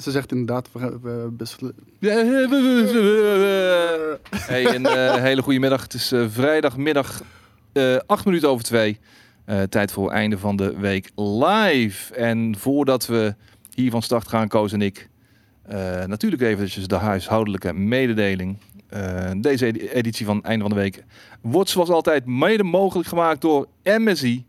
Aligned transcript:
Ze 0.00 0.10
zegt 0.10 0.32
inderdaad, 0.32 0.68
we, 0.72 0.98
we 1.02 1.32
Hey, 4.36 4.74
een 4.74 4.86
eh, 4.86 5.14
hele 5.28 5.42
goede 5.42 5.58
middag. 5.58 5.82
Het 5.82 5.94
is 5.94 6.12
eh, 6.12 6.24
vrijdagmiddag, 6.28 7.22
eh 7.72 7.96
8 8.06 8.24
minuten 8.24 8.48
over 8.48 8.64
2. 8.64 8.98
tijd 9.68 9.92
voor 9.92 10.10
einde 10.10 10.38
van 10.38 10.56
de 10.56 10.76
week 10.78 11.10
live. 11.16 12.14
En 12.14 12.56
voordat 12.58 13.06
we 13.06 13.34
hier 13.74 13.90
van 13.90 14.02
start 14.02 14.28
gaan, 14.28 14.48
Koos 14.48 14.72
en 14.72 14.82
ik, 14.82 15.08
eh, 15.62 16.04
natuurlijk 16.04 16.42
eventjes 16.42 16.86
de 16.86 16.94
huishoudelijke 16.96 17.72
mededeling. 17.72 18.56
Eh, 18.88 19.30
deze 19.36 19.66
edi- 19.66 19.88
editie 19.88 20.26
van 20.26 20.42
Einde 20.44 20.64
van 20.64 20.72
de 20.74 20.80
Week 20.80 21.04
wordt 21.40 21.70
zoals 21.70 21.88
altijd 21.88 22.26
mede 22.26 22.62
mogelijk 22.64 23.08
gemaakt 23.08 23.40
door 23.40 23.66
MSI. 23.82 24.46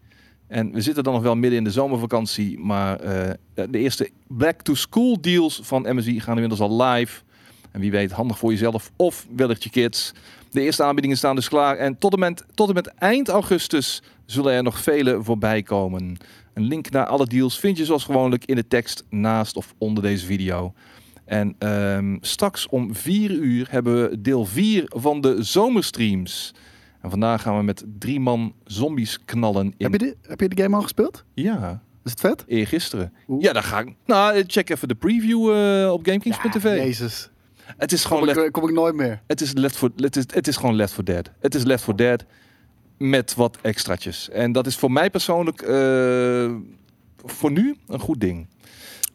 En 0.47 0.71
we 0.71 0.81
zitten 0.81 1.03
dan 1.03 1.13
nog 1.13 1.21
wel 1.21 1.35
midden 1.35 1.57
in 1.57 1.63
de 1.63 1.71
zomervakantie, 1.71 2.59
maar 2.59 2.99
eh, 2.99 3.33
de 3.53 3.77
eerste 3.77 4.09
back-to-school 4.27 5.21
deals 5.21 5.59
van 5.63 5.95
MSI 5.95 6.19
gaan 6.19 6.33
inmiddels 6.33 6.61
al 6.61 6.83
live. 6.83 7.21
En 7.71 7.79
wie 7.79 7.91
weet, 7.91 8.11
handig 8.11 8.37
voor 8.37 8.51
jezelf 8.51 8.91
of 8.95 9.27
wellicht 9.35 9.63
je 9.63 9.69
kids. 9.69 10.13
De 10.51 10.61
eerste 10.61 10.83
aanbiedingen 10.83 11.17
staan 11.17 11.35
dus 11.35 11.49
klaar. 11.49 11.77
En 11.77 11.97
tot 11.97 12.13
en 12.13 12.19
met, 12.19 12.45
tot 12.53 12.67
en 12.67 12.73
met 12.73 12.87
eind 12.87 13.27
augustus 13.27 14.01
zullen 14.25 14.53
er 14.53 14.63
nog 14.63 14.79
vele 14.79 15.23
voorbij 15.23 15.63
komen. 15.63 16.17
Een 16.53 16.63
link 16.63 16.89
naar 16.89 17.05
alle 17.05 17.27
deals 17.27 17.59
vind 17.59 17.77
je 17.77 17.85
zoals 17.85 18.03
gewoonlijk 18.03 18.45
in 18.45 18.55
de 18.55 18.67
tekst 18.67 19.03
naast 19.09 19.55
of 19.55 19.73
onder 19.77 20.03
deze 20.03 20.25
video. 20.25 20.73
En 21.25 21.55
ehm, 21.59 22.17
straks 22.21 22.67
om 22.67 22.95
4 22.95 23.31
uur 23.31 23.67
hebben 23.69 24.09
we 24.09 24.21
deel 24.21 24.45
4 24.45 24.83
van 24.87 25.21
de 25.21 25.43
zomerstreams. 25.43 26.53
En 27.05 27.11
vandaag 27.11 27.41
gaan 27.41 27.57
we 27.57 27.63
met 27.63 27.83
drie 27.99 28.19
man 28.19 28.53
zombies 28.63 29.19
knallen 29.25 29.65
in... 29.65 29.73
Heb, 29.77 29.91
je 29.91 29.97
de, 29.97 30.15
heb 30.21 30.39
je 30.39 30.49
de 30.49 30.61
game 30.61 30.75
al 30.75 30.81
gespeeld? 30.81 31.23
Ja, 31.33 31.81
Is 32.03 32.11
het 32.11 32.19
vet? 32.19 32.43
eergisteren. 32.47 33.13
Hoe? 33.25 33.41
Ja, 33.41 33.53
daar 33.53 33.63
ga 33.63 33.79
ik. 33.79 33.93
Nou, 34.05 34.43
check 34.47 34.69
even 34.69 34.87
de 34.87 34.95
preview 34.95 35.49
eh, 35.55 35.91
op 35.91 36.05
GameKings.tv. 36.05 36.63
Jezus. 36.63 37.29
het 37.77 37.91
is 37.91 38.01
Kom 38.01 38.11
gewoon 38.17 38.29
ik, 38.29 38.35
Left, 38.35 38.51
kom 38.51 38.67
ik 38.67 38.73
nooit 38.73 38.95
meer. 38.95 39.21
het 39.27 39.41
is 39.41 39.53
Left 39.53 39.75
for, 39.77 39.91
het 39.95 40.15
is, 40.15 40.23
het 40.27 40.47
is 40.47 40.55
gewoon 40.55 40.75
Left 40.75 40.93
for 40.93 41.03
Dead. 41.03 41.31
Het 41.39 41.55
is 41.55 41.63
Left 41.63 41.83
for 41.83 41.95
Dead 41.95 42.25
met 42.97 43.35
wat 43.35 43.57
extraatjes. 43.61 44.29
En 44.29 44.51
dat 44.51 44.67
is 44.67 44.75
voor 44.75 44.91
mij 44.91 45.09
persoonlijk 45.09 45.61
eh, 45.61 46.55
voor 47.25 47.51
nu 47.51 47.75
een 47.87 47.99
goed 47.99 48.19
ding. 48.21 48.47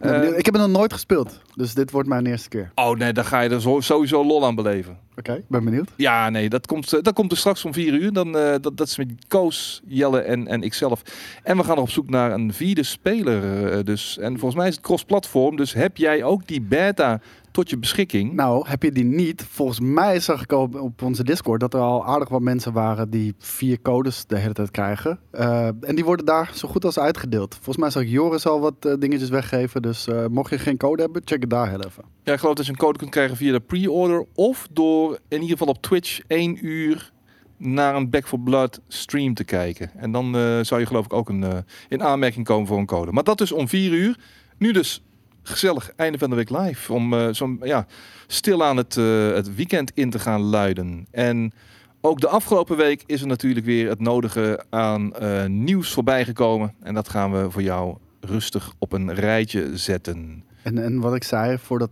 Eh, 0.00 0.38
ik 0.38 0.44
heb 0.44 0.54
het 0.54 0.62
nog 0.62 0.72
nooit 0.72 0.92
gespeeld. 0.92 1.40
Dus 1.54 1.74
dit 1.74 1.90
wordt 1.90 2.08
mijn 2.08 2.26
eerste 2.26 2.48
keer. 2.48 2.70
oh 2.74 2.96
nee, 2.96 3.12
dan 3.12 3.24
ga 3.24 3.40
je 3.40 3.48
er 3.48 3.82
sowieso 3.82 4.24
lol 4.24 4.46
aan 4.46 4.54
beleven. 4.54 4.98
Oké, 5.16 5.32
ik 5.32 5.48
ben 5.48 5.64
benieuwd. 5.64 5.90
Ja, 5.96 6.30
nee, 6.30 6.48
dat 6.48 6.66
komt, 6.66 6.92
eh, 6.92 7.02
dat 7.02 7.14
komt 7.14 7.32
er 7.32 7.38
straks 7.38 7.64
om 7.64 7.72
vier 7.72 7.92
uur. 7.92 8.12
Dan, 8.12 8.36
eh, 8.36 8.54
dat, 8.60 8.76
dat 8.76 8.86
is 8.86 8.96
met 8.96 9.08
Koos, 9.28 9.82
Jelle 9.86 10.20
en, 10.20 10.46
en 10.46 10.62
ikzelf. 10.62 11.02
En 11.42 11.56
we 11.56 11.64
gaan 11.64 11.78
op 11.78 11.90
zoek 11.90 12.10
naar 12.10 12.32
een 12.32 12.52
vierde 12.52 12.82
speler. 12.82 13.84
dus. 13.84 14.18
En 14.18 14.32
volgens 14.32 14.54
mij 14.54 14.68
is 14.68 14.74
het 14.74 14.84
cross-platform. 14.84 15.56
Dus 15.56 15.72
heb 15.72 15.96
jij 15.96 16.22
ook 16.22 16.46
die 16.46 16.60
beta 16.60 17.20
tot 17.50 17.70
je 17.70 17.78
beschikking? 17.78 18.32
Nou, 18.32 18.68
heb 18.68 18.82
je 18.82 18.92
die 18.92 19.04
niet? 19.04 19.44
Volgens 19.50 19.80
mij 19.80 20.20
zag 20.20 20.42
ik 20.42 20.52
op, 20.52 20.74
op 20.74 21.02
onze 21.02 21.24
Discord 21.24 21.60
dat 21.60 21.74
er 21.74 21.80
al 21.80 22.06
aardig 22.06 22.28
wat 22.28 22.40
mensen 22.40 22.72
waren 22.72 23.10
die 23.10 23.34
vier 23.38 23.82
codes 23.82 24.26
de 24.26 24.38
hele 24.38 24.52
tijd 24.52 24.70
krijgen. 24.70 25.18
Eh, 25.30 25.66
en 25.66 25.94
die 25.94 26.04
worden 26.04 26.26
daar 26.26 26.50
zo 26.54 26.68
goed 26.68 26.84
als 26.84 26.98
uitgedeeld. 26.98 27.54
Volgens 27.54 27.76
mij 27.76 27.90
zag 27.90 28.02
ik 28.02 28.08
Joris 28.08 28.46
al 28.46 28.60
wat 28.60 28.74
eh, 28.80 28.92
dingetjes 28.98 29.28
weggeven. 29.28 29.82
Dus 29.82 30.06
eh, 30.06 30.26
mocht 30.26 30.50
je 30.50 30.58
geen 30.58 30.76
code 30.76 31.02
hebben, 31.02 31.22
check 31.24 31.40
het 31.40 31.50
daar 31.50 31.68
heel 31.68 31.84
even. 31.84 32.04
Ja, 32.22 32.32
ik 32.32 32.38
geloof 32.38 32.54
dat 32.54 32.66
je 32.66 32.72
een 32.72 32.78
code 32.78 32.98
kunt 32.98 33.10
krijgen 33.10 33.36
via 33.36 33.52
de 33.52 33.60
pre-order. 33.60 34.26
Of 34.34 34.66
door 34.70 35.18
in 35.28 35.40
ieder 35.40 35.56
geval 35.56 35.74
op 35.74 35.82
Twitch 35.82 36.20
één 36.26 36.66
uur 36.66 37.12
naar 37.56 37.94
een 37.94 38.10
Back 38.10 38.26
for 38.26 38.40
Blood 38.40 38.80
stream 38.88 39.34
te 39.34 39.44
kijken. 39.44 39.90
En 39.96 40.12
dan 40.12 40.32
zou 40.64 40.80
je 40.80 40.86
geloof 40.86 41.04
ik 41.04 41.12
ook 41.12 41.28
een, 41.28 41.64
in 41.88 42.02
aanmerking 42.02 42.44
komen 42.44 42.66
voor 42.66 42.78
een 42.78 42.86
code. 42.86 43.12
Maar 43.12 43.24
dat 43.24 43.38
dus 43.38 43.52
om 43.52 43.68
vier 43.68 43.92
uur. 43.92 44.18
Nu 44.58 44.72
dus 44.72 45.02
gezellig 45.42 45.92
einde 45.96 46.18
van 46.18 46.30
de 46.30 46.36
week 46.36 46.50
live. 46.50 46.92
Om 46.92 47.34
zo'n 47.34 47.60
ja, 47.62 47.86
stilaan 48.26 48.76
het, 48.76 48.96
eh, 48.96 49.32
het 49.32 49.54
weekend 49.54 49.90
in 49.94 50.10
te 50.10 50.18
gaan 50.18 50.40
luiden. 50.40 51.06
En 51.10 51.52
ook 52.00 52.20
de 52.20 52.28
afgelopen 52.28 52.76
week 52.76 53.02
is 53.06 53.20
er 53.20 53.26
natuurlijk 53.26 53.66
weer 53.66 53.88
het 53.88 54.00
nodige 54.00 54.64
aan 54.70 55.14
eh, 55.14 55.46
nieuws 55.46 55.92
voorbij 55.92 56.24
gekomen. 56.24 56.74
En 56.82 56.94
dat 56.94 57.08
gaan 57.08 57.32
we 57.32 57.50
voor 57.50 57.62
jou 57.62 57.96
rustig 58.20 58.72
op 58.78 58.92
een 58.92 59.14
rijtje 59.14 59.76
zetten. 59.76 60.44
En, 60.62 60.78
en 60.84 61.00
wat 61.00 61.14
ik 61.14 61.24
zei 61.24 61.58
voordat 61.58 61.90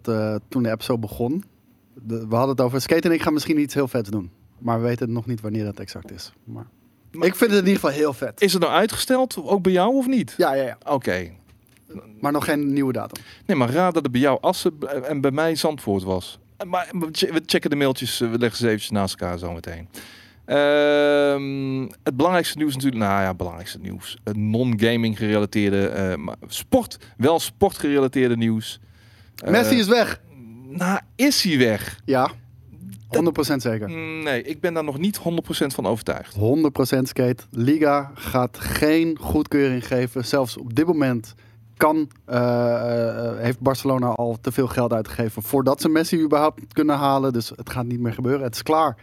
toen 0.48 0.62
de 0.62 0.70
app 0.70 0.82
zo 0.82 0.98
begon. 0.98 1.44
de- 1.94 2.26
we 2.28 2.34
hadden 2.34 2.56
het 2.56 2.60
over 2.64 2.80
Skate 2.80 3.08
en 3.08 3.14
ik 3.14 3.22
ga 3.22 3.30
misschien 3.30 3.60
iets 3.60 3.74
heel 3.74 3.88
vets 3.88 4.10
doen. 4.10 4.30
Maar 4.58 4.80
we 4.80 4.86
weten 4.86 5.12
nog 5.12 5.26
niet 5.26 5.40
wanneer 5.40 5.64
dat 5.64 5.78
exact 5.80 6.10
is. 6.12 6.32
Maar, 6.44 6.66
ik 7.12 7.34
vind 7.34 7.40
het 7.50 7.60
in 7.60 7.66
ieder 7.66 7.74
geval 7.74 7.90
heel 7.90 8.12
vet. 8.12 8.40
Is 8.40 8.52
het 8.52 8.62
nou 8.62 8.74
uitgesteld, 8.74 9.36
ook 9.42 9.62
bij 9.62 9.72
jou 9.72 9.94
of 9.94 10.06
niet? 10.06 10.34
Ja, 10.36 10.54
ja, 10.54 10.62
ja. 10.64 10.78
Oké. 10.86 11.30
Maar 12.20 12.32
nog 12.32 12.44
geen 12.44 12.72
nieuwe 12.72 12.92
datum. 12.92 13.22
Nee, 13.46 13.56
maar 13.56 13.70
raad 13.70 13.94
dat 13.94 14.02
het 14.02 14.12
bij 14.12 14.20
jou 14.20 14.38
Assen 14.40 14.72
en 15.08 15.20
bij 15.20 15.30
mij 15.30 15.54
Zandvoort 15.54 16.02
was. 16.02 16.38
Maar 16.66 16.88
we 16.92 17.08
che- 17.12 17.32
we 17.32 17.42
checken 17.46 17.70
de 17.70 17.76
mailtjes, 17.76 18.20
eh, 18.20 18.30
we 18.30 18.38
leggen 18.38 18.58
ze 18.58 18.66
eventjes 18.66 18.90
naast 18.90 19.20
elkaar 19.20 19.38
zo 19.38 19.52
meteen. 19.52 19.88
Ehm, 20.44 21.80
het 22.02 22.16
belangrijkste 22.16 22.58
nieuws 22.58 22.74
natuurlijk, 22.74 23.02
nou 23.02 23.22
ja, 23.22 23.34
belangrijkste 23.34 23.78
nieuws. 23.78 24.18
Het 24.24 24.36
non-gaming 24.36 25.16
gerelateerde, 25.18 25.86
eh, 25.88 26.16
maar 26.16 26.36
sport, 26.46 26.98
wel 27.16 27.38
sportgerelateerde 27.40 28.36
nieuws. 28.36 28.80
Eh, 29.44 29.50
Messi 29.50 29.78
is 29.78 29.86
weg. 29.86 30.20
Nou, 30.68 31.00
is 31.16 31.42
hij 31.42 31.58
weg? 31.58 32.00
Ja, 32.04 32.30
100% 33.08 33.62
zeker. 33.62 33.88
Mm, 33.88 34.22
Nee, 34.22 34.42
ik 34.42 34.60
ben 34.60 34.74
daar 34.74 34.84
nog 34.84 34.98
niet 34.98 35.16
100% 35.16 35.74
van 35.74 35.86
overtuigd. 35.86 36.34
100% 36.34 37.08
skate. 37.08 37.42
Liga 37.50 38.10
gaat 38.14 38.58
geen 38.58 39.16
goedkeuring 39.20 39.86
geven. 39.86 40.24
Zelfs 40.24 40.56
op 40.56 40.74
dit 40.74 40.86
moment 40.86 41.34
kan, 41.78 42.10
eh, 42.24 43.26
eh, 43.28 43.36
heeft 43.38 43.60
Barcelona 43.60 44.06
al 44.06 44.38
te 44.40 44.52
veel 44.52 44.66
geld 44.66 44.92
uitgegeven 44.92 45.42
voordat 45.42 45.80
ze 45.80 45.88
Messi 45.88 46.22
überhaupt 46.22 46.72
kunnen 46.72 46.96
halen. 46.96 47.32
Dus 47.32 47.52
het 47.56 47.70
gaat 47.70 47.84
niet 47.84 48.00
meer 48.00 48.12
gebeuren. 48.12 48.42
Het 48.42 48.54
is 48.54 48.62
klaar. 48.62 48.96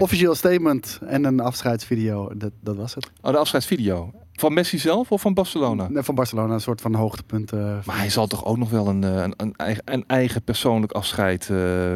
Officieel 0.00 0.34
statement 0.34 0.98
en 1.06 1.24
een 1.24 1.40
afscheidsvideo. 1.40 2.30
Dat, 2.36 2.50
dat 2.60 2.76
was 2.76 2.94
het. 2.94 3.10
Oh, 3.22 3.32
de 3.32 3.38
afscheidsvideo. 3.38 4.10
Van 4.32 4.52
Messi 4.52 4.78
zelf 4.78 5.12
of 5.12 5.20
van 5.20 5.34
Barcelona? 5.34 5.88
Nee, 5.88 6.02
Van 6.02 6.14
Barcelona 6.14 6.54
een 6.54 6.60
soort 6.60 6.80
van 6.80 6.94
hoogtepunt. 6.94 7.52
eh, 7.52 7.78
Maar 7.84 7.98
hij 7.98 8.10
zal 8.10 8.26
toch 8.26 8.44
ook 8.44 8.56
nog 8.56 8.70
wel 8.70 8.88
een, 8.88 9.02
een, 9.02 9.34
een, 9.36 9.54
eigen, 9.56 9.82
een 9.84 10.04
eigen 10.06 10.42
persoonlijk 10.42 10.92
afscheid 10.92 11.50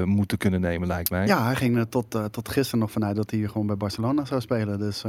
moeten 0.05 0.39
kunnen 0.39 0.61
nemen, 0.61 0.89
lijkt 0.89 1.11
mij. 1.11 1.27
ja, 1.27 1.45
hij 1.45 1.57
ging 1.57 1.77
er 1.77 1.89
tot, 1.89 2.19
tot 2.31 2.49
gisteren 2.49 2.81
nog 2.81 2.91
vanuit 2.91 3.17
dat 3.17 3.31
hij 3.31 3.39
hier 3.39 3.49
gewoon 3.51 3.67
bij 3.67 3.77
Barcelona 3.77 4.25
zou 4.25 4.41
spelen. 4.41 4.79
Dus 4.79 5.05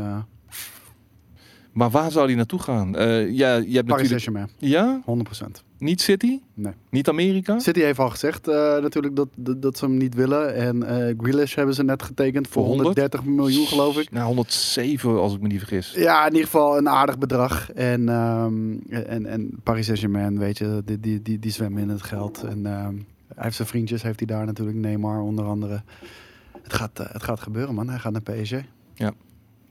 Maar 1.73 1.89
waar 1.89 2.11
zou 2.11 2.25
hij 2.25 2.35
naartoe 2.35 2.59
gaan? 2.59 2.95
Eh, 2.95 3.31
ja, 3.31 3.55
je 3.55 3.75
hebt 3.75 3.87
Paris 3.87 4.09
natuurlijk... 4.09 4.49
Ja? 4.57 5.01
100%. 5.01 5.45
Niet 5.77 6.01
City? 6.01 6.39
Nee. 6.53 6.73
Niet 6.89 7.09
Amerika? 7.09 7.59
City 7.59 7.79
heeft 7.79 7.99
al 7.99 8.09
gezegd 8.09 8.47
eh, 8.47 8.55
natuurlijk 8.55 9.15
dat, 9.15 9.27
dat, 9.35 9.61
dat 9.61 9.77
ze 9.77 9.85
hem 9.85 9.97
niet 9.97 10.15
willen. 10.15 10.55
En 10.55 10.83
eh 10.83 11.13
Grealish 11.17 11.55
hebben 11.55 11.75
ze 11.75 11.83
net 11.83 12.03
getekend 12.03 12.47
voor 12.47 12.65
Voor 12.65 12.75
100? 12.75 12.97
130 12.97 13.23
miljoen, 13.23 13.67
geloof 13.67 13.97
ik. 13.97 14.11
Nou, 14.11 14.25
107 14.25 15.19
als 15.19 15.33
ik 15.33 15.41
me 15.41 15.47
niet 15.47 15.59
vergis. 15.59 15.93
Ja, 15.95 16.25
in 16.25 16.31
ieder 16.31 16.45
geval 16.45 16.77
een 16.77 16.89
aardig 16.89 17.17
bedrag. 17.17 17.71
En, 17.71 18.09
ehm, 18.09 18.73
en, 18.89 19.25
en 19.25 19.59
Paris 19.63 19.85
Saint-Germain, 19.85 20.39
weet 20.39 20.57
je, 20.57 20.81
die, 20.85 20.99
die, 20.99 21.21
die, 21.21 21.39
die 21.39 21.51
zwemmen 21.51 21.81
in 21.81 21.89
het 21.89 22.03
geld. 22.03 22.43
En 22.43 22.65
ehm, 22.65 22.95
hij 23.35 23.43
heeft 23.43 23.55
zijn 23.55 23.67
vriendjes, 23.67 24.01
heeft 24.01 24.19
hij 24.19 24.27
daar 24.27 24.45
natuurlijk, 24.45 24.77
Neymar 24.77 25.21
onder 25.21 25.45
andere. 25.45 25.81
Het 26.61 26.73
gaat, 26.73 26.97
het 26.97 27.23
gaat 27.23 27.39
gebeuren, 27.39 27.75
man. 27.75 27.89
Hij 27.89 27.99
gaat 27.99 28.11
naar 28.11 28.21
PSG. 28.21 28.55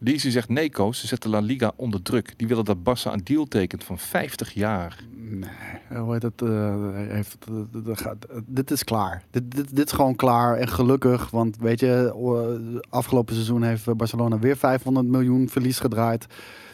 Lizzie 0.05 0.31
zegt 0.31 0.49
nee, 0.49 0.71
Koos, 0.71 1.01
ze 1.01 1.07
zetten 1.07 1.31
La 1.31 1.39
Liga 1.41 1.73
onder 1.77 2.03
druk. 2.03 2.35
Die 2.37 2.47
willen 2.49 2.65
dat 2.65 2.77
Barça 2.79 3.13
een 3.13 3.25
deal 3.25 3.45
tekent 3.49 3.85
van 3.85 3.99
50 3.99 4.53
jaar. 4.55 5.05
Nee, 5.17 5.99
hoe 6.01 6.13
heet 6.13 6.23
het? 6.23 6.43
eh, 6.43 6.49
hij 6.93 7.07
heeft, 7.11 7.37
het- 7.73 7.87
het 7.87 8.01
gaat- 8.01 8.27
dit 8.47 8.71
is 8.71 8.85
klaar. 8.85 9.23
Dit, 9.31 9.51
dit, 9.51 9.77
dit 9.77 9.87
is 9.87 9.93
gewoon 9.93 10.17
klaar 10.17 10.57
en 10.57 10.69
gelukkig. 10.69 11.31
Want 11.31 11.57
weet 11.57 11.81
je, 11.81 12.13
eh, 12.17 12.81
afgelopen 12.91 13.35
seizoen 13.35 13.63
heeft 13.63 13.97
Barcelona 13.97 14.39
weer 14.39 14.57
500 14.57 15.07
miljoen 15.07 15.49
verlies 15.49 15.79
gedraaid. 15.79 16.27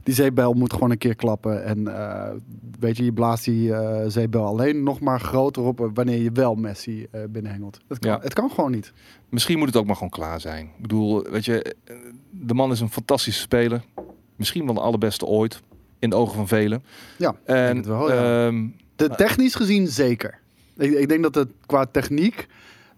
Die 0.03 0.15
zeepbel 0.15 0.53
moet 0.53 0.73
gewoon 0.73 0.91
een 0.91 0.99
keer 0.99 1.15
klappen. 1.15 1.65
En 1.65 1.97
eh, 1.97 2.31
weet 2.81 2.97
je, 2.97 3.05
je 3.05 3.13
blaast 3.13 3.45
die 3.45 3.75
eh, 3.75 4.05
zeepbel 4.09 4.45
alleen 4.45 4.83
nog 4.83 5.01
maar 5.01 5.21
groter 5.21 5.63
op 5.63 5.91
wanneer 5.95 6.19
je 6.23 6.33
wel 6.33 6.55
Messi 6.55 7.07
eh 7.11 7.21
binnenhengelt. 7.31 7.79
Het 7.89 7.99
kan, 7.99 8.11
Ja. 8.11 8.19
het 8.23 8.33
kan 8.35 8.51
gewoon 8.51 8.71
niet. 8.71 8.93
Misschien 9.29 9.59
moet 9.59 9.67
het 9.67 9.77
ook 9.77 9.87
maar 9.87 9.95
gewoon 9.95 10.11
klaar 10.11 10.41
zijn. 10.41 10.65
Ik 10.67 10.83
bedoel, 10.83 11.23
weet 11.23 11.45
je, 11.45 11.63
eh, 11.85 11.97
de 12.31 12.55
man 12.55 12.71
is 12.71 12.81
een 12.81 12.91
fantastische 12.91 13.41
speler. 13.41 13.85
Misschien 14.37 14.65
wel 14.65 14.75
de 14.75 14.81
allerbeste 14.81 15.27
ooit. 15.27 15.63
In 15.99 16.11
de 16.11 16.17
ogen 16.17 16.35
van 16.37 16.49
velen. 16.49 16.83
Ja, 17.17 17.35
En 17.45 17.87
wel, 17.89 18.13
ja. 18.13 18.47
ehm, 18.47 18.67
De, 18.97 19.09
technisch 19.09 19.55
gezien 19.55 19.87
zeker. 19.89 20.39
Ik, 20.77 20.93
ik 20.93 21.09
denk 21.09 21.23
dat 21.23 21.35
het 21.35 21.49
qua 21.67 21.87
techniek 21.87 22.47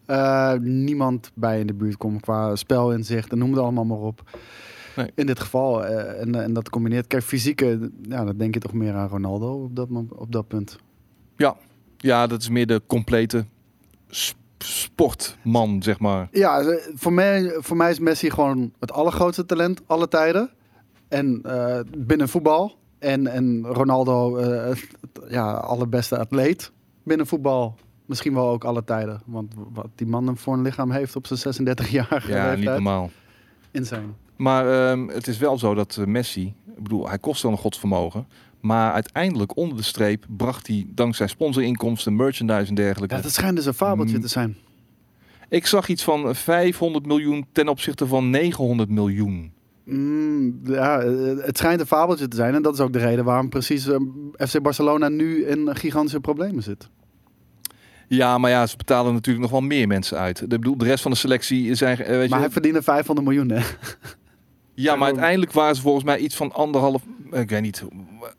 eh, 0.06 0.52
niemand 0.60 1.30
bij 1.34 1.60
in 1.60 1.66
de 1.66 1.74
buurt 1.74 1.96
komt. 1.96 2.20
Qua 2.20 2.56
spelinzicht 2.56 3.32
en 3.32 3.38
noem 3.38 3.50
het 3.50 3.60
allemaal 3.60 3.84
maar 3.84 3.98
op. 3.98 4.22
Nee. 4.96 5.10
In 5.14 5.26
dit 5.26 5.40
geval. 5.40 5.84
eh, 5.84 6.20
en, 6.20 6.34
en 6.34 6.52
dat 6.52 6.70
combineert. 6.70 7.06
Kijk, 7.06 7.22
fysieke, 7.22 7.90
ja, 8.02 8.24
dan 8.24 8.36
denk 8.36 8.54
je 8.54 8.60
toch 8.60 8.72
meer 8.72 8.94
aan 8.94 9.08
Ronaldo 9.08 9.62
op 9.64 9.76
dat, 9.76 9.88
op 10.08 10.32
dat 10.32 10.48
punt. 10.48 10.78
ja, 11.96 12.26
dat 12.26 12.40
is 12.40 12.48
meer 12.48 12.66
de 12.66 12.82
complete 12.86 13.44
sp- 14.08 14.38
sportman, 14.58 15.82
zeg 15.82 15.98
maar. 15.98 16.28
Ja, 16.32 16.62
voor 16.94 17.12
mij, 17.12 17.56
voor 17.58 17.76
mij 17.76 17.90
is 17.90 17.98
Messi 17.98 18.30
gewoon 18.30 18.72
het 18.78 18.92
allergrootste 18.92 19.46
talent 19.46 19.80
alle 19.86 20.08
tijden. 20.08 20.50
En 21.08 21.40
eh, 21.42 21.80
binnen 21.96 22.28
voetbal. 22.28 22.78
En, 22.98 23.26
en 23.26 23.66
Ronaldo, 23.66 24.36
het- 24.38 24.88
ja, 25.28 25.52
allerbeste 25.52 26.18
atleet 26.18 26.72
binnen 27.02 27.26
voetbal. 27.26 27.74
Misschien 28.06 28.34
wel 28.34 28.48
ook 28.48 28.64
alle 28.64 28.84
tijden. 28.84 29.20
Want 29.26 29.54
wat 29.72 29.88
die 29.94 30.06
man 30.06 30.36
voor 30.36 30.54
een 30.54 30.62
lichaam 30.62 30.90
heeft 30.90 31.16
op 31.16 31.26
zijn 31.26 31.54
36-jarige 31.78 32.32
Ja, 32.32 32.48
niet 32.48 32.56
leeftijd. 32.56 32.64
normaal. 32.82 33.10
Insane. 33.70 34.06
Maar 34.40 34.90
ehm, 34.90 35.08
het 35.08 35.26
is 35.26 35.38
wel 35.38 35.58
zo 35.58 35.74
dat 35.74 35.96
eh, 36.00 36.04
Messi, 36.06 36.54
ik 36.76 36.82
bedoel, 36.82 37.08
hij 37.08 37.18
kost 37.18 37.42
wel 37.42 37.52
een 37.52 37.58
godsvermogen. 37.58 38.26
Maar 38.60 38.92
uiteindelijk 38.92 39.56
onder 39.56 39.76
de 39.76 39.82
streep 39.82 40.24
bracht 40.36 40.66
hij 40.66 40.86
dankzij 40.88 41.26
sponsorinkomsten, 41.26 42.16
merchandise 42.16 42.68
en 42.68 42.74
dergelijke. 42.74 43.14
Ja, 43.14 43.20
dat 43.20 43.32
schijnt 43.32 43.56
dus 43.56 43.66
een 43.66 43.74
fabeltje 43.74 44.16
Mm. 44.16 44.22
te 44.22 44.28
zijn. 44.28 44.56
Ik 45.48 45.66
zag 45.66 45.88
iets 45.88 46.04
van 46.04 46.34
500 46.34 47.06
miljoen 47.06 47.46
ten 47.52 47.68
opzichte 47.68 48.06
van 48.06 48.30
900 48.30 48.88
miljoen. 48.90 49.52
Mm, 49.84 50.60
ja, 50.64 51.00
eh, 51.00 51.12
het 51.44 51.58
schijnt 51.58 51.80
een 51.80 51.86
fabeltje 51.86 52.28
te 52.28 52.36
zijn. 52.36 52.54
En 52.54 52.62
dat 52.62 52.74
is 52.74 52.80
ook 52.80 52.92
de 52.92 52.98
reden 52.98 53.24
waarom 53.24 53.48
precies 53.48 53.86
eh, 53.88 53.96
FC 54.48 54.62
Barcelona 54.62 55.08
nu 55.08 55.44
in 55.46 55.76
gigantische 55.76 56.20
problemen 56.20 56.62
zit. 56.62 56.88
Ja, 58.08 58.38
maar 58.38 58.50
ja, 58.50 58.66
ze 58.66 58.76
betalen 58.76 59.12
natuurlijk 59.12 59.42
nog 59.42 59.50
wel 59.60 59.68
meer 59.68 59.86
mensen 59.86 60.18
uit. 60.18 60.40
Ik 60.40 60.48
bedoel, 60.48 60.76
de 60.76 60.84
rest 60.84 61.02
van 61.02 61.10
de 61.10 61.16
selectie 61.16 61.74
zijn, 61.74 61.98
eh, 61.98 62.06
weet 62.06 62.30
Maar 62.30 62.38
je, 62.38 62.44
hij 62.44 62.52
verdiende 62.52 62.82
500 62.82 63.26
miljoen, 63.28 63.50
hè? 63.50 63.60
Ja, 64.82 64.96
maar 64.96 65.06
uiteindelijk 65.06 65.52
waren 65.52 65.76
ze 65.76 65.82
volgens 65.82 66.04
mij 66.04 66.18
iets 66.18 66.36
van 66.36 66.52
anderhalf, 66.52 67.02
eh, 67.30 67.40
ik 67.40 67.50
weet 67.50 67.62
niet, 67.62 67.84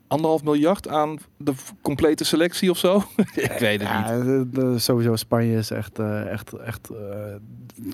anderhalf 0.06 0.42
miljard 0.44 0.88
aan 0.88 1.18
de 1.36 1.52
complete 1.82 2.24
selectie 2.24 2.70
of 2.70 2.78
zo. 2.78 2.96
ik 3.34 3.56
weet 3.58 3.80
het 3.80 3.96
niet. 3.96 4.06
Ja, 4.08 4.18
de- 4.22 4.48
de- 4.50 4.78
sowieso 4.78 5.16
Spanje 5.16 5.56
is 5.56 5.70
echt, 5.70 5.98
eh, 5.98 6.26
echt, 6.30 6.52
echt 6.52 6.88
eh, 6.90 7.34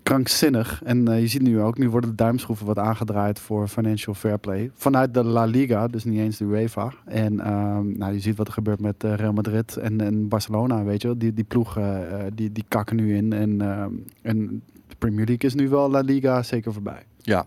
krankzinnig. 0.02 0.80
En 0.84 1.08
eh, 1.08 1.20
je 1.20 1.26
ziet 1.26 1.42
nu 1.42 1.60
ook, 1.60 1.78
nu 1.78 1.90
worden 1.90 2.10
de 2.10 2.16
duimschroeven 2.16 2.66
wat 2.66 2.78
aangedraaid 2.78 3.38
voor 3.38 3.68
financial 3.68 4.14
fair 4.14 4.38
play. 4.38 4.70
Vanuit 4.74 5.14
de 5.14 5.24
La 5.24 5.44
Liga, 5.44 5.86
dus 5.86 6.04
niet 6.04 6.18
eens 6.18 6.36
de 6.36 6.44
UEFA. 6.44 6.92
En 7.04 7.40
ehm, 7.40 7.98
nou, 7.98 8.12
je 8.12 8.20
ziet 8.20 8.36
wat 8.36 8.46
er 8.46 8.52
gebeurt 8.52 8.80
met 8.80 9.04
eh, 9.04 9.14
Real 9.14 9.32
Madrid 9.32 9.76
en, 9.76 10.00
en 10.00 10.28
Barcelona, 10.28 10.84
weet 10.84 11.02
je 11.02 11.08
wel. 11.08 11.18
Die, 11.18 11.34
die 11.34 11.44
ploegen, 11.44 12.10
eh, 12.18 12.24
die, 12.34 12.52
die 12.52 12.64
kakken 12.68 12.96
nu 12.96 13.16
in. 13.16 13.32
En, 13.32 13.60
ehm, 13.60 13.92
en 14.22 14.62
de 14.88 14.94
Premier 14.98 15.26
League 15.26 15.48
is 15.48 15.54
nu 15.54 15.68
wel 15.68 15.90
La 15.90 16.00
Liga 16.00 16.42
zeker 16.42 16.72
voorbij. 16.72 17.02
Ja. 17.22 17.46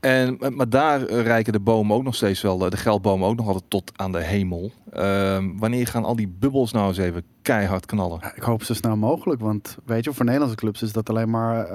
En, 0.00 0.38
eh, 0.38 0.50
maar 0.50 0.68
daar 0.68 1.06
eh, 1.06 1.22
reiken 1.22 1.52
de 1.52 1.60
bomen 1.60 1.96
ook 1.96 2.02
nog 2.02 2.14
steeds 2.14 2.40
wel, 2.40 2.64
eh, 2.64 2.70
de 2.70 2.76
geldbomen 2.76 3.28
ook 3.28 3.36
nog 3.36 3.46
altijd 3.46 3.64
tot 3.68 3.92
aan 3.96 4.12
de 4.12 4.22
hemel. 4.22 4.70
Ehm, 4.92 5.48
wanneer 5.56 5.86
gaan 5.86 6.04
al 6.04 6.16
die 6.16 6.28
bubbels 6.38 6.72
nou 6.72 6.88
eens 6.88 6.98
even 6.98 7.22
keihard 7.42 7.86
knallen? 7.86 8.20
Ik 8.34 8.42
hoop 8.42 8.62
zo 8.62 8.74
snel 8.74 8.96
mogelijk, 8.96 9.40
want 9.40 9.78
weet 9.84 10.04
je, 10.04 10.12
voor 10.12 10.24
Nederlandse 10.24 10.56
clubs 10.56 10.82
is 10.82 10.92
dat 10.92 11.08
alleen 11.08 11.30
maar 11.30 11.68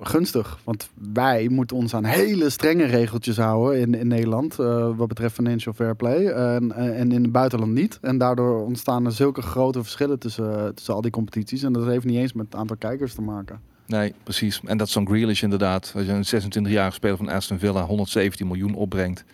gunstig. 0.00 0.58
Want 0.64 0.90
wij 1.12 1.48
moeten 1.48 1.76
ons 1.76 1.94
aan 1.94 2.04
hele 2.04 2.50
strenge 2.50 2.84
regeltjes 2.84 3.36
houden 3.36 3.80
in, 3.80 3.94
in 3.94 4.08
Nederland, 4.08 4.54
wat 4.96 5.08
betreft 5.08 5.34
financial 5.34 5.74
fair 5.74 5.96
play. 5.96 6.26
En, 6.26 6.72
en 6.72 7.12
in 7.12 7.22
het 7.22 7.32
buitenland 7.32 7.72
niet. 7.72 7.98
En 8.00 8.18
daardoor 8.18 8.64
ontstaan 8.64 9.06
er 9.06 9.12
zulke 9.12 9.42
grote 9.42 9.82
verschillen 9.82 10.18
tussen, 10.18 10.74
tussen 10.74 10.94
al 10.94 11.00
die 11.00 11.10
competities. 11.10 11.62
En 11.62 11.72
dat 11.72 11.86
heeft 11.86 12.04
niet 12.04 12.18
eens 12.18 12.32
met 12.32 12.46
het 12.46 12.54
aantal 12.54 12.76
kijkers 12.76 13.14
te 13.14 13.22
maken. 13.22 13.73
Nee, 13.86 14.14
precies. 14.22 14.60
En 14.64 14.76
dat 14.76 14.88
zo'n 14.88 15.06
Grealish 15.06 15.42
inderdaad, 15.42 15.92
als 15.96 16.04
je 16.06 16.12
een 16.12 16.42
26-jarige 16.66 16.94
speler 16.94 17.16
van 17.16 17.28
Aston 17.28 17.58
Villa 17.58 17.82
117 17.84 18.46
miljoen 18.46 18.74
opbrengt. 18.74 19.24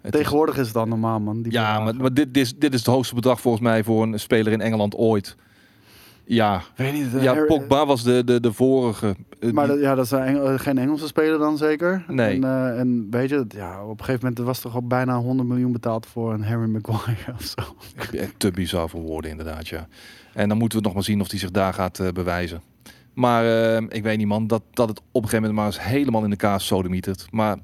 Het 0.00 0.14
is- 0.14 0.20
Tegenwoordig 0.20 0.56
is 0.56 0.64
het 0.64 0.74
dan 0.74 0.88
normaal, 0.88 1.20
man. 1.20 1.42
Die 1.42 1.52
ja, 1.52 1.60
bedragen. 1.60 1.84
maar, 1.84 1.94
maar 1.94 2.14
dit, 2.14 2.34
dit, 2.34 2.42
is, 2.44 2.54
dit 2.56 2.72
is 2.72 2.78
het 2.78 2.88
hoogste 2.88 3.14
bedrag 3.14 3.40
volgens 3.40 3.62
mij 3.64 3.84
voor 3.84 4.02
een 4.02 4.20
speler 4.20 4.52
in 4.52 4.60
Engeland 4.60 4.94
ooit. 4.96 5.36
Ja, 6.24 6.62
Weet 6.76 6.92
niet, 6.92 7.14
eh, 7.14 7.22
ja 7.22 7.32
Harry- 7.34 7.46
Pogba 7.46 7.86
was 7.86 8.02
de, 8.02 8.24
de, 8.24 8.40
de 8.40 8.52
vorige. 8.52 9.16
Eh, 9.40 9.50
Maar 9.50 9.66
die- 9.66 9.78
ja, 9.78 9.94
dat 9.94 10.04
is 10.04 10.12
Engel- 10.12 10.48
eh, 10.50 10.58
geen 10.58 10.78
Engelse 10.78 11.06
speler 11.06 11.38
dan 11.38 11.56
zeker. 11.56 12.04
Nee. 12.08 12.34
En, 12.34 12.44
eh, 12.44 12.78
en 12.78 13.06
weet 13.10 13.28
je, 13.28 13.44
ja, 13.48 13.84
op 13.84 13.98
een 13.98 14.04
gegeven 14.04 14.28
moment 14.28 14.46
was 14.46 14.60
toch 14.60 14.74
al 14.74 14.86
bijna 14.86 15.18
100 15.18 15.48
miljoen 15.48 15.72
betaald 15.72 16.06
voor 16.06 16.32
een 16.32 16.44
Harry 16.44 16.68
Maguire 16.68 17.32
of 17.38 17.42
zo. 17.56 17.74
Echt 18.16 18.34
te 18.38 18.50
bizar 18.50 18.88
voor 18.88 19.00
woorden, 19.00 19.30
inderdaad, 19.30 19.68
ja. 19.68 19.88
En 20.34 20.48
dan 20.48 20.58
moeten 20.58 20.78
we 20.78 20.84
nog 20.84 20.94
maar 20.94 21.04
zien 21.04 21.20
of 21.20 21.30
hij 21.30 21.38
zich 21.38 21.50
daar 21.50 21.74
gaat 21.74 21.98
eh, 21.98 22.08
bewijzen. 22.12 22.60
Maar 23.18 23.44
eh, 23.44 23.82
ik 23.88 24.02
weet 24.02 24.18
niet, 24.18 24.26
man, 24.26 24.46
dat, 24.46 24.62
dat 24.70 24.88
het 24.88 24.98
op 24.98 25.22
een 25.22 25.28
gegeven 25.28 25.38
moment 25.38 25.54
maar 25.54 25.66
eens 25.66 25.90
helemaal 25.90 26.24
in 26.24 26.30
de 26.30 26.36
kaas 26.36 26.66
sodemietert. 26.66 27.26
Maar 27.30 27.56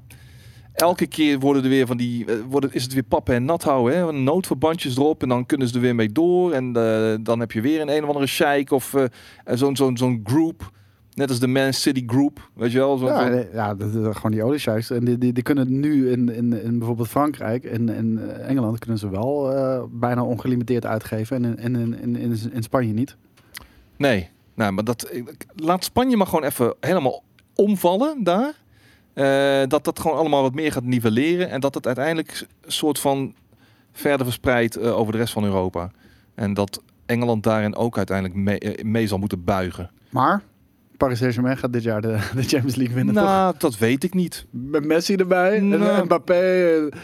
elke 0.73 1.07
keer 1.07 1.39
worden 1.39 1.63
er 1.63 1.69
weer 1.69 1.87
van 1.87 1.97
die, 1.97 2.25
eh, 2.25 2.35
worden, 2.49 2.73
is 2.73 2.83
het 2.83 2.93
weer 2.93 3.03
pappen 3.03 3.35
en 3.35 3.45
nat 3.45 3.63
houden. 3.63 3.97
Hè? 3.97 4.11
Noodverbandjes 4.11 4.95
erop 4.95 5.21
en 5.21 5.29
dan 5.29 5.45
kunnen 5.45 5.67
ze 5.67 5.75
er 5.75 5.81
weer 5.81 5.95
mee 5.95 6.11
door. 6.11 6.51
En 6.51 6.75
eh, 6.75 7.15
dan 7.21 7.39
heb 7.39 7.51
je 7.51 7.61
weer 7.61 7.81
een 7.81 7.89
een 7.89 8.01
of 8.01 8.07
andere 8.07 8.27
sheik 8.27 8.71
of 8.71 8.93
zo'n 9.45 9.75
zo'n 9.75 9.97
zo'n 9.97 10.19
group. 10.23 10.71
Net 11.13 11.29
als 11.29 11.39
de 11.39 11.47
Man 11.47 11.73
City 11.73 12.03
Group, 12.07 12.49
weet 12.55 12.71
je 12.71 12.77
wel? 12.77 12.97
Zo, 12.97 13.05
Ja, 13.05 13.45
ja 13.53 13.75
dat 13.75 13.87
is 13.87 14.15
gewoon 14.15 14.31
die 14.31 14.43
olieshuis. 14.43 14.89
En 14.89 15.05
die, 15.05 15.17
die, 15.17 15.33
die 15.33 15.43
kunnen 15.43 15.79
nu 15.79 16.11
in, 16.11 16.29
in, 16.29 16.63
in 16.63 16.77
bijvoorbeeld 16.77 17.07
Frankrijk 17.07 17.63
en 17.63 17.89
in 17.89 18.19
eh, 18.19 18.49
Engeland 18.49 18.79
kunnen 18.79 18.99
ze 18.99 19.09
wel 19.09 19.89
bijna 19.91 20.23
ongelimiteerd 20.23 20.85
uitgeven. 20.85 21.45
En 21.45 21.57
in, 21.57 21.75
in, 21.75 21.99
in, 22.01 22.15
in, 22.15 22.37
in 22.51 22.63
Spanje 22.63 22.93
niet. 22.93 23.15
Nee, 23.97 24.29
nou, 24.55 24.71
maar 24.71 24.83
dat, 24.83 25.11
laat 25.55 25.83
Spanje 25.83 26.17
maar 26.17 26.27
gewoon 26.27 26.43
even 26.43 26.73
helemaal 26.79 27.23
omvallen 27.55 28.23
daar. 28.23 28.53
Eh, 29.13 29.67
dat 29.67 29.83
dat 29.83 29.99
gewoon 29.99 30.17
allemaal 30.17 30.41
wat 30.41 30.53
meer 30.53 30.71
gaat 30.71 30.83
nivelleren. 30.83 31.49
En 31.49 31.59
dat 31.59 31.73
het 31.73 31.85
uiteindelijk 31.85 32.45
een 32.61 32.71
soort 32.71 32.99
van 32.99 33.35
verder 33.91 34.25
verspreidt 34.25 34.75
eh, 34.75 34.97
over 34.97 35.11
de 35.11 35.17
rest 35.17 35.33
van 35.33 35.43
Europa. 35.43 35.91
En 36.35 36.53
dat 36.53 36.81
Engeland 37.05 37.43
daarin 37.43 37.75
ook 37.75 37.97
uiteindelijk 37.97 38.37
mee, 38.37 38.59
eh, 38.59 38.83
mee 38.83 39.07
zal 39.07 39.17
moeten 39.17 39.43
buigen. 39.43 39.91
Maar 40.09 40.41
Paris 40.97 41.17
Saint-Germain 41.17 41.57
gaat 41.57 41.73
dit 41.73 41.83
jaar 41.83 42.01
de, 42.01 42.07
de 42.35 42.43
Champions 42.43 42.75
League 42.75 42.95
winnen, 42.95 43.13
toch? 43.15 43.23
nou, 43.23 43.53
dat 43.57 43.77
weet 43.77 44.03
ik 44.03 44.13
niet. 44.13 44.45
Met 44.51 44.85
Messi 44.85 45.15
erbij 45.15 45.57
en. 45.57 45.67
Mbappé. 46.03 46.33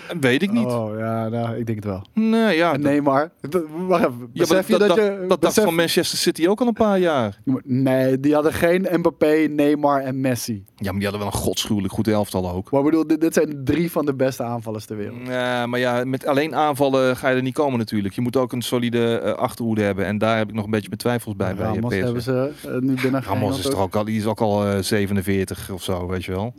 en- 0.10 0.20
Weet 0.20 0.42
ik 0.42 0.52
niet. 0.52 0.66
Oh 0.66 0.98
ja, 0.98 1.30
nou, 1.30 1.56
ik 1.58 1.66
denk 1.66 1.78
het 1.78 1.88
wel. 1.88 2.06
Nee, 2.14 2.58
ja. 2.58 2.74
en 2.74 2.82
dat- 2.82 2.92
Neymar. 2.92 3.32
Dat- 3.50 3.64
Wacht 3.88 4.02
even. 4.04 4.30
ja, 4.34 4.40
besef 4.42 4.68
je 4.68 4.78
dat, 4.78 4.88
dat, 4.88 4.98
dat, 4.98 5.06
je... 5.06 5.26
dat 5.28 5.42
dacht 5.42 5.60
van 5.60 5.76
Manchester 5.76 6.18
City 6.18 6.48
ook 6.48 6.62
al 6.62 6.68
een 6.68 6.74
paar 6.74 7.00
jaar. 7.00 7.40
Nee, 7.64 8.20
die 8.20 8.34
hadden 8.34 8.54
geen 8.54 8.88
Mbappé, 8.92 9.48
Neymar 9.50 10.02
en 10.02 10.20
Messi. 10.22 10.64
Ja, 10.76 10.90
maar 10.92 11.00
die 11.00 11.10
hadden 11.10 11.20
wel 11.28 11.34
een 11.34 11.46
godschuwelijk 11.46 11.94
goed 11.94 12.08
elftal 12.08 12.52
ook. 12.52 12.72
Maar 12.72 12.84
bedoel, 12.84 13.08
dit, 13.08 13.22
dit 13.22 13.34
zijn 13.34 13.62
drie 13.64 13.92
van 13.92 14.06
de 14.06 14.14
beste 14.14 14.44
aanvallers 14.44 14.86
ter 14.86 14.98
wereld. 14.98 15.28
Ja, 15.28 15.66
maar 15.68 15.80
ja, 15.80 16.04
met 16.06 16.26
alleen 16.26 16.56
aanvallen 16.56 17.18
ga 17.18 17.30
je 17.30 17.36
er 17.36 17.42
niet 17.42 17.54
komen 17.54 17.80
natuurlijk. 17.80 18.14
Je 18.14 18.22
moet 18.22 18.38
ook 18.38 18.52
een 18.54 18.62
solide 18.62 19.18
eh, 19.20 19.34
achterhoede 19.34 19.82
hebben. 19.82 20.06
En 20.06 20.18
daar 20.18 20.38
heb 20.38 20.50
ik 20.50 20.56
nog 20.56 20.66
een 20.66 20.72
beetje 20.72 20.88
mijn 20.88 21.00
twijfels 21.00 21.36
bij. 21.36 21.56
bij 21.56 21.66
Ramos 21.66 21.92
PSV. 21.94 22.02
hebben 22.04 22.22
ze 22.22 22.52
eh, 22.68 22.78
nu 22.78 22.94
binnen 23.02 23.24
Ramos 23.24 23.58
is 23.58 23.64
toch 23.66 23.80
ook 23.82 23.96
al, 23.96 24.04
die 24.06 24.18
is 24.18 24.26
ook 24.26 24.42
al 24.42 24.66
eh, 24.66 24.82
47 24.82 25.70
of 25.70 25.84
zo, 25.84 26.08
weet 26.08 26.26
je 26.26 26.32
wel. 26.32 26.54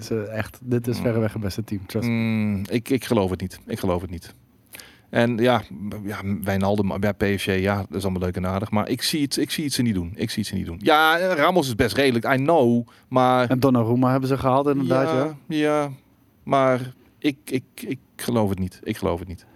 Ze 0.00 0.22
echt, 0.22 0.58
dit 0.62 0.86
is 0.86 0.98
verreweg 0.98 1.32
het 1.32 1.42
beste 1.42 1.64
team. 1.64 1.86
Trust. 1.86 2.08
Mm, 2.08 2.62
ik, 2.68 2.88
ik 2.88 3.04
geloof 3.04 3.30
het 3.30 3.40
niet. 3.40 3.60
Ik 3.66 3.78
geloof 3.78 4.00
het 4.00 4.10
niet. 4.10 4.34
En 5.10 5.36
ja, 5.36 5.62
ja 6.04 6.20
Wijnaldum 6.42 7.00
bij 7.00 7.12
PSG, 7.12 7.46
ja, 7.46 7.76
dat 7.76 7.96
is 7.96 8.02
allemaal 8.02 8.22
leuk 8.22 8.36
en 8.36 8.46
aardig. 8.46 8.70
Maar 8.70 8.88
ik 8.88 9.02
zie 9.02 9.22
het, 9.22 9.36
ik 9.36 9.50
zie 9.50 9.64
het 9.64 9.72
ze 9.72 9.82
niet 9.82 9.94
doen. 9.94 10.12
Ik 10.14 10.30
zie 10.30 10.38
het 10.42 10.50
ze 10.50 10.54
niet 10.54 10.66
doen. 10.66 10.78
Ja, 10.82 11.18
eh, 11.18 11.36
Ramos 11.36 11.66
is 11.66 11.74
best 11.74 11.96
redelijk, 11.96 12.24
I 12.24 12.36
know. 12.36 12.86
Maar 13.08 13.50
En 13.50 13.60
Donnarumma 13.60 14.10
hebben 14.10 14.28
ze 14.28 14.38
gehaald 14.38 14.66
inderdaad, 14.66 15.08
ja. 15.08 15.36
ja, 15.46 15.56
ja, 15.56 15.90
maar 16.42 16.94
ik, 17.18 17.36
ik, 17.44 17.64
ik 17.74 17.98
geloof 18.16 18.48
het 18.48 18.58
niet. 18.58 18.80
Ik 18.82 18.96
geloof 18.96 19.18
het 19.18 19.28
niet. 19.28 19.46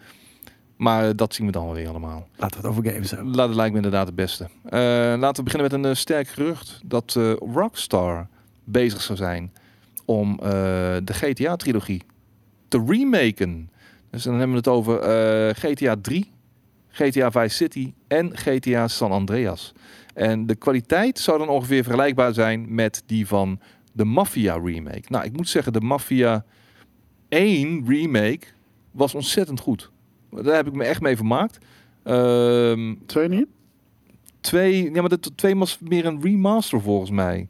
Maar 0.76 1.08
eh, 1.08 1.10
dat 1.16 1.34
zien 1.34 1.46
we 1.46 1.52
dan 1.52 1.64
wel 1.64 1.74
weer 1.74 1.88
allemaal. 1.88 2.28
Laten 2.36 2.60
we 2.60 2.66
het 2.66 2.76
over 2.76 2.92
games 2.92 3.10
hebben. 3.10 3.32
Dat 3.32 3.54
lijkt 3.54 3.70
me 3.70 3.76
inderdaad 3.76 4.06
het 4.06 4.16
beste. 4.16 4.44
Eh, 4.64 4.80
laten 5.18 5.36
we 5.36 5.42
beginnen 5.42 5.70
met 5.70 5.72
een 5.72 5.90
eh, 5.90 5.96
sterk 5.96 6.28
gerucht 6.28 6.80
dat 6.84 7.18
Rockstar 7.54 8.28
bezig 8.64 9.02
zou 9.02 9.18
zijn 9.18 9.52
om 10.04 10.36
de 10.36 11.12
GTA-trilogie 11.12 12.02
te 12.68 12.84
remaken. 12.86 13.70
Dus 14.10 14.22
dan 14.22 14.32
hebben 14.32 14.50
we 14.50 14.56
het 14.56 14.68
over 14.68 14.98
GTA 15.54 15.96
3, 16.00 16.30
GTA 16.88 17.30
Vice 17.30 17.56
City 17.56 17.92
en 18.08 18.36
GTA 18.36 18.88
San 18.88 19.10
Andreas. 19.10 19.72
En 20.14 20.46
de 20.46 20.54
kwaliteit 20.54 21.18
zou 21.18 21.38
dan 21.38 21.48
ongeveer 21.48 21.82
vergelijkbaar 21.82 22.34
zijn 22.34 22.74
met 22.74 23.02
die 23.06 23.26
van 23.26 23.60
de 23.92 24.04
Mafia 24.04 24.58
remake. 24.58 25.02
Nou, 25.08 25.24
ik 25.24 25.32
moet 25.32 25.48
zeggen, 25.48 25.72
de 25.72 25.80
Mafia 25.80 26.44
1 27.28 27.84
remake 27.86 28.46
was 28.90 29.14
ontzettend 29.14 29.60
goed. 29.60 29.90
Daar 30.42 30.54
heb 30.54 30.66
ik 30.66 30.72
me 30.72 30.84
echt 30.84 31.00
mee 31.00 31.16
vermaakt. 31.16 31.58
Ehm 32.02 32.94
Twee 33.06 33.28
niet? 33.28 33.46
twee, 34.40 34.90
ja, 34.92 35.00
maar 35.00 35.08
de 35.10 35.18
twee 35.34 35.56
was 35.56 35.78
meer 35.80 36.06
een 36.06 36.22
remaster 36.22 36.80
volgens 36.80 37.10
mij. 37.10 37.48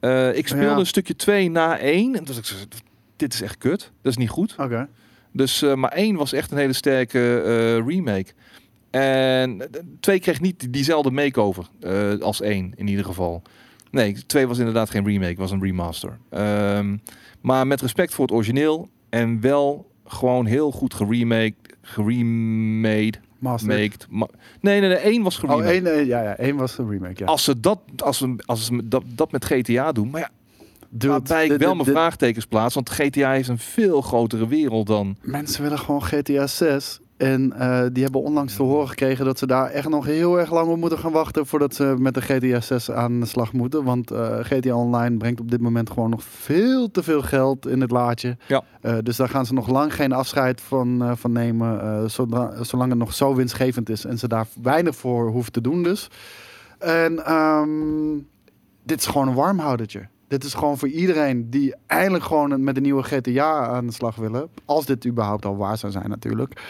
Eh, 0.00 0.36
ik 0.36 0.48
speelde 0.48 0.66
Ja. 0.66 0.76
een 0.78 0.86
stukje 0.86 1.16
2 1.16 1.50
na 1.50 1.78
1 1.80 2.14
en 2.16 2.24
toen 2.24 2.34
dacht 2.34 2.50
ik, 2.50 2.68
dit 3.16 3.34
is 3.34 3.42
echt 3.42 3.58
kut. 3.58 3.92
Dat 4.02 4.12
is 4.12 4.18
niet 4.18 4.28
goed. 4.28 4.54
Oké. 4.58 4.88
Dus, 5.32 5.62
eh, 5.62 5.74
maar 5.74 5.92
1 5.94 6.16
was 6.16 6.32
echt 6.32 6.50
een 6.50 6.58
hele 6.58 6.72
sterke 6.72 7.40
eh, 7.42 7.86
remake. 7.86 8.32
En 8.90 9.70
2 10.00 10.18
kreeg 10.20 10.40
niet 10.40 10.60
die- 10.60 10.70
diezelfde 10.70 11.10
makeover 11.10 11.66
als 12.20 12.40
1 12.42 12.72
in 12.76 12.86
ieder 12.88 13.04
geval. 13.04 13.42
Nee, 13.90 14.26
2 14.26 14.46
was 14.46 14.58
inderdaad 14.58 14.90
geen 14.90 15.04
remake, 15.06 15.34
was 15.36 15.50
een 15.50 15.62
remaster. 15.62 16.18
Ehm, 16.30 16.96
maar 17.40 17.66
met 17.66 17.80
respect 17.80 18.14
voor 18.14 18.24
het 18.24 18.34
origineel 18.34 18.88
en 19.08 19.40
wel 19.40 19.90
gewoon 20.06 20.46
heel 20.46 20.70
goed 20.70 20.94
geremake, 20.94 21.54
geremade, 21.92 23.18
Master. 23.38 23.68
maked. 23.68 24.06
Ma- 24.10 24.28
nee, 24.60 24.80
nee, 24.80 24.88
nee, 24.88 24.98
1 24.98 25.22
was 25.22 25.36
geremade. 25.36 25.62
Oh, 25.62 25.68
één, 25.68 25.86
eh, 25.86 26.06
ja, 26.06 26.22
ja, 26.22 26.36
één 26.36 26.56
was 26.56 26.78
een 26.78 26.90
remake, 26.90 27.14
ja. 27.16 27.26
Als 27.26 27.44
ze 27.44 27.60
dat, 27.60 27.80
als 27.96 28.18
ze, 28.18 28.34
als 28.46 28.64
ze 28.66 28.88
dat, 28.88 29.02
dat 29.06 29.32
met 29.32 29.44
GTA 29.44 29.92
doen, 29.92 30.10
maar 30.10 30.20
ja, 30.20 30.30
Dude, 30.88 31.12
waarbij 31.12 31.46
ik 31.46 31.58
wel 31.58 31.74
mijn 31.74 31.88
vraagtekens 31.88 32.46
plaats, 32.46 32.74
want 32.74 32.90
GTA 32.90 33.34
is 33.34 33.48
een 33.48 33.58
veel 33.58 34.00
grotere 34.00 34.48
wereld 34.48 34.86
dan. 34.86 35.16
Mensen 35.20 35.62
willen 35.62 35.78
gewoon 35.78 36.02
GTA 36.02 36.46
6 36.46 37.00
En 37.22 37.52
eh, 37.52 37.84
die 37.92 38.02
hebben 38.02 38.22
onlangs 38.22 38.56
te 38.56 38.62
horen 38.62 38.88
gekregen 38.88 39.24
dat 39.24 39.38
ze 39.38 39.46
daar 39.46 39.70
echt 39.70 39.88
nog 39.88 40.04
heel 40.04 40.38
erg 40.38 40.50
lang 40.50 40.68
op 40.68 40.76
moeten 40.78 40.98
gaan 40.98 41.12
wachten 41.12 41.46
voordat 41.46 41.74
ze 41.74 41.94
met 41.98 42.14
de 42.14 42.20
GTA 42.22 42.60
6 42.60 42.90
aan 42.90 43.20
de 43.20 43.26
slag 43.26 43.52
moeten. 43.52 43.84
Want 43.84 44.10
eh, 44.10 44.38
GTA 44.40 44.74
Online 44.74 45.16
brengt 45.16 45.40
op 45.40 45.50
dit 45.50 45.60
moment 45.60 45.90
gewoon 45.90 46.10
nog 46.10 46.24
veel 46.24 46.90
te 46.90 47.02
veel 47.02 47.22
geld 47.22 47.66
in 47.66 47.80
het 47.80 47.90
laadje. 47.90 48.36
Ja. 48.46 48.62
Eh, 48.80 48.96
dus 49.02 49.16
daar 49.16 49.28
gaan 49.28 49.46
ze 49.46 49.52
nog 49.52 49.68
lang 49.68 49.94
geen 49.94 50.12
afscheid 50.12 50.60
van, 50.60 51.16
van 51.16 51.32
nemen, 51.32 52.10
zodra- 52.10 52.64
zolang 52.64 52.90
het 52.90 52.98
nog 52.98 53.14
zo 53.14 53.34
winstgevend 53.34 53.88
is 53.88 54.04
en 54.04 54.18
ze 54.18 54.28
daar 54.28 54.46
weinig 54.62 54.96
voor 54.96 55.28
hoeven 55.30 55.52
te 55.52 55.60
doen 55.60 55.82
dus. 55.82 56.08
En 56.78 57.24
ehm, 57.24 57.68
dit 58.82 58.98
is 58.98 59.06
gewoon 59.06 59.28
een 59.28 59.34
warmhoudertje. 59.34 60.08
Dit 60.28 60.44
is 60.44 60.54
gewoon 60.54 60.78
voor 60.78 60.88
iedereen 60.88 61.50
die 61.50 61.74
eindelijk 61.86 62.24
gewoon 62.24 62.64
met 62.64 62.76
een 62.76 62.82
nieuwe 62.82 63.02
GTA 63.02 63.66
aan 63.66 63.86
de 63.86 63.92
slag 63.92 64.16
willen. 64.16 64.48
Als 64.64 64.86
dit 64.86 65.06
überhaupt 65.06 65.44
al 65.44 65.56
waar 65.56 65.78
zou 65.78 65.92
zijn 65.92 66.08
natuurlijk. 66.08 66.60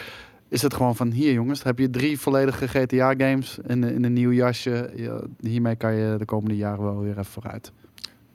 Is 0.53 0.61
het 0.61 0.73
gewoon 0.73 0.95
van 0.95 1.11
hier 1.11 1.33
jongens, 1.33 1.63
heb 1.63 1.79
je 1.79 1.89
drie 1.89 2.19
volledige 2.19 2.67
GTA 2.67 3.13
games 3.17 3.57
in, 3.67 3.83
in 3.83 4.03
een 4.03 4.13
nieuw 4.13 4.31
jasje. 4.31 4.91
Ja, 4.95 5.21
hiermee 5.39 5.75
kan 5.75 5.93
je 5.95 6.15
de 6.17 6.25
komende 6.25 6.55
jaren 6.55 6.83
wel 6.83 6.99
weer 6.99 7.09
even 7.11 7.25
vooruit. 7.25 7.71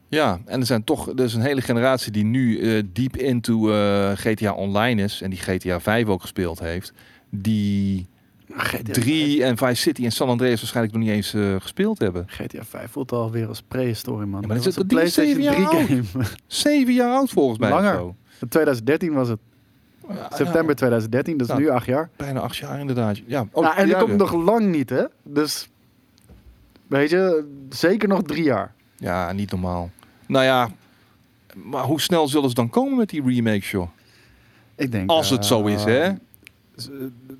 Ja, 0.08 0.40
en 0.44 0.60
er 0.60 0.66
zijn 0.66 0.84
toch 0.84 1.08
er 1.08 1.20
is 1.25 1.34
een 1.34 1.40
hele 1.40 1.60
generatie 1.60 2.12
die 2.12 2.25
nu 2.25 2.58
eh 2.60 2.82
diep 2.92 3.16
into 3.16 3.70
eh, 3.72 4.10
GTA 4.14 4.52
Online 4.52 5.02
is 5.02 5.22
en 5.22 5.30
die 5.30 5.38
GTA 5.38 5.80
5 5.80 6.06
ook 6.06 6.20
gespeeld 6.20 6.58
heeft. 6.58 6.92
Die 7.30 8.06
GTA 8.48 8.92
3 8.92 9.44
en 9.44 9.56
Vice 9.56 9.75
City 9.75 10.04
en 10.04 10.12
San 10.12 10.28
Andreas 10.28 10.58
waarschijnlijk 10.60 10.96
nog 10.96 11.04
niet 11.04 11.12
eens 11.14 11.34
eh, 11.34 11.54
gespeeld 11.58 11.98
hebben. 11.98 12.25
GTA 12.26 12.64
5 12.64 12.90
voelt 12.90 13.12
alweer 13.12 13.46
als 13.48 13.62
prehistorie 13.62 14.26
man. 14.26 14.40
Ja, 14.40 14.46
maar 14.46 14.56
dat 14.56 14.66
is- 14.66 14.76
is 14.76 14.84
PlayStation 14.87 15.34
3 15.34 15.44
zeven 15.44 16.04
game. 16.14 16.25
Zeven 16.46 16.94
jaar 16.94 17.10
oud 17.16 17.30
volgens 17.30 17.58
mij. 17.58 17.70
Langer. 17.70 17.94
zo. 17.94 18.16
2013 18.48 19.12
was 19.12 19.28
het. 19.28 19.38
Ja, 20.09 20.29
September 20.37 20.75
2013, 20.75 21.37
dat 21.37 21.47
is 21.49 21.53
Ja. 21.55 21.59
nu 21.61 21.69
acht 21.69 21.87
jaar. 21.87 22.11
bijna 22.17 22.41
acht 22.41 22.57
jaar 22.57 22.81
inderdaad. 22.81 23.19
Ja, 23.27 23.47
oh, 23.53 23.62
nou, 23.62 23.77
en 23.77 23.87
die 23.87 23.97
komt 23.97 24.17
nog 24.17 24.33
lang 24.33 24.67
niet 24.67 24.91
hè. 24.91 25.05
Dus 25.23 25.69
weet 26.87 27.11
je, 27.11 27.49
zeker 27.69 28.09
nog 28.09 28.23
drie 28.23 28.43
jaar. 28.43 28.73
Ja, 28.97 29.33
niet 29.33 29.50
normaal. 29.50 29.91
Nou 30.27 30.45
ja, 30.45 30.69
maar 31.55 31.85
hoe 31.85 32.00
snel 32.00 32.29
zullen 32.29 32.49
ze 32.49 32.55
dan 32.55 32.71
komen 32.71 32.97
met 32.97 33.09
die 33.09 33.23
remakes, 33.23 33.71
joh? 33.71 33.88
Ik 34.77 34.93
denk, 34.93 35.11
Als 35.11 35.31
het 35.31 35.45
zo 35.45 35.67
is, 35.67 35.85
hè? 35.85 36.00
eh, 36.00 36.12
z- 36.77 36.88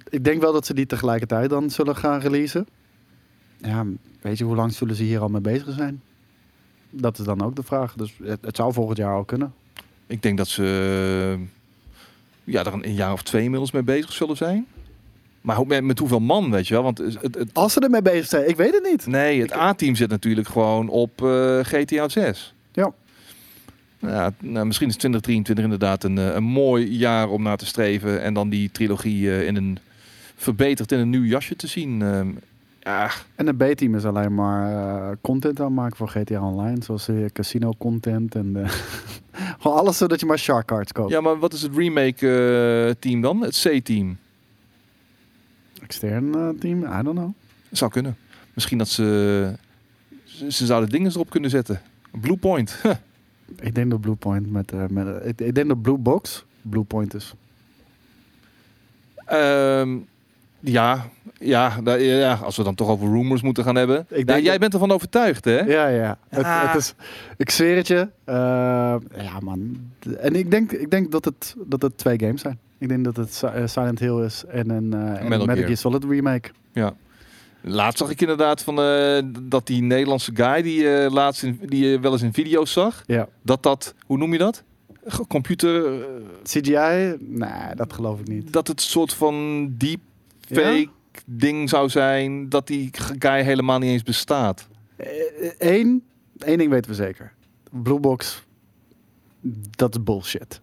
Ik 0.09 0.25
denk 0.25 0.41
wel 0.41 0.53
dat 0.53 0.67
ze 0.67 0.75
die 0.75 0.87
tegelijkertijd 0.87 1.51
dan 1.51 1.71
zullen 1.71 1.97
gaan 1.97 2.21
releasen. 2.21 2.67
Ja, 3.57 3.85
weet 4.21 4.39
je, 4.39 4.45
hoe 4.45 4.57
lang 4.57 4.73
zullen 4.73 4.95
ze 4.95 5.03
hier 5.03 5.21
al 5.21 5.29
mee 5.29 5.41
bezig 5.41 5.75
zijn? 5.75 6.03
Dat 6.91 7.19
is 7.19 7.25
dan 7.25 7.43
ook 7.43 7.57
de 7.57 7.63
vraag. 7.63 7.95
Dus 7.95 8.15
het, 8.23 8.39
het 8.45 8.57
zou 8.57 8.73
volgend 8.73 8.99
jaar 8.99 9.15
al 9.15 9.25
kunnen. 9.25 9.55
Ik 10.07 10.23
denk 10.23 10.37
dat 10.39 10.49
ze 10.49 11.39
ja, 12.49 12.65
er 12.65 12.73
een, 12.73 12.87
een 12.87 12.95
jaar 12.95 13.13
of 13.13 13.23
twee 13.23 13.43
inmiddels 13.43 13.73
mee 13.73 13.83
bezig 13.83 14.13
zullen 14.13 14.37
zijn. 14.37 14.67
Maar 15.41 15.67
met, 15.67 15.85
met 15.85 15.99
hoeveel 15.99 16.21
man, 16.21 16.51
weet 16.51 16.69
je 16.69 16.75
wel? 16.75 16.83
Want 16.83 16.99
het, 16.99 17.19
het, 17.23 17.51
Als 17.53 17.73
ze 17.73 17.81
ermee 17.81 18.03
bezig 18.03 18.27
zijn, 18.27 18.49
ik 18.49 18.57
weet 18.57 18.75
het 18.75 18.89
niet. 18.91 19.07
nee, 19.07 19.41
het 19.41 19.53
A-team 19.53 19.95
zit 19.95 20.11
natuurlijk 20.11 20.49
gewoon 20.49 20.89
op 20.89 21.23
eh, 21.23 21.59
GTA 21.63 22.09
6. 22.09 22.55
Ja. 22.73 22.93
Ja, 24.01 24.33
nou, 24.41 24.67
misschien 24.67 24.89
is 24.89 24.97
2023 24.97 25.65
inderdaad 25.65 26.05
een, 26.05 26.19
eh, 26.19 26.35
een 26.35 26.45
mooi 26.45 26.91
jaar 26.91 27.29
om 27.29 27.43
naar 27.43 27.57
te 27.57 27.67
streven. 27.67 28.23
En 28.23 28.35
dan 28.35 28.49
die 28.49 28.71
trilogie 28.71 29.31
eh, 29.31 29.47
in 29.47 29.57
een 29.57 29.79
verbeterd 30.37 30.93
in 30.93 30.99
een 30.99 31.11
nieuw 31.11 31.25
jasje 31.25 31.57
te 31.57 31.67
zien. 31.67 32.03
Ehm, 32.03 32.29
ja, 32.89 33.11
En 33.35 33.47
de 33.47 33.55
B-team 33.55 33.95
is 33.95 34.05
alleen 34.05 34.35
maar 34.35 34.73
eh, 34.73 35.17
content 35.21 35.61
aanmaken 35.61 35.97
voor 35.97 36.09
GTA 36.09 36.43
Online. 36.43 36.83
Zoals 36.83 37.09
eh, 37.09 37.25
casino 37.33 37.73
content 37.79 38.35
en 38.35 38.53
de 38.53 38.65
gewoon 39.61 39.77
alles 39.77 39.97
zodat 39.97 40.21
je 40.21 40.27
maar 40.27 40.39
shark 40.39 40.67
cards 40.67 40.93
koopt. 40.93 41.11
ja, 41.11 41.21
maar 41.21 41.39
wat 41.39 41.53
is 41.53 41.63
het 41.63 41.77
remake 41.77 42.29
eh, 42.89 42.95
team 43.01 43.21
dan? 43.21 43.43
Het 43.43 43.61
C-team. 43.63 44.17
Extern 45.83 46.35
eh, 46.35 46.49
team, 46.49 46.85
I 46.85 47.03
don't 47.03 47.17
know. 47.19 47.31
Zou 47.71 47.91
kunnen. 47.91 48.17
Misschien 48.55 48.79
dat 48.79 48.89
ze, 48.89 49.53
ze, 50.25 50.53
ze 50.53 50.67
zouden 50.67 50.91
dingen 50.91 51.11
erop 51.11 51.31
kunnen 51.31 51.51
zetten. 51.51 51.81
Bluepoint. 52.21 52.81
Ik 53.61 53.75
denk 53.75 53.91
dat 53.91 54.01
Bluepoint 54.01 54.51
met, 54.51 54.73
eh, 54.73 54.87
met 54.87 55.07
eh, 55.07 55.29
ik, 55.29 55.41
ik 55.41 55.55
denk 55.55 55.69
dat 55.69 55.83
Blue 55.83 55.97
Box 55.97 56.45
Bluepoint 56.63 57.15
is. 57.15 57.35
Ehm, 59.25 59.97
ja, 60.61 61.09
ja, 61.41 61.81
da- 61.83 61.95
ja, 61.95 62.35
als 62.35 62.57
we 62.57 62.63
dan 62.63 62.75
toch 62.75 62.89
over 62.89 63.09
rumors 63.09 63.43
moeten 63.43 63.65
gaan 63.65 63.75
hebben. 63.75 64.07
denk 64.09 64.29
Ja, 64.29 64.39
jij 64.39 64.51
dat- 64.51 64.59
bent 64.61 64.73
ervan 64.75 64.91
overtuigd, 64.91 65.45
hè? 65.45 65.59
Ja, 65.61 65.87
ja. 65.89 66.19
Het, 66.29 66.45
Ah. 66.45 66.73
het 66.73 66.81
is, 66.81 66.95
ik 67.37 67.51
zweer 67.51 67.77
het 67.77 67.87
je. 67.87 68.09
Eh, 68.25 68.35
ja, 69.17 69.41
man. 69.43 69.77
En 70.21 70.35
ik 70.35 70.51
denk, 70.51 70.73
ik 70.73 70.91
denk 70.91 71.11
dat, 71.13 71.25
het, 71.25 71.55
dat 71.67 71.83
het 71.83 71.99
twee 71.99 72.19
games 72.19 72.41
zijn. 72.41 72.59
Ik 72.79 72.89
denk 72.89 73.05
dat 73.05 73.17
het 73.17 73.43
eh, 73.45 73.67
Silent 73.67 73.99
Hill 73.99 74.25
is 74.25 74.45
en 74.49 74.71
een, 74.71 74.93
eh, 74.93 75.21
en 75.21 75.29
Metal 75.29 75.47
Gear. 75.57 75.77
Solid 75.77 76.05
remake. 76.05 76.51
Ja. 76.73 76.95
Laatst 77.61 77.99
zag 77.99 78.11
ik 78.11 78.21
inderdaad 78.21 78.63
van 78.63 78.81
eh, 78.81 79.19
dat 79.43 79.67
die 79.67 79.83
Nederlandse 79.83 80.31
guy 80.35 80.63
die 80.63 80.91
eh, 80.91 81.11
laatst 81.13 81.43
in, 81.43 81.61
die 81.67 81.87
je 81.89 82.01
wel 82.01 82.13
eens 82.13 82.23
in 82.23 82.33
video's 82.33 82.73
zag, 82.73 83.03
Ja. 83.07 83.29
dat 83.43 83.63
dat, 83.63 83.95
hoe 84.07 84.19
noem 84.19 84.33
je 84.33 84.39
dat? 84.39 84.63
Computer, 85.29 85.93
CGI? 86.43 87.17
Nee, 87.19 87.75
dat 87.75 87.93
geloof 87.93 88.21
ik 88.21 88.29
niet. 88.29 88.53
dat 88.53 88.69
het 88.69 88.81
soort 88.81 89.13
van 89.15 89.67
deepfake 90.55 90.89
ding 91.27 91.69
zou 91.69 91.89
zijn, 91.89 92.49
dat 92.49 92.67
die 92.67 92.91
guy 93.19 93.43
helemaal 93.43 93.79
niet 93.79 93.91
eens 93.91 94.03
bestaat. 94.03 94.69
Eén, 95.59 96.05
één 96.39 96.59
ding 96.59 96.71
weten 96.71 96.91
we 96.91 96.97
zeker. 96.97 97.33
Blue 97.71 98.01
Box, 98.01 98.45
dat 99.71 99.95
is 99.97 100.03
bullshit. 100.03 100.61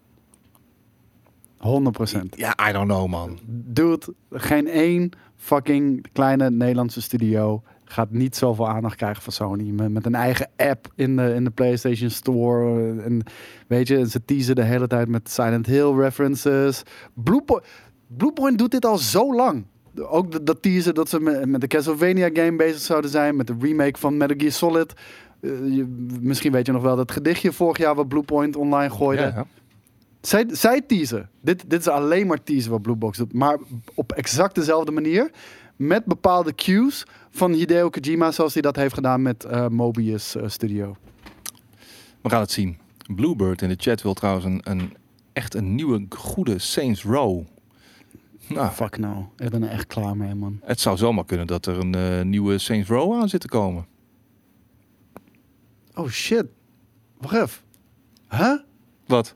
100%. 1.58 2.36
Ja, 2.36 2.68
I 2.68 2.72
don't 2.72 2.88
know 2.88 3.06
man. 3.08 3.38
Dude, 3.46 4.14
geen 4.30 4.68
één 4.68 5.10
fucking 5.36 6.06
kleine 6.12 6.50
Nederlandse 6.50 7.02
studio 7.02 7.62
gaat 7.84 8.10
niet 8.10 8.36
zoveel 8.36 8.68
aandacht 8.68 8.96
krijgen 8.96 9.22
van 9.22 9.32
Sony. 9.32 9.70
Met, 9.70 9.90
met 9.92 10.06
een 10.06 10.14
eigen 10.14 10.48
app 10.56 10.92
in 10.94 11.16
de, 11.16 11.34
in 11.34 11.44
de 11.44 11.50
PlayStation 11.50 12.10
Store. 12.10 12.92
eh, 12.98 13.04
En 13.04 13.22
weet 13.66 13.88
je, 13.88 13.96
en 13.96 14.06
ze 14.10 14.24
teasen 14.24 14.54
de 14.54 14.62
hele 14.62 14.86
tijd 14.86 15.08
met 15.08 15.30
Silent 15.30 15.66
Hill 15.66 15.94
references. 15.94 16.82
Bluepoint, 17.14 17.64
Bluepoint 18.06 18.58
doet 18.58 18.70
dit 18.70 18.84
al 18.84 18.98
zo 18.98 19.34
lang. 19.34 19.64
Ook 20.00 20.46
dat- 20.46 20.62
teasen 20.62 20.94
dat 20.94 21.08
ze 21.08 21.20
met, 21.20 21.46
met 21.46 21.60
de 21.60 21.66
Castlevania 21.66 22.30
game 22.32 22.56
bezig 22.56 22.80
zouden 22.80 23.10
zijn. 23.10 23.36
Met 23.36 23.46
de 23.46 23.54
remake 23.60 23.98
van 23.98 24.16
Metal 24.16 24.36
Gear 24.38 24.52
Solid. 24.52 24.92
Eh, 25.40 25.50
je- 25.50 26.06
misschien 26.20 26.52
weet 26.52 26.66
je 26.66 26.72
nog 26.72 26.82
wel 26.82 26.96
dat 26.96 27.12
gedichtje 27.12 27.52
vorig 27.52 27.78
jaar 27.78 27.94
wat 27.94 28.08
Bluepoint 28.08 28.56
online 28.56 28.90
gooide. 28.94 29.22
Ja, 29.22 29.28
ja. 29.28 29.46
Zij, 30.20 30.44
zij 30.48 30.80
teasen. 30.80 31.30
Dit, 31.40 31.70
dit 31.70 31.80
is 31.80 31.88
alleen 31.88 32.26
maar 32.26 32.42
teasen 32.42 32.70
wat 32.70 32.82
Bluebox 32.82 33.18
doet. 33.18 33.32
Maar 33.32 33.58
op 33.94 34.12
exact 34.12 34.54
dezelfde 34.54 34.92
manier. 34.92 35.30
Met 35.76 36.04
bepaalde 36.04 36.54
cues 36.54 37.04
van 37.30 37.52
Hideo 37.52 37.88
Kojima. 37.90 38.30
Zoals 38.30 38.52
hij 38.52 38.62
dat 38.62 38.76
heeft 38.76 38.94
gedaan 38.94 39.22
met 39.22 39.44
eh, 39.44 39.68
Mobius 39.68 40.36
eh, 40.36 40.42
Studio. 40.48 40.96
We 42.22 42.28
gaan 42.30 42.40
het 42.40 42.50
zien. 42.50 42.78
Bluebird 43.14 43.62
in 43.62 43.68
de 43.68 43.74
chat 43.78 44.02
wil 44.02 44.14
trouwens 44.14 44.44
een, 44.46 44.60
een 44.64 44.94
echt 45.32 45.54
een 45.54 45.74
nieuwe 45.74 46.06
goede 46.08 46.58
Saints 46.58 47.04
Row. 47.04 47.42
Nou, 48.48 48.70
Fuck 48.72 48.98
no. 48.98 49.32
Ik 49.36 49.50
ben 49.50 49.62
er 49.62 49.70
echt 49.70 49.86
klaar 49.86 50.16
mee, 50.16 50.34
man. 50.34 50.60
het 50.64 50.80
zou 50.80 50.96
zomaar 50.96 51.24
kunnen 51.24 51.46
dat 51.46 51.66
er 51.66 51.78
een 51.78 51.94
eh, 51.94 52.22
nieuwe 52.24 52.58
Saints 52.58 52.88
Row 52.88 53.20
aan 53.20 53.28
zit 53.28 53.40
te 53.40 53.48
komen. 53.48 53.86
Oh 55.94 56.08
shit. 56.08 56.46
Wacht 57.18 57.34
even. 57.34 57.62
Huh? 58.30 58.58
Wat? 59.06 59.34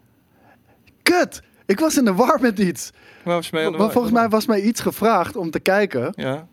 Kut! 1.03 1.43
Ik 1.67 1.79
was 1.81 1.97
in 1.97 2.05
de 2.05 2.15
war 2.15 2.41
met 2.41 2.59
iets. 2.59 2.91
Waar 3.25 3.35
was 3.35 3.49
je 3.49 3.57
mee 3.57 3.65
aan 3.67 3.73
de 3.73 3.77
Maar 3.79 3.87
war? 3.87 3.95
volgens 3.95 4.15
mij 4.15 4.29
was 4.29 4.47
mij 4.47 4.61
iets 4.63 4.81
gevraagd 4.81 5.37
om 5.37 5.51
te 5.51 5.61
kijken. 5.61 6.13
Ja. 6.17 6.47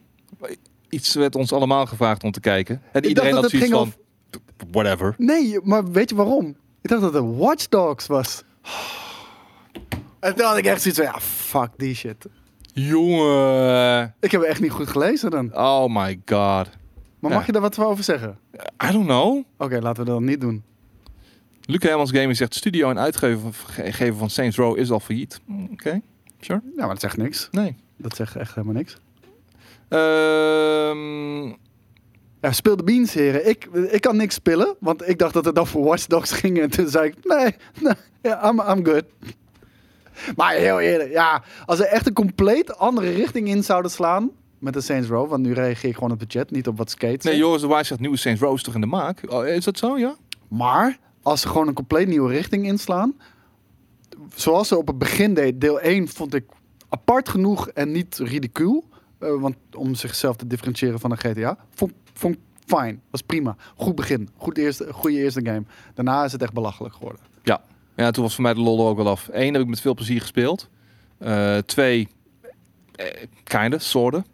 Iets 0.90 1.14
werd 1.14 1.36
ons 1.36 1.54
allemaal 1.54 1.86
gevraagd 1.86 2.24
om 2.24 2.32
te 2.32 2.40
kijken. 2.40 2.82
En 2.92 3.02
Ik 3.02 3.08
iedereen 3.08 3.32
dacht 3.32 3.44
had 3.44 3.52
dat 3.52 3.62
het 3.62 3.70
zoiets 3.70 3.92
ging 3.92 3.94
van... 4.60 4.72
Whatever. 4.72 5.16
Nee, 5.18 5.60
maar 5.64 5.92
weet 5.92 6.10
je 6.10 6.16
waarom? 6.16 6.56
Ik 6.82 6.90
dacht 6.90 7.02
dat 7.02 7.14
het 7.14 7.36
Watch 7.38 7.68
Dogs 7.68 8.08
was. 8.08 8.44
En 10.20 10.36
toen 10.36 10.46
had 10.46 10.58
ik 10.58 10.66
echt 10.66 10.82
zoiets 10.82 11.00
van, 11.00 11.10
ja, 11.14 11.20
fuck 11.20 11.70
die 11.78 11.96
shit. 11.96 12.26
Jongen. 12.82 14.16
Ik 14.20 14.32
heb 14.32 14.42
het 14.42 14.50
echt 14.50 14.62
niet 14.62 14.72
goed 14.72 14.88
gelezen 14.88 15.30
dan. 15.32 15.56
Oh 15.58 15.86
my 15.88 16.22
god. 16.26 16.70
Maar 17.20 17.32
Ja. 17.32 17.38
mag 17.38 17.46
je 17.46 17.52
daar 17.52 17.62
wat 17.62 17.80
over 17.80 18.04
zeggen? 18.04 18.38
I 18.88 18.92
don't 18.92 19.06
know. 19.06 19.44
Oké, 19.58 19.80
laten 19.80 20.06
we 20.06 20.10
dat 20.12 20.20
niet 20.22 20.42
doen. 20.42 20.64
Luc 21.62 21.82
Hermans 21.84 22.12
Gaming 22.12 22.38
zegt... 22.38 22.56
Studio 22.56 22.90
en 22.90 23.00
uitgever 23.00 23.54
van 24.18 24.30
Saints 24.30 24.58
Row 24.58 24.78
is 24.78 24.92
al 24.92 25.00
failliet. 25.00 25.40
Mm, 25.46 25.68
Oké. 25.72 26.02
Sure. 26.40 26.62
Ja, 26.76 26.80
maar 26.86 26.88
dat 26.94 27.00
zegt 27.00 27.18
niks. 27.18 27.48
Nee. 27.52 27.76
Dat 27.98 28.16
zegt 28.16 28.36
echt 28.36 28.56
helemaal 28.56 28.76
niks. 28.76 28.98
Ehm 29.90 31.48
Ja, 32.42 32.52
speel 32.52 32.76
de 32.76 32.84
beans, 32.84 33.14
heren. 33.14 33.48
Ik, 33.50 33.66
ik 33.90 34.02
kan 34.02 34.18
niks 34.18 34.36
spillen, 34.36 34.76
want 34.80 35.10
ik 35.10 35.18
dacht 35.20 35.34
dat 35.34 35.46
het 35.46 35.56
dan 35.56 35.68
voor 35.68 35.84
Watch 35.84 36.06
Dogs 36.06 36.32
ging. 36.32 36.60
En 36.62 36.70
toen 36.70 36.88
zei 36.90 37.08
ik, 37.08 37.16
nee, 37.24 37.56
nee 37.82 37.94
ja, 38.22 38.50
I'm, 38.50 38.60
I'm 38.62 38.86
good. 38.86 39.04
Maar 40.36 40.54
heel 40.54 40.80
eerlijk, 40.80 41.12
ja, 41.12 41.44
als 41.66 41.80
er 41.80 41.86
echt 41.86 42.08
een 42.08 42.14
compleet 42.14 42.78
andere 42.78 43.10
richting 43.10 43.48
in 43.48 43.64
zouden 43.64 43.92
slaan 43.92 44.32
met 44.60 44.74
de 44.74 44.82
Saints 44.82 45.08
Row, 45.08 45.30
want 45.30 45.44
nu 45.44 45.54
reageer 45.54 45.90
ik 45.90 45.96
gewoon 45.96 46.12
op 46.12 46.20
de 46.20 46.26
chat, 46.28 46.52
niet 46.52 46.68
op 46.68 46.78
wat 46.78 46.90
Skate 46.90 47.28
nee. 47.28 47.38
Joris 47.38 47.62
de 47.62 47.68
Waai 47.68 47.84
zegt... 47.84 48.00
Nieuwe 48.00 48.18
Saints 48.18 48.42
Row 48.42 48.56
is 48.56 48.64
toch 48.64 48.76
in 48.76 48.82
de 48.82 48.88
maak? 48.88 49.24
Oh, 49.28 49.48
is 49.48 49.64
dat 49.64 49.78
zo, 49.78 49.98
ja? 49.98 50.16
Maar 50.48 51.00
als 51.22 51.42
ze 51.42 51.48
gewoon 51.48 51.68
een 51.68 51.74
compleet 51.74 52.08
nieuwe 52.08 52.30
richting 52.30 52.66
inslaan, 52.66 53.16
zoals 54.36 54.68
ze 54.68 54.78
op 54.78 54.88
het 54.88 54.98
begin 54.98 55.34
deed, 55.34 55.62
deel 55.62 55.80
1 55.80 56.08
vond 56.08 56.34
ik 56.34 56.46
apart 56.90 57.30
genoeg 57.30 57.70
en 57.70 57.92
niet 57.92 58.18
ridicuul. 58.18 58.84
eh, 59.20 59.40
want 59.40 59.56
om 59.76 59.96
zichzelf 59.96 60.36
te 60.36 60.48
differentiëren 60.48 61.00
van 61.00 61.12
een 61.12 61.18
GTA. 61.18 61.58
Vond, 61.74 61.92
vond 62.14 62.36
ik 62.36 62.42
fijn. 62.66 63.02
Was 63.10 63.22
prima. 63.22 63.56
Goed 63.76 63.96
begin. 63.96 64.30
Goed 64.38 64.58
eerste, 64.58 64.94
goede 64.94 65.18
eerste 65.18 65.46
game. 65.46 65.64
Daarna 65.94 66.24
is 66.24 66.32
het 66.32 66.42
echt 66.42 66.54
belachelijk 66.54 66.94
geworden. 66.94 67.22
Ja, 67.44 67.62
toen 68.12 68.24
was 68.24 68.34
voor 68.36 68.44
mij 68.44 68.54
de 68.54 68.60
lol 68.60 68.88
ook 68.88 68.98
wel 68.98 69.08
af. 69.08 69.30
Eén 69.32 69.54
heb 69.54 69.62
ik 69.62 69.68
met 69.68 69.82
veel 69.82 69.94
plezier 69.94 70.22
gespeeld. 70.22 70.70
Eh, 71.18 71.58
twee, 71.58 72.08
eh, 72.96 73.06
kinda, 73.44 73.78
soorten. 73.80 74.26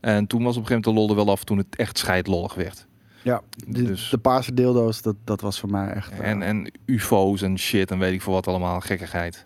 En 0.00 0.26
toen 0.26 0.42
was 0.42 0.56
op 0.56 0.62
een 0.62 0.66
gegeven 0.68 0.84
moment 0.92 1.08
de 1.08 1.14
lol 1.14 1.18
er 1.18 1.24
wel 1.24 1.34
af 1.34 1.44
toen 1.44 1.58
het 1.58 1.76
echt 1.76 1.98
scheidlollig 1.98 2.54
werd. 2.54 2.86
Ja, 3.22 3.42
de, 3.66 3.82
Dus- 3.82 4.08
de 4.10 4.18
paarse 4.18 4.54
deeldoos, 4.54 5.02
dat, 5.02 5.16
dat 5.24 5.40
was 5.40 5.60
voor 5.60 5.70
mij 5.70 5.88
echt... 5.92 6.10
eh, 6.12 6.30
En, 6.30 6.42
en 6.42 6.70
ufo's 6.84 7.42
en 7.42 7.58
shit 7.58 7.90
en 7.90 7.98
weet 7.98 8.12
ik 8.12 8.22
voor 8.22 8.32
wat 8.32 8.46
allemaal, 8.46 8.80
gekkigheid. 8.80 9.42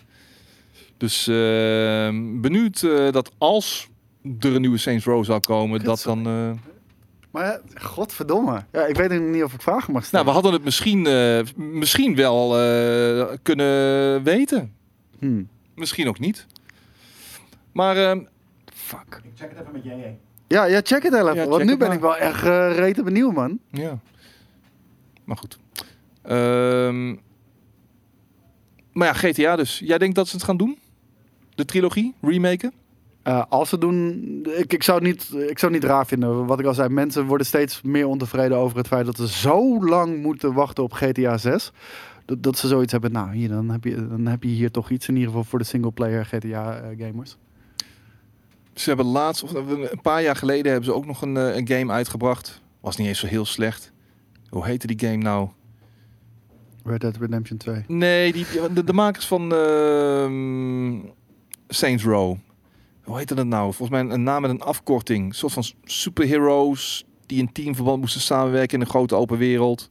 Dus 0.96 1.26
eh, 1.28 2.08
benieuwd 2.40 2.80
dat 3.12 3.30
als 3.38 3.88
er 4.40 4.54
een 4.54 4.61
nieuwe 4.61 4.78
Saints 4.78 5.04
Row 5.04 5.25
zou 5.25 5.40
komen, 5.40 5.85
dat 5.85 6.02
dan... 6.02 6.58
eh, 7.37 7.43
Maar 7.43 7.61
godverdomme. 7.75 8.64
Ja, 8.73 8.87
ik 8.87 8.97
weet 8.97 9.21
niet 9.21 9.43
of 9.43 9.52
ik 9.52 9.62
vragen 9.62 9.93
mag 9.93 9.93
nou, 9.93 10.05
stellen. 10.05 10.26
we 10.26 10.33
hadden 10.33 10.52
het 10.52 10.64
misschien, 10.64 11.07
eh, 11.07 11.40
misschien 11.57 12.14
wel 12.14 12.61
eh, 12.61 13.37
kunnen 13.43 14.23
weten. 14.23 14.75
Hmm. 15.19 15.49
Misschien 15.75 16.09
ook 16.09 16.19
niet. 16.19 16.47
Maar 17.73 17.97
ehm, 17.97 18.21
Fuck. 18.75 19.21
Ik 19.25 19.31
check 19.35 19.50
het 19.50 19.61
even 19.61 19.73
met 19.73 19.85
JJ. 19.85 20.16
Ja, 20.47 20.64
ja, 20.64 20.81
check 20.83 21.02
het 21.02 21.14
even. 21.14 21.35
Ja, 21.35 21.47
want 21.47 21.64
nu 21.64 21.76
ben 21.76 21.87
maar. 21.87 21.97
ik 21.97 22.02
wel 22.02 22.16
echt 22.16 22.45
uh, 22.45 22.76
rete 22.76 23.02
benieuwd, 23.02 23.33
man. 23.33 23.59
Ja. 23.71 23.99
Maar 25.25 25.37
goed. 25.37 25.59
Ehm, 26.23 27.09
maar 28.93 29.07
ja, 29.07 29.12
GTA 29.12 29.57
dus. 29.57 29.78
Jij 29.78 29.99
denkt 29.99 30.14
dat 30.14 30.28
ze 30.28 30.37
het 30.37 30.45
gaan 30.45 30.57
doen? 30.57 30.78
De 31.55 31.64
trilogie? 31.64 32.14
Remaken? 32.21 32.73
Uh, 33.26 33.42
als 33.49 33.68
ze 33.68 33.78
doen, 33.78 34.47
ik, 34.56 34.73
ik, 34.73 34.83
zou 34.83 34.99
het 34.99 35.06
niet, 35.06 35.23
ik 35.50 35.59
zou 35.59 35.73
het 35.73 35.83
niet 35.83 35.90
raar 35.90 36.06
vinden. 36.06 36.47
Wat 36.47 36.61
ik 36.61 36.66
al 36.66 36.75
zei, 36.75 36.88
mensen 36.88 37.26
worden 37.26 37.47
steeds 37.47 37.83
meer 37.83 38.06
ontevreden 38.06 38.56
over 38.56 38.76
het 38.76 38.87
feit 38.87 39.06
dat 39.06 39.16
ze 39.16 39.28
zo 39.28 39.85
lang 39.85 40.23
moeten 40.23 40.52
wachten 40.52 40.85
op 40.85 40.92
GTA 40.92 41.38
6. 41.38 41.73
Dat, 42.25 42.42
dat 42.42 42.59
ze 42.59 42.68
zoiets 42.68 42.92
hebben, 42.92 43.12
nou 43.12 43.35
hier, 43.35 43.49
dan 43.49 43.71
heb, 43.71 43.85
je, 43.85 44.09
dan 44.09 44.26
heb 44.26 44.42
je 44.42 44.49
hier 44.49 44.71
toch 44.71 44.90
iets 44.90 45.09
in 45.09 45.14
ieder 45.14 45.28
geval 45.28 45.45
voor 45.45 45.59
de 45.59 45.64
singleplayer 45.64 46.25
GTA 46.25 46.83
uh, 46.83 47.06
gamers. 47.06 47.37
Ze 48.75 48.88
hebben 48.88 49.06
laatst, 49.06 49.42
of 49.42 49.54
een 49.54 50.00
paar 50.02 50.23
jaar 50.23 50.37
geleden, 50.37 50.73
hebben 50.73 50.90
ze 50.90 50.97
ook 50.97 51.06
nog 51.06 51.23
een, 51.23 51.37
een 51.37 51.68
game 51.68 51.92
uitgebracht. 51.92 52.62
Was 52.80 52.97
niet 52.97 53.06
eens 53.06 53.18
zo 53.18 53.26
heel 53.26 53.45
slecht. 53.45 53.92
Hoe 54.49 54.66
heette 54.66 54.87
die 54.87 55.09
game 55.09 55.23
nou? 55.23 55.49
Red 56.85 57.00
Dead 57.00 57.16
Redemption 57.16 57.59
2. 57.59 57.85
Nee, 57.87 58.33
die, 58.33 58.47
de, 58.73 58.85
de 58.85 58.92
makers 58.92 59.26
van 59.26 59.52
uh, 59.52 61.11
Saints 61.68 62.04
Row. 62.04 62.37
Hoe 63.06 63.16
heette 63.18 63.34
dat 63.34 63.46
nou? 63.46 63.72
Volgens 63.75 63.90
mij 64.02 64.14
een 64.14 64.22
naam 64.22 64.40
met 64.42 64.50
een 64.50 64.60
afkorting. 64.62 65.26
Een 65.28 65.34
soort 65.34 65.52
van 65.52 65.64
superheroes 65.84 67.04
die 67.26 67.38
in 67.38 67.52
teamverband 67.52 68.00
moesten 68.00 68.20
samenwerken 68.20 68.75
in 68.75 68.80
een 68.80 68.90
grote 68.90 69.14
open 69.14 69.38
wereld. 69.38 69.88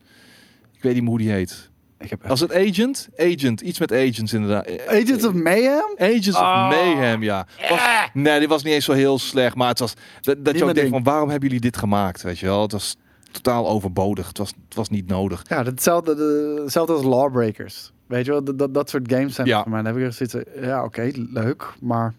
Ik 0.75 0.81
weet 0.83 0.93
niet 0.93 1.01
meer 1.01 1.11
hoe 1.11 1.19
die 1.19 1.31
heet. 1.31 1.69
Ik 1.99 2.09
heb 2.09 2.25
Als 2.29 2.39
het 2.39 2.53
Agent? 2.53 3.09
Agent. 3.17 3.61
Iets 3.61 3.79
met 3.79 3.91
Agents 3.91 4.33
inderdaad. 4.33 4.87
Agents 4.87 5.25
of 5.25 5.33
Mayhem? 5.33 5.93
Agents 5.97 6.29
of 6.29 6.35
Oh. 6.35 6.69
Mayhem, 6.69 7.23
ja. 7.23 7.47
Was, 7.69 7.79
nee, 8.13 8.39
die 8.39 8.47
was 8.47 8.63
niet 8.63 8.73
eens 8.73 8.85
zo 8.85 8.91
heel 8.93 9.19
slecht. 9.19 9.55
Maar 9.55 9.67
het 9.67 9.79
was 9.79 9.93
dat, 10.21 10.45
dat 10.45 10.57
je 10.57 10.63
ook 10.63 10.73
denkt 10.75 10.89
van 10.89 11.03
waarom 11.03 11.29
hebben 11.29 11.47
jullie 11.47 11.63
dit 11.63 11.77
gemaakt? 11.77 12.21
Weet 12.21 12.39
je 12.39 12.45
wel? 12.45 12.61
Het 12.61 12.71
was 12.71 12.95
totaal 13.31 13.67
overbodig. 13.69 14.27
Het 14.27 14.37
was, 14.37 14.53
het 14.65 14.75
was 14.75 14.89
niet 14.89 15.07
nodig. 15.07 15.43
Ja, 15.47 15.63
hetzelfde, 15.63 16.15
de, 16.15 16.59
hetzelfde 16.63 16.93
als 16.93 17.03
Lawbreakers. 17.03 17.91
Weet 18.07 18.25
je 18.25 18.31
wel, 18.31 18.43
dat, 18.43 18.59
dat, 18.59 18.73
dat 18.73 18.89
soort 18.89 19.11
games 19.13 19.35
zijn 19.35 19.47
Ja. 19.47 19.61
voor 19.61 19.71
mij. 19.71 19.81
Dan 19.81 19.91
heb 19.93 20.01
ik 20.01 20.07
er 20.07 20.13
zoiets 20.13 20.35
van, 20.55 20.63
ja 20.67 20.83
oké, 20.83 21.11
leuk. 21.13 21.73
Maar 21.81 22.13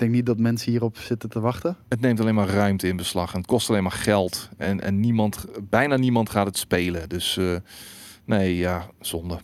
denk 0.00 0.12
niet 0.12 0.26
dat 0.26 0.38
mensen 0.38 0.70
hierop 0.70 0.96
zitten 0.98 1.28
te 1.28 1.40
wachten. 1.40 1.76
Het 1.88 2.00
neemt 2.00 2.20
alleen 2.20 2.34
maar 2.34 2.48
ruimte 2.48 2.88
in 2.88 2.96
beslag 2.96 3.32
en 3.32 3.38
het 3.38 3.46
kost 3.46 3.70
alleen 3.70 3.82
maar 3.82 3.92
geld. 3.92 4.48
En, 4.56 4.80
en 4.80 5.00
niemand, 5.00 5.46
bijna 5.68 5.96
niemand 5.96 6.30
gaat 6.30 6.46
het 6.46 6.56
spelen. 6.56 7.08
Dus 7.08 7.36
eh, 7.36 7.56
nee, 8.24 8.56
ja, 8.56 8.86
zonde. 9.00 9.38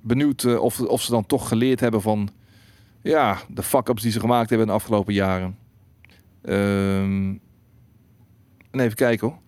Benieuwd 0.00 0.44
eh, 0.44 0.62
of, 0.62 0.80
of 0.80 1.02
ze 1.02 1.10
dan 1.10 1.26
toch 1.26 1.48
geleerd 1.48 1.80
hebben 1.80 2.02
van 2.02 2.28
ja, 3.02 3.38
de 3.48 3.62
fuck-ups 3.62 4.02
die 4.02 4.12
ze 4.12 4.20
gemaakt 4.20 4.48
hebben 4.48 4.66
in 4.66 4.72
de 4.72 4.78
afgelopen 4.78 5.14
jaren. 5.14 5.58
Ehm, 6.42 7.34
en 8.70 8.80
even 8.80 8.96
kijken 8.96 9.28
hoor. 9.28 9.38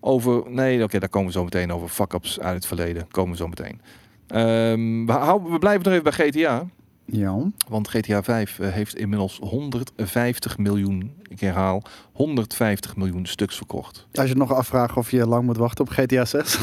Over, 0.00 0.50
nee, 0.50 0.82
oké, 0.82 0.98
daar 0.98 1.08
komen 1.08 1.28
we 1.28 1.38
zo 1.38 1.44
meteen 1.44 1.72
over. 1.72 1.88
Fuck-ups 1.88 2.40
uit 2.40 2.54
het 2.54 2.66
verleden 2.66 3.08
komen 3.10 3.30
we 3.30 3.36
zo 3.36 3.48
meteen. 3.48 3.80
Ehm, 4.26 5.06
we, 5.06 5.12
houden, 5.12 5.52
we 5.52 5.58
blijven 5.58 5.82
nog 5.82 5.92
even 5.92 6.04
bij 6.04 6.28
GTA. 6.30 6.66
Ja. 7.10 7.50
Want 7.68 7.88
GTA 7.88 8.22
5 8.22 8.58
eh, 8.58 8.70
heeft 8.70 8.96
inmiddels 8.96 9.38
150 9.42 10.58
miljoen, 10.58 11.12
ik 11.28 11.40
herhaal, 11.40 11.82
150 12.12 12.96
miljoen 12.96 13.26
stuks 13.26 13.56
verkocht. 13.56 14.06
Als 14.12 14.28
je 14.28 14.34
nog 14.34 14.52
afvraagt 14.52 14.96
of 14.96 15.10
je 15.10 15.26
lang 15.26 15.44
moet 15.44 15.56
wachten 15.56 15.84
op 15.84 15.90
GTA 15.90 16.24
6. 16.24 16.58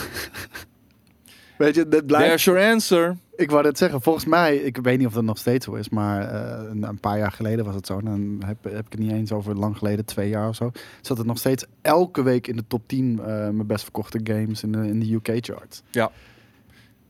Weet 1.57 1.75
je, 1.75 1.87
dit 1.87 2.05
blijft... 2.05 2.27
There's 2.27 2.43
your 2.43 2.71
answer. 2.71 3.17
Ik 3.35 3.51
wou 3.51 3.65
het 3.65 3.77
zeggen, 3.77 4.01
volgens 4.01 4.25
mij, 4.25 4.55
ik 4.55 4.77
weet 4.77 4.97
niet 4.97 5.07
of 5.07 5.13
dat 5.13 5.23
nog 5.23 5.37
steeds 5.37 5.65
zo 5.65 5.73
is, 5.73 5.89
maar 5.89 6.29
eh, 6.29 6.69
een, 6.81 6.99
paar 6.99 7.17
jaar 7.17 7.31
geleden 7.31 7.65
was 7.65 7.75
het 7.75 7.85
zo. 7.85 8.01
Dan 8.01 8.41
heb, 8.45 8.63
heb 8.63 8.85
ik 8.85 8.91
het 8.91 8.99
niet 8.99 9.11
eens 9.11 9.31
over 9.31 9.55
lang 9.55 9.77
geleden, 9.77 10.05
twee 10.05 10.29
jaar 10.29 10.47
of 10.47 10.55
zo. 10.55 10.71
Zat 11.01 11.17
het 11.17 11.27
nog 11.27 11.37
steeds 11.37 11.65
elke 11.81 12.23
week 12.23 12.47
in 12.47 12.55
de 12.55 12.63
top 12.67 12.87
10 12.87 13.19
eh, 13.19 13.25
mijn 13.25 13.67
best 13.67 13.83
verkochte 13.83 14.19
games 14.23 14.63
in 14.63 14.71
de, 14.71 14.87
in 14.87 14.99
de 14.99 15.13
UK-charts. 15.13 15.81
Ja. 15.91 16.11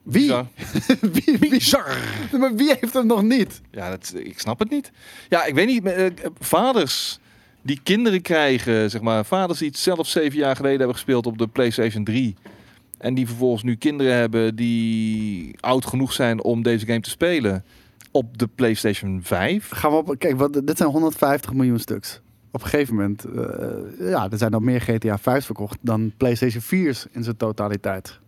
Wie? 0.06 0.22
Bizar. 0.22 0.46
wie, 1.26 1.38
wie? 1.40 2.40
Maar 2.40 2.56
wie 2.56 2.76
heeft 2.80 2.94
hem 2.94 3.06
nog 3.06 3.24
niet? 3.24 3.62
Ja, 3.72 3.90
dat, 3.90 4.14
ik 4.18 4.40
snap 4.40 4.60
het 4.60 4.70
niet. 4.70 4.92
Ja, 5.30 5.46
ik 5.46 5.54
weet 5.54 5.68
niet. 5.68 5.86
eh, 5.86 6.06
vaders 6.40 7.20
die 7.62 7.80
kinderen 7.84 8.22
krijgen, 8.22 8.90
zeg 8.90 9.02
maar. 9.02 9.26
Vaders 9.26 9.60
die 9.60 9.68
het 9.68 9.78
zelf 9.78 10.08
zeven 10.08 10.38
jaar 10.38 10.56
geleden 10.56 10.78
hebben 10.78 10.96
gespeeld 10.96 11.26
op 11.26 11.38
de 11.38 11.48
PlayStation 11.48 12.04
3. 12.04 12.36
En 12.98 13.14
die 13.14 13.28
vervolgens 13.28 13.64
nu 13.64 13.76
kinderen 13.76 14.16
hebben 14.16 14.56
die 14.56 15.56
oud 15.60 15.86
genoeg 15.86 16.14
zijn 16.14 16.44
om 16.44 16.64
deze 16.64 16.86
game 16.86 17.02
te 17.02 17.10
spelen. 17.10 17.64
Op 18.12 18.38
de 18.38 18.48
PlayStation 18.48 19.20
5. 19.24 19.70
Gaan 19.70 19.92
we 19.92 19.98
op, 19.98 20.16
kijk, 20.18 20.38
wat, 20.38 20.54
dit 20.54 20.78
zijn 20.78 20.90
150 20.90 21.54
miljoen 21.54 21.80
stuks. 21.80 22.22
Op 22.52 22.64
een 22.64 22.70
gegeven 22.70 22.96
moment, 22.96 23.24
eh, 23.24 24.10
ja, 24.10 24.30
er 24.32 24.38
zijn 24.38 24.54
al 24.54 24.60
meer 24.60 24.82
GTA 24.82 25.18
5 25.18 25.46
verkocht 25.46 25.78
dan 25.82 26.14
PlayStation 26.18 26.62
4's 26.62 27.06
in 27.12 27.24
zijn 27.24 27.38
totaliteit. 27.38 28.20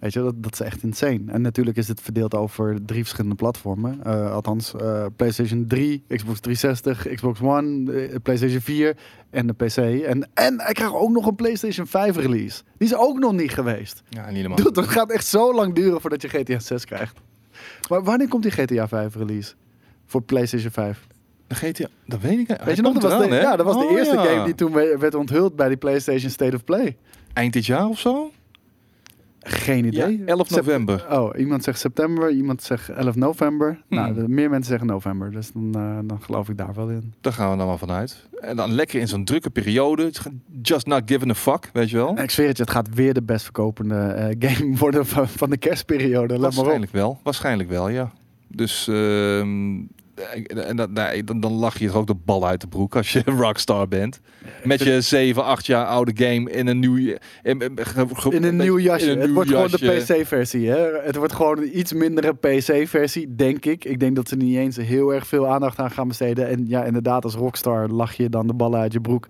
Weet 0.00 0.12
je, 0.12 0.20
dat, 0.20 0.42
dat 0.42 0.52
is 0.52 0.60
echt 0.60 0.82
insane. 0.82 1.20
En 1.26 1.42
natuurlijk 1.42 1.76
is 1.76 1.88
het 1.88 2.00
verdeeld 2.00 2.34
over 2.34 2.78
drie 2.86 3.00
verschillende 3.00 3.36
platformen. 3.36 4.04
Eh, 4.04 4.32
althans, 4.32 4.74
eh, 4.74 5.06
PlayStation 5.16 5.66
3, 5.66 6.04
Xbox 6.08 6.40
360, 6.40 7.14
Xbox 7.14 7.40
One, 7.40 7.92
eh, 7.92 8.14
PlayStation 8.22 8.60
4 8.60 8.96
en 9.30 9.46
de 9.46 9.52
PC. 9.52 9.76
En, 9.76 10.28
en 10.34 10.60
hij 10.60 10.72
krijgt 10.72 10.94
ook 10.94 11.10
nog 11.10 11.26
een 11.26 11.34
PlayStation 11.34 11.86
5 11.86 12.16
release. 12.16 12.62
Die 12.78 12.88
is 12.88 12.94
ook 12.96 13.18
nog 13.18 13.32
niet 13.32 13.50
geweest. 13.52 14.02
Ja, 14.08 14.26
niet 14.26 14.36
helemaal. 14.36 14.56
Dude, 14.56 14.72
dat 14.72 14.88
gaat 14.88 15.10
echt 15.10 15.26
zo 15.26 15.54
lang 15.54 15.74
duren 15.74 16.00
voordat 16.00 16.22
je 16.22 16.28
GTA 16.28 16.58
6 16.58 16.84
krijgt. 16.84 17.18
Maar 17.88 18.02
wanneer 18.04 18.28
komt 18.28 18.42
die 18.42 18.52
GTA 18.52 18.88
5 18.88 19.14
release? 19.14 19.54
Voor 20.06 20.22
PlayStation 20.22 20.70
5? 20.70 21.06
De 21.46 21.54
GTA, 21.54 21.86
dat 22.06 22.20
weet 22.20 22.38
ik. 22.38 22.48
Hij 22.48 22.58
Weet 22.64 22.76
je 22.76 22.82
nog, 22.82 22.92
dat 22.98 23.02
was, 23.12 23.28
de, 23.28 23.34
ja, 23.34 23.56
dat 23.56 23.66
was 23.66 23.76
de 23.78 23.84
Oh, 23.84 23.90
eerste 23.92 24.14
ja. 24.14 24.24
game 24.24 24.44
die 24.44 24.54
toen 24.54 24.72
we- 24.72 24.96
werd 24.98 25.14
onthuld 25.14 25.56
bij 25.56 25.68
die 25.68 25.76
PlayStation 25.76 26.30
State 26.30 26.56
of 26.56 26.64
Play. 26.64 26.96
Eind 27.32 27.52
dit 27.52 27.66
jaar 27.66 27.86
of 27.86 27.98
zo? 27.98 28.30
Geen 29.42 29.84
idee. 29.84 30.18
Ja, 30.18 30.24
11 30.24 30.46
Sep- 30.46 30.56
november. 30.56 31.06
Oh, 31.10 31.38
iemand 31.38 31.64
zegt 31.64 31.78
september, 31.78 32.30
iemand 32.30 32.62
zegt 32.62 32.88
11 32.88 33.14
november. 33.16 33.82
Hmm. 33.88 33.98
Nou, 33.98 34.28
meer 34.28 34.50
mensen 34.50 34.70
zeggen 34.70 34.86
november, 34.88 35.30
dus 35.30 35.52
dan, 35.52 35.74
eh, 35.74 35.98
dan 36.04 36.20
geloof 36.22 36.48
ik 36.48 36.56
daar 36.56 36.74
wel 36.74 36.88
in. 36.88 37.14
Daar 37.20 37.32
gaan 37.32 37.50
we 37.50 37.56
dan 37.56 37.66
maar 37.66 37.78
vanuit. 37.78 38.28
En 38.40 38.56
dan 38.56 38.72
lekker 38.72 39.00
in 39.00 39.08
zo'n 39.08 39.24
drukke 39.24 39.50
periode. 39.50 40.12
Just 40.62 40.86
not 40.86 41.02
giving 41.04 41.30
a 41.30 41.34
fuck, 41.34 41.70
weet 41.72 41.90
je 41.90 41.96
wel? 41.96 42.16
En 42.16 42.22
ik 42.22 42.30
zweer 42.30 42.48
het 42.48 42.56
je, 42.56 42.62
het 42.62 42.72
gaat 42.72 42.94
weer 42.94 43.14
de 43.14 43.22
best 43.22 43.42
verkopende 43.44 43.94
eh, 43.94 44.36
game 44.50 44.76
worden 44.76 45.06
van, 45.06 45.28
van 45.28 45.50
de 45.50 45.56
kerstperiode. 45.56 46.32
Let 46.32 46.40
maar 46.40 46.48
op. 46.48 46.54
Waarschijnlijk 46.54 46.92
wel. 46.92 47.20
Waarschijnlijk 47.22 47.68
wel, 47.68 47.88
ja. 47.88 48.12
Dus 48.48 48.88
ehm, 48.88 49.76
en 50.46 50.76
dat, 50.76 50.96
dan, 51.24 51.40
dan 51.40 51.52
lach 51.52 51.78
je 51.78 51.86
toch 51.86 51.96
ook 51.96 52.06
de 52.06 52.14
bal 52.14 52.46
uit 52.46 52.60
de 52.60 52.66
broek 52.66 52.96
als 52.96 53.12
je 53.12 53.22
rockstar 53.42 53.88
bent. 53.88 54.20
Met 54.64 54.82
je 54.82 55.00
7, 55.00 55.44
8 55.44 55.66
jaar 55.66 55.86
oude 55.86 56.12
game 56.14 56.50
in 56.50 56.66
een 56.66 56.78
nieuw... 56.78 56.96
In, 56.96 57.18
in, 57.42 57.78
In 58.30 58.44
een 58.44 58.56
nieuw 58.56 58.78
jasje. 58.78 59.10
een 59.10 59.18
het 59.18 59.26
nieuw 59.26 59.34
wordt 59.34 59.50
gewoon 59.50 59.70
de. 59.70 60.04
PC-versie. 60.16 60.68
hè? 60.68 61.00
Het 61.02 61.16
wordt 61.16 61.32
gewoon 61.32 61.58
een 61.58 61.78
iets 61.78 61.92
mindere 61.92 62.34
PC-versie, 62.34 63.34
denk 63.34 63.64
ik. 63.64 63.84
Ik 63.84 64.00
denk 64.00 64.16
dat 64.16 64.28
ze 64.28 64.36
niet 64.36 64.56
eens 64.56 64.76
heel 64.76 65.14
erg 65.14 65.26
veel 65.26 65.46
aandacht 65.46 65.78
aan 65.78 65.90
gaan 65.90 66.08
besteden. 66.08 66.48
En 66.48 66.64
ja, 66.68 66.84
inderdaad, 66.84 67.24
als 67.24 67.34
rockstar 67.34 67.88
lach 67.88 68.12
je 68.12 68.28
dan 68.28 68.46
de 68.46 68.54
ballen 68.54 68.80
uit 68.80 68.92
je 68.92 69.00
broek. 69.00 69.26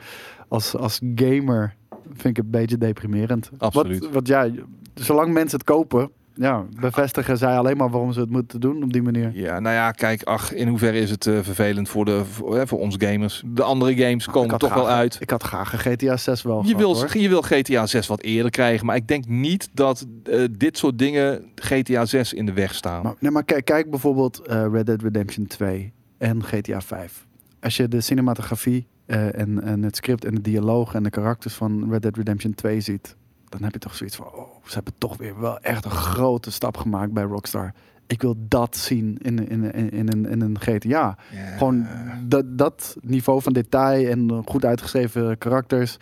Als, 0.48 0.76
als 0.76 1.00
gamer 1.14 1.74
vind 2.07 2.24
ik 2.24 2.37
het 2.37 2.44
een 2.44 2.50
beetje 2.50 2.79
deprimerend. 2.79 3.50
Absoluut. 3.59 4.11
Wat 4.11 4.26
ja, 4.26 4.50
zolang 4.94 5.33
mensen 5.33 5.59
het 5.59 5.66
kopen, 5.66 6.11
ja, 6.40 6.64
bevestigen 6.81 7.38
zij 7.38 7.59
alleen 7.59 7.76
maar 7.76 7.90
waarom 7.90 8.12
ze 8.12 8.20
het 8.20 8.31
moeten 8.31 8.61
doen 8.61 8.83
op 8.83 8.92
die 8.92 9.03
manier. 9.03 9.31
Ja, 9.35 9.61
nou 9.61 9.74
ja, 9.74 9.90
kijk, 9.90 10.22
ach, 10.22 10.53
in 10.53 10.68
hoeverre 10.68 10.98
is 10.98 11.11
het 11.11 11.26
eh, 11.26 11.38
vervelend 11.42 11.88
voor, 11.88 12.05
de, 12.05 12.24
voor, 12.24 12.57
hè, 12.57 12.66
voor 12.66 12.79
ons 12.79 12.96
gamers. 12.98 13.42
De 13.46 13.62
andere 13.62 13.96
games 13.96 14.26
komen 14.26 14.59
toch 14.59 14.74
wel 14.74 14.88
uit. 14.88 15.16
Ik 15.20 15.31
had 15.31 15.42
graag 15.42 15.72
een 15.72 15.79
GTA 15.79 16.16
6 16.16 16.42
wel 16.42 16.64
Je 16.66 16.76
wil, 16.76 16.96
je 17.12 17.29
wil 17.29 17.42
GTA 17.42 17.87
6 17.87 18.07
wat 18.07 18.20
eerder 18.20 18.50
krijgen, 18.50 18.87
maar 18.87 18.96
ik 18.96 19.09
denk 19.09 19.26
niet 19.26 19.68
dat 19.72 20.07
eh, 20.24 20.44
dit 20.50 20.79
soort 20.79 20.98
dingen 20.98 21.44
GTA 21.55 22.05
6 22.05 22.33
in 22.33 22.46
de 22.46 22.53
weg 22.53 22.74
staan. 22.74 23.03
Maar, 23.03 23.14
nee, 23.18 23.31
maar 23.31 23.44
kijk, 23.44 23.64
kijk 23.64 23.90
bijvoorbeeld 23.90 24.38
eh, 24.38 24.66
Red 24.72 24.87
Dead 24.87 25.03
Redemption 25.03 25.46
2 25.46 25.92
en 26.18 26.44
GTA 26.44 26.81
5. 26.81 27.26
als 27.61 27.76
je 27.76 27.88
de 27.88 28.00
cinematografie 28.00 28.87
en, 29.07 29.62
en 29.62 29.83
het 29.83 29.96
script 29.96 30.24
en 30.24 30.35
de 30.35 30.40
dialoog 30.40 30.94
en 30.94 31.03
de 31.03 31.11
karakters 31.11 31.55
van 31.55 31.90
Red 31.90 32.03
Dead 32.03 32.16
Redemption 32.16 32.55
2 32.55 32.81
ziet, 32.81 33.16
dan 33.51 33.63
heb 33.63 33.73
je 33.73 33.79
toch 33.79 33.95
zoiets 33.95 34.17
van, 34.17 34.27
oh, 34.27 34.65
ze 34.65 34.75
hebben 34.75 34.93
toch 34.99 35.17
weer 35.17 35.41
wel 35.41 35.59
echt 35.59 35.85
een 35.85 35.91
grote 35.91 36.51
stap 36.51 36.77
gemaakt 36.77 37.13
bij 37.13 37.23
Rockstar. 37.23 37.73
Ik 38.07 38.23
wil 38.23 38.35
dat 38.39 38.77
zien 38.77 39.19
in, 39.23 39.49
in, 39.49 39.73
in, 39.73 39.91
in, 39.91 40.13
een, 40.13 40.27
in 40.27 40.41
een 40.41 40.61
GTA. 40.61 41.19
Gewoon 41.59 41.87
dat, 42.27 42.59
dat 42.59 42.97
niveau 43.01 43.43
van 43.43 43.53
detail 43.53 44.09
en 44.09 44.43
goed 44.47 44.65
uitgeschreven 44.65 45.39
karakters. 45.39 45.99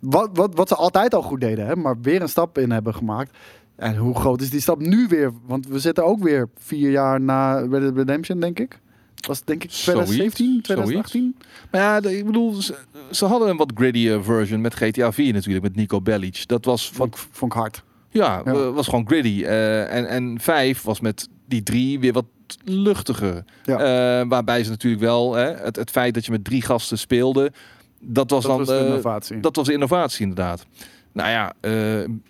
Wat, 0.00 0.30
wat, 0.32 0.54
wat 0.54 0.68
ze 0.68 0.74
altijd 0.74 1.14
al 1.14 1.22
goed 1.22 1.40
deden, 1.40 1.66
hè? 1.66 1.76
maar 1.76 2.00
weer 2.00 2.22
een 2.22 2.28
stap 2.28 2.58
in 2.58 2.70
hebben 2.70 2.94
gemaakt. 2.94 3.36
En 3.76 3.96
hoe 3.96 4.14
groot 4.14 4.40
is 4.40 4.50
die 4.50 4.60
stap 4.60 4.78
nu 4.78 5.06
weer? 5.08 5.32
Want 5.46 5.66
we 5.66 5.78
zitten 5.78 6.04
ook 6.04 6.22
weer 6.22 6.48
vier 6.58 6.90
jaar 6.90 7.20
na 7.20 7.58
Red 7.58 7.70
Dead 7.70 7.96
Redemption, 7.96 8.40
denk 8.40 8.58
ik. 8.58 8.80
Was 9.26 9.44
denk 9.44 9.64
ik 9.64 9.70
Zoiets, 9.70 9.82
2017, 10.10 10.62
2018? 10.62 11.36
Maar 11.70 11.80
ja, 11.80 12.00
de- 12.00 12.18
ik 12.18 12.26
bedoel, 12.26 12.52
ze, 12.54 12.74
ze 13.10 13.24
hadden 13.24 13.48
een 13.48 13.56
wat 13.56 13.72
grittier 13.74 14.24
version 14.24 14.60
met 14.60 14.74
GTA 14.74 15.12
4 15.12 15.32
natuurlijk, 15.32 15.64
met 15.64 15.76
Nico 15.76 16.00
Bellic. 16.00 16.42
Dat 16.46 16.64
was 16.64 16.86
van, 16.86 16.96
Vond, 16.96 17.14
ik- 17.14 17.20
vond 17.30 17.52
ik 17.52 17.58
hard. 17.58 17.82
ja, 18.10 18.42
Ja. 18.44 18.52
eh, 18.52 18.70
was 18.74 18.88
gewoon 18.88 19.06
gritty. 19.06 19.42
Eh, 19.44 19.94
en, 19.94 20.08
en 20.08 20.40
5 20.40 20.82
was 20.82 21.00
met 21.00 21.28
die 21.48 21.62
drie 21.62 22.00
weer 22.00 22.12
wat 22.12 22.24
luchtiger. 22.64 23.44
Ja. 23.64 23.78
Eh, 24.20 24.28
waarbij 24.28 24.64
ze 24.64 24.70
natuurlijk 24.70 25.02
wel, 25.02 25.34
hè, 25.34 25.44
het, 25.54 25.76
het 25.76 25.90
feit 25.90 26.14
dat 26.14 26.24
je 26.24 26.30
met 26.30 26.44
drie 26.44 26.62
gasten 26.62 26.98
speelde, 26.98 27.52
dat 28.00 28.30
was 28.30 28.42
Dat 28.42 28.50
dan 28.50 28.58
was 28.58 28.68
de 28.68 28.74
eh, 28.78 28.86
innovatie. 28.86 29.40
dat 29.40 29.56
was 29.56 29.66
de 29.66 29.72
innovatie 29.72 30.20
inderdaad. 30.22 30.66
Nou 31.12 31.28
ja, 31.30 31.52
eh, 31.60 31.72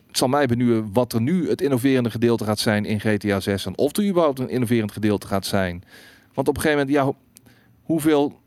het 0.06 0.16
zal 0.18 0.28
mij 0.28 0.46
benieuwen 0.46 0.92
wat 0.92 1.12
er 1.12 1.20
nu 1.20 1.48
het 1.48 1.60
innoverende 1.60 2.10
gedeelte 2.10 2.44
gaat 2.44 2.58
zijn 2.58 2.84
in 2.84 3.00
GTA 3.00 3.40
6. 3.40 3.66
En 3.66 3.78
of 3.78 3.96
er 3.96 4.06
überhaupt 4.08 4.38
een 4.38 4.48
innoverend 4.50 4.92
gedeelte 4.92 5.26
gaat 5.26 5.46
zijn. 5.46 5.82
Want 6.36 6.48
op 6.48 6.56
een 6.56 6.62
gegeven 6.62 6.78
moment, 6.86 6.96
ja, 6.96 7.04
ho- 7.04 7.16
hoeveel 7.82 8.40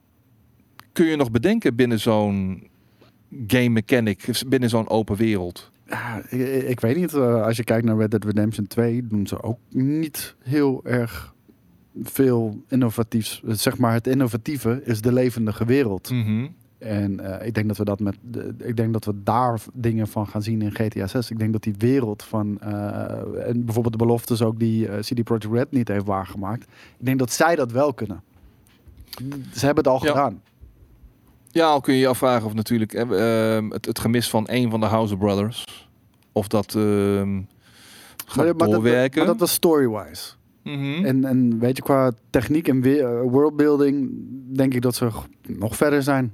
kun 0.92 1.06
je 1.06 1.16
nog 1.16 1.32
bedenken 1.32 1.76
binnen 1.76 2.00
zo'n 2.00 2.68
game 3.48 3.70
mechanic, 3.70 4.30
binnen 4.48 4.70
zo'n 4.70 4.90
open 4.90 5.16
wereld? 5.16 5.72
Ja, 5.88 6.22
ik, 6.30 6.64
ik 6.64 6.80
weet 6.80 6.96
niet. 6.96 7.14
eh, 7.14 7.44
als 7.44 7.58
je 7.58 7.64
kijkt 7.64 7.86
naar 7.86 7.98
Red 7.98 8.12
Dead 8.12 8.24
Redemption 8.26 8.68
2, 8.68 9.08
doen 9.08 9.28
ze 9.28 9.44
ook 9.44 9.60
niet 9.70 10.36
heel 10.44 10.82
erg 10.86 11.36
veel 12.04 12.64
innovatiefs. 12.68 13.42
Zeg 13.46 13.78
maar, 13.78 13.94
het 13.94 14.08
innovatieve 14.08 14.82
is 14.86 15.02
de 15.02 15.14
levendige 15.14 15.66
wereld. 15.66 16.10
Mhm. 16.12 16.48
En 16.80 17.20
eh, 17.40 17.48
ik 17.48 17.54
denk 17.54 17.68
dat 17.68 17.78
we 17.78 17.84
dat 17.84 18.00
met. 18.00 18.18
de- 18.22 18.54
ik 18.58 18.78
denk 18.78 18.94
dat 18.94 19.06
we 19.06 19.14
daar 19.24 19.62
dingen 19.74 20.08
van 20.08 20.28
gaan 20.28 20.42
zien 20.44 20.62
in 20.62 20.72
GTA 20.72 21.08
6. 21.08 21.32
Ik 21.32 21.40
denk 21.40 21.52
dat 21.54 21.64
die 21.64 21.76
wereld 21.78 22.24
van. 22.24 22.60
eh, 22.60 23.48
en 23.48 23.66
bijvoorbeeld 23.66 24.00
de 24.00 24.06
beloftes 24.06 24.42
ook 24.42 24.60
die 24.60 24.88
eh, 24.88 25.00
CD 25.00 25.24
Projekt 25.24 25.46
Red 25.46 25.72
niet 25.72 25.88
heeft 25.88 26.06
waargemaakt. 26.06 26.64
Ik 27.00 27.06
denk 27.06 27.20
dat 27.20 27.32
zij 27.32 27.56
dat 27.56 27.72
wel 27.72 27.94
kunnen. 27.94 28.22
Ze 29.54 29.66
hebben 29.66 29.84
het 29.84 29.88
al 29.94 30.04
Ja. 30.06 30.10
gedaan. 30.12 30.42
Ja, 31.52 31.66
al 31.68 31.82
kun 31.82 31.94
je 31.94 32.00
je 32.00 32.08
afvragen 32.08 32.46
of 32.46 32.54
natuurlijk 32.54 32.94
eh, 32.94 33.56
ehm, 33.56 33.70
het, 33.70 33.86
het 33.86 34.00
gemis 34.00 34.30
van 34.30 34.44
een 34.50 34.70
van 34.70 34.80
de 34.80 34.86
House 34.86 35.18
Brothers, 35.18 35.90
of 36.32 36.48
dat 36.48 36.76
ehm 36.76 37.42
gaat 38.26 38.36
Maar, 38.36 38.46
maar 38.46 38.56
dat, 38.56 38.72
doorwerken. 38.72 39.18
maar 39.18 39.28
dat 39.28 39.40
was 39.40 39.52
story-wise. 39.54 40.34
Mhm. 40.64 41.06
En, 41.06 41.26
en 41.26 41.60
weet 41.60 41.76
je, 41.76 41.82
qua 41.84 42.12
techniek 42.30 42.68
en 42.68 42.82
worldbuilding 43.30 44.12
denk 44.56 44.74
ik 44.74 44.82
dat 44.82 44.96
ze 44.96 45.10
nog 45.48 45.76
verder 45.76 46.04
zijn. 46.04 46.34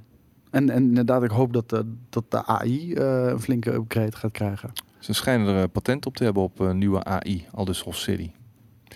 En, 0.56 0.70
en 0.70 0.82
inderdaad, 0.82 1.22
ik 1.22 1.30
hoop 1.30 1.52
dat, 1.52 1.68
de 1.68 1.94
dat 2.08 2.30
de 2.30 2.46
AI 2.46 2.94
eh, 2.94 3.26
een 3.26 3.40
flinke 3.40 3.72
upgrade 3.72 4.16
gaat 4.16 4.32
krijgen. 4.32 4.72
Ze 4.98 5.12
schijnen 5.12 5.46
er 5.46 5.62
eh, 5.62 5.68
patent 5.72 6.06
op 6.06 6.16
te 6.16 6.24
hebben 6.24 6.42
op 6.42 6.60
eh, 6.60 6.72
nieuwe 6.72 7.04
AI, 7.04 7.46
al 7.52 7.64
dus 7.64 7.84
City. 7.88 8.30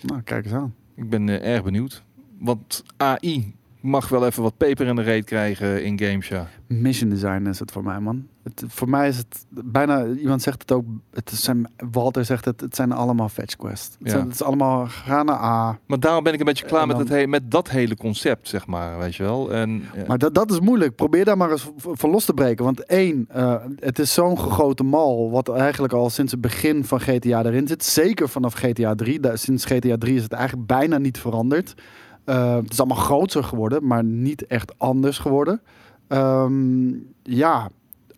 Nou, 0.01 0.21
kijk 0.21 0.45
eens 0.45 0.53
aan. 0.53 0.75
Ik 0.95 1.09
ben 1.09 1.29
eh, 1.29 1.53
erg 1.53 1.63
benieuwd. 1.63 2.03
Want 2.39 2.83
AI 2.97 3.55
mag 3.81 4.09
wel 4.09 4.25
even 4.25 4.43
wat 4.43 4.57
peper 4.57 4.87
in 4.87 4.95
de 4.95 5.01
reet 5.01 5.25
krijgen 5.25 5.83
in 5.83 5.99
games, 5.99 6.27
ja. 6.27 6.47
Mission 6.67 7.09
design 7.09 7.45
is 7.47 7.59
het 7.59 7.71
voor 7.71 7.83
mij, 7.83 7.99
man. 7.99 8.25
Het, 8.43 8.63
voor 8.67 8.89
mij 8.89 9.07
is 9.07 9.17
het 9.17 9.45
bijna, 9.49 10.05
iemand 10.07 10.41
zegt 10.41 10.61
het 10.61 10.71
ook, 10.71 10.85
het 11.13 11.29
zijn, 11.29 11.71
Walter 11.91 12.25
zegt 12.25 12.45
het, 12.45 12.61
het 12.61 12.75
zijn 12.75 12.91
allemaal 12.91 13.29
fetch 13.29 13.55
quests. 13.55 13.87
Het, 13.87 13.97
Ja. 14.07 14.09
zijn, 14.09 14.23
het 14.23 14.33
is 14.33 14.43
allemaal, 14.43 14.85
ga 14.87 15.23
naar 15.23 15.35
A. 15.43 15.79
Maar 15.85 15.99
daarom 15.99 16.23
ben 16.23 16.33
ik 16.33 16.39
een 16.39 16.45
beetje 16.45 16.65
klaar 16.65 16.87
met, 16.87 16.97
het 16.97 17.09
he- 17.09 17.27
met 17.27 17.51
dat 17.51 17.69
hele 17.69 17.95
concept, 17.97 18.47
zeg 18.47 18.67
maar, 18.67 18.99
weet 18.99 19.15
je 19.15 19.23
wel. 19.23 19.53
En, 19.53 19.71
ja. 19.95 20.03
Maar 20.07 20.17
dat, 20.17 20.33
dat 20.33 20.51
is 20.51 20.59
moeilijk. 20.59 20.95
Probeer 20.95 21.25
daar 21.25 21.37
maar 21.37 21.51
eens 21.51 21.69
van 21.77 22.09
los 22.09 22.25
te 22.25 22.33
breken. 22.33 22.65
Want 22.65 22.85
één, 22.85 23.25
eh, 23.29 23.55
het 23.79 23.99
is 23.99 24.13
zo'n 24.13 24.39
gegoten 24.39 24.85
mal. 24.85 25.31
Wat 25.31 25.49
eigenlijk 25.49 25.93
al 25.93 26.09
sinds 26.09 26.31
het 26.31 26.41
begin 26.41 26.83
van 26.85 26.99
GTA 26.99 27.43
erin 27.45 27.67
zit. 27.67 27.83
Zeker 27.83 28.29
vanaf 28.29 28.53
GTA 28.53 28.95
3. 28.95 29.19
Da- 29.19 29.35
sinds 29.35 29.65
GTA 29.65 29.97
3 29.97 30.15
is 30.15 30.23
het 30.23 30.33
eigenlijk 30.33 30.67
bijna 30.67 30.97
niet 30.97 31.17
veranderd. 31.19 31.73
Eh, 32.23 32.55
het 32.55 32.71
is 32.71 32.79
allemaal 32.79 32.97
groter 32.97 33.43
geworden, 33.43 33.87
maar 33.87 34.03
niet 34.03 34.47
echt 34.47 34.79
anders 34.79 35.17
geworden. 35.17 35.61
Ehm, 36.07 36.93
ja, 37.23 37.69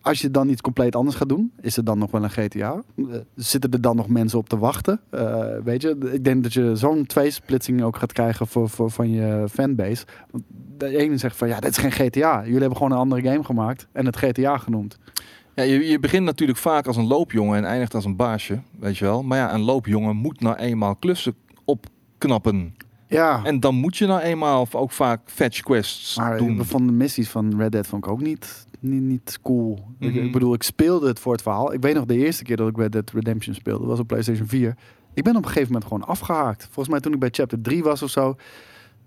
als 0.01 0.21
je 0.21 0.31
dan 0.31 0.49
iets 0.49 0.61
compleet 0.61 0.95
anders 0.95 1.15
gaat 1.15 1.29
doen, 1.29 1.51
is 1.61 1.75
het 1.75 1.85
dan 1.85 1.97
nog 1.97 2.11
wel 2.11 2.23
een 2.23 2.29
GTA? 2.29 2.83
Eh, 2.95 3.03
zitten 3.35 3.71
er 3.71 3.81
dan 3.81 3.95
nog 3.95 4.07
mensen 4.07 4.39
op 4.39 4.49
te 4.49 4.57
wachten? 4.57 4.99
Eh, 5.09 5.45
weet 5.63 5.81
je, 5.81 5.97
ik 6.11 6.23
denk 6.23 6.43
dat 6.43 6.53
je 6.53 6.75
zo'n 6.75 7.05
tweesplitsing 7.05 7.83
ook 7.83 7.97
gaat 7.97 8.13
krijgen 8.13 8.47
voor, 8.47 8.69
voor, 8.69 8.91
van 8.91 9.11
je 9.11 9.45
fanbase. 9.51 10.05
Want 10.31 10.43
de 10.77 10.97
ene 10.97 11.17
zegt 11.17 11.37
van 11.37 11.47
ja, 11.47 11.59
dit 11.59 11.69
is 11.69 11.77
geen 11.77 11.91
GTA. 11.91 12.41
Jullie 12.43 12.59
hebben 12.59 12.77
gewoon 12.77 12.91
een 12.91 12.97
andere 12.97 13.21
game 13.21 13.43
gemaakt 13.43 13.87
en 13.91 14.05
het 14.05 14.17
GTA 14.17 14.57
genoemd. 14.57 14.97
Ja, 15.55 15.63
je, 15.63 15.87
je 15.87 15.99
begint 15.99 16.25
natuurlijk 16.25 16.59
vaak 16.59 16.87
als 16.87 16.97
een 16.97 17.07
loopjongen 17.07 17.57
en 17.57 17.65
eindigt 17.65 17.95
als 17.95 18.05
een 18.05 18.15
baasje, 18.15 18.59
weet 18.79 18.97
je 18.97 19.05
wel. 19.05 19.23
Maar 19.23 19.37
ja, 19.37 19.53
een 19.53 19.61
loopjongen 19.61 20.15
moet 20.15 20.41
nou 20.41 20.55
eenmaal 20.55 20.95
klussen 20.95 21.35
opknappen. 21.65 22.75
Ja, 23.13 23.43
En 23.43 23.59
dan 23.59 23.75
moet 23.75 23.97
je 23.97 24.05
nou 24.05 24.21
eenmaal 24.21 24.67
ook 24.71 24.91
vaak 24.91 25.19
fetch 25.25 25.61
quests 25.61 26.17
maar 26.17 26.37
doen. 26.37 26.65
vond 26.65 26.87
de 26.87 26.93
missies 26.93 27.29
van 27.29 27.57
Red 27.57 27.71
Dead 27.71 27.87
vond 27.87 28.05
ik 28.05 28.11
ook 28.11 28.21
niet, 28.21 28.65
niet, 28.79 29.01
niet 29.01 29.39
cool. 29.41 29.85
Ik, 29.99 30.13
Mhm. 30.13 30.25
ik 30.25 30.31
bedoel, 30.31 30.53
ik 30.53 30.63
speelde 30.63 31.07
het 31.07 31.19
voor 31.19 31.31
het 31.33 31.41
verhaal. 31.41 31.73
Ik 31.73 31.81
weet 31.81 31.93
nog 31.95 32.05
de 32.05 32.17
eerste 32.17 32.43
keer 32.43 32.55
dat 32.57 32.67
ik 32.69 32.77
Red 32.77 32.91
Dead 32.91 33.09
Redemption 33.11 33.55
speelde, 33.55 33.85
was 33.85 33.99
op 33.99 34.07
PlayStation 34.07 34.47
4. 34.47 34.75
Ik 35.13 35.23
ben 35.23 35.35
op 35.35 35.41
een 35.43 35.47
gegeven 35.47 35.71
moment 35.73 35.83
gewoon 35.91 36.03
afgehaakt. 36.07 36.63
Volgens 36.63 36.87
mij 36.87 36.99
toen 36.99 37.13
ik 37.13 37.19
bij 37.19 37.29
chapter 37.31 37.61
3 37.61 37.83
was 37.83 38.01
of 38.03 38.09
zo. 38.09 38.35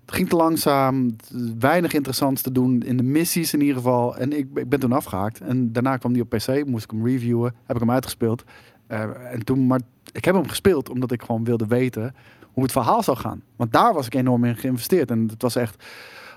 Het 0.06 0.14
ging 0.14 0.28
te 0.28 0.36
langzaam, 0.36 1.16
weinig 1.58 1.92
interessants 1.92 2.42
te 2.42 2.52
doen 2.52 2.82
in 2.82 2.96
de 2.96 3.02
missies 3.02 3.52
in 3.54 3.60
ieder 3.60 3.76
geval. 3.76 4.16
En 4.16 4.32
ik, 4.38 4.46
ik 4.54 4.68
ben 4.68 4.80
toen 4.80 4.92
afgehaakt. 4.92 5.40
En 5.40 5.72
daarna 5.72 5.96
kwam 5.96 6.12
die 6.12 6.22
op 6.22 6.28
PC, 6.28 6.64
moest 6.66 6.84
ik 6.84 6.90
hem 6.90 7.06
reviewen, 7.06 7.54
heb 7.64 7.76
ik 7.76 7.82
hem 7.82 7.90
uitgespeeld. 7.90 8.44
Eh, 8.86 9.32
en 9.32 9.44
toen, 9.44 9.66
maar 9.66 9.80
ik 10.12 10.24
heb 10.24 10.34
hem 10.34 10.48
gespeeld 10.48 10.90
omdat 10.90 11.12
ik 11.12 11.22
gewoon 11.22 11.44
wilde 11.44 11.66
weten 11.66 12.14
hoe 12.56 12.64
het 12.64 12.72
verhaal 12.72 13.02
zou 13.02 13.16
gaan. 13.16 13.42
Want 13.56 13.72
daar 13.72 13.94
was 13.94 14.06
ik 14.06 14.14
enorm 14.14 14.44
in 14.44 14.56
geïnvesteerd. 14.56 15.10
En 15.10 15.28
het 15.28 15.42
was 15.42 15.56
echt, 15.56 15.84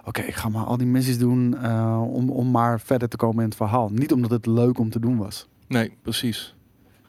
oké, 0.05 0.21
ik 0.21 0.35
ga 0.35 0.49
maar 0.49 0.63
al 0.65 0.77
die 0.77 0.87
missies 0.87 1.17
doen 1.17 1.57
eh, 1.61 2.01
om, 2.13 2.29
om 2.29 2.51
maar 2.51 2.79
verder 2.79 3.09
te 3.09 3.17
komen 3.17 3.43
in 3.43 3.47
het 3.49 3.57
verhaal. 3.57 3.89
Niet 3.89 4.11
omdat 4.11 4.29
het 4.31 4.45
leuk 4.45 4.79
om 4.79 4.89
te 4.89 4.99
doen 4.99 5.17
was. 5.17 5.47
Nee, 5.67 5.93
precies. 6.01 6.55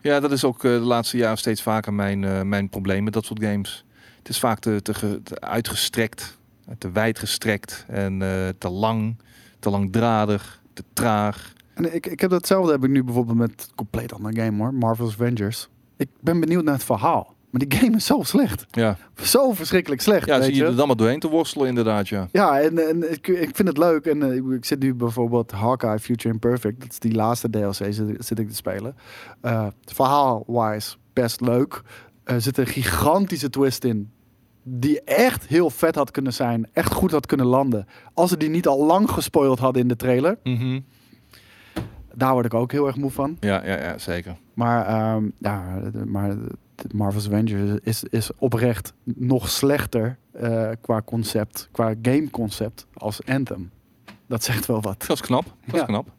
Ja, 0.01 0.21
dat 0.21 0.33
is 0.33 0.45
ook 0.45 0.65
eh, 0.65 0.71
de 0.71 0.79
laatste 0.79 1.17
jaren 1.17 1.39
steeds 1.39 1.63
vaker 1.63 1.95
mijn, 1.95 2.25
eh, 2.25 2.43
mijn 2.43 2.69
probleem 2.69 3.05
met 3.05 3.13
dat 3.13 3.25
soort 3.25 3.43
games. 3.45 3.85
Het 4.19 4.29
is 4.29 4.39
vaak 4.39 4.59
te, 4.59 4.83
te, 4.83 4.95
ge- 4.95 5.21
te 5.23 5.41
uitgestrekt, 5.41 6.39
te 6.79 6.91
wijd 6.91 7.19
gestrekt 7.19 7.85
en 7.89 8.19
te 8.59 8.69
lang, 8.69 9.17
te 9.59 9.71
langdradig, 9.71 10.63
te 10.73 10.85
traag. 10.93 11.53
En 11.75 11.95
ik, 11.95 12.07
ik 12.07 12.21
heb 12.21 12.31
datzelfde 12.31 12.73
heb 12.73 12.85
ik 12.85 12.91
nu 12.91 13.05
bijvoorbeeld 13.05 13.39
met 13.39 13.51
een 13.69 13.75
compleet 13.75 14.13
andere 14.13 14.43
game 14.45 14.63
hoor, 14.63 14.75
Marvel's 14.75 15.13
Avengers. 15.13 15.69
Ik 15.97 16.09
ben 16.21 16.41
benieuwd 16.41 16.65
naar 16.65 16.75
het 16.75 16.85
verhaal. 16.85 17.35
Maar 17.51 17.61
die 17.69 17.79
game 17.79 17.97
is 17.97 18.05
zo 18.07 18.23
slecht. 18.23 18.67
Ja, 18.71 18.97
Zo 19.23 19.53
verschrikkelijk 19.53 20.01
slecht. 20.03 20.27
ja 20.27 20.35
weet 20.37 20.45
zie 20.45 20.55
je 20.55 20.61
je? 20.63 20.67
er 20.67 20.77
dan 20.77 20.87
maar 20.87 20.97
doorheen 20.97 21.21
te 21.21 21.29
worstelen 21.29 21.69
inderdaad, 21.69 22.09
ja. 22.09 22.29
Ja, 22.33 22.61
en, 22.61 22.89
en 22.89 23.13
ik, 23.13 23.29
ik 23.29 23.57
vind 23.57 23.69
het 23.69 23.79
leuk. 23.79 24.07
En 24.07 24.23
eh, 24.23 24.55
ik, 24.55 24.65
zit 24.65 24.79
nu 24.81 24.95
bijvoorbeeld 24.95 25.51
Hawkeye 25.51 25.99
Future 25.99 26.35
Imperfect. 26.35 26.81
Dat 26.81 26.91
is 26.91 26.99
die 26.99 27.15
laatste 27.15 27.51
DLC 27.51 27.75
zit, 27.75 28.17
zit 28.19 28.39
ik 28.39 28.49
te 28.49 28.55
spelen. 28.55 28.95
Eh, 29.41 29.67
Verhaal-wise 29.85 30.97
best 31.13 31.41
leuk. 31.41 31.83
Er 32.25 32.41
zit 32.41 32.59
een 32.59 32.67
gigantische 32.67 33.51
twist 33.51 33.85
in. 33.85 34.11
Die 34.63 35.03
echt 35.03 35.47
heel 35.47 35.71
vet 35.71 35.95
had 35.95 36.11
kunnen 36.11 36.33
zijn. 36.33 36.69
Echt 36.73 36.93
goed 36.93 37.11
had 37.11 37.27
kunnen 37.27 37.47
landen. 37.47 37.87
Als 38.15 38.31
ze 38.31 38.37
die 38.37 38.51
niet 38.51 38.67
al 38.67 38.87
lang 38.87 39.11
gespoild 39.11 39.59
hadden 39.59 39.83
in 39.83 39.89
de 39.89 39.97
trailer. 39.97 40.39
Mhm. 40.45 40.81
Daar 42.15 42.33
word 42.33 42.45
ik 42.45 42.55
ook 42.55 42.73
heel 42.73 42.87
erg 42.87 42.97
moe 42.97 43.11
van. 43.11 43.37
Ja, 43.41 43.65
ja, 43.65 43.79
ja, 43.79 43.99
zeker. 43.99 44.37
Maar, 44.55 44.87
ehm, 44.87 45.25
ja, 45.39 45.81
maar 46.07 46.37
Marvel's 46.93 47.27
Avengers 47.27 47.79
is, 47.83 48.05
is 48.05 48.31
oprecht 48.39 48.93
nog 49.05 49.49
slechter 49.49 50.19
eh, 50.33 50.71
qua 50.81 51.03
concept, 51.05 51.69
qua 51.73 51.95
gameconcept 52.03 52.87
als 52.95 53.27
Anthem. 53.27 53.71
Dat 54.27 54.43
zegt 54.43 54.67
wel 54.67 54.81
wat. 54.81 55.01
Dat 55.07 55.17
is 55.17 55.21
knap, 55.23 55.45
dat 55.65 55.75
is 55.75 55.81
Ja. 55.81 55.87
knap. 55.87 56.13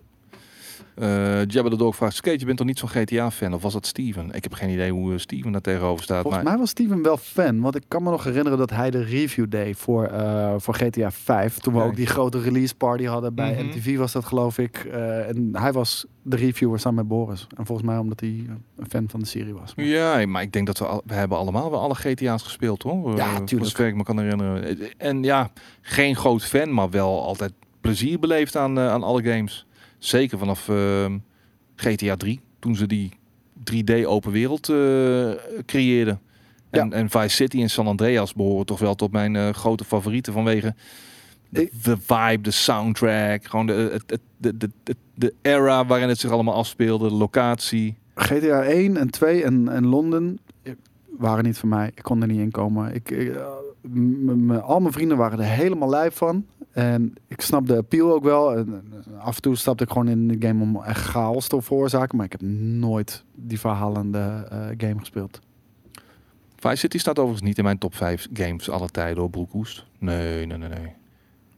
Eh 0.95 1.45
Jabba 1.45 1.69
de 1.69 1.75
Dog 1.75 1.95
vraagt, 1.95 2.15
Skate, 2.15 2.39
je 2.39 2.45
bent 2.45 2.58
toch 2.58 2.67
niet 2.67 2.80
zo'n 2.80 2.89
GTA-fan? 2.89 3.54
Of 3.54 3.62
was 3.62 3.73
dat 3.73 3.86
Steven? 3.86 4.32
Ik 4.32 4.43
heb 4.43 4.54
geen 4.54 4.69
idee 4.69 4.91
hoe 4.91 5.13
eh, 5.13 5.19
Steven 5.19 5.51
daar 5.51 5.62
tegenover 5.62 6.04
staat. 6.04 6.21
Volgens 6.21 6.43
maar... 6.43 6.51
mij 6.51 6.62
was 6.62 6.69
Steven 6.69 7.01
wel 7.01 7.17
fan, 7.17 7.60
want 7.62 7.75
ik 7.75 7.84
kan 7.88 8.04
me 8.04 8.10
nog 8.10 8.23
herinneren 8.23 8.58
dat 8.58 8.69
hij 8.69 8.91
de 8.91 9.04
review 9.04 9.45
deed 9.49 9.77
voor, 9.77 10.06
eh, 10.06 10.54
voor 10.58 10.73
GTA 10.73 11.12
5. 11.12 11.58
Toen 11.60 11.73
we 11.73 11.82
ook 11.82 11.95
die 11.95 12.06
grote 12.06 12.39
release 12.41 12.75
party 12.75 13.04
hadden 13.06 13.36
bij 13.36 13.54
Mhm. 13.54 13.65
MTV 13.65 13.97
was 13.97 14.12
dat 14.12 14.25
geloof 14.25 14.58
ik. 14.58 14.77
Eh, 14.91 15.27
en 15.30 15.49
hij 15.54 15.71
was 15.71 16.06
de 16.23 16.36
reviewer 16.36 16.80
samen 16.80 16.97
met 16.97 17.08
Boris. 17.08 17.47
En 17.58 17.65
volgens 17.65 17.88
mij 17.88 17.97
omdat 17.97 18.19
hij 18.19 18.30
een 18.77 18.89
fan 18.89 19.10
van 19.10 19.19
de 19.19 19.25
serie 19.25 19.54
was. 19.54 19.73
Ja, 19.75 20.25
maar 20.25 20.41
ik 20.41 20.51
denk 20.54 20.65
dat 20.67 20.77
we, 20.80 20.86
al, 20.86 21.01
we 21.06 21.13
hebben 21.13 21.38
allemaal 21.38 21.71
wel 21.71 21.80
alle 21.80 21.95
GTA's 21.95 22.43
gespeeld, 22.43 22.84
hoor. 22.84 23.15
Ja, 23.15 23.36
voor 23.36 23.45
tuurlijk. 23.45 23.69
zover 23.71 23.88
ik 23.88 23.95
me 23.95 24.04
kan 24.04 24.19
herinneren. 24.19 24.77
En 24.97 25.23
ja, 25.23 25.51
geen 25.82 26.15
groot 26.15 26.43
fan, 26.43 26.73
maar 26.73 26.89
wel 26.89 27.23
altijd 27.25 27.54
plezier 27.82 28.19
beleefd 28.19 28.56
aan, 28.56 28.80
aan 28.80 29.04
alle 29.04 29.23
games. 29.23 29.65
Zeker 30.02 30.38
vanaf 30.38 30.70
ehm, 30.70 31.18
GTA 31.76 32.16
3, 32.16 32.40
toen 32.60 32.76
ze 32.76 32.88
die 32.88 33.12
3D 33.60 34.06
open 34.06 34.32
wereld 34.32 34.70
eh, 34.70 35.32
creëerden. 35.66 36.20
En, 36.70 36.94
en 36.94 37.10
Vice 37.10 37.36
City 37.36 37.62
en 37.62 37.70
San 37.70 37.88
Andreas 37.88 38.34
behoren 38.34 38.66
toch 38.66 38.80
wel 38.80 38.96
tot 38.96 39.12
mijn 39.12 39.36
eh, 39.36 39.50
grote 39.50 39.84
favorieten 39.84 40.34
vanwege 40.34 40.76
de, 41.50 41.70
de 41.84 41.98
vibe, 41.98 42.42
de 42.42 42.52
soundtrack, 42.52 43.46
gewoon 43.46 43.66
de, 43.66 44.02
de, 44.38 44.58
de, 44.58 44.70
de, 44.84 44.96
de 45.16 45.34
era 45.42 45.86
waarin 45.86 46.08
het 46.08 46.20
zich 46.20 46.32
allemaal 46.32 46.56
afspeelde, 46.56 47.10
de 47.10 47.16
locatie. 47.16 47.96
GTA 48.16 48.64
1 48.64 48.98
en 48.98 49.10
2 49.10 49.44
en, 49.44 49.70
en 49.70 49.86
Londen 49.86 50.40
waren 51.17 51.43
niet 51.43 51.58
voor 51.58 51.69
mij. 51.69 51.91
Ik 51.95 52.04
kon 52.04 52.21
er 52.21 52.28
niet 52.28 52.39
in 52.39 52.52
komen. 52.52 52.93
Ik, 52.93 53.12
ik, 53.12 53.36
eh, 53.36 54.62
al 54.63 54.80
mijn 54.80 54.93
vrienden 54.93 55.17
waren 55.17 55.39
er 55.39 55.45
helemaal 55.45 55.89
lijf 55.89 56.15
van. 56.15 56.45
En 56.71 57.13
ik 57.28 57.41
snap 57.41 57.67
de 57.67 57.78
appeal 57.78 58.13
ook 58.13 58.24
wel. 58.24 58.56
En, 58.56 58.84
af 59.19 59.36
en 59.36 59.41
toe 59.41 59.56
stapte 59.56 59.84
ik 59.84 59.89
gewoon 59.89 60.08
in 60.08 60.28
de 60.28 60.47
game 60.47 60.63
om 60.63 60.84
echt 60.84 61.06
chaos 61.06 61.47
te 61.47 61.62
veroorzaken. 61.62 62.17
Maar 62.17 62.26
ik 62.26 62.32
heb 62.32 62.41
nooit 62.41 63.24
die 63.36 63.60
verhalende 63.60 64.47
eh, 64.50 64.67
game 64.78 65.00
gespeeld. 65.00 65.39
Vice 66.56 66.76
City 66.76 66.97
staat 66.97 67.19
overigens 67.19 67.47
niet 67.47 67.58
in 67.58 67.63
mijn 67.63 67.78
top 67.78 67.95
5 67.95 68.28
games 68.34 68.69
alle 68.69 68.89
tijden 68.89 69.15
door 69.15 69.30
Broekhoest. 69.30 69.86
Nee, 70.00 70.45
nee, 70.45 70.58
nee, 70.58 70.69
nee. 70.69 70.93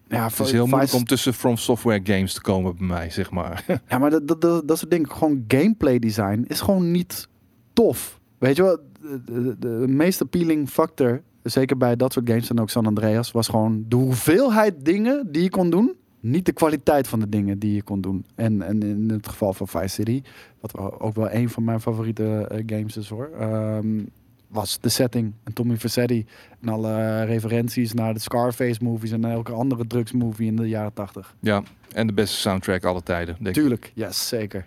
Ja, 0.08 0.24
Het 0.24 0.40
is 0.40 0.52
heel 0.52 0.68
moeilijk 0.68 0.94
om 0.94 1.06
tussen 1.06 1.34
From 1.34 1.58
Software 1.58 2.00
games 2.04 2.34
te 2.34 2.42
komen 2.42 2.76
bij 2.78 2.88
mij, 2.88 3.10
zeg 3.10 3.32
maar. 3.32 3.66
Ja, 3.90 3.98
maar 3.98 4.10
dat, 4.10 4.28
dat, 4.28 4.42
dat, 4.42 4.68
dat 4.68 4.78
soort 4.78 4.92
dingen, 4.92 5.12
gewoon 5.12 5.44
gameplay 5.48 6.00
design, 6.00 6.46
is 6.48 6.62
gewoon 6.62 6.92
niet 6.92 7.28
tof. 7.74 8.20
Weet 8.38 8.56
je 8.56 8.64
wel, 8.64 8.80
de, 9.26 9.56
de, 9.60 9.68
meest 9.88 10.22
appealing 10.22 10.70
factor, 10.70 11.22
zeker 11.44 11.78
bij 11.78 11.96
dat 11.96 12.14
soort 12.14 12.30
games 12.30 12.50
en 12.50 12.60
ook 12.60 12.70
San 12.70 12.86
Andreas, 12.86 13.32
was 13.32 13.48
gewoon 13.48 13.86
de 13.88 13.96
hoeveelheid 13.96 14.86
dingen 14.86 15.32
die 15.32 15.44
je 15.44 15.50
kon 15.50 15.70
doen, 15.70 15.96
niet 16.20 16.46
de 16.46 16.52
kwaliteit 16.52 17.08
van 17.08 17.20
de 17.20 17.30
dingen 17.30 17.60
die 17.60 17.76
je 17.76 17.84
kon 17.84 18.02
doen. 18.02 18.26
En, 18.36 18.62
en 18.62 18.84
in 18.84 19.10
het 19.10 19.28
geval 19.28 19.54
van 19.54 19.68
Vice 19.68 19.88
City, 19.88 20.22
wat 20.60 20.78
ook 21.00 21.16
wel 21.16 21.32
een 21.32 21.50
van 21.50 21.64
mijn 21.64 21.82
favoriete 21.82 22.48
eh, 22.48 22.64
games 22.66 22.98
is 22.98 23.10
hoor, 23.10 23.30
ehm, 23.40 24.00
was 24.48 24.80
de 24.80 24.90
setting. 24.90 25.34
En 25.44 25.54
Tommy 25.54 25.78
Vercetti 25.78 26.26
en 26.62 26.70
alle 26.70 27.24
referenties 27.24 27.94
naar 27.94 28.14
de 28.14 28.20
Scarface 28.20 28.84
movies 28.84 29.12
en 29.12 29.26
elke 29.26 29.52
andere 29.52 29.88
drugsmovie 29.88 30.48
in 30.48 30.56
de 30.56 30.68
jaren 30.68 30.94
tachtig. 30.94 31.36
ja, 31.40 31.64
en 31.94 32.08
de 32.08 32.14
beste 32.14 32.38
soundtrack 32.38 32.84
alle 32.84 33.04
tijden, 33.04 33.36
denk. 33.40 33.56
Tuurlijk, 33.56 33.92
yes, 33.94 34.28
zeker. 34.28 34.66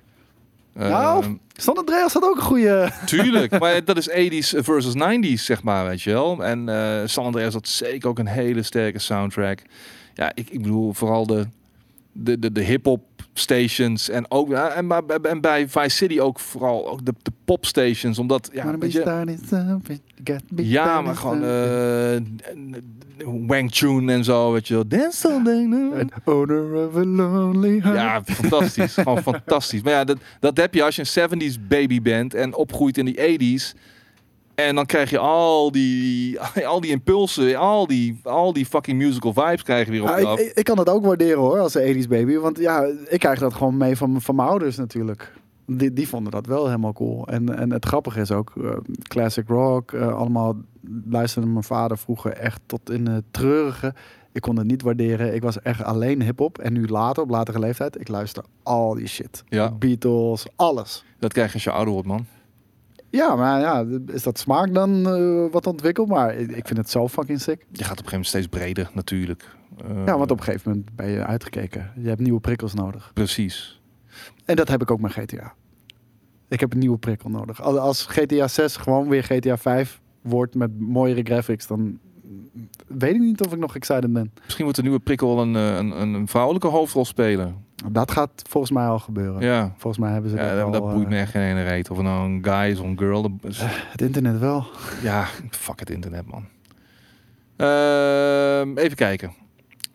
Nou, 0.78 1.38
San 1.52 1.74
Andreas 1.76 2.12
had 2.12 2.22
ook 2.24 2.36
een 2.36 2.42
goede. 2.42 2.90
Tuurlijk, 3.06 3.58
maar 3.60 3.84
dat 3.84 3.96
is 3.96 4.10
80s 4.10 4.58
versus 4.64 4.94
90s, 4.94 5.32
zeg 5.42 5.62
maar, 5.62 5.86
weet 5.86 6.02
je 6.02 6.10
wel. 6.10 6.44
En 6.44 6.68
eh 6.68 7.00
San 7.04 7.24
Andreas 7.24 7.52
had 7.52 7.68
zeker 7.68 8.08
ook 8.08 8.18
een 8.18 8.26
hele 8.26 8.62
sterke 8.62 8.98
soundtrack. 8.98 9.62
Ja, 10.14 10.30
ik, 10.34 10.50
ik 10.50 10.62
bedoel 10.62 10.92
vooral 10.92 11.26
de, 11.26 11.46
de, 12.12 12.38
de, 12.38 12.52
de 12.52 12.62
hip-hop 12.62 13.02
stations 13.34 14.08
en 14.08 14.30
ook 14.30 14.52
en, 14.52 14.86
maar- 14.86 15.02
en 15.22 15.40
bij 15.40 15.68
Vice 15.68 15.96
City 15.96 16.20
ook 16.20 16.40
vooral 16.40 16.88
ook 16.90 17.04
de, 17.04 17.14
de 17.22 17.32
pop 17.44 17.66
stations, 17.66 18.18
omdat 18.18 18.50
ja, 18.52 18.62
Maar 18.62 18.72
dan 18.72 18.80
weet 18.80 18.92
ben 18.92 19.00
je 19.02 19.06
je, 19.06 19.12
staan 19.12 19.28
in 19.28 19.66
something, 19.68 20.00
you 20.14 20.38
got 20.38 20.48
to 20.48 20.54
be 20.54 20.68
ja, 20.68 21.00
maar 21.00 21.16
gewoon. 21.16 21.42
Wang 23.24 23.70
Chun 23.72 24.08
en 24.08 24.24
zo, 24.24 24.52
weet 24.52 24.68
je 24.68 24.74
wel. 24.74 24.88
Dance 24.88 25.28
of 25.28 26.96
a 26.96 27.04
lonely 27.04 27.80
heart. 27.80 27.96
Ja, 27.96 28.22
fantastisch. 28.24 28.94
Gewoon 29.02 29.22
fantastisch. 29.22 29.82
Maar 29.82 29.92
ja, 29.92 30.04
dat, 30.04 30.18
dat 30.40 30.56
heb 30.56 30.74
je 30.74 30.82
als 30.82 30.96
je 30.96 31.04
een 31.20 31.52
70s 31.52 31.68
baby 31.68 32.02
bent 32.02 32.34
en 32.34 32.54
opgroeit 32.54 32.98
in 32.98 33.04
die 33.04 33.60
80s. 33.60 33.78
En 34.54 34.74
dan 34.74 34.86
krijg 34.86 35.10
je 35.10 35.18
al 35.18 35.72
die, 35.72 36.40
al 36.66 36.80
die 36.80 36.90
impulsen, 36.90 37.56
al 37.56 37.86
die, 37.86 38.20
al 38.22 38.52
die 38.52 38.66
fucking 38.66 38.98
musical 38.98 39.32
vibes 39.32 39.62
krijg 39.62 39.86
je 39.86 39.92
weer 39.92 40.02
op 40.02 40.08
Ja, 40.08 40.16
je 40.18 40.44
ik, 40.44 40.52
ik, 40.54 40.64
kan 40.64 40.78
het 40.78 40.88
ook 40.88 41.04
waarderen 41.04 41.38
hoor, 41.38 41.58
als 41.58 41.74
een 41.74 42.04
80s 42.04 42.08
baby. 42.08 42.36
Want 42.36 42.58
ja, 42.58 42.86
ik 43.08 43.18
krijg 43.18 43.38
dat 43.38 43.54
gewoon 43.54 43.76
mee 43.76 43.96
van, 43.96 44.22
van 44.22 44.34
mijn 44.34 44.48
ouders 44.48 44.76
natuurlijk. 44.76 45.32
Die, 45.66 45.92
die 45.92 46.08
vonden 46.08 46.32
dat 46.32 46.46
wel 46.46 46.66
helemaal 46.66 46.92
cool. 46.92 47.26
En, 47.26 47.58
en 47.58 47.72
het 47.72 47.84
grappige 47.84 48.20
is 48.20 48.30
ook, 48.30 48.52
eh, 48.56 48.70
classic 49.02 49.48
rock, 49.48 49.92
eh, 49.92 50.14
allemaal 50.14 50.56
luisterde 51.08 51.48
mijn 51.48 51.64
vader 51.64 51.98
vroeger 51.98 52.32
echt 52.32 52.60
tot 52.66 52.90
in 52.90 53.06
het 53.06 53.24
treurige. 53.30 53.94
Ik 54.32 54.42
kon 54.42 54.56
het 54.56 54.66
niet 54.66 54.82
waarderen. 54.82 55.34
Ik 55.34 55.42
was 55.42 55.62
echt 55.62 55.82
alleen 55.82 56.22
hip-hop. 56.22 56.58
En 56.58 56.72
nu 56.72 56.86
later, 56.86 57.22
op 57.22 57.30
latere 57.30 57.58
leeftijd, 57.58 58.00
ik 58.00 58.08
luister 58.08 58.44
al 58.62 58.94
die 58.94 59.06
shit. 59.06 59.44
Ja. 59.48 59.70
Beatles, 59.70 60.46
alles. 60.56 61.04
Dat 61.18 61.32
krijg 61.32 61.48
je 61.48 61.54
als 61.54 61.64
je 61.64 61.70
ouder 61.70 61.92
wordt, 61.92 62.08
man. 62.08 62.26
Ja, 63.10 63.36
maar 63.36 63.60
ja, 63.60 63.84
is 64.06 64.22
dat 64.22 64.38
smaak 64.38 64.74
dan 64.74 65.08
eh, 65.08 65.52
wat 65.52 65.66
ontwikkeld? 65.66 66.08
Maar 66.08 66.34
ik 66.34 66.66
vind 66.66 66.78
het 66.78 66.90
zo 66.90 67.08
fucking 67.08 67.40
sick. 67.40 67.66
Je 67.72 67.84
gaat 67.84 67.98
op 67.98 68.04
een 68.04 68.10
gegeven 68.10 68.10
moment 68.10 68.26
steeds 68.26 68.46
breder, 68.46 68.90
natuurlijk. 68.94 69.54
Ja, 70.04 70.18
want 70.18 70.30
op 70.30 70.38
een 70.38 70.44
gegeven 70.44 70.70
moment 70.70 70.96
ben 70.96 71.08
je 71.08 71.24
uitgekeken. 71.24 71.92
Je 71.96 72.08
hebt 72.08 72.20
nieuwe 72.20 72.40
prikkels 72.40 72.74
nodig. 72.74 73.10
Precies. 73.14 73.75
En 74.46 74.56
dat 74.56 74.68
heb 74.68 74.82
ik 74.82 74.90
ook 74.90 75.00
met 75.00 75.12
GTA. 75.12 75.54
Ik 76.48 76.60
heb 76.60 76.72
een 76.72 76.78
nieuwe 76.78 76.98
prikkel 76.98 77.30
nodig. 77.30 77.62
Als, 77.62 78.06
GTA 78.06 78.48
6 78.48 78.76
gewoon 78.76 79.08
weer 79.08 79.22
GTA 79.24 79.56
5 79.56 80.00
wordt 80.20 80.54
met 80.54 80.80
mooiere 80.80 81.22
graphics, 81.22 81.66
dan 81.66 81.98
weet 82.86 83.14
ik 83.14 83.20
niet 83.20 83.40
of 83.46 83.52
ik 83.52 83.58
nog 83.58 83.76
excited 83.76 84.12
ben. 84.12 84.32
Misschien 84.44 84.64
moet 84.64 84.74
de 84.76 84.82
nieuwe 84.82 84.98
prikkel 84.98 85.40
een, 85.40 85.56
eh, 85.56 85.76
een, 85.76 86.00
een, 86.00 86.14
een 86.14 86.28
vrouwelijke 86.28 86.66
hoofdrol 86.68 87.04
spelen. 87.04 87.64
Dat 87.92 88.10
gaat 88.10 88.42
volgens 88.48 88.72
mij 88.72 88.86
al 88.86 88.98
gebeuren. 88.98 89.40
Ja. 89.42 89.72
Volgens 89.76 89.98
mij 89.98 90.12
hebben 90.12 90.30
ze 90.30 90.36
Ja, 90.36 90.54
dat, 90.54 90.64
al, 90.64 90.70
dat 90.70 90.82
boeit 90.82 91.04
eh, 91.04 91.10
me 91.10 91.16
echt 91.18 91.30
geen 91.30 91.42
ene 91.42 91.62
reet. 91.62 91.90
Of 91.90 92.00
nou 92.02 92.28
een 92.30 92.44
guy 92.44 92.70
is 92.70 92.78
of 92.78 92.86
een 92.86 92.98
girl. 92.98 93.30
is- 93.42 93.60
Het 93.64 94.02
internet 94.02 94.38
wel. 94.38 94.64
Ja, 95.02 95.26
fuck 95.50 95.80
het 95.80 95.90
internet, 95.90 96.26
man. 96.26 96.44
Ehm, 97.56 98.76
even 98.78 98.96
kijken. 98.96 99.32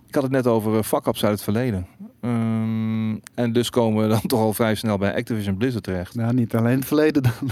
Ik 0.07 0.13
had 0.15 0.23
het 0.23 0.31
net 0.31 0.47
over 0.47 0.83
fuck-ups 0.83 1.23
uit 1.23 1.33
het 1.33 1.43
verleden. 1.43 1.87
Ehm, 2.21 3.15
en 3.35 3.53
dus 3.53 3.69
komen 3.69 4.03
we 4.03 4.09
dan 4.09 4.21
toch 4.27 4.39
al 4.39 4.53
vrij 4.53 4.75
snel 4.75 4.97
bij 4.97 5.15
Activision 5.15 5.57
Blizzard 5.57 5.83
terecht. 5.83 6.15
Nou, 6.15 6.33
niet 6.33 6.55
alleen 6.55 6.75
het 6.75 6.85
verleden 6.85 7.23
dan. 7.23 7.49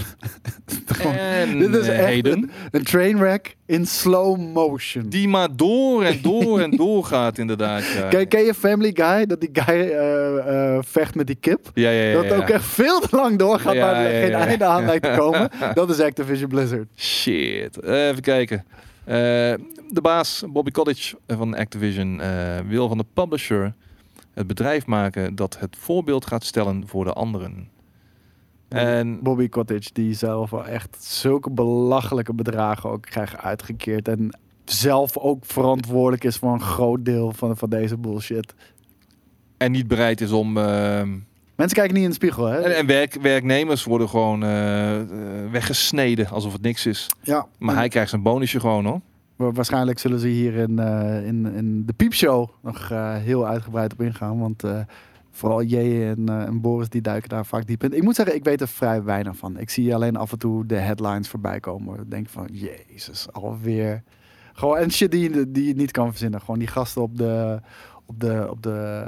En 1.08 1.58
Dit 1.58 1.74
is 1.74 1.88
eh, 1.88 2.18
echt 2.18 2.36
een 2.70 2.84
trainwreck 2.84 3.56
in 3.66 3.86
slow 3.86 4.38
motion. 4.52 5.08
Die 5.08 5.28
maar 5.28 5.56
door 5.56 6.04
en 6.04 6.22
door 6.22 6.60
en 6.60 6.70
door 6.70 7.04
gaat, 7.04 7.38
inderdaad. 7.38 7.84
Ja, 7.96 8.08
Ken, 8.08 8.28
ken 8.28 8.44
je 8.44 8.54
Family 8.54 8.90
Guy? 8.94 9.26
Dat 9.26 9.40
die 9.40 9.50
guy 9.52 9.80
eh, 9.80 10.74
eh, 10.76 10.82
vecht 10.82 11.14
met 11.14 11.26
die 11.26 11.36
kip? 11.40 11.70
ja, 11.74 11.90
ja. 11.90 12.02
ja, 12.02 12.22
Dat 12.22 12.32
ook 12.32 12.48
echt 12.48 12.64
veel 12.64 13.00
te 13.00 13.16
lang 13.16 13.38
doorgaat, 13.38 13.74
Ja, 13.74 13.80
maar 13.80 14.04
er 14.04 14.22
geen 14.22 14.32
einde 14.32 14.64
aan 14.64 14.84
lijkt 14.84 15.04
te 15.04 15.14
komen. 15.18 15.50
Dat 15.74 15.90
is 15.90 16.00
Activision 16.00 16.48
Blizzard. 16.48 16.88
Shit. 16.96 17.82
Even 17.82 18.22
kijken. 18.22 18.64
De 19.04 20.00
baas, 20.02 20.44
Bobby 20.48 20.70
Cottage 20.70 21.16
van 21.26 21.54
Activision, 21.56 22.20
wil 22.68 22.88
van 22.88 22.98
de 22.98 23.04
publisher 23.14 23.74
het 24.40 24.48
bedrijf 24.48 24.86
maken 24.86 25.34
dat 25.34 25.58
het 25.58 25.76
voorbeeld 25.78 26.26
gaat 26.26 26.44
stellen 26.44 26.82
voor 26.86 27.04
de 27.04 27.12
anderen. 27.12 27.68
En 28.68 29.22
Bobby 29.22 29.48
Cottage, 29.48 29.90
die 29.92 30.14
zelf 30.14 30.50
wel 30.50 30.66
echt 30.66 30.96
zulke 31.04 31.50
belachelijke 31.50 32.34
bedragen 32.34 32.90
ook 32.90 33.02
krijgt 33.02 33.36
uitgekeerd. 33.36 34.08
En 34.08 34.38
zelf 34.64 35.16
ook 35.18 35.44
verantwoordelijk 35.44 36.24
is 36.24 36.36
voor 36.36 36.52
een 36.52 36.60
groot 36.60 37.04
deel 37.04 37.32
van, 37.32 37.56
van 37.56 37.70
deze 37.70 37.96
bullshit. 37.96 38.54
en 39.56 39.72
niet 39.72 39.88
bereid 39.88 40.20
is 40.20 40.30
om. 40.32 40.56
eh, 40.56 41.02
Mensen 41.56 41.76
kijken 41.76 41.94
niet 41.94 42.02
in 42.02 42.08
de 42.08 42.14
spiegel, 42.14 42.44
hè? 42.46 42.60
en 42.60 42.76
en 42.76 42.86
werk, 42.86 43.14
werknemers 43.22 43.84
worden 43.84 44.08
gewoon 44.08 44.42
eh, 44.42 45.00
eh, 45.00 45.06
weggesneden 45.50 46.28
alsof 46.28 46.52
het 46.52 46.62
niks 46.62 46.86
is. 46.86 47.06
ja, 47.22 47.46
Maar 47.58 47.70
en 47.74 47.76
hij 47.80 47.88
krijgt 47.88 48.10
zijn 48.10 48.22
bonusje 48.22 48.60
gewoon 48.60 48.84
hoor. 48.84 49.00
Wa- 49.40 49.52
waarschijnlijk 49.52 49.98
zullen 49.98 50.18
ze 50.18 50.28
hier 50.28 50.54
in, 50.54 50.78
eh, 50.78 51.26
in, 51.26 51.46
in 51.46 51.86
de 51.86 51.92
piepshow 51.92 52.48
nog 52.62 52.90
eh, 52.90 53.14
heel 53.14 53.46
uitgebreid 53.46 53.92
op 53.92 54.00
ingaan. 54.00 54.38
Want 54.38 54.64
eh, 54.64 54.80
vooral 55.30 55.62
J 55.62 55.76
en, 55.76 56.28
en 56.28 56.60
Boris 56.60 56.88
die 56.88 57.00
duiken 57.00 57.28
daar 57.28 57.46
vaak 57.46 57.66
diep 57.66 57.84
in. 57.84 57.92
Ik 57.96 58.02
moet 58.02 58.14
zeggen, 58.14 58.34
ik 58.34 58.44
weet 58.44 58.60
er 58.60 58.68
vrij 58.68 59.02
weinig 59.02 59.36
van. 59.36 59.58
Ik 59.58 59.70
zie 59.70 59.94
alleen 59.94 60.16
af 60.16 60.32
en 60.32 60.38
toe 60.38 60.66
de 60.66 60.76
headlines 60.76 61.28
voorbij 61.28 61.60
komen. 61.60 62.00
Ik 62.00 62.10
denk 62.10 62.28
van, 62.28 62.48
jezus, 62.52 63.32
alweer. 63.32 64.02
Gewoon, 64.52 64.76
en 64.76 64.90
shit 64.90 65.10
die, 65.10 65.34
je- 65.34 65.50
die 65.50 65.66
je 65.66 65.74
niet 65.74 65.90
kan 65.90 66.08
verzinnen. 66.10 66.40
Gewoon 66.40 66.58
die 66.58 66.68
gasten 66.68 67.02
op 67.02 67.16
de... 67.18 67.60
Op 68.06 68.20
de, 68.20 68.46
op 68.50 68.62
de 68.62 69.04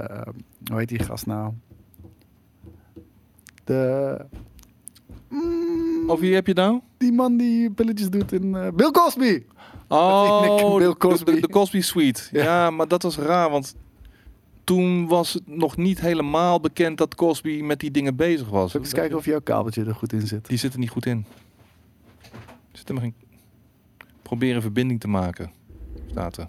hoe 0.71 0.79
heet 0.79 0.89
die 0.89 0.99
gast 1.03 1.27
nou? 1.27 1.53
De... 3.65 4.17
Mm, 5.29 6.11
Of 6.11 6.21
wie 6.21 6.35
heb 6.35 6.47
je 6.47 6.55
nou? 6.55 6.81
die 6.99 7.13
man 7.13 7.37
die 7.37 7.71
pilletjes 7.71 8.11
doet 8.11 8.33
in... 8.33 8.51
Bill 8.75 8.91
Cosby! 8.91 9.43
Oh, 9.93 10.77
Bill 10.77 10.89
de- 10.89 10.97
Cosby. 10.97 11.35
De, 11.35 11.41
de 11.41 11.49
Cosby 11.49 11.81
Suite. 11.81 12.23
Ja. 12.33 12.43
Ja. 12.43 12.71
maar 12.71 12.89
dat 12.89 13.03
was 13.03 13.17
raar, 13.19 13.51
want 13.51 13.75
toen 14.65 15.07
was 15.09 15.33
het 15.33 15.47
nog 15.47 15.77
niet 15.77 16.01
helemaal 16.01 16.61
bekend 16.61 16.99
dat 16.99 17.15
Cosby 17.15 17.61
met 17.63 17.81
die 17.81 17.91
dingen 17.91 18.17
bezig 18.17 18.49
was. 18.49 18.75
Ik 18.75 18.81
eens 18.81 18.93
kijken 18.93 19.17
of 19.17 19.25
jouw 19.25 19.41
kabeltje 19.41 19.85
er 19.85 19.95
goed 19.95 20.13
in 20.13 20.27
zit? 20.27 20.47
Die 20.49 20.59
zit 20.59 20.73
er 20.73 20.79
niet 20.79 20.91
goed 20.91 21.07
in. 21.07 21.27
Zit 22.73 22.89
er 22.89 22.95
maar 22.95 23.03
geen... 23.03 23.15
Proberen 24.23 24.63
verbinding 24.63 25.01
te 25.01 25.09
maken. 25.09 25.51
Staat 26.11 26.37
er. 26.37 26.49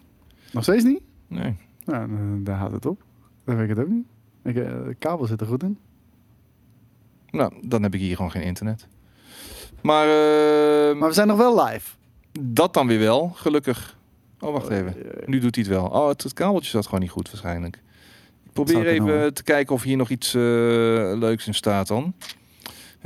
Nog 0.51 0.63
steeds 0.63 0.83
niet? 0.83 1.01
Nee. 1.27 1.55
Nou, 1.85 2.09
daar 2.43 2.57
houdt 2.57 2.73
het 2.73 2.85
op. 2.85 3.03
Dan 3.45 3.55
weet 3.55 3.69
ik 3.69 3.75
het 3.75 3.85
ook 3.85 3.91
niet. 3.91 4.05
Ik, 4.43 4.55
eh, 4.55 4.63
de 4.63 4.95
kabel 4.99 5.25
zit 5.25 5.41
er 5.41 5.47
goed 5.47 5.63
in. 5.63 5.77
Nou, 7.29 7.53
dan 7.61 7.83
heb 7.83 7.93
ik 7.93 7.99
hier 7.99 8.15
gewoon 8.15 8.31
geen 8.31 8.43
internet. 8.43 8.87
Maar, 9.81 10.05
eh, 10.07 10.95
Maar 10.99 11.07
we 11.09 11.13
zijn 11.13 11.27
nog 11.27 11.37
wel 11.37 11.63
live. 11.65 11.95
Dat 12.39 12.73
dan 12.73 12.87
weer 12.87 12.99
wel, 12.99 13.31
gelukkig. 13.35 13.97
Oh, 14.39 14.51
wacht 14.51 14.69
even. 14.69 15.21
Eh, 15.21 15.27
Nu 15.27 15.39
doet 15.39 15.55
hij 15.55 15.63
het 15.63 15.73
wel. 15.73 15.85
Oh, 15.85 16.07
het, 16.07 16.23
het 16.23 16.33
kabeltje 16.33 16.69
zat 16.69 16.85
gewoon 16.85 16.99
niet 16.99 17.09
goed 17.09 17.31
waarschijnlijk. 17.31 17.75
Ik 18.45 18.51
Probeer 18.53 18.87
even 18.87 19.33
te 19.33 19.43
kijken 19.43 19.75
of 19.75 19.83
hier 19.83 19.97
nog 19.97 20.09
iets 20.09 20.33
eh, 20.33 20.41
leuks 21.15 21.47
in 21.47 21.53
staat 21.53 21.87
dan. 21.87 22.13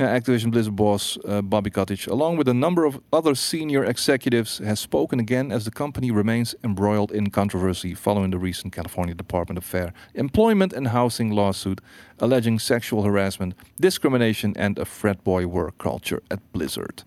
Activision 0.06 0.50
Blizzard 0.50 0.74
boss 0.76 1.18
uh, 1.24 1.38
Bobby 1.44 1.70
Kotick, 1.70 2.06
along 2.06 2.36
with 2.36 2.48
a 2.48 2.52
number 2.52 2.84
of 2.84 3.00
other 3.08 3.36
senior 3.36 3.84
executives, 3.84 4.58
has 4.58 4.80
spoken 4.80 5.18
again 5.18 5.52
as 5.52 5.64
the 5.64 5.70
company 5.70 6.12
remains 6.12 6.54
embroiled 6.60 7.12
in 7.12 7.30
controversy 7.30 7.94
following 7.94 8.30
the 8.30 8.38
recent 8.38 8.72
California 8.72 9.14
Department 9.14 9.58
of 9.58 9.64
Fair 9.64 9.92
Employment 10.14 10.72
and 10.72 10.86
Housing 10.86 11.32
lawsuit 11.32 11.80
alleging 12.18 12.60
sexual 12.60 13.02
harassment, 13.02 13.54
discrimination, 13.80 14.56
and 14.56 14.78
a 14.78 14.84
frat 14.84 15.22
boy 15.24 15.46
work 15.46 15.76
culture 15.78 16.22
at 16.30 16.38
Blizzard. 16.52 17.02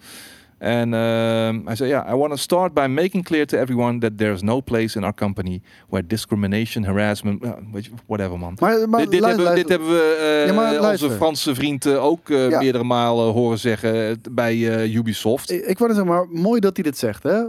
And 0.63 0.93
um, 0.93 1.67
I 1.67 1.75
say, 1.75 1.87
yeah, 1.87 2.11
I 2.11 2.13
want 2.15 2.31
to 2.31 2.37
start 2.37 2.73
by 2.73 2.87
making 2.87 3.23
clear 3.23 3.45
to 3.45 3.57
everyone 3.57 3.99
that 3.99 4.17
there's 4.17 4.41
no 4.43 4.61
place 4.61 4.95
in 4.97 5.03
our 5.03 5.13
company 5.13 5.61
where 5.89 6.07
discrimination, 6.07 6.83
harassment, 6.83 7.43
uh, 7.43 7.51
whatever 8.05 8.37
man. 8.39 8.57
Maar, 8.59 8.89
maar 8.89 9.09
dit, 9.09 9.25
hebben, 9.25 9.45
we- 9.49 9.55
dit 9.55 9.69
hebben 9.69 9.87
we 9.87 10.43
Ja, 10.47 10.53
maar 10.53 10.91
onze. 10.91 11.09
Franse 11.11 11.55
vriend 11.55 11.85
eh, 11.85 12.05
ook 12.05 12.29
eh, 12.29 12.49
Ja. 12.49 12.59
meerdere 12.59 12.83
malen 12.83 13.33
horen 13.33 13.59
zeggen 13.59 14.21
bij 14.31 14.87
Ubisoft. 14.93 15.51
Ik, 15.51 15.65
ik 15.65 15.77
wou 15.77 15.93
zeggen, 15.93 16.11
maar 16.11 16.27
mooi 16.29 16.59
dat 16.59 16.75
hij 16.75 16.83
dit 16.83 16.97
zegt. 16.97 17.23
Hè? 17.23 17.43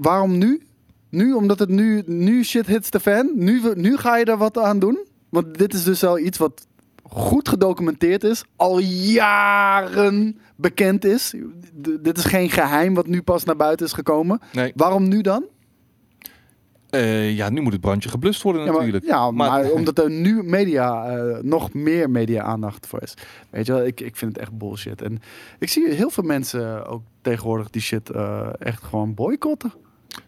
Waarom 0.00 0.38
nu? 0.38 0.62
Nu, 1.10 1.32
omdat 1.32 1.58
het 1.58 1.68
nu, 1.68 2.02
nu 2.06 2.44
shit 2.44 2.66
hits 2.66 2.88
the 2.90 3.00
fan. 3.00 3.30
Nu, 3.34 3.60
nu 3.74 3.96
ga 3.96 4.16
je 4.16 4.24
er 4.24 4.36
wat 4.36 4.58
aan 4.58 4.78
doen. 4.78 4.98
Want 5.28 5.58
dit 5.58 5.74
is 5.74 5.84
dus 5.84 6.04
al 6.04 6.18
iets 6.18 6.38
wat 6.38 6.66
goed 7.08 7.48
gedocumenteerd 7.48 8.24
is. 8.24 8.44
Al 8.56 8.78
jaren 8.78 10.38
bekend 10.56 11.04
is. 11.04 11.34
D- 11.82 12.04
dit 12.04 12.18
is 12.18 12.24
geen 12.24 12.50
geheim 12.50 12.94
wat 12.94 13.06
nu 13.06 13.22
pas 13.22 13.44
naar 13.44 13.56
buiten 13.56 13.86
is 13.86 13.92
gekomen. 13.92 14.40
Nee. 14.52 14.72
Waarom 14.76 15.08
nu 15.08 15.20
dan? 15.20 15.44
Eh, 16.90 17.36
ja, 17.36 17.48
nu 17.50 17.60
moet 17.60 17.72
het 17.72 17.80
brandje 17.80 18.08
geblust 18.08 18.42
worden 18.42 18.62
Ja, 18.64 18.66
maar, 18.68 18.76
natuurlijk. 18.78 19.04
ja, 19.06 19.30
maar, 19.30 19.50
Maar- 19.50 19.70
omdat 19.78 19.98
er 19.98 20.10
nu 20.10 20.42
media, 20.42 21.06
eh, 21.16 21.38
nog 21.42 21.72
meer 21.72 22.10
media-aandacht 22.10 22.86
voor 22.86 23.02
is. 23.02 23.14
Weet 23.50 23.66
je 23.66 23.72
wel, 23.72 23.86
ik, 23.86 24.00
ik 24.00 24.16
vind 24.16 24.32
het 24.32 24.40
echt 24.40 24.58
bullshit. 24.58 25.02
En 25.02 25.18
ik 25.58 25.68
zie 25.68 25.88
heel 25.92 26.10
veel 26.10 26.24
mensen 26.24 26.86
ook 26.86 27.02
tegenwoordig 27.22 27.70
die 27.70 27.82
shit 27.82 28.10
eh, 28.10 28.48
echt 28.58 28.82
gewoon 28.84 29.14
boycotten. 29.14 29.72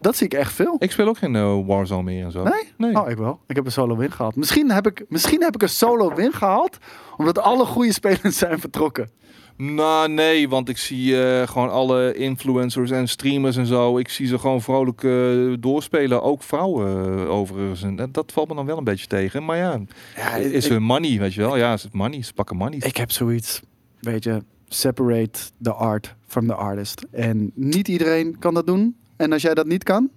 Dat 0.01 0.15
zie 0.15 0.25
ik 0.25 0.33
echt 0.33 0.53
veel. 0.53 0.75
Ik 0.79 0.91
speel 0.91 1.07
ook 1.07 1.17
geen 1.17 1.35
eh, 1.35 1.65
Warzone 1.65 2.03
meer 2.03 2.25
en 2.25 2.31
zo. 2.31 2.43
Nee? 2.43 2.71
Nee. 2.77 2.95
Oh, 2.95 3.09
ik 3.09 3.17
wel. 3.17 3.39
Ik 3.47 3.55
heb 3.55 3.65
een 3.65 3.71
solo 3.71 3.97
win 3.97 4.11
gehaald. 4.11 4.35
Misschien 4.35 4.71
heb 4.71 4.87
ik, 4.87 5.05
misschien 5.07 5.41
heb 5.41 5.55
ik 5.55 5.61
een 5.61 5.69
solo 5.69 6.13
win 6.15 6.33
gehaald, 6.33 6.77
omdat 7.17 7.39
alle 7.39 7.65
goede 7.65 7.93
spelers 7.93 8.37
zijn 8.37 8.59
vertrokken. 8.59 9.09
Nou, 9.57 10.09
nee, 10.09 10.49
want 10.49 10.69
ik 10.69 10.77
zie 10.77 11.23
eh, 11.23 11.47
gewoon 11.47 11.69
alle 11.69 12.13
influencers 12.13 12.91
en 12.91 13.07
streamers 13.07 13.57
en 13.57 13.65
zo. 13.65 13.97
Ik 13.97 14.09
zie 14.09 14.27
ze 14.27 14.39
gewoon 14.39 14.61
vrolijk 14.61 15.03
eh, 15.03 15.53
doorspelen. 15.59 16.21
Ook 16.23 16.43
vrouwen 16.43 17.27
overigens. 17.27 17.83
En 17.83 17.95
dat, 17.95 18.13
dat 18.13 18.31
valt 18.31 18.47
me 18.47 18.55
dan 18.55 18.65
wel 18.65 18.77
een 18.77 18.83
beetje 18.83 19.07
tegen. 19.07 19.45
Maar 19.45 19.57
ja, 19.57 19.79
Ja, 20.15 20.35
is 20.35 20.65
ik, 20.65 20.71
hun 20.71 20.83
money, 20.83 21.19
weet 21.19 21.33
je 21.33 21.41
wel? 21.41 21.57
Ja, 21.57 21.73
is 21.73 21.83
het 21.83 21.93
money. 21.93 22.23
Ze 22.23 22.33
pakken 22.33 22.57
money. 22.57 22.79
ik 22.79 22.97
heb 22.97 23.11
zoiets, 23.11 23.61
weet 23.99 24.23
je, 24.23 24.43
separate 24.67 25.39
the 25.61 25.73
art 25.73 26.15
from 26.27 26.47
the 26.47 26.53
artist. 26.53 27.05
En 27.11 27.51
niet 27.55 27.87
iedereen 27.87 28.39
kan 28.39 28.53
dat 28.53 28.67
doen. 28.67 28.95
En 29.19 29.31
als 29.31 29.41
jij 29.41 29.53
dat 29.53 29.65
niet 29.65 29.83
kan, 29.83 30.09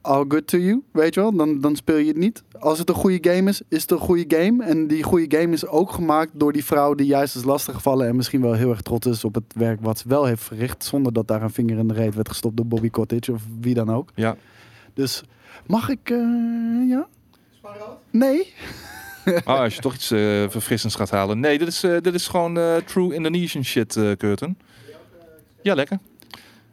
all 0.00 0.24
good 0.28 0.46
to 0.46 0.58
you, 0.58 0.82
weet 0.90 1.14
je 1.14 1.20
wel. 1.20 1.36
Dan, 1.36 1.60
dan 1.60 1.76
speel 1.76 1.96
je 1.96 2.06
het 2.06 2.16
niet. 2.16 2.42
Als 2.58 2.78
het 2.78 2.88
een 2.88 2.94
goede 2.94 3.30
game 3.30 3.50
is, 3.50 3.60
is 3.68 3.82
het 3.82 3.90
een 3.90 3.98
goede 3.98 4.36
game. 4.36 4.64
En 4.64 4.86
die 4.86 5.02
goede 5.02 5.38
game 5.38 5.52
is 5.52 5.66
ook 5.66 5.92
gemaakt 5.92 6.30
door 6.34 6.52
die 6.52 6.64
vrouw 6.64 6.94
die 6.94 7.06
juist 7.06 7.36
is 7.36 7.44
lastiggevallen 7.44 8.06
en 8.06 8.16
misschien 8.16 8.40
wel 8.40 8.52
heel 8.52 8.70
erg 8.70 8.80
trots 8.80 9.06
is 9.06 9.24
op 9.24 9.34
het 9.34 9.44
werk 9.54 9.80
wat 9.80 9.98
ze 9.98 10.08
wel 10.08 10.24
heeft 10.24 10.42
verricht. 10.42 10.84
Zonder 10.84 11.12
dat 11.12 11.28
daar 11.28 11.42
een 11.42 11.50
vinger 11.50 11.78
in 11.78 11.88
de 11.88 11.94
reet 11.94 12.14
werd 12.14 12.28
gestopt 12.28 12.56
door 12.56 12.66
Bobby 12.66 12.90
Cottage 12.90 13.32
of 13.32 13.42
wie 13.60 13.74
dan 13.74 13.90
ook. 13.90 14.10
Ja. 14.14 14.36
Dus 14.94 15.22
mag 15.66 15.88
ik, 15.88 16.10
eh, 16.10 16.88
ja? 16.88 17.08
Nee. 18.10 18.52
Oh, 19.44 19.60
als 19.60 19.74
je 19.74 19.80
toch 19.80 19.94
iets 19.94 20.10
eh, 20.10 20.18
verfrissends 20.48 20.96
gaat 20.96 21.10
halen. 21.10 21.40
Nee, 21.40 21.58
dit 21.58 21.68
is, 21.68 21.82
eh, 21.82 21.96
dit 22.00 22.14
is 22.14 22.28
gewoon 22.28 22.82
true 22.84 23.14
Indonesian 23.14 23.64
shit, 23.64 23.92
Curtin. 24.16 24.58
Ja, 25.62 25.74
lekker. 25.74 25.98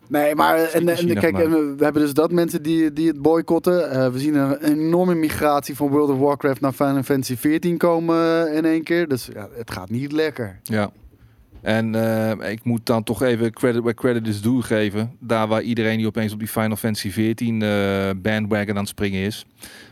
Nee, 0.09 0.35
maar 0.35 0.57
en, 0.57 0.87
en, 0.87 1.13
kijk, 1.13 1.39
en 1.39 1.49
we, 1.77 1.83
hebben 1.83 2.01
dus 2.01 2.13
dat 2.13 2.31
mensen 2.31 2.63
die, 2.63 2.93
die 2.93 3.07
het 3.07 3.21
boycotten. 3.21 3.91
Eh, 3.91 4.11
we 4.11 4.19
zien 4.19 4.35
een 4.35 4.63
enorme 4.63 5.15
migratie 5.15 5.75
van 5.75 5.87
World 5.87 6.09
of 6.09 6.17
Warcraft 6.17 6.61
naar 6.61 6.71
Final 6.71 7.03
Fantasy 7.03 7.37
14 7.37 7.77
komen 7.77 8.47
eh, 8.47 8.55
in 8.55 8.65
één 8.65 8.83
keer. 8.83 9.07
Dus 9.07 9.29
ja, 9.33 9.47
het 9.53 9.71
gaat 9.71 9.89
niet 9.89 10.11
lekker. 10.11 10.59
Ja. 10.63 10.91
En 11.61 11.95
eh, 11.95 12.51
ik 12.51 12.63
moet 12.63 12.85
dan 12.85 13.03
toch 13.03 13.21
even 13.21 13.51
credit 13.51 13.81
where 13.81 13.95
credit 13.95 14.27
is 14.27 14.41
due 14.41 14.61
geven. 14.61 15.15
Daar 15.19 15.47
waar 15.47 15.61
iedereen 15.61 15.97
die 15.97 16.07
opeens 16.07 16.33
op 16.33 16.39
die 16.39 16.47
Final 16.47 16.75
Fantasy 16.75 17.11
14 17.11 17.61
eh, 17.61 17.69
bandwagon 18.21 18.69
aan 18.69 18.77
het 18.77 18.87
springen 18.87 19.21
is. 19.21 19.45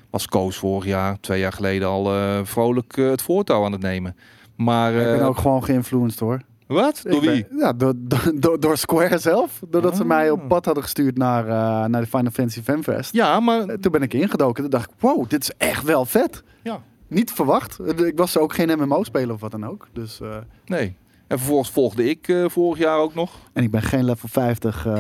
Was 0.10 0.28
Koos 0.28 0.58
vorig 0.58 0.86
jaar, 0.86 1.20
twee 1.20 1.40
jaar 1.40 1.54
geleden 1.54 1.88
al 1.88 2.12
vrolijk 2.46 2.96
het 2.96 3.22
voortouw 3.22 3.66
aan 3.66 3.72
het 3.72 3.82
nemen. 3.82 4.16
Maar 4.56 4.94
ik 4.94 5.18
ben 5.18 5.28
ook 5.28 5.38
gewoon 5.38 5.64
geïnfluenced 5.64 6.20
hoor. 6.20 6.42
Wat? 6.68 7.02
Door 7.04 7.22
ben- 7.22 7.32
wie? 7.32 7.46
ja, 7.58 7.74
door, 7.74 7.94
door, 8.34 8.60
door, 8.60 8.78
Square 8.78 9.18
zelf. 9.18 9.62
Doordat 9.70 9.96
ze 9.96 10.02
Ah. 10.02 10.08
mij 10.08 10.30
op 10.32 10.48
pad 10.48 10.66
hadden 10.66 10.84
gestuurd 10.84 11.18
naar, 11.18 11.44
eh, 11.48 11.86
naar 11.90 12.02
de 12.02 12.08
Final 12.08 12.32
Fantasy 12.32 12.62
Fanfest. 12.62 13.14
Ja, 13.14 13.40
maar 13.40 13.60
Eh, 13.62 13.76
Toen 13.78 13.92
ben 13.92 14.02
ik 14.02 14.14
ingedoken. 14.14 14.62
Toen 14.62 14.72
dacht 14.72 14.90
ik, 14.90 14.96
wow, 15.00 15.30
dit 15.30 15.42
is 15.42 15.52
echt 15.58 15.84
wel 15.84 16.06
vet. 16.06 16.44
ja, 16.64 16.82
Niet 17.08 17.32
verwacht. 17.32 17.80
Eh, 17.80 18.06
Ik 18.08 18.18
was 18.18 18.38
ook 18.38 18.54
geen 18.54 18.80
MMO-speler 18.80 19.34
of 19.34 19.42
wat 19.42 19.52
dan 19.52 19.66
ook. 19.66 19.88
Dus, 19.94 20.20
nee. 20.66 20.98
En 21.28 21.38
vervolgens 21.38 21.70
volgde 21.70 22.10
ik 22.10 22.28
eh, 22.28 22.46
vorig 22.50 22.80
jaar 22.80 22.98
ook 22.98 23.14
nog. 23.14 23.32
En 23.54 23.64
ik 23.64 23.72
ben 23.72 23.82
geen 23.82 24.06
level 24.06 24.30
50 24.30 24.86
eh, 24.86 24.94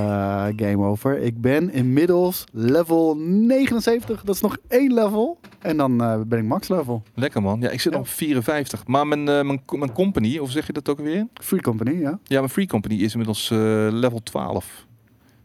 game 0.55 0.77
over. 0.85 1.17
Ik 1.19 1.41
ben 1.41 1.71
inmiddels 1.71 2.43
level 2.51 3.15
79. 3.17 4.23
Dat 4.23 4.35
is 4.35 4.41
nog 4.41 4.57
één 4.67 4.93
level. 4.93 5.39
En 5.59 5.77
dan 5.77 6.01
eh, 6.01 6.19
ben 6.27 6.39
ik 6.39 6.45
max 6.45 6.67
level. 6.67 7.03
Lekker 7.13 7.41
man. 7.41 7.61
Ja, 7.61 7.69
ik 7.69 7.81
zit 7.81 7.93
Ja. 7.93 7.99
op 7.99 8.07
54. 8.07 8.87
Maar 8.87 9.07
mijn, 9.07 9.23
mijn, 9.23 9.61
mijn 9.71 9.93
company, 9.93 10.37
of 10.37 10.51
zeg 10.51 10.67
je 10.67 10.73
dat 10.73 10.89
ook 10.89 10.99
weer? 10.99 11.27
Free 11.33 11.61
company, 11.61 11.91
ja. 11.99 12.19
Ja, 12.23 12.37
mijn 12.39 12.49
free 12.51 12.67
company 12.67 12.95
is 12.95 13.11
inmiddels 13.11 13.49
level 13.93 14.23
12. 14.23 14.85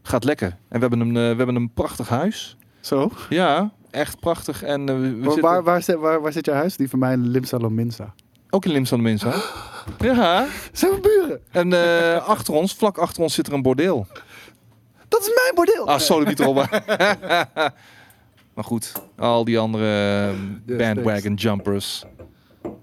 Gaat 0.01 0.23
lekker. 0.23 0.47
En 0.47 0.79
we 0.79 0.87
hebben 0.87 0.99
een, 0.99 1.13
we 1.13 1.19
hebben 1.19 1.55
een 1.55 1.71
prachtig 1.73 2.09
huis. 2.09 2.57
Zo. 2.79 3.11
Ja, 3.29 3.71
echt 3.91 4.19
prachtig. 4.19 4.63
En 4.63 4.85
we, 4.85 5.15
Waar, 5.17 5.23
zitten 5.23 5.41
waar, 5.41 5.63
waar, 5.63 5.81
zit, 5.83 5.95
waar, 5.95 6.21
waar 6.21 6.31
zit 6.31 6.45
je 6.45 6.51
huis? 6.51 6.77
Die 6.77 6.89
van 6.89 6.99
mij 6.99 7.13
in 7.13 7.27
Limsa 7.27 7.57
Lominsa. 7.57 8.13
ook 8.49 8.65
in 8.65 8.71
Limsan 8.71 8.97
de 8.97 9.03
Minsa. 9.03 9.33
Ja. 9.99 10.47
Zijn 10.71 10.91
we 10.91 10.99
buren? 10.99 11.41
En 11.51 11.73
eh, 11.73 12.27
achter 12.27 12.53
ons, 12.53 12.73
vlak 12.73 12.97
achter 12.97 13.23
ons, 13.23 13.33
zit 13.33 13.47
er 13.47 13.53
een 13.53 13.61
bordeel. 13.61 14.07
Dat 15.07 15.21
is 15.21 15.27
mijn 15.27 15.55
bordeel. 15.55 15.87
Ah, 15.87 15.99
sorry, 15.99 16.27
niet 16.27 16.39
erop. 16.39 16.55
maar 18.53 18.63
goed, 18.63 18.91
al 19.17 19.43
die 19.43 19.59
andere 19.59 20.29
eh, 20.65 20.77
bandwagon 20.77 21.33
jumpers. 21.33 22.03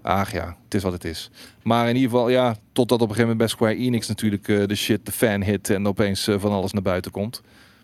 Ach 0.01 0.31
ja, 0.31 0.57
het 0.63 0.73
is 0.73 0.83
wat 0.83 0.93
het 0.93 1.05
is. 1.05 1.29
Maar 1.63 1.89
in 1.89 1.95
ieder 1.95 2.09
geval, 2.09 2.29
ja, 2.29 2.55
totdat 2.71 3.01
op 3.01 3.09
een 3.09 3.15
gegeven 3.15 3.21
moment 3.21 3.37
bij 3.37 3.47
Square 3.47 3.75
Enix 3.75 4.07
natuurlijk 4.07 4.47
eh, 4.47 4.67
de 4.67 4.75
shit, 4.75 5.05
de 5.05 5.11
fan 5.11 5.43
hit 5.43 5.69
en 5.69 5.87
opeens 5.87 6.29
van 6.37 6.51
alles 6.51 6.71
naar 6.71 6.81
buiten 6.81 7.11
komt. 7.11 7.41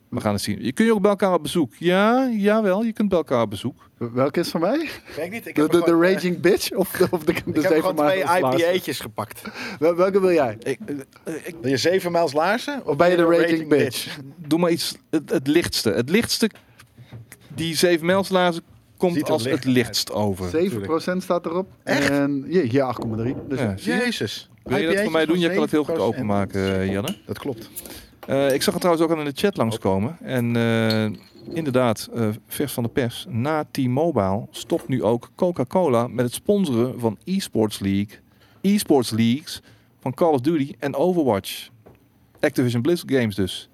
We 0.09 0.21
gaan 0.21 0.33
het 0.33 0.41
zien. 0.41 0.63
Je 0.63 0.71
kun 0.71 0.85
je 0.85 0.93
ook 0.93 1.01
bij 1.01 1.09
elkaar 1.09 1.33
op 1.33 1.41
bezoek? 1.43 1.73
Ja, 1.79 2.29
jawel, 2.31 2.83
je 2.83 2.93
kunt 2.93 3.09
bij 3.09 3.17
elkaar 3.17 3.41
op 3.41 3.49
bezoek. 3.49 3.89
Welke 3.97 4.39
is 4.39 4.49
van 4.49 4.61
mij? 4.61 4.89
Weet 5.15 5.31
niet. 5.31 5.47
Ik 5.47 5.55
De, 5.55 5.61
heb 5.61 5.71
de, 5.71 5.77
de 5.77 5.83
gewoon, 5.83 6.03
eh, 6.03 6.13
Raging 6.13 6.39
Bitch? 6.39 6.71
Of 6.71 6.91
de, 6.91 7.07
of 7.11 7.23
de, 7.23 7.33
de 7.33 7.39
Ik 7.39 7.45
heb 7.45 7.55
zeven 7.63 7.75
gewoon 7.79 7.95
twee 7.95 8.23
mijls 8.23 8.41
laarzen? 8.41 8.69
IPA'tjes 8.69 8.99
gepakt. 8.99 9.41
Wel- 9.79 9.95
Welke 9.95 10.19
wil 10.21 10.31
jij? 10.31 10.57
Ik, 10.59 10.79
eh, 11.23 11.33
ik, 11.43 11.55
Wil 11.61 11.69
je 11.71 11.77
zeven 11.77 12.11
mijls 12.11 12.33
laarzen? 12.33 12.81
Of 12.85 12.95
ben 12.95 13.09
je 13.09 13.15
de 13.15 13.25
Raging 13.25 13.67
Bitch? 13.69 14.17
doe 14.35 14.59
maar 14.59 14.71
iets, 14.71 14.95
het, 15.09 15.29
het 15.29 15.47
lichtste. 15.47 15.89
Het 15.91 16.09
lichtste, 16.09 16.49
die 17.55 17.75
zeven 17.75 18.05
mijlslaarzen 18.05 18.63
komt 18.97 19.13
Ziet 19.13 19.25
er 19.27 19.31
als 19.31 19.43
licht 19.43 19.55
het 19.63 19.73
lichtst 19.73 20.11
over. 20.11 20.71
7% 21.15 21.17
staat 21.17 21.45
erop. 21.45 21.67
Echt? 21.83 22.09
En 22.09 22.43
hier 22.47 22.83
8,3. 22.83 23.35
Dus 23.47 23.59
Ja. 23.59 23.73
je? 23.77 23.91
Jezus. 23.91 24.49
Wil 24.63 24.77
je 24.77 24.87
dat 24.87 25.03
voor 25.03 25.11
mij 25.11 25.25
doen? 25.25 25.39
Jij 25.39 25.53
kan 25.53 25.61
het 25.61 25.71
heel 25.71 25.83
goed 25.83 25.95
7%. 25.95 25.99
openmaken, 25.99 26.79
eh, 26.79 26.91
Janne. 26.91 27.15
Dat 27.25 27.39
klopt. 27.39 27.69
Eh, 28.27 28.53
ik 28.53 28.61
zag 28.61 28.73
het 28.73 28.81
trouwens 28.81 29.07
ook 29.07 29.15
al 29.15 29.23
in 29.23 29.29
de 29.29 29.39
chat 29.39 29.57
langskomen. 29.57 30.17
En 30.21 30.55
eh, 30.55 31.55
inderdaad, 31.55 32.09
eh, 32.13 32.29
vers 32.47 32.73
van 32.73 32.83
de 32.83 32.89
pers. 32.89 33.25
Na 33.29 33.65
T-Mobile 33.71 34.47
stopt 34.51 34.87
nu 34.87 35.03
ook 35.03 35.29
Coca-Cola 35.35 36.07
met 36.07 36.25
het 36.25 36.33
sponsoren 36.33 36.99
van 36.99 37.17
eSports 37.23 37.79
League, 37.79 38.19
eSports 38.61 39.09
Leagues 39.09 39.61
van 39.99 40.13
Call 40.13 40.33
of 40.33 40.41
Duty 40.41 40.75
en 40.79 40.95
Overwatch. 40.95 41.69
Activision 42.39 42.81
Blizzard 42.81 43.11
Games 43.11 43.35
dus. 43.35 43.69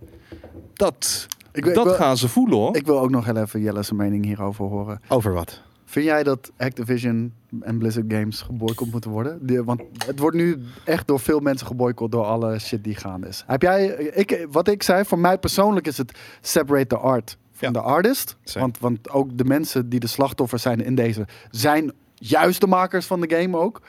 Dat, 0.73 1.27
Ik, 1.51 1.63
dat 1.63 1.77
ik, 1.77 1.83
wil, 1.83 1.93
gaan 1.93 2.17
ze 2.17 2.27
voelen 2.27 2.57
hoor. 2.57 2.75
ik 2.75 2.85
wil 2.85 2.99
ook 2.99 3.09
nog 3.09 3.25
heel 3.25 3.37
even 3.37 3.61
Jelle's 3.61 3.91
mening 3.91 4.25
hierover 4.25 4.65
horen. 4.65 5.01
Over 5.07 5.33
wat? 5.33 5.61
Vind 5.93 6.05
jij 6.05 6.23
dat 6.23 6.51
Activision 6.57 7.33
en 7.61 7.77
Blizzard 7.77 8.05
Games 8.13 8.41
geboycott 8.41 8.91
moeten 8.91 9.11
worden? 9.11 9.65
Want 9.65 9.81
het 10.05 10.19
wordt 10.19 10.35
nu 10.35 10.59
echt 10.83 11.07
door 11.07 11.19
veel 11.19 11.39
mensen 11.39 11.67
geboycott 11.67 12.11
door 12.11 12.25
alle 12.25 12.59
shit 12.59 12.83
die 12.83 12.95
gaande 12.95 13.27
is. 13.27 13.43
Heb 13.47 13.61
jij, 13.61 13.85
ik, 13.93 14.47
wat 14.51 14.67
ik 14.67 14.83
zei, 14.83 15.05
voor 15.05 15.19
mij 15.19 15.37
persoonlijk 15.37 15.87
is 15.87 15.97
het 15.97 16.19
separate 16.41 16.87
the 16.87 16.97
art 16.97 17.37
Ja. 17.59 17.71
the 17.71 17.79
artist. 17.79 18.35
Want, 18.53 18.79
want 18.79 19.09
ook 19.09 19.37
de 19.37 19.43
mensen 19.45 19.89
die 19.89 19.99
de 19.99 20.07
slachtoffers 20.07 20.61
zijn 20.61 20.81
in 20.83 20.95
deze, 20.95 21.27
zijn 21.51 21.91
juist 22.15 22.61
de 22.61 22.67
makers 22.67 23.05
van 23.05 23.21
de 23.21 23.35
game 23.35 23.57
ook. 23.57 23.81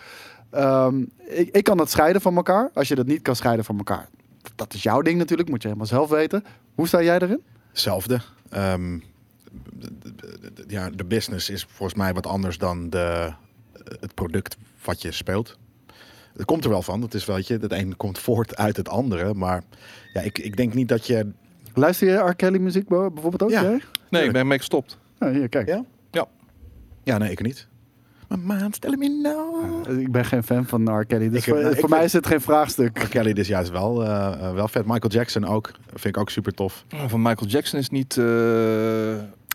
Ehm, 0.51 1.05
ik, 1.19 1.49
ik 1.53 1.65
kan 1.65 1.77
dat 1.77 1.91
scheiden 1.91 2.23
van 2.23 2.37
elkaar. 2.37 2.71
Als 2.75 2.89
je 2.89 2.95
dat 2.95 3.07
niet 3.07 3.23
kan 3.23 3.37
scheiden 3.37 3.65
van 3.65 3.77
elkaar, 3.77 4.09
dat 4.55 4.75
is 4.75 4.83
jouw 4.83 5.01
ding 5.03 5.19
natuurlijk, 5.19 5.49
moet 5.49 5.63
je 5.63 5.69
helemaal 5.69 5.89
zelf 5.89 6.11
weten. 6.11 6.45
Hoe 6.75 6.87
sta 6.87 7.03
jij 7.03 7.19
erin? 7.19 7.43
Hetzelfde. 7.71 8.21
Ehm, 8.51 8.99
ja, 10.67 10.91
de 10.91 11.05
business 11.05 11.51
is 11.51 11.67
volgens 11.69 11.99
mij 11.99 12.15
wat 12.15 12.27
anders 12.27 12.59
dan 12.59 12.91
de 12.91 13.33
het 14.01 14.15
product 14.15 14.57
wat 14.85 15.03
je 15.03 15.13
speelt. 15.13 15.59
Het 16.37 16.45
komt 16.45 16.65
er 16.65 16.71
wel 16.71 16.83
van. 16.83 17.03
Het 17.03 17.15
is 17.15 17.25
wel, 17.25 17.37
je, 17.39 17.59
het 17.61 17.73
een 17.73 17.97
komt 17.97 18.19
voort 18.19 18.57
uit 18.57 18.77
het 18.77 18.89
andere. 18.89 19.35
Maar 19.35 19.63
ja, 20.13 20.21
ik, 20.21 20.39
ik 20.39 20.57
denk 20.57 20.75
niet 20.75 20.89
dat 20.89 21.07
je... 21.07 21.31
Luister 21.75 22.09
je 22.09 22.17
R. 22.17 22.35
Kelly 22.35 22.59
muziek 22.59 22.89
bijvoorbeeld 22.89 23.43
ook? 23.43 23.51
Ja. 23.51 23.63
jij? 23.63 23.81
Nee, 24.11 24.25
ik 24.25 24.33
ben 24.33 24.47
mee 24.47 24.59
gestopt. 24.59 24.99
Oh, 25.19 25.31
hier, 25.31 25.49
kijk. 25.49 25.67
Ja? 25.69 25.85
Ja, 27.03 27.19
nee, 27.19 27.31
ik 27.31 27.43
niet. 27.43 27.67
Maar 28.29 28.39
man, 28.39 28.73
stel 28.73 28.93
me 28.93 29.09
nou. 29.09 30.01
Ik 30.01 30.13
ben 30.13 30.25
geen 30.25 30.43
fan 30.43 30.67
van 30.67 30.99
R. 30.99 31.05
Kelly. 31.05 31.29
Dus 31.29 31.39
Ik 31.39 31.45
heb- 31.45 31.55
voor, 31.55 31.65
nou, 31.65 31.75
vind- 31.77 31.89
mij 31.89 32.05
is 32.05 32.13
het 32.13 32.27
geen 32.27 32.41
vraagstuk. 32.41 32.99
R. 32.99 33.09
Kelly 33.09 33.33
dus 33.33 33.49
juist 33.49 33.71
wel, 33.71 34.05
eh, 34.05 34.27
eh, 34.33 34.55
wel 34.55 34.69
vet. 34.69 34.87
Michael 34.87 35.13
Jackson 35.13 35.45
ook. 35.45 35.71
Vind 35.87 36.05
ik 36.17 36.19
ook 36.19 36.31
super 36.31 36.55
tof. 36.55 36.85
Van 37.07 37.23
Michael 37.23 37.51
Jackson 37.51 37.79
is 37.79 37.91
niet, 37.91 38.17
eh, 38.17 38.25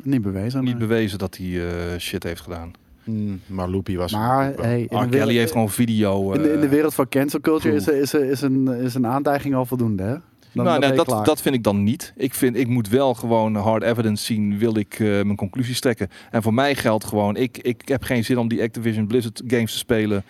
Niet 0.03 0.21
bewezen. 0.21 0.63
niet 0.63 0.77
bewezen 0.77 1.17
dat 1.17 1.37
hij 1.37 1.67
eh, 1.67 1.99
shit 1.99 2.23
heeft 2.23 2.41
gedaan. 2.41 2.71
Hmm, 3.03 3.41
maar 3.45 3.69
Loopy 3.69 3.95
was... 3.95 4.11
Maar 4.11 4.53
hey, 4.55 4.83
R. 4.83 4.87
Kelly 4.87 5.09
wereld, 5.09 5.31
heeft 5.31 5.51
gewoon 5.51 5.69
video. 5.69 6.31
in, 6.31 6.41
de, 6.41 6.53
in 6.53 6.59
de 6.59 6.65
eh, 6.65 6.71
wereld 6.71 6.93
van 6.93 7.09
cancel 7.09 7.39
culture 7.39 7.75
is, 7.75 7.87
is, 7.87 8.13
is, 8.13 8.41
een, 8.41 8.67
is 8.67 8.93
een 8.93 9.07
aantijging 9.07 9.55
al 9.55 9.65
voldoende. 9.65 10.03
Hè? 10.03 10.15
Dan, 10.53 10.65
nou, 10.65 10.79
dan 10.79 10.89
nee, 10.89 11.05
dat, 11.05 11.25
dat 11.25 11.41
vind 11.41 11.55
ik 11.55 11.63
dan 11.63 11.83
niet. 11.83 12.13
Ik, 12.15 12.33
vind, 12.33 12.55
ik 12.55 12.67
moet 12.67 12.89
wel 12.89 13.13
gewoon 13.13 13.55
hard 13.55 13.83
evidence 13.83 14.23
zien, 14.25 14.57
wil 14.57 14.77
ik 14.77 14.93
eh, 14.93 15.07
mijn 15.07 15.35
conclusies 15.35 15.79
trekken. 15.79 16.09
En 16.31 16.41
voor 16.41 16.53
mij 16.53 16.75
geldt 16.75 17.05
gewoon, 17.05 17.35
ik, 17.35 17.57
ik 17.57 17.87
heb 17.87 18.03
geen 18.03 18.25
zin 18.25 18.37
om 18.37 18.47
die 18.47 18.61
Activision 18.61 19.07
Blizzard 19.07 19.41
games 19.47 19.71
te 19.71 19.77
spelen, 19.77 20.23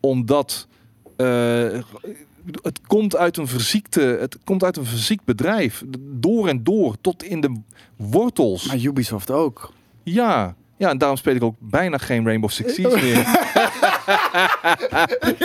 omdat 0.00 0.66
eh, 1.16 1.26
het 2.62 2.80
komt 2.86 3.16
uit 3.16 3.36
een 3.36 3.46
verziekte, 3.46 4.00
het 4.00 4.38
komt 4.44 4.64
uit 4.64 4.76
een 4.76 4.84
verziekt 4.84 5.24
bedrijf, 5.24 5.84
door 5.98 6.48
en 6.48 6.64
door, 6.64 6.96
tot 7.00 7.22
in 7.22 7.40
de 7.40 7.60
wortels. 7.96 8.66
Maar 8.66 8.78
Ubisoft 8.78 9.30
ook. 9.30 9.72
Ja, 10.02 10.54
ja, 10.82 10.90
en 10.90 10.98
daarom 10.98 11.16
speel 11.16 11.34
ik 11.34 11.42
ook 11.42 11.56
bijna 11.58 11.98
geen 11.98 12.24
Rainbow 12.24 12.50
Six 12.50 12.74
Siege 12.74 13.02
meer. 13.02 13.18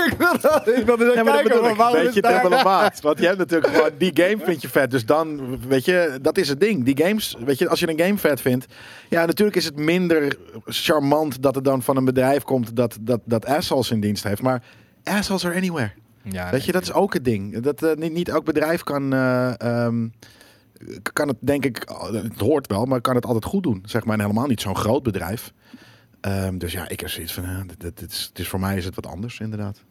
ik 0.06 0.14
wil 0.18 0.40
dat, 0.42 0.68
ik 0.68 0.86
wil 0.86 1.00
er 1.00 1.16
Ja, 1.16 1.24
maar 1.24 1.34
dat 1.34 1.44
bedoel 1.44 1.70
ik. 1.70 1.78
Weet 1.78 2.14
je, 2.14 2.22
dubbele 2.22 2.64
maat. 2.64 3.02
Want 3.02 3.20
je 3.20 3.26
hebt 3.26 3.38
natuurlijk 3.38 3.74
gewoon 3.74 3.92
die 3.98 4.12
game 4.14 4.38
vind 4.44 4.62
je 4.62 4.70
vet. 4.70 4.92
Dus 4.92 5.06
dan, 5.06 5.58
weet 5.68 5.86
je, 5.86 6.20
dat 6.22 6.38
is 6.38 6.50
het 6.50 6.60
ding. 6.60 6.84
Die 6.84 7.06
games, 7.06 7.36
weet 7.46 7.58
je, 7.58 7.70
als 7.70 7.80
je 7.80 7.90
een 7.90 8.00
game 8.00 8.18
vet 8.18 8.42
vindt. 8.42 8.66
Ja, 9.10 9.26
natuurlijk 9.26 9.58
is 9.58 9.66
het 9.66 9.76
minder 9.76 10.38
charmant 10.66 11.42
dat 11.42 11.56
het 11.56 11.64
dan 11.64 11.82
van 11.82 11.98
een 11.98 12.06
bedrijf 12.06 12.44
komt 12.44 12.76
dat, 12.76 12.98
dat, 13.02 13.20
dat 13.26 13.46
assholes 13.46 13.92
in 13.92 14.00
dienst 14.00 14.24
heeft. 14.24 14.42
Maar 14.42 14.64
assholes 15.04 15.46
are 15.46 15.56
anywhere. 15.56 15.92
Ja, 16.32 16.50
Weet 16.52 16.66
je, 16.66 16.72
dat 16.72 16.82
is 16.82 16.94
ook 16.94 17.14
het 17.14 17.26
ding. 17.26 17.60
Dat 17.60 17.84
eh, 17.84 17.96
niet, 17.96 18.14
niet 18.14 18.30
elk 18.30 18.46
bedrijf 18.46 18.84
kan, 18.84 19.14
eh, 19.14 19.60
ehm, 19.62 20.08
kan 21.14 21.28
het, 21.28 21.38
denk 21.40 21.66
ik, 21.66 21.90
het 22.12 22.40
hoort 22.40 22.68
wel, 22.68 22.86
maar 22.86 23.02
kan 23.02 23.16
het 23.16 23.26
altijd 23.26 23.46
goed 23.46 23.64
doen. 23.64 23.84
Zeg 23.86 24.06
maar, 24.06 24.14
en 24.14 24.22
helemaal 24.22 24.48
niet 24.48 24.62
zo'n 24.62 24.76
groot 24.76 25.04
bedrijf. 25.04 25.54
Ehm, 26.22 26.58
dus 26.58 26.72
ja, 26.72 26.90
ik 26.90 27.00
heb 27.00 27.10
zoiets 27.10 27.34
van, 27.34 27.44
eh, 27.44 27.60
dit, 27.78 28.32
is 28.34 28.48
voor 28.48 28.60
mij 28.60 28.78
is 28.78 28.86
het 28.86 28.96
wat 28.96 29.08
anders, 29.08 29.40
inderdaad. 29.40 29.84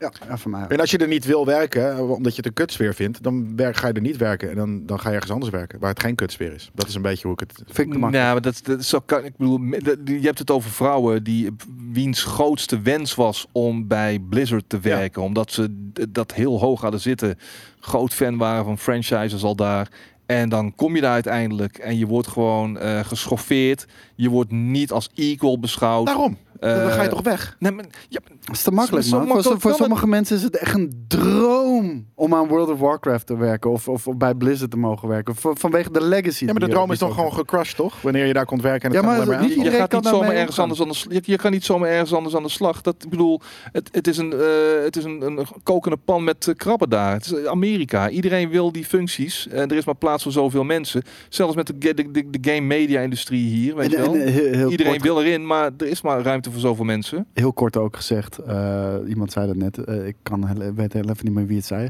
Ja, 0.00 0.12
ja, 0.28 0.36
voor 0.38 0.50
mij 0.50 0.62
ook. 0.62 0.70
En 0.70 0.80
als 0.80 0.90
je 0.90 0.98
er 0.98 1.08
niet 1.08 1.24
wil 1.24 1.46
werken, 1.46 2.08
omdat 2.08 2.30
je 2.30 2.36
het 2.36 2.46
een 2.46 2.52
kutsfeer 2.52 2.94
vindt, 2.94 3.22
dan 3.22 3.56
werk, 3.56 3.76
ga 3.76 3.86
je 3.86 3.92
er 3.92 4.00
niet 4.00 4.16
werken. 4.16 4.50
En 4.50 4.56
dan, 4.56 4.86
dan 4.86 5.00
ga 5.00 5.08
je 5.08 5.14
ergens 5.14 5.32
anders 5.32 5.50
werken, 5.52 5.78
waar 5.78 5.90
het 5.90 6.00
geen 6.00 6.14
kutsfeer 6.14 6.52
is. 6.54 6.70
Dat 6.74 6.88
is 6.88 6.94
een 6.94 7.02
beetje 7.02 7.22
hoe 7.22 7.32
ik 7.32 7.40
het... 7.40 7.52
Vind 7.56 7.78
ik 7.78 7.86
makkelijk. 7.86 8.12
Nou, 8.12 8.32
maar 8.32 8.42
dat, 8.42 8.60
dat 8.64 8.84
zo 8.84 8.98
kan, 9.00 9.24
ik 9.24 9.36
bedoel, 9.36 9.58
dat- 9.82 9.98
je 10.04 10.20
hebt 10.20 10.38
het 10.38 10.50
over 10.50 10.70
vrouwen 10.70 11.24
die 11.24 11.48
wiens 11.92 12.22
grootste 12.24 12.80
wens 12.80 13.14
was 13.14 13.46
om 13.52 13.86
bij 13.88 14.18
Blizzard 14.18 14.64
te 14.66 14.78
werken, 14.80 15.22
omdat 15.22 15.52
ze 15.52 15.90
dat 16.08 16.32
heel 16.34 16.58
hoog 16.60 16.80
hadden 16.80 17.00
zitten, 17.00 17.38
groot 17.80 18.14
fan 18.14 18.36
waren 18.36 18.64
van 18.64 18.78
franchises 18.78 19.42
al 19.42 19.54
daar. 19.56 19.88
En 20.26 20.48
dan 20.48 20.74
kom 20.74 20.94
je 20.94 21.00
daar 21.00 21.12
uiteindelijk 21.12 21.78
en 21.78 21.98
je 21.98 22.06
wordt 22.06 22.28
gewoon 22.28 22.78
eh, 22.78 23.00
geschoffeerd. 23.04 23.86
Je 24.14 24.28
wordt 24.28 24.50
niet 24.50 24.92
als 24.92 25.08
equal 25.14 25.58
beschouwd. 25.58 26.06
Daarom, 26.06 26.36
dan 26.60 26.90
ga 26.90 26.96
je 26.96 27.08
Eh, 27.08 27.08
toch 27.14 27.22
weg? 27.22 27.56
Nee, 27.58 27.72
maar, 27.72 27.84
ja, 28.08 28.20
Dat 28.44 28.56
is 28.56 28.62
te 28.62 28.70
makkelijk, 28.70 29.06
man. 29.10 29.42
voor 29.60 29.74
sommige 29.74 30.06
mensen 30.06 30.36
is 30.36 30.42
het 30.42 30.56
echt 30.56 30.74
een 30.74 31.04
droom 31.08 32.06
om 32.14 32.34
aan 32.34 32.48
World 32.48 32.68
of 32.68 32.78
Warcraft 32.78 33.26
te 33.26 33.36
werken. 33.36 33.70
Of, 33.70 33.88
of 33.88 34.06
bij 34.16 34.34
Blizzard 34.34 34.70
te 34.70 34.76
mogen 34.76 35.08
werken. 35.08 35.34
Van- 35.36 35.56
vanwege 35.58 35.90
de 35.92 36.02
legacy. 36.02 36.44
Ja, 36.44 36.52
maar 36.52 36.60
de 36.60 36.68
droom 36.68 36.90
is 36.92 36.98
dan 36.98 37.12
gewoon 37.12 37.32
gecrushed, 37.32 37.76
toch? 37.76 38.00
Wanneer 38.00 38.26
je 38.26 38.32
daar 38.32 38.44
komt 38.44 38.62
werken 38.62 38.90
en 38.90 38.96
het 38.96 39.04
Ja, 39.04 39.10
maar 39.16 39.26
maar 39.26 39.40
niet 39.40 39.54
je 39.54 39.70
gaat 39.70 39.88
kan 39.88 40.00
niet 40.00 40.08
zomaar 40.08 40.32
ergens 40.32 40.58
anders 40.58 40.80
aan 40.80 40.88
de 40.88 40.94
slag. 40.94 41.12
Je, 41.14 41.20
je 41.24 41.36
kan 41.36 41.50
niet 41.50 41.64
zomaar 41.64 41.88
ergens 41.90 42.12
anders 42.12 42.34
aan 42.36 42.42
de 42.42 42.48
slag. 42.48 42.80
Dat, 42.80 42.94
ik 43.04 43.10
bedoel, 43.10 43.40
het, 43.72 43.88
het 43.92 44.06
is, 44.06 44.16
een, 44.18 44.32
eh, 44.32 44.38
het 44.84 44.96
is 44.96 45.04
een, 45.04 45.22
een 45.22 45.46
kokende 45.62 45.96
pan 46.04 46.24
met 46.24 46.48
eh, 46.48 46.54
krabben 46.54 46.88
daar. 46.88 47.12
Het 47.12 47.24
is 47.24 47.32
eh, 47.32 47.44
Amerika. 47.44 48.08
Iedereen 48.10 48.48
wil 48.48 48.72
die 48.72 48.84
functies. 48.84 49.48
En 49.48 49.70
er 49.70 49.76
is 49.76 49.84
maar 49.84 49.94
plaats 49.94 50.22
voor 50.22 50.32
zoveel 50.32 50.64
mensen. 50.64 51.02
Zelfs 51.28 51.54
met 51.56 51.66
de, 51.66 51.78
de, 51.78 51.94
de, 52.10 52.30
de 52.30 52.50
game 52.50 52.66
media 52.66 53.00
industrie 53.00 53.46
hier, 53.46 53.74
weet 53.76 53.94
En- 53.94 54.02
je 54.02 54.10
wel. 54.10 54.14
en 54.20 54.28
heel, 54.32 54.52
heel 54.52 54.70
Iedereen 54.70 54.92
kort, 54.92 55.04
wil 55.04 55.20
erin, 55.22 55.46
maar 55.46 55.70
er 55.78 55.86
is 55.86 56.02
maar 56.02 56.20
ruimte 56.22 56.49
voor 56.50 56.60
zoveel 56.60 56.84
mensen. 56.84 57.26
heel 57.32 57.52
kort 57.52 57.76
ook 57.76 57.96
gezegd. 57.96 58.38
eh, 58.38 58.94
iemand 59.08 59.32
zei 59.32 59.46
dat 59.46 59.56
net. 59.56 59.78
eh, 59.84 60.06
ik 60.06 60.16
kan, 60.22 60.46
heel- 60.46 60.74
weet 60.74 60.92
heel 60.92 61.08
even 61.08 61.24
niet 61.24 61.34
meer 61.34 61.46
wie 61.46 61.56
het 61.56 61.66
zei. 61.66 61.88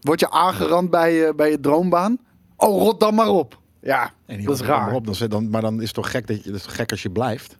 Word 0.00 0.20
je 0.20 0.30
aangerand 0.30 0.90
bij, 0.90 1.12
je 1.14 1.32
bij 1.36 1.50
je 1.50 1.60
droombaan? 1.60 2.18
Oh, 2.56 2.82
rot 2.82 3.00
dan 3.00 3.14
maar 3.14 3.28
op. 3.28 3.58
Ja, 3.82 4.10
En 4.26 4.44
dat 4.44 4.54
is 4.60 4.66
raar. 4.66 4.84
maar 4.86 4.94
Op, 4.94 5.06
dan, 5.18 5.28
dan, 5.28 5.50
maar 5.50 5.60
dan 5.60 5.74
is 5.80 5.84
het 5.86 5.94
toch 5.94 6.10
gek 6.10 6.26
dat 6.26 6.36
je, 6.44 6.50
dat 6.50 6.58
is 6.58 6.62
toch 6.66 6.74
gek 6.74 6.90
als 6.90 7.02
je 7.02 7.10
blijft? 7.10 7.58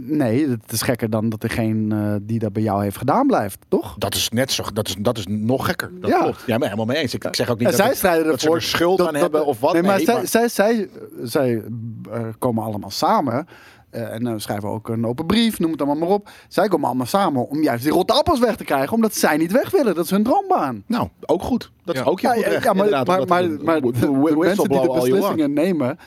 Nee, 0.00 0.48
het 0.48 0.72
is 0.72 0.82
gekker 0.82 1.10
dan 1.10 1.28
dat 1.28 1.40
degene 1.40 1.94
eh, 2.14 2.14
die 2.22 2.38
dat 2.38 2.52
bij 2.52 2.62
jou 2.62 2.82
heeft 2.82 2.96
gedaan 2.96 3.26
blijft, 3.26 3.58
toch? 3.68 3.94
Dat 3.98 4.14
is 4.14 4.28
net 4.28 4.50
zo, 4.52 4.64
dat 4.72 4.88
is, 4.88 4.96
dat 4.98 5.18
is 5.18 5.26
nog 5.26 5.66
gekker. 5.66 5.90
Dat 6.00 6.10
Ja. 6.10 6.18
klopt. 6.22 6.42
Ja, 6.46 6.58
maar 6.58 6.68
helemaal 6.68 6.86
mee 6.86 6.96
eens. 6.96 7.14
Ik, 7.14 7.24
ik 7.24 7.36
zeg 7.36 7.48
ook 7.50 7.58
niet 7.58 7.68
En 7.68 7.76
dat, 7.76 7.86
zij 7.86 7.94
strijden 7.94 8.26
dat 8.26 8.40
ze 8.40 8.50
er 8.50 8.62
schuld 8.62 9.06
aan 9.08 9.14
hebben 9.14 9.46
of 9.46 9.60
wat. 9.60 9.72
Nee, 9.72 9.82
maar 9.82 9.96
nee, 9.96 10.04
zij, 10.04 10.14
maar- 10.14 10.26
zij, 10.26 10.48
zij, 10.48 10.88
zij 11.22 11.62
eh, 12.12 12.26
komen 12.38 12.64
allemaal 12.64 12.90
samen. 12.90 13.46
Eh, 13.90 14.12
en 14.12 14.24
dan 14.24 14.40
schrijven 14.40 14.68
ook 14.68 14.88
een 14.88 15.06
open 15.06 15.26
brief, 15.26 15.58
noem 15.58 15.70
het 15.70 15.80
allemaal 15.82 15.98
maar 16.08 16.14
op. 16.16 16.30
Zij 16.48 16.68
komen 16.68 16.86
allemaal 16.86 17.06
samen 17.06 17.48
om 17.48 17.62
juist 17.62 17.82
die 17.82 17.92
rotte 17.92 18.12
appels 18.12 18.38
weg 18.40 18.56
te 18.56 18.64
krijgen. 18.64 18.92
Omdat 18.94 19.14
zij 19.14 19.36
niet 19.36 19.52
weg 19.52 19.70
willen. 19.70 19.94
Dat 19.94 20.04
is 20.04 20.10
hun 20.10 20.22
droombaan. 20.22 20.82
Nou, 20.86 21.08
ook 21.26 21.42
goed. 21.42 21.70
Dat 21.84 21.94
is 21.94 22.00
Ja. 22.00 22.06
ook 22.06 22.20
je 22.20 22.26
Ja, 22.26 22.32
goed 22.34 22.42
ja, 22.42 22.48
recht, 22.48 22.64
ja, 22.64 22.72
maar, 22.72 22.88
maar, 22.90 22.98
omdat- 23.00 23.28
maar, 23.28 23.48
maar 23.64 23.80
de, 23.80 23.90
de 24.00 24.10
mensen 24.38 24.68
die 24.68 24.80
de 24.80 24.88
beslissingen 24.92 25.52
nemen... 25.52 25.98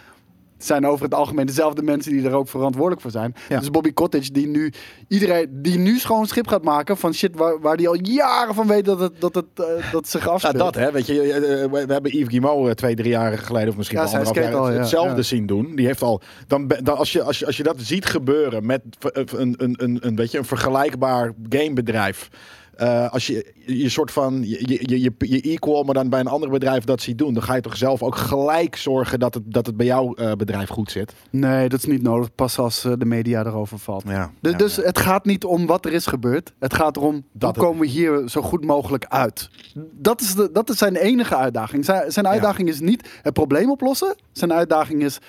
zijn 0.65 0.87
over 0.87 1.05
het 1.05 1.13
algemeen 1.13 1.45
dezelfde 1.45 1.81
mensen 1.83 2.11
die 2.11 2.25
er 2.25 2.33
ook 2.33 2.47
verantwoordelijk 2.49 3.01
voor 3.01 3.11
zijn. 3.11 3.35
Ja. 3.49 3.59
Dus 3.59 3.69
Bobby 3.69 3.93
Cottage, 3.93 4.31
die 4.31 4.47
nu, 4.47 4.73
iedereen, 5.07 5.47
die 5.51 5.77
nu 5.77 5.99
schoon 5.99 6.27
schip 6.27 6.47
gaat 6.47 6.63
maken 6.63 6.97
van 6.97 7.13
shit 7.13 7.35
waar, 7.35 7.59
waar 7.59 7.77
die 7.77 7.87
al 7.87 7.97
jaren 8.01 8.55
van 8.55 8.67
weet 8.67 8.85
dat 8.85 8.99
het, 8.99 9.21
dat 9.21 9.35
het, 9.35 9.45
eh, 9.55 9.91
dat 9.91 10.07
zich 10.07 10.25
Ja, 10.25 10.31
afspeelt. 10.31 10.57
dat 10.57 10.75
hè, 10.75 10.91
weet 10.91 11.05
je, 11.05 11.33
eh, 11.33 11.39
we 11.71 11.85
we 11.85 11.93
hebben 11.93 12.17
Yves 12.17 12.39
eh, 12.43 12.69
twee, 12.69 12.95
drie 12.95 13.09
jaar 13.09 13.37
geleden 13.37 13.69
of 13.69 13.77
misschien 13.77 13.99
Ja, 13.99 14.07
zij 14.07 14.19
anderhalf 14.19 14.49
jaar 14.49 14.61
al, 14.61 14.71
ja, 14.71 14.79
hetzelfde 14.79 15.15
ja. 15.15 15.21
zien 15.21 15.45
doen. 15.45 15.75
Die 15.75 15.85
heeft 15.85 16.01
al, 16.01 16.21
dan, 16.47 16.67
dan 16.67 16.97
als, 16.97 17.11
je, 17.11 17.23
als, 17.23 17.39
je, 17.39 17.45
als 17.45 17.57
je 17.57 17.63
dat 17.63 17.75
ziet 17.79 18.05
gebeuren 18.05 18.65
met 18.65 18.81
een, 18.99 19.55
een, 19.57 19.75
een, 19.77 19.99
een, 20.01 20.15
weet 20.15 20.31
je, 20.31 20.37
een 20.37 20.45
vergelijkbaar 20.45 21.33
gamebedrijf. 21.49 22.29
Eh, 22.75 23.09
als 23.11 23.27
je 23.27 23.53
je 23.65 23.89
soort 23.89 24.11
van 24.11 24.41
je, 24.47 24.79
je, 24.87 24.99
je, 25.01 25.11
je 25.19 25.41
equal, 25.41 25.83
maar 25.83 25.93
dan 25.93 26.09
bij 26.09 26.19
een 26.19 26.27
ander 26.27 26.49
bedrijf 26.49 26.83
dat 26.83 27.01
ziet 27.01 27.17
doen, 27.17 27.33
dan 27.33 27.43
ga 27.43 27.55
je 27.55 27.61
toch 27.61 27.77
zelf 27.77 28.03
ook 28.03 28.15
gelijk 28.15 28.75
zorgen 28.75 29.19
dat 29.19 29.33
het, 29.33 29.43
dat 29.45 29.65
het 29.65 29.77
bij 29.77 29.85
jouw 29.85 30.13
eh, 30.13 30.31
bedrijf 30.31 30.69
goed 30.69 30.91
zit. 30.91 31.13
Nee, 31.29 31.69
dat 31.69 31.79
is 31.79 31.85
niet 31.85 32.01
nodig. 32.01 32.35
Pas 32.35 32.57
als 32.57 32.83
eh, 32.85 32.93
de 32.97 33.05
media 33.05 33.45
erover 33.45 33.79
valt. 33.79 34.03
Ja, 34.07 34.31
Dus, 34.41 34.51
ja, 34.51 34.57
dus 34.57 34.75
ja. 34.75 34.81
het 34.83 34.99
gaat 34.99 35.25
niet 35.25 35.43
om 35.43 35.65
wat 35.65 35.85
er 35.85 35.93
is 35.93 36.05
gebeurd. 36.05 36.53
Het 36.59 36.73
gaat 36.73 36.97
erom 36.97 37.13
Dat 37.31 37.41
hoe 37.41 37.49
het- 37.49 37.57
komen 37.57 37.79
we 37.81 37.87
hier 37.91 38.29
zo 38.29 38.41
goed 38.41 38.65
mogelijk 38.65 39.05
uit. 39.05 39.49
Dat 39.91 40.21
is, 40.21 40.35
de, 40.35 40.49
dat 40.53 40.69
is 40.69 40.77
zijn 40.77 40.95
enige 40.95 41.35
uitdaging. 41.35 41.85
Zijn, 41.85 42.11
zijn 42.11 42.27
uitdaging 42.27 42.69
is 42.69 42.79
niet 42.79 43.09
het 43.21 43.33
probleem 43.33 43.71
oplossen. 43.71 44.15
Zijn 44.31 44.53
uitdaging 44.53 45.03
is 45.03 45.19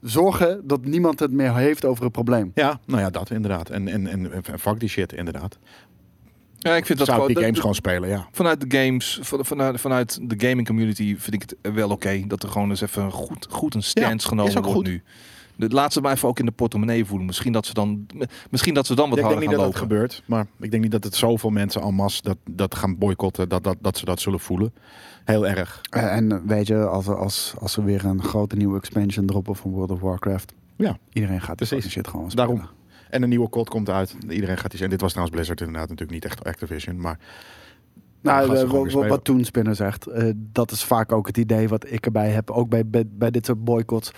zorgen 0.00 0.60
dat 0.64 0.84
niemand 0.84 1.20
het 1.20 1.32
meer 1.32 1.54
heeft 1.56 1.84
over 1.84 2.02
het 2.04 2.12
probleem. 2.12 2.50
Ja, 2.54 2.80
nou 2.86 3.00
ja, 3.00 3.10
dat 3.10 3.30
inderdaad. 3.30 3.68
En, 3.70 3.88
en, 3.88 4.06
en, 4.06 4.32
en 4.32 4.58
fuck 4.58 4.80
die 4.80 4.88
shit, 4.88 5.12
inderdaad. 5.12 5.58
Ja, 6.62 6.76
ik 6.76 6.86
vind 6.86 6.98
dat 6.98 7.06
Zou 7.06 7.20
ik 7.22 7.26
die 7.36 7.44
games 7.44 7.58
gewoon 7.58 7.74
spelen, 7.74 8.08
ja. 8.08 8.26
vanuit 8.32 8.70
de 8.70 8.78
games, 8.78 9.18
van- 9.22 9.44
vanuit, 9.44 9.80
vanuit 9.80 10.18
de 10.22 10.46
gaming 10.48 10.66
community 10.66 11.16
vind 11.18 11.42
ik 11.42 11.50
het 11.60 11.74
wel 11.74 11.90
oké 11.90 12.22
dat 12.26 12.42
er 12.42 12.48
gewoon 12.48 12.70
eens 12.70 12.80
even 12.80 13.10
goed, 13.10 13.46
goed 13.50 13.74
een 13.74 13.82
stance 13.82 14.08
Ja, 14.08 14.14
is 14.14 14.24
genomen 14.24 14.56
ook 14.56 14.64
wordt 14.64 14.76
goed. 14.78 14.86
nu. 14.86 15.02
De, 15.56 15.68
laat 15.68 15.92
ze 15.92 16.00
maar 16.00 16.12
even 16.12 16.28
ook 16.28 16.38
in 16.38 16.44
de 16.46 16.50
portemonnee 16.52 17.04
voelen. 17.04 17.26
Misschien 17.26 17.52
dat 17.52 17.66
ze 17.66 17.74
dan, 17.74 18.06
misschien 18.50 18.74
dat 18.74 18.86
ze 18.86 18.94
dan 18.94 19.08
wat 19.08 19.18
ik 19.18 19.24
denk 19.24 19.34
harder 19.34 19.48
niet 19.48 19.58
gaan 19.58 19.64
dat 19.66 19.72
dat 19.80 19.82
lopen. 19.90 19.96
gebeurt, 19.98 20.22
maar 20.26 20.46
ik 20.60 20.70
denk 20.70 20.82
niet 20.82 20.92
dat 20.92 21.04
het 21.04 21.14
zoveel 21.14 21.50
mensen 21.50 21.82
en 21.82 21.94
masse 21.94 22.22
dat, 22.22 22.36
dat 22.50 22.74
gaan 22.74 22.98
boycotten, 22.98 23.48
dat, 23.48 23.64
dat, 23.64 23.76
dat 23.80 23.98
ze 23.98 24.04
dat 24.04 24.20
zullen 24.20 24.40
voelen. 24.40 24.72
Heel 25.24 25.46
erg. 25.48 25.80
Eh, 25.90 26.16
en 26.16 26.32
eh, 26.32 26.38
weet 26.46 26.66
je, 26.66 26.86
als, 26.86 27.06
als, 27.06 27.54
als 27.58 27.76
we 27.76 27.82
weer 27.82 28.04
een 28.04 28.22
grote 28.22 28.56
nieuwe 28.56 28.76
expansion 28.78 29.26
droppen 29.26 29.56
van 29.56 29.70
World 29.70 29.90
of 29.90 30.00
Warcraft. 30.00 30.52
Ja, 30.76 30.98
Iedereen 31.12 31.40
gaat 31.40 31.56
Precies. 31.56 31.88
shit 31.88 32.08
gewoon 32.08 32.30
spelen. 32.30 32.48
daarom. 32.48 32.68
En 33.10 33.22
een 33.22 33.28
nieuwe 33.28 33.48
COD 33.48 33.68
komt 33.68 33.90
uit. 33.90 34.16
Iedereen 34.28 34.58
gaat 34.58 34.70
die. 34.70 34.82
En 34.82 34.90
dit 34.90 35.00
was 35.00 35.10
trouwens 35.10 35.36
Blizzard 35.36 35.60
inderdaad 35.60 35.88
natuurlijk 35.88 36.10
niet 36.22 36.24
echt 36.24 36.44
Activision, 36.44 37.00
maar 37.00 37.18
Nou, 38.22 38.56
eh, 38.56 39.08
wat 39.08 39.24
Toen 39.24 39.44
Spinner 39.44 39.74
zegt, 39.74 40.06
eh, 40.06 40.30
dat 40.36 40.70
is 40.70 40.84
vaak 40.84 41.12
ook 41.12 41.26
het 41.26 41.36
idee 41.38 41.68
wat 41.68 41.90
ik 41.92 42.04
erbij 42.06 42.28
heb. 42.30 42.50
Ook 42.50 42.68
bij, 42.68 42.86
bij, 42.86 43.04
bij 43.08 43.30
dit 43.30 43.46
soort 43.46 43.64
boycotts. 43.64 44.10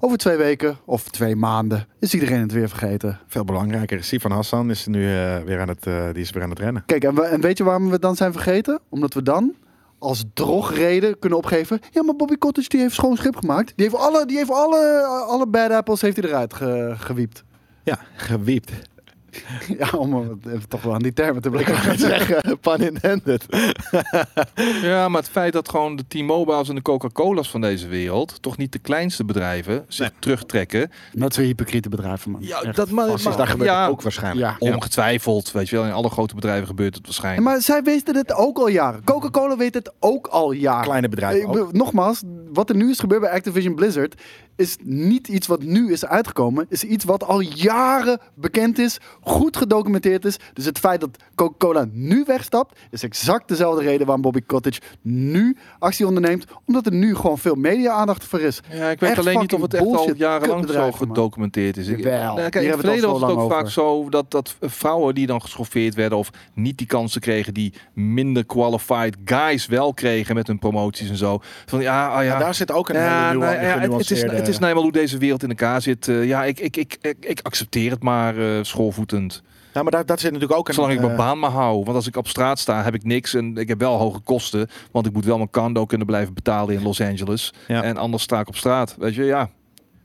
Over 0.00 0.18
twee 0.18 0.36
weken 0.36 0.76
of 0.84 1.08
twee 1.08 1.36
maanden 1.36 1.86
is 1.98 2.14
iedereen 2.14 2.40
het 2.40 2.52
weer 2.52 2.68
vergeten. 2.68 3.20
veel 3.26 3.44
belangrijker. 3.44 4.04
Sifan 4.04 4.30
Hassan 4.30 4.70
is 4.70 4.86
nu 4.86 5.04
eh, 5.04 5.38
weer 5.42 5.60
aan 5.60 5.68
het, 5.68 5.82
die 6.12 6.22
is 6.22 6.30
weer 6.30 6.42
aan 6.42 6.50
het 6.50 6.58
rennen. 6.58 6.82
Kijk, 6.86 7.04
en, 7.04 7.14
we- 7.14 7.22
en 7.22 7.40
weet 7.40 7.58
je 7.58 7.64
waarom 7.64 7.86
we 7.86 7.92
het 7.92 8.02
dan 8.02 8.16
zijn 8.16 8.32
vergeten? 8.32 8.80
Omdat 8.88 9.14
we 9.14 9.22
dan 9.22 9.54
als 9.98 10.24
drogreden 10.34 11.18
kunnen 11.18 11.38
opgeven. 11.38 11.80
Ja, 11.90 12.02
maar 12.02 12.16
Bobby 12.16 12.36
Cottage 12.36 12.68
die 12.68 12.80
heeft 12.80 12.94
schoon 12.94 13.16
schip 13.16 13.36
gemaakt. 13.36 13.72
Die 13.76 13.84
heeft 13.88 13.98
alle, 14.02 14.26
die 14.26 14.36
heeft 14.36 14.50
alle, 14.50 15.02
alle 15.28 15.46
bad 15.46 15.70
apples 15.70 16.00
heeft 16.00 16.16
hij 16.16 16.26
eruit 16.28 16.54
ge, 16.54 16.94
gewiept. 16.96 17.44
Ja, 17.86 17.98
gewiept. 18.16 18.70
Ja, 19.78 19.88
om 19.98 20.40
even 20.46 20.68
toch 20.68 20.82
wel 20.82 20.94
aan 20.94 21.02
die 21.02 21.12
termen 21.12 21.42
te 21.42 21.50
blijven. 21.50 21.98
zeggen, 21.98 22.58
pun 22.60 22.78
intended. 22.80 23.46
Ja, 24.82 25.08
maar 25.08 25.20
het 25.20 25.30
feit 25.30 25.52
dat 25.52 25.68
gewoon 25.68 25.96
de 25.96 26.04
T-Mobiles 26.08 26.68
en 26.68 26.74
de 26.74 26.82
Coca-Cola's 26.82 27.50
van 27.50 27.60
deze 27.60 27.88
wereld, 27.88 28.42
toch 28.42 28.56
niet 28.56 28.72
de 28.72 28.78
kleinste 28.78 29.24
bedrijven, 29.24 29.84
zich 29.88 30.08
Nee. 30.10 30.18
terugtrekken. 30.18 30.90
Dat 31.12 31.34
zijn 31.34 31.46
hypocriete 31.46 31.88
bedrijven, 31.88 32.30
man. 32.30 32.40
Ja, 32.42 32.62
Echt. 32.62 32.76
dat 32.76 32.90
maar, 32.90 33.06
daar 33.06 33.46
gebeurt 33.46 33.70
ja, 33.70 33.82
het 33.82 33.90
ook 33.90 34.02
waarschijnlijk. 34.02 34.56
Ja. 34.60 34.72
ongetwijfeld, 34.74 35.52
weet 35.52 35.68
je 35.68 35.76
wel, 35.76 35.84
in 35.84 35.92
alle 35.92 36.10
grote 36.10 36.34
bedrijven 36.34 36.66
gebeurt 36.66 36.94
het 36.94 37.04
waarschijnlijk. 37.04 37.46
Maar 37.46 37.60
zij 37.62 37.82
weten 37.82 38.16
het 38.16 38.32
ook 38.32 38.58
al 38.58 38.68
jaren. 38.68 39.04
Coca-Cola 39.04 39.56
weet 39.56 39.74
het 39.74 39.92
ook 40.00 40.26
al 40.26 40.52
jaren. 40.52 40.84
Kleine 40.84 41.08
bedrijven 41.08 41.48
ook. 41.48 41.72
Nogmaals, 41.72 42.22
wat 42.52 42.68
er 42.70 42.76
nu 42.76 42.90
is 42.90 42.98
gebeurd 42.98 43.20
bij 43.20 43.30
Activision 43.30 43.74
Blizzard 43.74 44.22
is 44.56 44.76
niet 44.82 45.28
iets 45.28 45.46
wat 45.46 45.62
nu 45.62 45.92
is 45.92 46.04
uitgekomen. 46.06 46.66
Is 46.68 46.84
iets 46.84 47.04
wat 47.04 47.24
al 47.24 47.40
jaren 47.40 48.20
bekend 48.34 48.78
is, 48.78 48.98
goed 49.20 49.56
gedocumenteerd 49.56 50.24
is. 50.24 50.36
Dus 50.52 50.64
het 50.64 50.78
feit 50.78 51.00
dat 51.00 51.10
Coca-Cola 51.34 51.86
nu 51.92 52.24
wegstapt, 52.26 52.78
is 52.90 53.02
exact 53.02 53.48
dezelfde 53.48 53.82
reden 53.82 54.04
waarom 54.06 54.22
Bobby 54.22 54.40
Cottage 54.46 54.80
nu 55.02 55.56
actie 55.78 56.06
onderneemt. 56.06 56.44
Omdat 56.66 56.86
er 56.86 56.92
nu 56.92 57.14
gewoon 57.14 57.38
veel 57.38 57.54
media-aandacht 57.54 58.24
voor 58.24 58.40
is. 58.40 58.60
Ja, 58.70 58.88
ik 58.88 59.00
weet 59.00 59.10
Echt 59.10 59.18
alleen 59.18 59.38
niet 59.38 59.54
of 59.54 59.60
het 59.60 59.74
echt 59.74 59.84
al 59.84 59.90
bullshit 59.92 60.18
jarenlang 60.18 60.68
zo 60.70 60.92
gedocumenteerd 60.92 61.76
is. 61.76 61.88
Ik- 61.88 61.98
Jawel, 61.98 62.20
Nou, 62.20 62.40
hier 62.40 62.50
kijk, 62.50 62.64
in 62.64 62.70
het 62.70 62.80
hebben 62.80 62.86
we 62.86 62.90
het 62.92 63.00
verleden 63.00 63.08
al 63.08 63.20
was 63.20 63.30
het 63.30 63.40
ook 63.40 63.50
vaak 63.60 63.70
zo 63.70 64.08
dat, 64.08 64.30
dat 64.30 64.56
vrouwen 64.60 65.14
die 65.14 65.26
dan 65.26 65.40
geschoffeerd 65.42 65.94
werden 65.94 66.18
of 66.18 66.30
niet 66.54 66.78
die 66.78 66.86
kansen 66.86 67.20
kregen 67.20 67.54
die 67.54 67.72
minder 67.92 68.44
qualified 68.46 69.16
guys 69.24 69.66
wel 69.66 69.94
kregen 69.94 70.34
met 70.34 70.46
hun 70.46 70.58
promoties 70.58 71.08
en 71.08 71.16
zo. 71.16 71.40
Van 71.66 71.80
ja, 71.80 72.08
ah, 72.08 72.14
ja. 72.24 72.32
Ja, 72.32 72.38
daar 72.38 72.54
zit 72.54 72.72
ook 72.72 72.88
een 72.88 72.94
Ja, 72.94 73.26
hele 73.26 73.38
nou 73.38 73.52
ja, 73.54 73.58
het, 73.58 73.92
het, 73.92 74.10
is, 74.10 74.20
genuanceerde... 74.20 74.45
het 74.46 74.54
is 74.54 74.58
nou 74.58 74.68
eenmaal 74.68 74.82
hoe 74.82 74.92
deze 74.92 75.18
wereld 75.18 75.42
in 75.42 75.48
elkaar 75.48 75.82
zit. 75.82 76.08
Eh, 76.08 76.26
ja, 76.26 76.44
ik, 76.44 76.60
ik, 76.60 76.76
ik, 76.76 76.98
ik, 77.00 77.16
ik 77.20 77.40
accepteer 77.42 77.90
het 77.90 78.02
maar 78.02 78.38
eh, 78.38 78.62
schoolvoetend. 78.62 79.42
Ja, 79.74 79.82
maar 79.82 79.92
daar, 79.92 80.06
dat 80.06 80.20
zit 80.20 80.32
natuurlijk 80.32 80.58
ook 80.58 80.68
een... 80.68 80.74
Zolang 80.74 80.92
ik 80.92 81.00
mijn 81.00 81.12
eh, 81.12 81.18
baan 81.18 81.38
maar 81.38 81.50
hou. 81.50 81.84
Want 81.84 81.96
als 81.96 82.06
ik 82.06 82.16
op 82.16 82.28
straat 82.28 82.58
sta, 82.58 82.82
heb 82.82 82.94
ik 82.94 83.04
niks. 83.04 83.34
En 83.34 83.56
ik 83.56 83.68
heb 83.68 83.78
wel 83.78 83.98
hoge 83.98 84.20
kosten. 84.20 84.68
Want 84.90 85.06
ik 85.06 85.12
moet 85.12 85.24
wel 85.24 85.36
mijn 85.36 85.50
condo 85.50 85.86
kunnen 85.86 86.06
blijven 86.06 86.34
betalen 86.34 86.74
in 86.74 86.82
Los 86.82 87.00
Angeles. 87.00 87.52
Ja. 87.68 87.82
En 87.82 87.96
anders 87.96 88.22
sta 88.22 88.40
ik 88.40 88.48
op 88.48 88.56
straat. 88.56 88.96
Weet 88.98 89.14
je, 89.14 89.24
ja. 89.24 89.36
Maar 89.36 89.48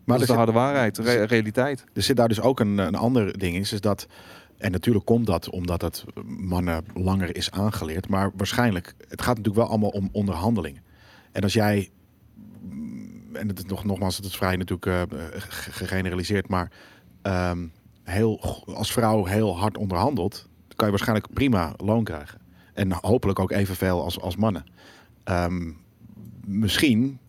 dat 0.05 0.15
is 0.15 0.19
de 0.19 0.25
zit- 0.25 0.35
harde 0.35 0.51
waarheid, 0.51 0.95
de 0.95 1.01
re- 1.01 1.23
realiteit. 1.23 1.83
Er 1.93 2.01
zit 2.01 2.15
daar 2.15 2.27
dus 2.27 2.41
ook 2.41 2.59
een, 2.59 2.77
een 2.77 2.95
ander 2.95 3.37
ding 3.37 3.55
in. 3.55 3.61
Is 3.61 3.81
dat, 3.81 4.07
en 4.57 4.71
natuurlijk 4.71 5.05
komt 5.05 5.25
dat 5.25 5.49
omdat 5.49 5.81
het 5.81 6.05
mannen 6.25 6.83
langer 6.93 7.35
is 7.35 7.51
aangeleerd. 7.51 8.09
Maar 8.09 8.31
waarschijnlijk, 8.35 8.93
het 9.07 9.21
gaat 9.21 9.37
natuurlijk 9.37 9.55
wel 9.63 9.67
allemaal 9.67 9.89
om 9.89 10.09
onderhandelingen. 10.11 10.81
En 11.31 11.41
als 11.43 11.53
jij, 11.53 11.89
en 13.33 13.47
het 13.47 13.57
is 13.57 13.65
nog, 13.65 13.83
nogmaals, 13.85 14.15
het 14.15 14.25
is 14.25 14.35
vrij 14.37 14.55
natuurlijk 14.55 14.85
eh, 14.85 15.17
ge- 15.31 15.71
gegeneraliseerd. 15.71 16.47
Maar 16.47 16.71
ehm, 17.21 17.67
heel, 18.03 18.39
als 18.65 18.91
vrouw 18.91 19.25
heel 19.25 19.57
hard 19.57 19.77
onderhandelt, 19.77 20.47
kan 20.75 20.85
je 20.85 20.91
waarschijnlijk 20.91 21.33
prima 21.33 21.73
loon 21.77 22.03
krijgen. 22.03 22.39
En 22.73 22.91
hopelijk 22.91 23.39
ook 23.39 23.51
evenveel 23.51 24.03
als, 24.03 24.19
als 24.21 24.35
mannen. 24.35 24.65
Ehm, 25.23 25.71
misschien 26.45 27.19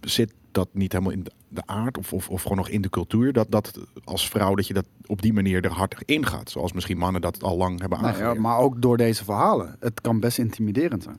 zit 0.00 0.32
dat 0.52 0.68
niet 0.72 0.92
helemaal 0.92 1.12
in 1.12 1.26
de 1.48 1.62
aard 1.66 1.98
of, 1.98 2.12
of, 2.12 2.28
of 2.28 2.42
gewoon 2.42 2.56
nog 2.56 2.68
in 2.68 2.80
de 2.82 2.90
cultuur. 2.90 3.32
Dat, 3.32 3.50
dat 3.50 3.78
als 4.04 4.28
vrouw 4.28 4.54
dat 4.54 4.66
je 4.66 4.74
dat 4.74 4.86
op 5.06 5.22
die 5.22 5.32
manier 5.32 5.64
er 5.64 5.70
hard 5.72 6.02
in 6.04 6.26
gaat. 6.26 6.50
Zoals 6.50 6.72
misschien 6.72 6.98
mannen 6.98 7.20
dat 7.20 7.42
al 7.42 7.56
lang 7.56 7.80
hebben 7.80 7.98
Nou 7.98 8.10
aangeleerd. 8.10 8.34
ja, 8.34 8.40
maar 8.40 8.58
ook 8.58 8.82
door 8.82 8.96
deze 8.96 9.24
verhalen. 9.24 9.76
Het 9.80 10.00
kan 10.00 10.20
best 10.20 10.38
intimiderend 10.38 11.02
zijn. 11.02 11.18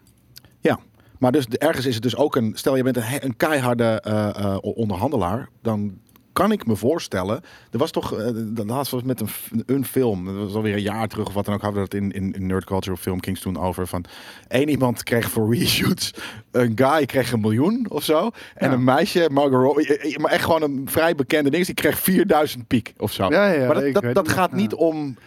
Ja, 0.60 0.80
maar 1.22 1.32
dus 1.32 1.46
ergens 1.48 1.86
is 1.86 1.94
het 1.94 2.04
dus 2.04 2.16
ook 2.16 2.36
een... 2.36 2.52
Stel, 2.56 2.76
je 2.76 2.84
bent 2.84 2.98
een, 2.98 3.04
een 3.20 3.38
keiharde 3.38 4.02
eh, 4.02 4.30
eh, 4.30 4.58
onderhandelaar. 4.62 5.50
Dan 5.62 6.00
kan 6.34 6.52
ik 6.52 6.66
me 6.66 6.76
voorstellen... 6.76 7.42
Er 7.72 7.78
was 7.78 7.92
toch... 7.92 8.14
eh, 8.14 8.28
de 8.46 8.66
laatste 8.66 8.96
was 8.96 9.04
met 9.04 9.22
een, 9.22 9.30
een 9.66 9.86
film. 9.86 10.26
Dat 10.26 10.36
was 10.36 10.54
alweer 10.54 10.74
een 10.74 10.82
jaar 10.82 11.08
terug 11.08 11.28
of 11.28 11.34
wat 11.34 11.46
dan 11.46 11.54
ook. 11.54 11.62
Hadden 11.62 11.84
we 11.84 11.90
dat 11.90 12.02
in, 12.02 12.12
in, 12.12 12.34
in 12.34 12.46
Nerd 12.46 12.64
Culture 12.64 12.96
of 12.96 13.02
Film 13.02 13.20
Kings 13.20 13.42
toen 13.42 13.58
over. 13.58 13.88
Van 13.88 14.06
één 14.48 14.70
iemand 14.70 15.04
kreeg 15.04 15.30
voor 15.30 15.56
reshoots... 15.56 16.14
Een 16.52 16.72
guy 16.76 17.06
kreeg 17.06 17.32
een 17.32 17.40
miljoen 17.40 17.86
of 17.90 18.04
zo. 18.04 18.30
En 18.56 18.68
Ja. 18.68 18.74
een 18.74 18.84
meisje, 18.84 19.24
eh, 19.28 20.18
Maar 20.18 20.32
echt 20.32 20.44
gewoon 20.44 20.62
een 20.62 20.82
vrij 20.86 21.16
bekende 21.16 21.50
ding. 21.50 21.66
Die 21.66 21.76
kreeg 21.76 22.00
4000 22.00 22.68
piek 22.68 22.94
of 22.98 23.12
zo. 23.12 23.30
Ja, 23.30 23.52
ja, 23.52 23.68
maar 23.68 23.92
dat, 23.92 24.14
dat, 24.14 24.30
gaat 24.30 24.52
niet 24.52 24.74
om... 24.74 25.18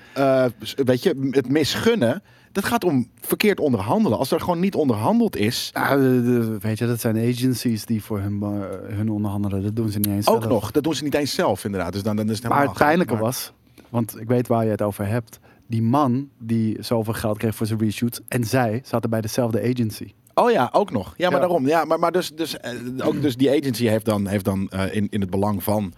weet 0.85 1.03
je, 1.03 1.29
het 1.31 1.49
misgunnen. 1.49 2.23
Dat 2.55 2.65
gaat 2.65 2.85
om 2.85 3.09
verkeerd 3.21 3.61
onderhandelen. 3.61 4.19
Als 4.19 4.31
er 4.31 4.41
gewoon 4.41 4.61
niet 4.61 4.75
onderhandeld 4.75 5.37
is... 5.37 5.71
De- 5.73 6.23
de- 6.25 6.57
weet 6.61 6.79
je, 6.79 6.87
dat 6.87 7.01
zijn 7.01 7.17
agencies 7.17 7.85
die 7.85 8.03
voor 8.03 8.21
hun, 8.21 8.43
eh, 8.43 8.97
hun 8.97 9.09
onderhandelen. 9.11 9.63
Dat 9.63 9.77
doen 9.77 9.89
ze 9.89 9.99
niet 9.99 10.07
eens 10.07 10.29
Ook 10.29 10.41
zelf. 10.43 10.53
nog, 10.53 10.71
dat 10.71 10.83
doen 10.83 10.95
ze 10.95 11.05
niet 11.05 11.15
eens 11.15 11.35
zelf 11.35 11.65
inderdaad. 11.65 11.93
Dus 11.93 12.03
dan, 12.03 12.17
dan 12.17 12.31
is 12.31 12.39
het 12.39 12.49
Maar 12.49 12.63
het 12.63 12.73
pijnlijke 12.73 13.17
was, 13.17 13.53
want 13.89 14.21
ik 14.21 14.29
weet 14.29 14.47
waar 14.47 14.65
je 14.65 14.71
het 14.71 14.83
over 14.83 15.07
hebt. 15.07 15.39
Die 15.67 15.83
man 15.83 16.29
die 16.39 16.77
zoveel 16.83 17.13
geld 17.13 17.39
kreeg 17.39 17.55
voor 17.55 17.67
zijn 17.67 17.79
reshoots 17.79 18.21
en 18.29 18.45
zij 18.45 18.81
zaten 18.85 19.11
bij 19.11 19.21
dezelfde 19.21 19.63
agency. 19.63 20.13
Oh 20.35 20.51
ja, 20.51 20.69
ook 20.73 20.91
nog. 20.91 21.15
Ja, 21.17 21.31
maar 21.31 21.41
Ja. 21.41 21.47
daarom. 21.47 21.67
Ja, 21.67 21.85
maar, 21.85 21.99
maar 21.99 22.13
dus, 22.13 22.31
dus, 22.35 22.57
eh, 22.59 22.71
ook 23.07 23.23
dus 23.23 23.37
die 23.37 23.51
agency 23.51 23.87
heeft 23.87 24.05
dan, 24.05 24.27
heeft 24.27 24.45
dan 24.45 24.69
eh, 24.69 24.95
in, 24.95 25.07
in 25.11 25.21
het 25.21 25.31
belang 25.31 25.63
van 25.63 25.93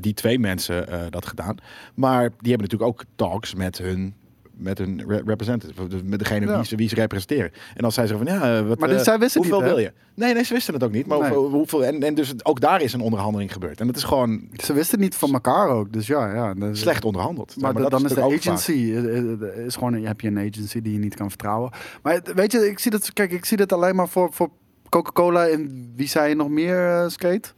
die 0.00 0.14
twee 0.14 0.38
mensen 0.38 1.10
dat 1.10 1.26
gedaan. 1.26 1.56
Maar 1.94 2.20
die 2.28 2.50
hebben 2.52 2.68
natuurlijk 2.68 2.90
ook 2.90 3.04
talks 3.16 3.54
met 3.54 3.78
hun 3.78 4.14
met 4.56 4.78
hun 4.78 5.02
re- 5.06 5.22
representative, 5.26 5.86
dus 5.88 6.00
met 6.04 6.18
degene 6.18 6.46
Ja. 6.46 6.56
wie, 6.56 6.64
ze, 6.66 6.76
wie 6.76 6.88
ze 6.88 6.94
representeren. 6.94 7.50
En 7.74 7.84
als 7.84 7.94
zij 7.94 8.06
zeggen 8.06 8.26
van 8.26 8.36
ja, 8.36 8.58
eh, 8.58 8.68
wat, 8.68 8.78
Maar 8.78 8.88
dit- 8.88 8.98
eh, 8.98 9.04
zij 9.04 9.18
wisten 9.18 9.40
het 9.42 9.50
hoeveel 9.50 9.66
niet, 9.66 9.76
wil 9.76 9.84
je? 9.84 9.92
Nee, 10.14 10.34
nee, 10.34 10.42
ze 10.44 10.52
wisten 10.54 10.74
het 10.74 10.82
ook 10.84 10.92
niet. 10.92 11.06
Maar 11.06 11.18
Nee. 11.18 11.28
hoeveel, 11.30 11.50
hoeveel, 11.50 11.84
en, 11.84 12.02
en 12.02 12.14
dus 12.14 12.32
ook 12.44 12.60
daar 12.60 12.80
is 12.82 12.92
een 12.92 13.00
onderhandeling 13.00 13.52
gebeurd. 13.52 13.80
En 13.80 13.86
dat 13.86 13.96
is 13.96 14.02
gewoon 14.04 14.48
Ze 14.56 14.72
wisten 14.72 14.98
niet 15.00 15.14
van 15.14 15.32
elkaar 15.32 15.68
ook, 15.68 15.92
dus 15.92 16.06
ja. 16.06 16.34
ja 16.34 16.54
slecht 16.74 17.04
onderhandeld. 17.04 17.56
Maar, 17.60 17.74
dat 17.74 17.90
dan 17.90 18.04
is 18.04 18.12
de 18.12 18.22
agency, 18.22 18.72
eh, 18.72 19.18
eh, 19.18 19.64
is 19.66 19.74
gewoon, 19.74 19.92
een- 19.92 20.06
heb 20.06 20.20
je 20.20 20.28
een 20.28 20.38
agency 20.38 20.80
die 20.82 20.92
je 20.92 20.98
niet 20.98 21.14
kan 21.14 21.28
vertrouwen. 21.28 21.70
Maar 22.02 22.12
het- 22.14 22.32
weet 22.34 22.52
je, 22.52 22.68
ik 22.70 22.78
zie 22.78 22.90
dat, 22.90 23.12
kijk, 23.12 23.32
ik 23.32 23.44
zie 23.44 23.56
dat 23.56 23.72
alleen 23.72 23.94
maar 23.96 24.08
voor, 24.08 24.28
voor 24.32 24.48
Coca-Cola 24.88 25.46
en 25.48 25.92
wie 25.96 26.08
zei 26.08 26.28
je 26.28 26.34
nog 26.34 26.48
meer, 26.48 27.04
Skate? 27.10 27.48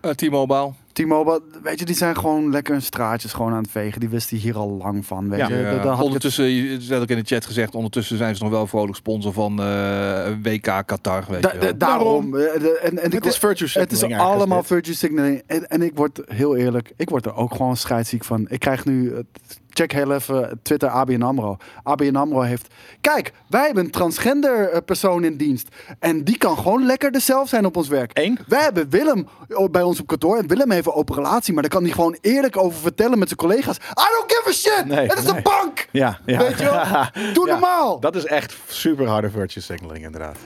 Eh, 0.00 0.10
T-Mobile. 0.10 0.72
T-Mobile, 1.04 1.42
weet 1.62 1.78
je, 1.78 1.84
die 1.84 1.94
zijn 1.94 2.16
gewoon 2.16 2.50
lekker 2.50 2.72
hun 2.72 2.82
straatjes 2.82 3.32
gewoon 3.32 3.52
aan 3.52 3.62
het 3.62 3.70
vegen. 3.70 4.00
Die 4.00 4.08
wisten 4.08 4.36
hier 4.36 4.56
al 4.56 4.70
lang 4.70 5.06
van, 5.06 5.28
weet 5.28 5.38
Ja, 5.38 5.48
je. 5.48 5.54
Ja, 5.54 5.62
Daar- 5.62 5.70
daar 5.72 5.80
had 5.80 5.86
ik 5.90 5.96
het- 5.96 6.04
ondertussen, 6.06 6.44
je 6.44 6.70
het 6.72 6.86
werd 6.86 7.02
ook 7.02 7.08
in 7.08 7.16
de 7.16 7.22
chat 7.24 7.46
gezegd, 7.46 7.74
ondertussen 7.74 8.16
zijn 8.16 8.36
ze 8.36 8.42
nog 8.42 8.52
wel 8.52 8.66
vrolijk 8.66 8.96
sponsor 8.96 9.32
van 9.32 9.60
eh, 9.62 10.28
WK 10.42 10.82
Qatar. 10.86 11.24
Weet 11.28 11.42
Da- 11.42 11.52
je 11.52 11.58
da- 11.58 11.72
daarom. 11.72 12.36
eh, 12.36 12.54
En, 12.54 12.62
en 12.82 12.96
Het 13.02 13.14
ik- 13.14 13.24
is 13.24 13.38
virtue 13.38 13.68
Het 13.82 13.92
is 13.92 14.02
allemaal 14.02 14.62
virtue 14.62 14.94
signaling. 14.94 15.42
En, 15.46 15.68
en 15.68 15.82
ik 15.82 15.92
word 15.94 16.20
heel 16.26 16.56
eerlijk, 16.56 16.92
ik 16.96 17.08
word 17.10 17.26
er 17.26 17.34
ook 17.34 17.54
gewoon 17.54 17.76
scheidsziek 17.76 18.24
van. 18.24 18.46
Ik 18.48 18.60
krijg 18.60 18.84
nu, 18.84 19.12
eh, 19.12 19.18
check 19.78 19.92
heel 19.92 20.12
even 20.12 20.60
Twitter 20.62 20.88
ABN 20.88 21.22
AMRO. 21.22 21.56
ABN 21.82 22.16
AMRO 22.16 22.40
heeft, 22.40 22.66
kijk, 23.00 23.32
wij 23.48 23.64
hebben 23.64 23.84
een 23.84 23.90
transgender 23.90 24.68
eh, 24.70 24.78
persoon 24.84 25.24
in 25.24 25.36
dienst. 25.36 25.68
En 25.98 26.24
die 26.24 26.38
kan 26.38 26.56
gewoon 26.58 26.86
lekker 26.86 27.12
er 27.14 27.20
zelf 27.20 27.48
zijn 27.48 27.66
op 27.66 27.76
ons 27.76 27.88
werk. 27.88 28.10
Eén? 28.18 28.38
Wij 28.46 28.62
hebben 28.62 28.88
Willem 28.90 29.28
o- 29.48 29.68
bij 29.68 29.82
ons 29.82 30.00
op 30.00 30.06
kantoor. 30.06 30.36
En 30.38 30.46
Willem 30.46 30.70
heeft 30.70 30.86
een 30.86 30.92
open 30.92 31.14
relatie, 31.14 31.52
maar 31.52 31.62
daar 31.62 31.70
kan 31.72 31.82
hij 31.82 31.92
gewoon 31.92 32.16
eerlijk 32.20 32.56
over 32.56 32.78
vertellen 32.80 33.18
met 33.18 33.28
zijn 33.28 33.40
collega's. 33.40 33.76
I 33.76 33.80
don't 34.18 34.32
give 34.32 34.48
a 34.48 34.52
shit! 34.52 34.86
Nee, 34.86 35.06
Het 35.08 35.18
is 35.18 35.24
nee. 35.24 35.34
een 35.36 35.42
bank! 35.42 35.86
Ja, 35.92 36.18
ja. 36.26 36.38
Weet 36.38 36.58
je 36.58 36.64
wel? 36.64 36.82
Doe 37.34 37.46
Ja, 37.46 37.52
normaal! 37.52 38.00
Dat 38.00 38.16
is 38.16 38.24
echt 38.24 38.56
super 38.66 39.06
harde 39.06 39.30
virtue 39.30 39.62
signaling 39.62 40.04
inderdaad. 40.04 40.36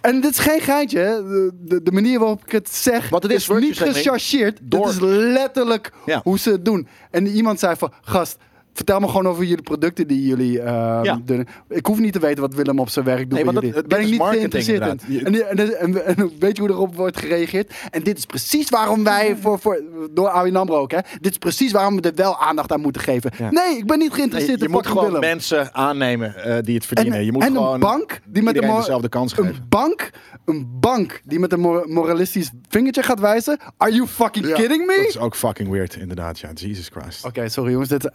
En 0.00 0.20
dit 0.20 0.30
is 0.30 0.38
geen 0.38 0.60
geintje. 0.60 0.98
De, 0.98 1.50
de, 1.54 1.82
de 1.82 1.92
manier 1.92 2.18
waarop 2.18 2.44
ik 2.44 2.52
het 2.52 2.68
zeg, 2.74 3.08
Want 3.08 3.22
het 3.22 3.32
is 3.32 3.48
niet 3.48 3.78
gechargeerd. 3.78 4.58
door- 4.62 4.84
Dit 4.86 4.94
is 4.94 5.00
letterlijk 5.32 5.92
Ja. 6.06 6.20
hoe 6.22 6.38
ze 6.38 6.50
het 6.50 6.64
doen. 6.64 6.88
En 7.10 7.26
iemand 7.26 7.58
zei 7.58 7.76
van, 7.76 7.92
gast, 8.02 8.36
vertel 8.76 9.00
me 9.00 9.06
gewoon 9.08 9.26
over 9.28 9.44
jullie 9.44 9.62
producten 9.62 10.06
die 10.06 10.26
jullie 10.26 10.60
eh, 10.60 11.00
Ja. 11.02 11.20
doen. 11.24 11.46
Ik 11.68 11.86
hoef 11.86 11.98
niet 11.98 12.12
te 12.12 12.18
weten 12.18 12.40
wat 12.40 12.54
Willem 12.54 12.78
op 12.78 12.88
zijn 12.88 13.04
werk 13.04 13.20
doet. 13.30 13.32
Nee, 13.32 13.44
want 13.44 13.74
dat- 13.74 13.86
ben 13.86 14.00
ik 14.00 14.06
niet 14.10 14.22
geïnteresseerd 14.22 15.02
in. 15.08 15.24
En, 15.26 15.48
en, 15.58 15.78
en, 15.80 16.06
en 16.16 16.30
weet 16.38 16.56
je 16.56 16.62
hoe 16.62 16.70
erop 16.70 16.94
wordt 16.96 17.18
gereageerd? 17.18 17.74
En 17.90 18.02
dit 18.02 18.18
is 18.18 18.26
precies 18.26 18.68
waarom 18.68 19.04
wij, 19.04 19.36
voor, 19.42 19.58
voor, 19.58 19.82
door 20.10 20.28
ABN 20.28 20.56
AMRO 20.56 20.76
ook, 20.76 20.90
hè. 20.90 20.98
Dit 21.20 21.30
is 21.32 21.38
precies 21.38 21.72
waarom 21.72 21.96
we 21.96 22.02
er 22.08 22.14
wel 22.14 22.38
aandacht 22.40 22.72
aan 22.72 22.80
moeten 22.80 23.02
geven. 23.02 23.30
Ja. 23.38 23.50
Nee, 23.50 23.76
ik 23.76 23.86
ben 23.86 23.98
niet 23.98 24.08
Nee, 24.08 24.16
geïnteresseerd 24.16 24.58
je 24.58 24.64
in 24.64 24.70
moet 24.70 24.84
fucking 24.86 25.04
gewoon 25.04 25.20
Willem. 25.20 25.30
mensen 25.36 25.74
aannemen 25.74 26.34
eh, 26.44 26.56
die 26.62 26.74
het 26.74 26.86
verdienen. 26.86 27.18
En, 27.18 27.24
je 27.24 27.32
moet 27.32 27.42
en 27.42 27.52
gewoon 27.52 27.74
een 27.74 27.80
bank 27.80 28.20
die 28.26 28.42
met 28.42 28.62
een, 28.62 28.74
dezelfde 28.76 29.08
kans 29.08 29.38
een 29.38 29.54
bank, 29.68 30.10
een 30.44 30.66
bank 30.80 31.20
die 31.24 31.38
met 31.38 31.52
een 31.52 31.60
mor- 31.60 31.84
moralistisch 31.88 32.50
vingertje 32.68 33.02
gaat 33.02 33.20
wijzen. 33.20 33.58
Are 33.76 33.92
you 33.92 34.06
fucking 34.06 34.46
Ja, 34.46 34.54
kidding 34.54 34.86
me? 34.86 34.96
Dat 34.96 35.06
is 35.08 35.18
ook 35.18 35.36
fucking 35.36 35.68
weird, 35.70 35.96
inderdaad. 35.96 36.38
Ja, 36.38 36.50
Jesus 36.54 36.88
Christ. 36.94 37.24
Oké, 37.24 37.48
sorry 37.48 37.70
jongens, 37.70 37.88
dit 37.90 38.04
is 38.04 38.10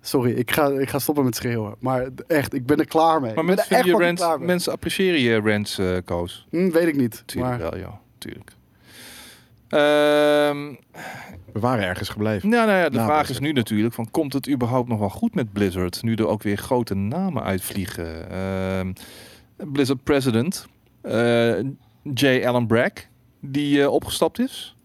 Sorry, 0.00 0.30
ik 0.32 0.50
ga, 0.50 0.66
ik 0.68 0.88
ga 0.88 0.98
stoppen 0.98 1.24
met 1.24 1.36
schreeuwen. 1.36 1.74
Maar 1.78 2.08
echt, 2.26 2.54
ik 2.54 2.66
ben 2.66 2.78
er 2.78 2.86
klaar 2.86 3.20
mee. 3.20 3.20
Maar 3.20 3.28
ik 3.30 3.34
ben 3.36 3.44
mensen, 3.44 3.70
echt 3.70 3.82
vinden 3.82 3.86
je 3.86 3.90
fucking 3.90 4.06
rants, 4.08 4.22
klaar 4.22 4.38
mee. 4.38 4.46
mensen 4.46 4.72
appreciëren 4.72 5.20
je 5.20 5.40
rants, 5.40 5.78
eh 5.78 5.96
Koos. 6.04 6.46
Hm, 6.50 6.70
weet 6.70 6.86
ik 6.88 6.96
niet. 6.96 7.22
Tuurlijk 7.26 7.52
Maar, 7.60 7.70
wel, 7.70 7.80
ja. 7.80 8.00
Tuurlijk. 8.18 8.52
Ehm, 9.68 10.74
We 11.52 11.60
waren 11.60 11.84
ergens 11.84 12.08
gebleven. 12.08 12.48
nou, 12.48 12.66
nou 12.66 12.78
ja, 12.78 12.88
de 12.88 12.96
Nou, 12.96 13.08
vraag 13.08 13.28
is 13.30 13.38
nu 13.38 13.52
natuurlijk: 13.52 13.94
van, 13.94 14.10
komt 14.10 14.32
het 14.32 14.48
überhaupt 14.48 14.88
nog 14.88 14.98
wel 14.98 15.08
goed 15.10 15.34
met 15.34 15.52
Blizzard? 15.52 16.02
Nu 16.02 16.14
er 16.14 16.26
ook 16.26 16.42
weer 16.42 16.56
grote 16.56 16.94
namen 16.94 17.42
uitvliegen. 17.42 18.30
Ehm, 18.30 18.92
Blizzard 19.72 20.02
President 20.04 20.66
eh, 21.02 21.58
J. 22.14 22.44
Allen 22.46 22.66
Bragg, 22.66 22.92
die 23.40 23.82
eh, 23.82 23.92
opgestapt 23.92 24.38
is, 24.38 24.76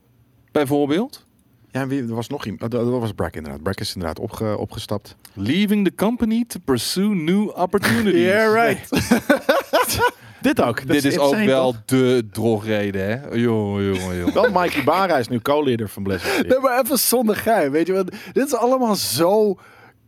bijvoorbeeld. 0.51 1.27
Ja, 1.71 1.81
en 1.81 1.87
wie, 1.87 2.01
er 2.01 2.15
was 2.15 2.27
nog 2.27 2.45
iemand. 2.45 2.71
Dat 2.71 2.87
was 2.87 3.11
Brack 3.11 3.35
inderdaad. 3.35 3.63
Brack 3.63 3.79
is 3.79 3.93
inderdaad 3.93 4.19
opge, 4.19 4.57
opgestapt. 4.57 5.15
Leaving 5.33 5.85
the 5.85 5.95
company 5.95 6.45
to 6.47 6.59
pursue 6.65 7.15
new 7.15 7.49
opportunities. 7.55 8.89
Dit 10.41 10.61
ook. 10.61 10.87
Dit 10.87 11.05
is 11.05 11.17
ook 11.17 11.35
wel 11.35 11.71
toch? 11.71 11.81
de 11.85 12.27
drogreden, 12.31 13.05
hè? 13.05 13.35
Jongen, 13.35 13.83
jongen, 13.85 14.17
jongen. 14.17 14.33
Wel 14.33 14.51
Mikey 14.51 14.83
Bara 14.83 15.17
is 15.17 15.27
nu 15.27 15.39
co-leader 15.39 15.89
van 15.89 16.03
Blizzard. 16.03 16.47
Nee, 16.47 16.59
maar 16.59 16.79
even 16.83 16.97
zonder 16.99 17.35
gein, 17.35 17.71
weet 17.71 17.87
je 17.87 17.93
wat? 17.93 18.11
Dit 18.33 18.45
is 18.45 18.55
allemaal 18.55 18.95
zo 18.95 19.57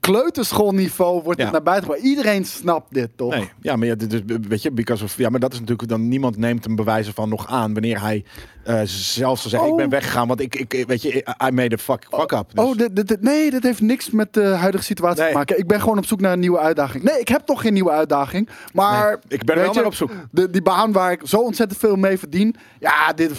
kleuterschoolniveau 0.01 1.21
wordt 1.23 1.37
Ja. 1.39 1.43
het 1.45 1.53
naar 1.53 1.63
buiten 1.63 1.85
gebracht. 1.89 2.07
Iedereen 2.09 2.45
snapt 2.45 2.93
dit, 2.93 3.09
toch? 3.15 3.33
Nee, 3.33 3.49
ja, 3.61 3.75
maar 3.75 3.87
ja, 3.87 3.95
dit 3.95 4.13
is, 4.13 4.21
weet 4.47 4.61
je, 4.61 4.71
because 4.71 5.03
of, 5.03 5.17
ja, 5.17 5.29
maar 5.29 5.39
dat 5.39 5.53
is 5.53 5.59
natuurlijk 5.59 5.89
dan 5.89 6.07
niemand 6.07 6.37
neemt 6.37 6.63
hem 6.65 6.75
bewijzen 6.75 7.13
van 7.13 7.29
nog 7.29 7.47
aan 7.47 7.73
wanneer 7.73 8.01
hij 8.01 8.23
eh, 8.63 8.81
zelf 8.85 9.37
zou 9.39 9.49
zeggen: 9.49 9.67
Oh. 9.69 9.73
ik 9.73 9.79
ben 9.81 9.89
weggegaan, 9.89 10.27
want 10.27 10.39
ik, 10.41 10.55
ik, 10.55 10.87
weet 10.87 11.01
je, 11.01 11.25
I 11.47 11.51
made 11.51 11.75
a 11.75 11.77
fuck, 11.77 12.07
fuck 12.09 12.31
up. 12.31 12.45
Dus- 12.53 12.65
Oh, 12.65 12.77
dit, 12.77 12.95
dit, 12.95 13.07
dit- 13.07 13.21
nee, 13.21 13.51
dit 13.51 13.63
heeft 13.63 13.81
niks 13.81 14.09
met 14.09 14.33
de 14.33 14.43
huidige 14.43 14.83
situatie 14.83 15.21
Nee. 15.21 15.31
te 15.31 15.37
maken. 15.37 15.57
Ik 15.57 15.67
ben 15.67 15.79
gewoon 15.81 15.97
op 15.97 16.05
zoek 16.05 16.19
naar 16.21 16.33
een 16.33 16.39
nieuwe 16.39 16.59
uitdaging. 16.59 17.03
Nee, 17.03 17.19
ik 17.19 17.27
heb 17.27 17.41
toch 17.45 17.61
geen 17.61 17.73
nieuwe 17.73 17.91
uitdaging. 17.91 18.49
Maar 18.73 19.07
Nee, 19.07 19.39
ik 19.39 19.45
ben 19.45 19.55
wel 19.55 19.73
je, 19.73 19.85
op 19.85 19.93
zoek. 19.93 20.11
De, 20.31 20.49
die 20.49 20.61
baan 20.61 20.91
waar 20.91 21.11
ik 21.11 21.21
zo 21.23 21.37
ontzettend 21.37 21.79
veel 21.79 21.95
mee 21.95 22.17
verdien. 22.19 22.55
Ja, 22.79 23.13
dit... 23.13 23.31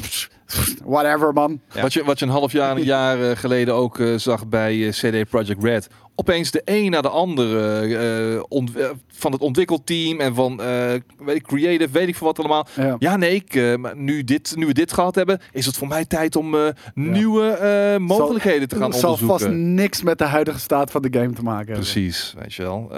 Whatever, 0.85 1.33
man. 1.33 1.61
Ja. 1.73 1.83
Wat, 1.83 1.93
je, 1.93 2.05
wat 2.05 2.19
je 2.19 2.25
een 2.25 2.31
half 2.31 2.53
jaar, 2.53 2.77
een 2.77 2.83
jaar 2.85 3.37
geleden 3.37 3.75
ook 3.75 3.99
eh, 3.99 4.15
zag 4.17 4.47
bij 4.47 4.87
eh, 4.87 4.93
CD 4.93 5.29
Projekt 5.29 5.63
Red. 5.65 5.89
Opeens 6.15 6.51
de 6.51 6.63
een 6.65 6.91
na 6.91 7.01
de 7.01 7.09
andere 7.09 7.81
eh, 8.37 8.43
ont- 8.49 8.77
eh, 8.77 8.89
van 9.09 9.33
het 9.33 9.41
ontwikkelteam 9.41 10.21
en 10.21 10.35
van 10.35 10.61
eh, 10.61 10.67
weet 11.19 11.37
ik, 11.37 11.43
creative, 11.43 11.91
weet 11.93 12.09
ik 12.09 12.17
veel 12.17 12.27
wat 12.27 12.39
allemaal. 12.39 12.67
Ja. 12.77 12.97
Ja, 12.99 13.17
nee, 13.17 13.35
ik, 13.35 13.79
nu, 13.95 14.25
dit, 14.25 14.53
nu 14.57 14.67
we 14.67 14.73
dit 14.73 14.93
gehad 14.93 15.15
hebben, 15.15 15.41
is 15.53 15.67
het 15.67 15.77
voor 15.77 15.89
mij 15.89 16.05
tijd 16.05 16.37
om 16.37 16.55
nieuwe 16.95 17.97
mogelijkheden 18.01 18.69
te 18.69 18.77
gaan 18.77 18.91
Het 18.91 19.01
zal 19.01 19.11
onderzoeken. 19.11 19.47
vast 19.47 19.59
niks 19.61 20.03
met 20.03 20.19
de 20.19 20.25
huidige 20.25 20.59
staat 20.59 20.91
van 20.91 21.03
de 21.03 21.09
game 21.19 21.33
te 21.33 21.43
maken 21.43 21.67
hebben. 21.67 21.75
Precies, 21.93 22.35
weet 22.39 22.55
je 22.55 22.63
wel. 22.63 22.89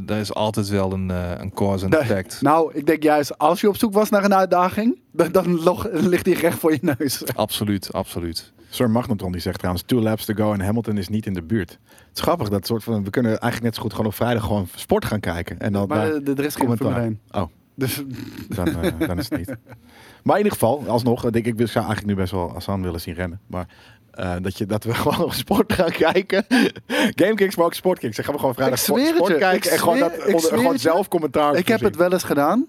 Daar 0.00 0.20
is 0.20 0.34
altijd 0.34 0.68
wel 0.68 0.92
een, 0.92 1.08
een 1.40 1.52
cause 1.54 1.84
and 1.84 1.92
Nee. 1.92 2.00
effect. 2.02 2.38
Nou, 2.42 2.70
ik 2.74 2.86
denk 2.86 3.02
juist, 3.02 3.38
als 3.38 3.60
je 3.60 3.68
op 3.68 3.76
zoek 3.76 3.92
was 3.92 4.10
naar 4.10 4.24
een 4.24 4.34
uitdaging, 4.34 4.98
dan, 5.12 5.32
dan 5.32 5.58
ligt 5.90 6.24
die 6.24 6.34
recht 6.34 6.58
voor 6.58 6.72
je 6.72 6.78
neus. 6.98 7.22
Absoluut, 7.34 7.92
absoluut. 7.92 8.52
Sir 8.76 8.90
Magnetron 8.90 9.32
die 9.32 9.40
zegt 9.40 9.58
trouwens: 9.58 9.84
two 9.86 10.00
laps 10.00 10.24
to 10.24 10.34
go 10.34 10.52
en 10.52 10.60
Hamilton 10.60 10.98
is 10.98 11.08
niet 11.08 11.26
in 11.26 11.32
de 11.34 11.42
buurt. 11.42 11.70
Het 11.70 12.10
is 12.14 12.20
grappig 12.20 12.48
dat 12.48 12.66
soort 12.66 12.84
van. 12.84 13.04
We 13.04 13.10
kunnen 13.10 13.30
eigenlijk 13.30 13.62
net 13.62 13.74
zo 13.74 13.80
goed 13.82 13.90
gewoon 13.92 14.06
op 14.06 14.14
vrijdag 14.14 14.42
gewoon 14.44 14.68
sport 14.74 15.04
gaan 15.04 15.20
kijken. 15.20 15.58
En 15.58 15.72
dan 15.72 15.88
Maar 15.88 16.12
eh, 16.12 16.28
er 16.38 16.44
is 16.44 16.54
geen 16.54 16.66
commentaar. 16.68 16.92
Formule 16.92 17.18
1. 17.32 17.42
Oh, 17.42 17.48
Dus 17.74 18.02
dan, 18.48 18.66
eh, 18.82 19.08
dan 19.08 19.18
is 19.18 19.28
het 19.28 19.38
niet. 19.38 19.56
Maar 20.22 20.36
in 20.38 20.42
ieder 20.44 20.52
geval, 20.52 20.84
alsnog, 20.86 21.20
denk 21.30 21.46
ik, 21.46 21.60
ik 21.60 21.66
zou 21.68 21.84
eigenlijk 21.86 22.06
nu 22.16 22.22
best 22.22 22.32
wel 22.32 22.52
Hassan 22.52 22.82
willen 22.82 23.00
zien 23.00 23.14
rennen. 23.14 23.40
Maar 23.46 23.66
eh, 24.10 24.34
dat, 24.40 24.58
je, 24.58 24.66
dat 24.66 24.84
we 24.84 24.94
gewoon 25.04 25.24
op 25.24 25.32
sport 25.32 25.72
gaan 25.72 25.90
kijken. 25.90 26.44
GameKings, 27.14 27.56
maar 27.56 27.66
ook 27.66 27.74
SportKings. 27.74 28.16
Dan 28.16 28.24
gaan 28.24 28.34
we 28.34 28.40
gewoon 28.40 28.54
vrijdag 28.54 28.78
sport, 28.78 29.06
sport 29.06 29.36
kijken 29.38 29.56
ik 29.56 29.64
en 29.64 29.78
gewoon, 29.78 29.98
dat, 29.98 30.24
onder- 30.26 30.58
gewoon 30.58 30.78
zelf 30.78 31.08
commentaar 31.08 31.54
ik 31.54 31.68
heb 31.68 31.80
het 31.80 31.96
wel 31.96 32.12
eens 32.12 32.22
gedaan 32.24 32.66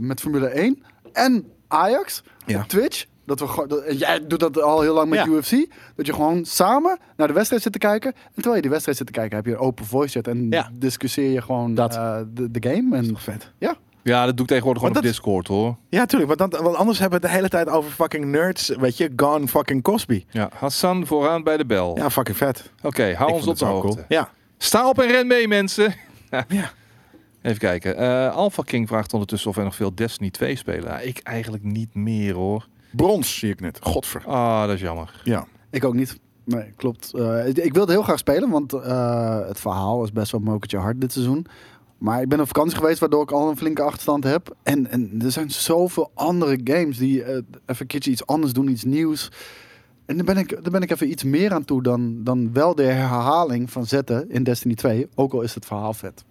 met 0.00 0.20
Formule 0.20 0.46
1 0.48 0.82
en 1.12 1.44
Ajax 1.68 2.22
Ja. 2.46 2.60
op 2.60 2.68
Twitch. 2.68 3.04
Dat 3.26 3.40
we 3.40 3.46
gewoon, 3.48 3.68
dat- 3.68 3.98
jij 3.98 4.26
doet 4.26 4.40
dat 4.40 4.62
al 4.62 4.80
heel 4.80 4.94
lang 4.94 5.08
met 5.08 5.18
Ja. 5.18 5.26
UFC. 5.26 5.50
Dat 5.96 6.06
je 6.06 6.12
gewoon 6.14 6.44
samen 6.44 6.98
naar 7.16 7.26
de 7.26 7.32
wedstrijd 7.34 7.62
zit 7.62 7.72
te 7.72 7.78
kijken. 7.78 8.12
En 8.14 8.32
terwijl 8.34 8.54
je 8.54 8.60
die 8.60 8.70
wedstrijd 8.70 8.98
zit 8.98 9.06
te 9.06 9.12
kijken, 9.12 9.36
heb 9.36 9.46
je 9.46 9.52
een 9.52 9.58
open 9.58 9.84
voice 9.84 10.12
chat. 10.12 10.26
En 10.34 10.46
Ja. 10.50 10.70
discussieer 10.72 11.30
je 11.30 11.42
gewoon 11.42 11.74
Dat. 11.74 11.94
eh, 11.94 12.16
de, 12.34 12.50
de 12.50 12.68
game. 12.70 12.96
En, 12.96 13.08
Toch 13.08 13.22
vet. 13.22 13.52
ja. 13.58 13.74
Ja, 14.02 14.26
dat 14.26 14.32
doe 14.36 14.42
ik 14.42 14.48
tegenwoordig 14.50 14.82
gewoon 14.82 14.94
Maar 15.02 15.10
op 15.10 15.14
dat- 15.14 15.22
Discord 15.22 15.46
hoor. 15.48 15.76
Ja, 15.88 16.06
tuurlijk. 16.06 16.38
Want, 16.38 16.52
dan, 16.52 16.62
want 16.62 16.76
anders 16.76 16.98
hebben 16.98 17.20
we 17.20 17.26
het 17.26 17.34
de 17.34 17.40
hele 17.40 17.50
tijd 17.64 17.68
over 17.76 17.90
fucking 17.90 18.24
nerds. 18.24 18.68
Weet 18.68 18.96
je, 18.96 19.12
gone 19.16 19.48
fucking 19.48 19.82
Cosby. 19.82 20.24
Ja, 20.30 20.50
Hassan 20.54 21.06
vooraan 21.06 21.42
bij 21.42 21.56
de 21.56 21.66
bel. 21.66 21.96
Ja, 21.98 22.10
fucking 22.10 22.36
vet. 22.36 22.70
Oké, 22.82 23.14
hou 23.14 23.28
Ik 23.28 23.34
ons 23.34 23.46
op 23.46 23.52
de 23.58 23.64
zo 23.64 23.70
hoogte. 23.70 23.88
cool. 23.88 24.04
Ja. 24.08 24.30
Sta 24.58 24.88
op 24.88 24.98
en 24.98 25.08
ren 25.08 25.26
mee, 25.26 25.48
mensen. 25.48 25.94
Ja. 26.48 26.70
Even 27.42 27.58
kijken. 27.58 27.96
Eh 27.96 28.34
Alpha 28.34 28.62
King 28.62 28.88
vraagt 28.88 29.12
ondertussen 29.12 29.50
of 29.50 29.56
wij 29.56 29.64
nog 29.64 29.74
veel 29.74 29.94
Destiny 29.94 30.30
2 30.30 30.56
spelen. 30.56 30.84
Ja, 30.90 30.98
ik 30.98 31.18
eigenlijk 31.22 31.62
niet 31.64 31.94
meer 31.94 32.34
hoor. 32.34 32.66
Brons 32.96 33.38
zie 33.38 33.50
ik 33.50 33.60
net. 33.60 33.78
Godver. 33.82 34.26
Ah, 34.26 34.66
dat 34.66 34.74
is 34.74 34.80
jammer. 34.80 35.20
Ja. 35.24 35.46
Ik 35.70 35.84
ook 35.84 35.94
niet. 35.94 36.18
Nee, 36.44 36.72
klopt. 36.76 37.12
Eh, 37.14 37.46
ik, 37.46 37.56
ik 37.56 37.74
wilde 37.74 37.92
heel 37.92 38.02
graag 38.02 38.18
spelen, 38.18 38.50
want 38.50 38.72
eh, 38.72 39.46
het 39.46 39.60
verhaal 39.60 40.04
is 40.04 40.12
best 40.12 40.32
wel 40.32 40.40
mokertje 40.40 40.78
hard 40.78 41.00
dit 41.00 41.12
seizoen. 41.12 41.46
Maar 41.98 42.22
ik 42.22 42.28
ben 42.28 42.40
op 42.40 42.46
vakantie 42.46 42.76
geweest, 42.76 42.98
waardoor 42.98 43.22
ik 43.22 43.30
al 43.30 43.48
een 43.48 43.56
flinke 43.56 43.82
achterstand 43.82 44.24
heb. 44.24 44.56
En, 44.62 44.90
en 44.90 45.14
er 45.22 45.30
zijn 45.30 45.50
zoveel 45.50 46.10
andere 46.14 46.60
games 46.64 46.98
die 46.98 47.22
eh, 47.22 47.34
even 47.36 47.46
een 47.66 47.86
keertje 47.86 48.10
iets 48.10 48.26
anders 48.26 48.52
doen, 48.52 48.68
iets 48.68 48.84
nieuws. 48.84 49.30
En 50.06 50.16
daar 50.16 50.24
ben 50.24 50.36
ik, 50.36 50.50
daar 50.62 50.72
ben 50.72 50.82
ik 50.82 50.90
even 50.90 51.10
iets 51.10 51.22
meer 51.22 51.52
aan 51.52 51.64
toe 51.64 51.82
dan, 51.82 52.24
dan 52.24 52.52
wel 52.52 52.74
de 52.74 52.82
herhaling 52.82 53.70
van 53.70 53.86
zetten 53.86 54.30
in 54.30 54.42
Destiny 54.42 54.74
2. 54.74 55.08
Ook 55.14 55.32
al 55.32 55.42
is 55.42 55.54
het 55.54 55.66
verhaal 55.66 55.94
vet. 55.94 56.24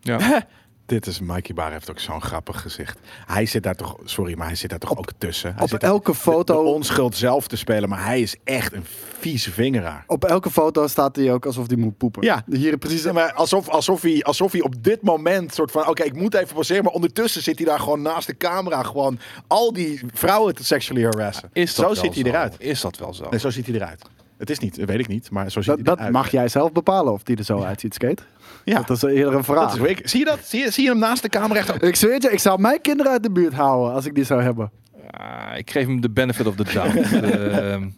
Ja. 0.00 0.18
Dit 0.88 1.06
is, 1.06 1.20
Mikey 1.20 1.54
Bar 1.54 1.72
heeft 1.72 1.90
ook 1.90 1.98
zo'n 1.98 2.20
grappig 2.22 2.60
gezicht. 2.60 2.98
Hij 3.26 3.46
zit 3.46 3.62
daar 3.62 3.74
toch, 3.74 3.96
sorry, 4.04 4.34
maar 4.36 4.46
hij 4.46 4.56
zit 4.56 4.70
daar 4.70 4.78
toch 4.78 4.96
ook 4.98 5.10
tussen. 5.18 5.52
Hij 5.54 5.62
Op 5.62 5.68
zit 5.68 5.82
elke 5.82 6.10
de- 6.10 6.16
foto... 6.16 6.62
de 6.62 6.68
onschuld 6.68 7.16
zelf 7.16 7.46
te 7.48 7.56
spelen, 7.56 7.88
maar 7.88 8.04
hij 8.04 8.20
is 8.20 8.36
echt 8.44 8.72
een 8.72 8.84
vieze 9.18 9.50
vingeraar. 9.52 10.04
Op 10.06 10.24
elke 10.24 10.50
foto 10.50 10.86
staat 10.86 11.16
hij 11.16 11.32
ook 11.32 11.46
alsof 11.46 11.66
hij 11.66 11.76
moet 11.76 11.96
poepen. 11.96 12.22
Ja. 12.22 12.42
Hier 12.50 12.76
precies. 12.78 13.02
Ja, 13.02 13.12
maar 13.12 13.32
alsof, 13.32 13.68
alsof, 13.68 14.02
hij, 14.02 14.22
alsof 14.22 14.52
hij 14.52 14.60
op 14.62 14.84
dit 14.84 15.02
moment 15.02 15.54
soort 15.54 15.70
van, 15.70 15.88
oké, 15.88 16.02
ik 16.02 16.14
moet 16.14 16.34
even 16.34 16.54
passeren, 16.54 16.84
maar 16.84 16.92
ondertussen 16.92 17.42
zit 17.42 17.58
hij 17.58 17.66
daar 17.66 17.80
gewoon 17.80 18.02
naast 18.02 18.26
de 18.26 18.36
camera 18.36 18.82
gewoon 18.82 19.18
al 19.46 19.72
die 19.72 20.00
vrouwen 20.14 20.54
te 20.54 20.64
sexually 20.64 21.04
harassen. 21.04 21.50
Is 21.52 21.74
dat 21.74 21.96
zo 21.96 22.02
ziet 22.02 22.14
hij 22.14 22.24
eruit. 22.24 22.54
Is 22.58 22.80
dat 22.80 22.96
wel 22.98 23.14
zo? 23.14 23.28
Nee, 23.30 23.40
zo 23.40 23.50
ziet 23.50 23.66
hij 23.66 23.74
eruit. 23.74 24.02
Het 24.38 24.50
is 24.50 24.58
niet, 24.58 24.78
dat 24.78 24.88
weet 24.88 24.98
ik 24.98 25.08
niet, 25.08 25.30
maar 25.30 25.50
zo 25.50 25.60
ziet 25.62 25.84
dat 25.84 25.98
dat 25.98 26.10
mag 26.10 26.30
jij 26.30 26.48
zelf 26.48 26.72
bepalen 26.72 27.12
of 27.12 27.22
die 27.22 27.36
er 27.36 27.44
zo 27.44 27.62
uitziet, 27.62 27.94
Skate. 27.94 28.22
Ja, 28.64 28.82
Dat 28.82 28.96
is 28.96 29.02
eerder 29.02 29.34
een 29.34 29.44
vraag. 29.44 29.76
dat 29.76 29.88
is. 29.88 30.10
Zie 30.10 30.18
je 30.18 30.24
dat? 30.26 30.38
Zie 30.42 30.60
je, 30.60 30.70
zie 30.70 30.82
je 30.84 30.90
hem 30.90 30.98
naast 30.98 31.22
de 31.22 31.28
camera 31.28 31.60
echt? 31.60 31.82
Ik 31.82 31.96
zweer 31.96 32.22
je, 32.22 32.30
ik 32.30 32.38
zou 32.38 32.60
mijn 32.60 32.80
kinderen 32.80 33.12
uit 33.12 33.22
de 33.22 33.30
buurt 33.30 33.52
houden 33.54 33.94
als 33.94 34.06
ik 34.06 34.14
die 34.14 34.24
zou 34.24 34.42
hebben. 34.42 34.70
Ah, 35.10 35.56
ik 35.58 35.70
geef 35.70 35.86
hem 35.86 36.00
de 36.00 36.10
benefit 36.10 36.46
of 36.46 36.54
the 36.54 36.64
doubt. 36.72 36.94
Ehm, 37.12 37.88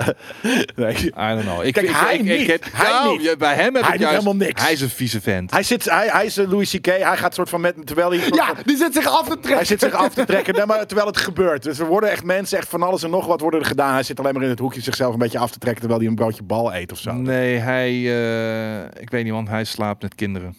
Nee. 0.77 0.95
I 0.97 1.11
don't 1.15 1.41
know. 1.43 1.65
Ik, 1.65 1.73
Kijk, 1.73 1.87
ik, 1.89 1.95
hij 1.95 2.15
ik, 2.15 2.21
ik, 2.21 2.39
niet. 2.39 2.47
heb- 2.47 2.65
Hij 2.73 2.91
nou, 2.91 3.19
niet. 3.19 3.39
Bij 3.39 3.55
hem 3.55 3.75
heb 3.75 3.85
Hij 3.85 3.95
ik 3.95 4.01
juist... 4.01 4.15
helemaal 4.19 4.47
niks. 4.47 4.63
Hij 4.63 4.73
is 4.73 4.81
een 4.81 4.89
vieze 4.89 5.21
vent. 5.21 5.51
Hij, 5.51 5.63
zit, 5.63 5.85
hij, 5.91 6.09
hij 6.11 6.25
is 6.27 6.37
een 6.37 6.49
Louis 6.49 6.71
C.K. 6.71 6.87
Hij 6.87 7.17
gaat 7.17 7.35
soort 7.35 7.49
van 7.49 7.61
met, 7.61 7.87
terwijl 7.87 8.11
hij... 8.11 8.19
Ja, 8.31 8.47
van- 8.47 8.57
die 8.65 8.77
zit 8.77 8.95
zich 8.95 9.07
af 9.07 9.21
te 9.23 9.27
trekken. 9.33 9.55
Hij 9.55 9.65
zit 9.65 9.81
zich 9.81 9.93
af 9.93 10.15
te 10.15 10.25
trekken 10.25 10.55
nee, 10.55 10.67
maar 10.67 10.87
terwijl 10.87 11.07
het 11.09 11.17
gebeurt. 11.17 11.63
Dus 11.63 11.79
er 11.79 11.87
worden 11.87 12.11
echt 12.11 12.25
mensen, 12.25 12.59
echt 12.59 12.69
van 12.69 12.83
alles 12.83 13.03
en 13.03 13.11
nog 13.11 13.27
wat 13.27 13.41
worden 13.41 13.61
er 13.61 13.67
gedaan. 13.67 13.93
Hij 13.93 14.03
zit 14.03 14.19
alleen 14.21 14.35
maar 14.35 14.43
in 14.43 14.49
het 14.49 14.59
hoekje 14.59 14.81
zichzelf 14.81 15.13
een 15.13 15.19
beetje 15.19 15.39
af 15.39 15.51
te 15.51 15.59
trekken 15.59 15.81
terwijl 15.81 16.01
hij 16.01 16.11
een 16.11 16.17
broodje 16.17 16.43
bal 16.43 16.75
eet 16.75 16.93
of 16.93 16.99
zo. 16.99 17.13
Nee, 17.13 17.57
hij... 17.57 17.89
eh, 17.91 19.03
ik 19.03 19.11
weet 19.11 19.25
niet, 19.25 19.33
want 19.33 19.49
hij 19.49 19.65
slaapt 19.65 20.03
met 20.03 20.15
kinderen. 20.15 20.57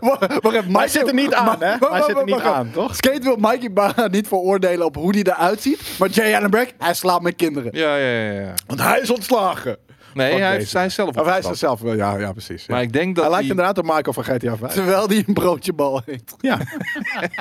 Wacht, 0.00 0.66
hij 0.72 0.88
zit 0.88 1.08
er 1.08 1.14
niet 1.14 1.34
aan, 1.34 1.56
hè? 1.62 1.74
Hij 1.90 2.02
zit 2.02 2.16
er 2.18 2.24
niet 2.24 2.40
aan, 2.40 2.70
toch? 2.70 2.96
Skate 2.96 3.20
wil 3.22 3.36
Mikey 3.36 3.72
Barra 3.72 4.06
niet 4.16 4.28
veroordelen 4.28 4.86
op 4.86 4.94
hoe 4.96 5.10
hij 5.14 5.22
eruit 5.22 5.62
ziet. 5.62 5.80
Maar 5.98 6.08
Jay 6.08 6.34
Allen 6.36 6.50
Brack, 6.50 6.72
hij 6.78 6.94
slaapt 6.94 7.22
met 7.22 7.36
kinderen. 7.36 7.70
Ja, 7.74 7.96
ja, 7.96 8.20
ja. 8.22 8.40
ja. 8.40 8.54
Want 8.66 8.82
hij 8.82 9.00
is 9.00 9.10
ontslagen. 9.10 9.76
Nee, 10.14 10.40
hij, 10.40 10.56
heeft, 10.56 10.72
hij 10.72 10.86
is 10.86 10.94
zelf 10.94 11.16
Of 11.16 11.26
hij 11.26 11.38
is 11.38 11.44
er 11.46 11.56
zelf 11.56 11.80
wel, 11.80 11.94
ja, 11.94 12.16
ja 12.18 12.32
precies. 12.32 12.66
ja. 12.66 12.74
Maar 12.74 12.82
ik 12.82 12.92
denk 12.92 13.14
dat 13.14 13.24
hij 13.24 13.32
lijkt 13.32 13.40
die- 13.48 13.50
inderdaad 13.56 13.78
op 13.78 13.84
Michael 13.84 14.12
van 14.12 14.24
GTA 14.24 14.56
5. 14.56 14.72
Terwijl 14.72 15.08
hij 15.08 15.24
een 15.26 15.34
broodje 15.34 15.72
bal 15.72 16.02
eet. 16.06 16.34
Ja. 16.40 16.58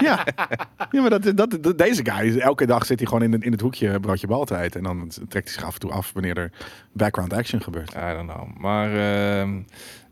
ja. 0.01 0.25
ja, 0.91 1.01
maar 1.01 1.09
dat, 1.09 1.23
dat, 1.37 1.57
dat- 1.61 1.77
deze 1.77 2.05
guy, 2.11 2.39
elke 2.39 2.65
dag 2.65 2.85
zit 2.85 2.99
hij 2.99 3.07
gewoon 3.07 3.23
in, 3.23 3.31
het- 3.31 3.43
in 3.43 3.51
het 3.51 3.61
hoekje 3.61 3.87
een 3.87 4.01
broodje 4.01 4.27
bal 4.27 4.45
te 4.45 4.57
eten. 4.57 4.79
En 4.79 4.83
dan 4.85 5.07
trekt 5.29 5.47
hij 5.47 5.53
zich 5.57 5.63
af 5.65 5.73
en 5.73 5.79
toe 5.79 5.91
af 5.91 6.11
wanneer 6.13 6.37
er 6.37 6.51
background 6.93 7.33
action 7.33 7.61
gebeurt. 7.61 7.91
I 7.91 8.13
don't 8.15 8.31
know. 8.31 8.57
Maar 8.57 8.89
ehm, 9.39 9.59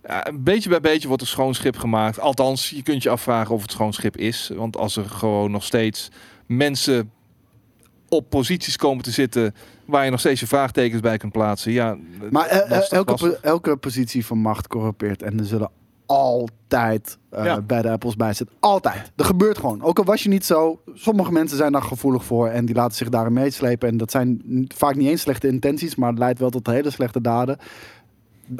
ja, 0.08 0.26
beetje 0.40 0.70
bij 0.70 0.82
beetje 0.82 1.08
wordt 1.08 1.22
een 1.22 1.28
schoon 1.28 1.54
schip 1.54 1.78
gemaakt. 1.78 2.20
Althans, 2.20 2.70
je 2.70 2.84
kunt 2.84 3.04
je 3.04 3.10
afvragen 3.10 3.56
of 3.56 3.62
het 3.62 3.72
schoon 3.72 3.94
schip 3.94 4.18
is. 4.18 4.52
Want 4.56 4.78
als 4.78 4.96
er 4.96 5.06
gewoon 5.06 5.52
nog 5.52 5.64
steeds 5.64 6.10
mensen 6.46 7.12
op 8.10 8.30
posities 8.30 8.76
komen 8.76 9.04
te 9.04 9.12
zitten 9.12 9.54
waar 9.86 10.06
je 10.06 10.12
nog 10.12 10.20
steeds 10.20 10.40
je 10.40 10.48
vraagtekens 10.48 11.02
bij 11.02 11.18
kunt 11.18 11.32
plaatsen. 11.32 11.72
Ja, 11.72 11.98
Maar 12.32 12.46
eh, 12.46 12.72
eh, 12.72 12.92
elke, 12.92 13.12
lastig. 13.12 13.32
elke 13.42 13.76
positie 13.78 14.26
van 14.26 14.38
macht 14.38 14.68
corrumpeert. 14.68 15.22
En 15.24 15.40
er 15.40 15.46
zullen 15.46 15.70
altijd 16.06 17.18
Ja. 17.32 17.62
bij 17.62 17.82
de 17.82 17.90
appels 17.90 18.16
bij 18.16 18.34
zitten. 18.34 18.56
Altijd. 18.60 19.12
Er 19.16 19.26
gebeurt 19.26 19.58
gewoon. 19.58 19.82
Ook 19.82 19.98
al 19.98 20.04
was 20.04 20.24
je 20.24 20.30
niet 20.30 20.46
zo. 20.46 20.82
Sommige 20.94 21.32
mensen 21.32 21.58
zijn 21.58 21.72
daar 21.72 21.82
gevoelig 21.82 22.24
voor. 22.26 22.48
En 22.48 22.66
die 22.66 22.76
laten 22.76 22.98
zich 22.98 23.10
daarin 23.10 23.34
meeslepen. 23.34 23.90
En 23.90 23.98
dat 23.98 24.12
zijn 24.12 24.42
vaak 24.76 24.96
niet 24.96 25.08
eens 25.08 25.22
slechte 25.22 25.48
intenties. 25.48 25.96
Maar 25.96 26.10
het 26.10 26.20
leidt 26.20 26.40
wel 26.40 26.50
tot 26.50 26.68
hele 26.68 26.90
slechte 26.90 27.22
daden. 27.22 27.58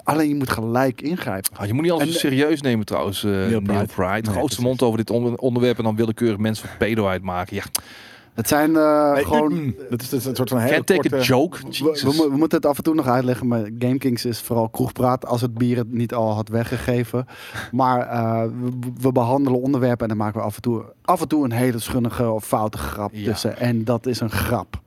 Alleen 0.04 0.28
je 0.28 0.36
moet 0.36 0.50
gelijk 0.50 1.02
ingrijpen. 1.02 1.58
Ah, 1.58 1.66
je 1.66 1.74
moet 1.74 1.82
niet 1.84 1.92
alles 1.92 2.04
En- 2.06 2.12
zo 2.12 2.18
serieus 2.20 2.62
nemen 2.62 2.86
trouwens, 2.86 3.24
eh 3.24 3.32
Neil 3.32 3.48
Neil 3.48 3.62
Pride. 3.62 3.86
Pride. 3.86 4.12
Nee, 4.12 4.22
Grootste 4.22 4.38
precies. 4.40 4.58
mond 4.64 4.82
over 4.82 4.98
dit 4.98 5.10
onder- 5.10 5.36
onderwerp 5.38 5.78
en 5.78 5.84
dan 5.84 5.96
willekeurig 5.96 6.38
mensen 6.38 6.68
van 6.68 6.78
pedo 6.78 7.08
uitmaken. 7.08 7.56
Ja, 7.56 7.64
Het 8.34 8.48
zijn 8.48 8.76
eh, 8.76 9.14
Nee, 9.14 9.24
gewoon... 9.24 9.54
mm, 9.54 9.76
dat 9.90 10.02
is 10.02 10.10
dus 10.10 10.26
een 10.26 10.36
soort 10.36 10.50
van 10.50 10.58
hele 10.60 10.72
can't 10.74 10.86
take 10.88 11.00
korte... 11.10 11.16
a 11.16 11.22
joke. 11.22 11.58
We, 11.62 11.68
Jesus. 11.70 12.02
we, 12.04 12.14
mo- 12.24 12.30
we 12.30 12.38
moeten 12.38 12.58
het 12.58 12.68
af 12.68 12.78
en 12.78 12.84
toe 12.84 12.96
nog 12.96 13.08
uitleggen, 13.08 13.48
maar 13.48 13.70
GameKings 13.80 14.26
is 14.26 14.40
vooral 14.40 14.70
kroegpraat 14.70 15.26
als 15.26 15.42
het 15.42 15.54
bier 15.54 15.78
het 15.78 15.92
niet 15.94 16.14
al 16.14 16.34
had 16.34 16.50
weggegeven. 16.50 17.26
Maar 17.72 18.08
eh, 18.08 18.44
we, 18.62 18.70
we 19.02 19.12
behandelen 19.12 19.62
onderwerpen 19.62 20.02
en 20.02 20.08
dan 20.08 20.18
maken 20.18 20.40
we 20.40 20.46
af 20.46 20.56
en 20.56 20.62
toe, 20.62 20.84
af 21.02 21.22
en 21.22 21.28
toe 21.28 21.44
een 21.44 21.52
hele 21.52 21.80
schunnige 21.80 22.30
of 22.32 22.46
foute 22.46 22.78
grap 22.78 23.10
Ja. 23.14 23.32
tussen. 23.32 23.58
En 23.58 23.84
dat 23.84 24.06
is 24.06 24.20
een 24.20 24.32
grap. 24.32 24.82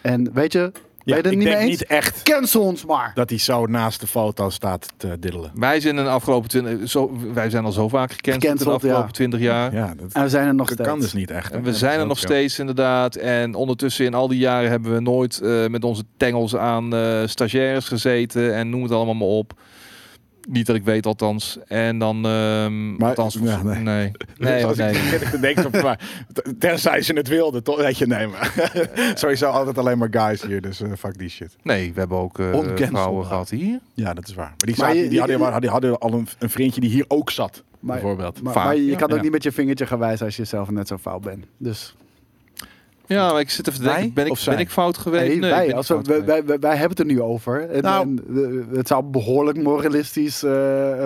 En 0.00 0.30
weet 0.32 0.52
je, 0.52 0.72
ben 1.08 1.16
je 1.16 1.22
Ja, 1.22 1.22
het 1.22 1.24
er 1.26 1.32
ik 1.32 1.38
niet 1.38 1.46
mee 1.46 1.56
denk 1.56 1.68
eens? 1.68 1.78
niet 1.80 1.88
echt 1.88 2.22
Cancel 2.22 2.62
ons 2.62 2.84
maar. 2.84 3.12
dat 3.14 3.28
hij 3.30 3.38
zo 3.38 3.66
naast 3.66 4.00
de 4.00 4.06
foto 4.06 4.50
staat 4.50 4.86
te 4.96 5.18
diddelen. 5.18 5.50
Wij 5.54 5.80
zijn 5.80 5.98
in 5.98 6.04
de 6.04 6.10
afgelopen 6.10 6.48
20, 6.48 6.88
zo, 6.90 7.12
wij 7.32 7.50
zijn 7.50 7.64
al 7.64 7.72
zo 7.72 7.88
vaak 7.88 8.12
gecanceld 8.12 8.58
in 8.58 8.64
de 8.64 8.70
afgelopen 8.70 9.04
ja. 9.06 9.10
20 9.10 9.40
jaar. 9.40 9.74
Ja, 9.74 9.94
dat, 9.96 10.12
En 10.12 10.22
we 10.22 10.28
zijn 10.28 10.46
er 10.46 10.54
nog 10.54 10.66
dat 10.66 10.74
steeds. 10.74 10.88
kan 10.90 11.00
dus 11.00 11.12
niet 11.12 11.30
echt. 11.30 11.52
En 11.52 11.58
we 11.62 11.64
Dat 11.70 11.76
zijn 11.76 11.90
is 11.90 11.96
er 11.96 12.02
ook 12.02 12.08
nog 12.08 12.18
zo. 12.18 12.26
steeds 12.26 12.58
inderdaad. 12.58 13.16
En 13.16 13.54
ondertussen 13.54 14.04
in 14.04 14.14
al 14.14 14.28
die 14.28 14.38
jaren 14.38 14.70
hebben 14.70 14.94
we 14.94 15.00
nooit 15.00 15.40
eh, 15.40 15.66
met 15.66 15.84
onze 15.84 16.02
tengels 16.16 16.56
aan 16.56 16.94
eh, 16.94 17.22
stagiaires 17.26 17.88
gezeten. 17.88 18.54
En 18.54 18.70
noem 18.70 18.82
het 18.82 18.92
allemaal 18.92 19.14
maar 19.14 19.28
op. 19.28 19.52
Niet 20.50 20.66
dat 20.66 20.76
ik 20.76 20.84
weet 20.84 21.06
althans. 21.06 21.58
En 21.66 21.98
dan... 21.98 22.24
ehm 22.26 22.96
Maar- 22.96 23.08
althans, 23.08 23.38
ja, 23.42 23.62
nee. 23.62 23.78
nee. 23.82 24.10
Nee, 24.38 24.64
Als 24.66 24.76
nee. 24.76 24.92
ik 24.94 25.20
ik 25.20 25.40
denk 25.40 25.64
op, 25.66 25.82
maar, 25.82 26.00
tenzij 26.58 27.02
ze 27.02 27.12
het 27.12 27.28
wilden, 27.28 27.62
toch? 27.62 27.76
Weet 27.76 27.98
je, 27.98 28.06
nee, 28.06 28.26
maar 28.26 28.70
sowieso 29.14 29.46
altijd 29.50 29.78
alleen 29.78 29.98
maar 29.98 30.08
guys 30.10 30.42
hier, 30.42 30.60
dus 30.60 30.80
eh, 30.80 30.90
fuck 30.98 31.18
die 31.18 31.28
shit. 31.28 31.56
Nee, 31.62 31.92
we 31.92 31.98
hebben 32.00 32.18
ook 32.18 32.38
eh, 32.38 32.46
Oncancelbaar. 32.46 32.88
vrouwen 32.88 33.26
gehad 33.26 33.50
hier. 33.50 33.78
Ja, 33.94 34.14
dat 34.14 34.28
is 34.28 34.34
waar. 34.34 34.46
Maar 34.46 34.56
die, 34.56 34.74
Maar 34.76 34.86
zaten- 34.86 35.02
je- 35.02 35.08
die, 35.08 35.18
hadden, 35.18 35.38
je- 35.52 35.60
die 35.60 35.70
hadden 35.70 35.98
al 35.98 36.12
een, 36.12 36.28
een 36.38 36.50
vriendje 36.50 36.80
die 36.80 36.90
hier 36.90 37.04
ook 37.08 37.30
zat, 37.30 37.62
Maar- 37.80 37.94
bijvoorbeeld. 37.94 38.42
Maar, 38.42 38.54
maar 38.54 38.76
je 38.76 38.96
kan 38.96 39.10
ook 39.10 39.16
Ja. 39.16 39.22
niet 39.22 39.32
met 39.32 39.42
je 39.42 39.52
vingertje 39.52 39.86
gaan 39.86 39.98
wijzen 39.98 40.26
als 40.26 40.36
je 40.36 40.44
zelf 40.44 40.70
net 40.70 40.88
zo 40.88 40.96
fout 40.96 41.20
bent. 41.22 41.44
Dus 41.58 41.94
Ja, 43.08 43.32
maar 43.32 43.40
ik 43.40 43.50
zit 43.50 43.68
even 43.68 43.80
te 43.80 43.86
denken. 43.86 44.12
Ben 44.12 44.26
ik, 44.26 44.38
ben 44.44 44.58
ik 44.58 44.70
fout 44.70 44.98
geweest? 44.98 45.40
nee, 45.40 45.50
wij, 45.50 45.74
als 45.74 45.88
we, 45.88 45.94
wij, 45.94 46.20
geweest. 46.20 46.44
wij, 46.46 46.58
wij 46.58 46.70
hebben 46.70 46.88
het 46.88 46.98
er 46.98 47.04
nu 47.04 47.22
over. 47.22 47.70
En, 47.70 47.82
Nou. 47.82 48.02
en, 48.02 48.68
het 48.72 48.88
zou 48.88 49.04
behoorlijk 49.04 49.62
moralistisch 49.62 50.42
eh, 50.42 50.50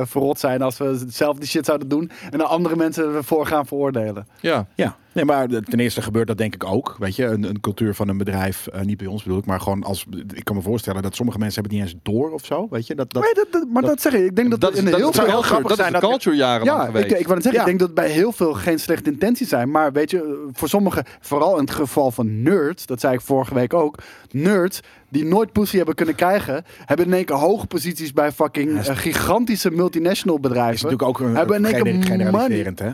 verrot 0.05 0.39
zijn 0.39 0.63
als 0.63 0.79
we 0.79 1.05
zelf 1.09 1.37
die 1.37 1.49
shit 1.49 1.65
zouden 1.65 1.89
doen. 1.89 2.11
En 2.31 2.39
dan 2.39 2.49
andere 2.49 2.77
mensen 2.77 3.15
ervoor 3.15 3.47
gaan 3.47 3.67
veroordelen. 3.67 4.27
Ja, 4.41 4.67
Ja, 4.75 4.97
nee, 5.15 5.25
maar 5.25 5.49
ten 5.49 5.81
eerste 5.81 6.03
gebeurt 6.03 6.27
dat 6.27 6.39
denk 6.39 6.55
ik 6.55 6.65
ook. 6.65 6.97
Weet 6.99 7.17
je, 7.17 7.25
een, 7.25 7.43
een 7.43 7.61
cultuur 7.61 7.95
van 7.95 8.09
een 8.09 8.19
bedrijf, 8.19 8.67
eh, 8.67 8.81
niet 8.81 8.97
bij 8.97 9.07
ons 9.07 9.23
bedoel 9.23 9.39
ik, 9.39 9.47
maar 9.47 9.61
gewoon 9.61 9.83
als. 9.83 10.07
Ik 10.35 10.45
kan 10.45 10.57
me 10.57 10.63
voorstellen 10.63 11.03
dat 11.03 11.15
sommige 11.15 11.39
mensen 11.39 11.61
hebben 11.63 11.79
het 11.79 11.87
niet 11.89 11.95
eens 11.95 12.05
door 12.13 12.31
of 12.31 12.45
zo. 12.45 12.67
Weet 12.71 12.87
je, 12.87 12.95
dat, 12.95 13.13
dat, 13.13 13.23
Nee, 13.23 13.35
dat, 13.35 13.47
dat- 13.51 13.67
maar 13.73 13.83
dat, 13.83 13.91
dat- 13.91 14.01
zeg 14.01 14.13
ik. 14.13 14.25
Ik 14.25 14.37
denk 14.37 14.51
dat, 14.51 14.61
dat, 14.61 14.71
dat 14.71 14.79
is, 14.79 14.85
in 14.85 14.91
dat 14.91 15.01
heel 15.01 15.09
is 15.11 15.15
veel... 15.17 15.25
de 15.25 15.31
heel 15.31 15.41
culture, 15.41 15.61
grappig 15.61 15.77
dat 15.77 15.87
is 15.87 15.91
zijn 15.91 16.01
de 16.03 16.09
dat- 16.09 16.11
culture 16.11 16.37
jarenlang 16.37 16.79
Ja, 16.81 16.87
geweest. 16.87 17.05
ik, 17.05 17.11
ik 17.19 17.23
wou 17.27 17.35
net 17.35 17.43
zeggen, 17.43 17.63
Ja. 17.63 17.71
ik 17.71 17.79
denk 17.79 17.79
dat 17.89 17.95
bij 18.05 18.09
heel 18.15 18.33
veel 18.33 18.53
geen 18.55 18.79
slechte 18.79 19.11
intenties 19.11 19.49
zijn. 19.49 19.71
Maar 19.71 19.93
weet 19.93 20.11
je, 20.11 20.49
voor 20.53 20.69
sommigen, 20.69 21.05
vooral 21.21 21.55
in 21.55 21.61
het 21.65 21.71
geval 21.75 22.11
van 22.11 22.43
nerds, 22.43 22.87
dat 22.87 23.01
zei 23.01 23.15
ik 23.15 23.21
vorige 23.21 23.55
week 23.55 23.75
ook. 23.75 23.99
Nerds 24.31 24.81
die 25.09 25.25
nooit 25.25 25.53
pussy 25.53 25.77
hebben 25.77 25.95
kunnen 25.95 26.15
krijgen, 26.15 26.65
hebben 26.85 27.07
in 27.07 27.13
één 27.13 27.25
keer 27.25 27.37
hoge 27.37 27.67
posities 27.67 28.13
bij 28.13 28.33
fucking 28.33 28.79
is- 28.79 28.89
eh, 28.89 28.97
gigantische 28.97 29.71
multinational 29.71 30.37
is 30.37 30.43
bedrijven. 30.43 30.73
natuurlijk 30.91 31.03
ook 31.03 31.21
een, 31.21 31.37
Hebben 31.37 31.57
in 31.57 31.65
één 31.65 31.83
keer 31.83 32.05
generaliserend, 32.05 32.79
hè? 32.79 32.91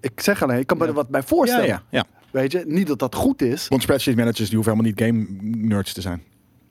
Ik 0.00 0.20
zeg 0.20 0.42
alleen, 0.42 0.58
ik 0.58 0.66
kan 0.66 0.78
me 0.78 0.86
er 0.86 0.92
wat 0.92 1.08
bij 1.08 1.22
voorstellen. 1.22 1.66
ja, 1.66 1.82
ja. 1.90 2.04
Weet 2.30 2.52
je, 2.52 2.64
niet 2.66 2.86
dat 2.86 2.98
dat 2.98 3.14
goed 3.14 3.42
is. 3.42 3.68
Want 3.68 3.82
spreadsheet 3.82 4.16
managers 4.16 4.48
die 4.48 4.58
hoeven 4.58 4.72
helemaal 4.72 4.92
niet 4.92 5.02
game 5.02 5.26
nerds 5.66 5.92
te 5.92 6.00
zijn. 6.00 6.22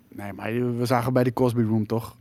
Nee, 0.10 0.34
maar 0.34 0.78
we 0.78 0.86
zagen 0.86 1.14
bij 1.14 1.24
die 1.24 1.34
Cosby 1.34 1.62
Room 1.62 1.86
toch? 1.86 2.16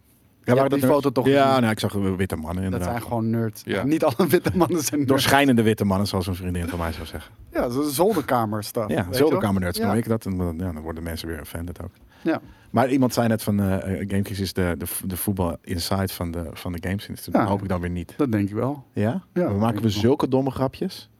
Ja, 0.56 0.68
die 0.68 0.86
foto 0.86 1.10
toch 1.10 1.26
Ja, 1.26 1.60
nou, 1.60 1.72
ik 1.72 1.80
zag 1.80 1.92
witte 1.92 2.36
mannen 2.36 2.54
Dat 2.54 2.64
inderdaad. 2.64 2.88
zijn 2.88 3.02
gewoon 3.02 3.30
nerds. 3.30 3.62
Ja. 3.64 3.82
Niet 3.94 4.04
alle 4.04 4.26
witte 4.28 4.50
mannen 4.54 4.80
zijn 4.80 4.94
nerds. 4.96 5.06
Doorschijnende 5.12 5.62
witte 5.62 5.84
mannen, 5.84 6.06
zoals 6.06 6.26
een 6.26 6.34
vriendin 6.34 6.68
van 6.68 6.78
mij 6.78 6.92
zou 6.92 7.06
zeggen. 7.06 7.32
Ja, 7.52 7.60
dat 7.68 7.86
is 7.86 7.94
zolderkamer 7.94 8.64
stuff. 8.64 8.88
Ja, 8.88 9.06
zolderkamernerds 9.10 9.78
noem 9.78 9.92
ik 9.94 10.08
dat. 10.08 10.26
En 10.26 10.36
dan- 10.36 10.56
ja, 10.58 10.72
dan 10.72 10.82
worden 10.82 11.02
mensen 11.02 11.28
weer 11.28 11.40
offended 11.40 11.82
ook. 11.82 11.90
Ja. 12.22 12.40
Maar 12.70 12.90
iemand 12.90 13.14
zei 13.14 13.28
net 13.28 13.42
van, 13.42 13.58
GameKings 13.80 14.40
is 14.40 14.52
de, 14.52 14.74
de, 14.78 14.86
de 15.06 15.16
voetbal 15.16 15.56
inside 15.62 16.08
van 16.12 16.30
de, 16.30 16.46
van 16.52 16.72
de 16.72 16.78
games. 16.80 17.06
industrie. 17.06 17.34
Dat 17.34 17.42
Ja. 17.44 17.48
hoop 17.50 17.62
ik 17.62 17.68
dan 17.68 17.80
weer 17.80 17.90
niet. 17.90 18.14
Dat 18.16 18.32
denk 18.32 18.48
ik 18.48 18.54
wel. 18.54 18.84
Ja? 18.92 19.22
Ja, 19.34 19.48
we 19.48 19.58
maken 19.58 19.82
we 19.82 19.90
zulke 19.90 20.28
domme 20.28 20.50
grapjes? 20.50 21.10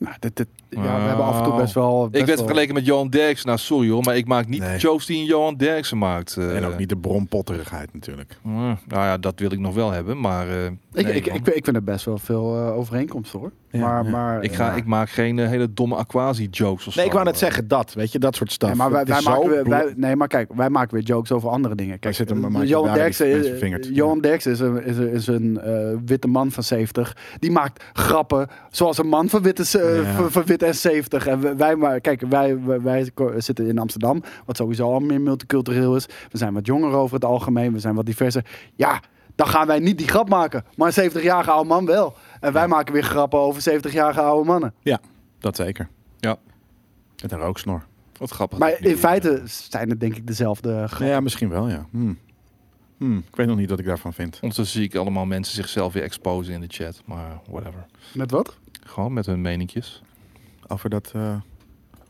Nou, 0.00 0.14
dit, 0.18 0.36
dit, 0.36 0.46
ja, 0.68 0.80
we 0.80 0.88
hebben 0.88 1.24
af 1.24 1.38
en 1.38 1.44
toe 1.44 1.56
best 1.56 1.74
wel... 1.74 2.04
Ik 2.06 2.12
werd 2.12 2.26
wel- 2.26 2.36
vergeleken 2.36 2.74
met 2.74 2.86
Johan 2.86 3.08
Derksen. 3.08 3.46
Nou, 3.46 3.58
sorry 3.58 3.90
hoor, 3.90 4.02
maar 4.02 4.16
ik 4.16 4.26
maak 4.26 4.46
niet 4.48 4.60
Nee. 4.60 4.72
de 4.74 4.78
jokes 4.80 5.06
die 5.06 5.18
een 5.18 5.24
Johan 5.24 5.56
Derksen 5.56 5.98
maakt. 5.98 6.36
eh. 6.36 6.56
en 6.56 6.64
ook 6.64 6.78
niet 6.78 6.88
de 6.88 6.96
bronpotterigheid 6.96 7.92
natuurlijk. 7.94 8.38
Eh, 8.44 8.50
nou 8.52 8.76
ja, 8.88 9.18
dat 9.18 9.38
wil 9.38 9.52
ik 9.52 9.58
nog 9.58 9.74
wel 9.74 9.90
hebben, 9.90 10.20
maar... 10.20 10.48
eh, 10.48 10.64
Ik, 10.64 10.72
nee, 10.92 11.14
ik, 11.14 11.26
ik, 11.26 11.46
ik 11.48 11.64
vind 11.64 11.76
er 11.76 11.84
best 11.84 12.04
wel 12.04 12.18
veel 12.18 12.56
eh, 12.56 12.76
overeenkomsten 12.76 13.38
hoor. 13.38 13.52
Ja, 13.70 13.80
maar, 13.80 14.04
ja. 14.04 14.10
maar, 14.10 14.42
ik, 14.42 14.52
ga, 14.54 14.66
ja. 14.66 14.74
ik 14.76 14.84
maak 14.86 15.10
geen 15.10 15.38
hele 15.38 15.72
domme 15.72 15.96
aquasi-jokes 15.96 16.86
of 16.86 16.94
Nee, 16.96 17.04
ik 17.04 17.10
zo. 17.10 17.16
wou 17.16 17.28
net 17.30 17.38
zeggen 17.38 17.68
dat. 17.68 17.92
Weet 17.94 18.12
je, 18.12 18.18
dat 18.18 18.34
soort 18.36 18.52
stuff. 18.52 18.70
Nee, 18.76 18.80
maar 18.88 19.04
wij, 19.04 19.20
zo 19.20 19.30
maken 19.30 19.48
weer, 19.50 19.68
wij, 19.68 19.92
nee, 19.96 20.16
maar 20.16 20.28
kijk, 20.28 20.50
wij 20.54 20.70
maken 20.70 20.94
weer 20.94 21.04
jokes 21.04 21.32
over 21.32 21.48
andere 21.48 21.74
dingen. 21.74 21.98
Kijk, 21.98 22.18
Michael 22.34 22.64
Johan 22.64 22.94
Derksen. 22.94 23.92
Johan 23.94 24.20
Derksen 24.20 24.52
is 24.52 24.60
een, 24.60 24.84
is 24.84 24.96
is 24.96 25.26
een 25.26 25.60
witte 26.04 26.28
man 26.28 26.50
van 26.50 26.62
70. 26.62 27.16
Die 27.38 27.50
maakt 27.50 27.84
grappen 27.92 28.48
zoals 28.70 28.98
een 28.98 29.08
man 29.08 29.28
van 29.28 29.42
witte, 29.42 29.64
Ja. 29.94 30.28
van, 30.28 30.44
witte 30.44 30.66
en 30.66 30.74
70. 30.74 31.26
En 31.26 31.56
wij- 31.56 31.76
maar, 31.76 32.00
kijk, 32.00 32.20
wij, 32.28 32.58
wij, 32.82 33.10
zitten 33.36 33.66
in 33.66 33.78
Amsterdam, 33.78 34.22
wat 34.46 34.56
sowieso 34.56 34.92
al 34.92 35.00
meer 35.00 35.20
multicultureel 35.20 35.96
is. 35.96 36.06
We 36.30 36.38
zijn 36.38 36.54
wat 36.54 36.66
jonger 36.66 36.92
over 36.92 37.14
het 37.14 37.24
algemeen, 37.24 37.72
we 37.72 37.78
zijn 37.78 37.94
wat 37.94 38.06
diverser. 38.06 38.44
Ja, 38.74 39.02
dan 39.34 39.46
gaan 39.46 39.66
wij 39.66 39.78
niet 39.78 39.98
die 39.98 40.08
grap 40.08 40.28
maken. 40.28 40.64
Maar 40.76 40.92
een 40.98 41.10
70-jarige 41.10 41.50
oude 41.50 41.68
man 41.68 41.86
wel. 41.86 42.14
En 42.40 42.52
wij 42.52 42.68
maken 42.68 42.92
weer 42.92 43.02
grappen 43.02 43.38
over 43.38 43.62
70-jarige 43.70 44.20
oude 44.20 44.46
mannen. 44.48 44.74
Ja, 44.82 45.00
dat 45.38 45.56
zeker. 45.56 45.88
Ja. 46.18 46.36
Met 47.22 47.32
een 47.32 47.38
rooksnor. 47.38 47.84
Wat 48.18 48.30
grappig. 48.30 48.58
Maar 48.58 48.80
in 48.80 48.96
feite 48.96 49.42
zijn 49.44 49.90
het 49.90 50.00
denk 50.00 50.16
ik 50.16 50.26
dezelfde 50.26 50.84
grappen. 50.86 51.06
Ja, 51.06 51.20
misschien 51.20 51.48
wel, 51.48 51.68
ja. 51.68 51.86
Hmm, 51.90 52.18
Ik 53.28 53.36
weet 53.36 53.46
nog 53.46 53.56
niet 53.56 53.70
wat 53.70 53.78
ik 53.78 53.84
daarvan 53.86 54.12
vind. 54.12 54.38
Ondertussen 54.42 54.78
zie 54.80 54.88
ik 54.88 54.94
allemaal 54.94 55.24
mensen 55.26 55.54
zichzelf 55.54 55.92
weer 55.92 56.02
exposen 56.02 56.52
in 56.54 56.60
de 56.60 56.66
chat. 56.68 57.02
Maar 57.04 57.40
whatever. 57.50 57.86
Met 58.14 58.30
wat? 58.30 58.58
Gewoon 58.90 59.12
met 59.12 59.26
hun 59.26 59.40
meninkjes. 59.40 60.02
Over 60.68 60.90
dat... 60.90 61.10
eh, 61.14 61.34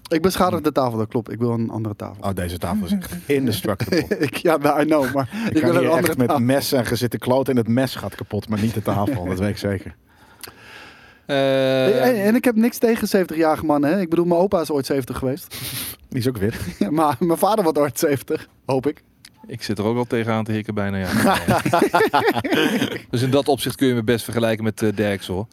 Ik 0.09 0.23
beschadig 0.23 0.61
de 0.61 0.73
tafel, 0.73 0.99
dat 0.99 1.09
klopt. 1.09 1.31
Ik 1.33 1.39
wil 1.39 1.51
een 1.51 1.71
andere 1.71 1.97
tafel. 1.97 2.23
Oh, 2.23 2.35
deze 2.35 2.59
tafel 2.59 2.87
is 2.87 2.95
indestructible. 3.37 4.17
ik, 4.27 4.37
ja, 4.37 4.57
nou, 4.57 4.81
I 4.81 4.85
know, 4.85 5.15
maar 5.15 5.29
ik, 5.49 5.55
Ik 5.57 5.63
kan 5.63 5.71
wil 5.73 5.83
een 5.83 5.89
andere 5.89 6.07
echt 6.09 6.17
met 6.17 6.39
messen 6.39 6.79
en 6.79 6.87
gezitten 6.87 7.19
kloten 7.19 7.53
en 7.53 7.59
het 7.59 7.69
mes 7.69 7.95
gaat 7.95 8.15
kapot, 8.15 8.49
maar 8.49 8.61
niet 8.61 8.75
de 8.75 8.83
tafel. 8.83 9.25
dat 9.25 9.39
weet 9.39 9.49
ik 9.51 9.59
zeker. 9.59 9.95
Eh, 11.27 12.07
en, 12.07 12.15
en 12.25 12.35
ik 12.35 12.45
heb 12.45 12.55
niks 12.57 12.79
tegen 12.79 13.25
70-jarige 13.27 13.65
mannen. 13.65 13.91
Hè? 13.91 14.01
Ik 14.01 14.11
bedoel, 14.11 14.25
mijn 14.25 14.41
opa 14.41 14.61
is 14.61 14.71
ooit 14.71 14.87
70 14.87 15.19
geweest. 15.19 15.57
Die 16.09 16.19
is 16.19 16.29
ook 16.29 16.37
wit. 16.37 16.55
maar 16.91 17.17
mijn 17.19 17.39
vader 17.39 17.65
wordt 17.65 17.79
ooit 17.79 17.99
70, 17.99 18.49
hoop 18.67 18.87
ik. 18.87 19.03
Ik 19.47 19.63
zit 19.63 19.79
er 19.79 19.85
ook 19.85 19.97
al 19.97 20.05
tegenaan 20.05 20.45
te 20.45 20.53
hikken 20.53 20.75
bijna, 20.75 20.97
ja. 20.97 21.37
dus 23.11 23.23
in 23.23 23.31
dat 23.31 23.49
opzicht 23.49 23.77
kun 23.77 23.87
je 23.89 23.95
me 23.95 24.03
best 24.03 24.25
vergelijken 24.25 24.65
met 24.65 24.83
uh, 24.83 24.89
Derks, 24.95 25.27
hoor. 25.27 25.47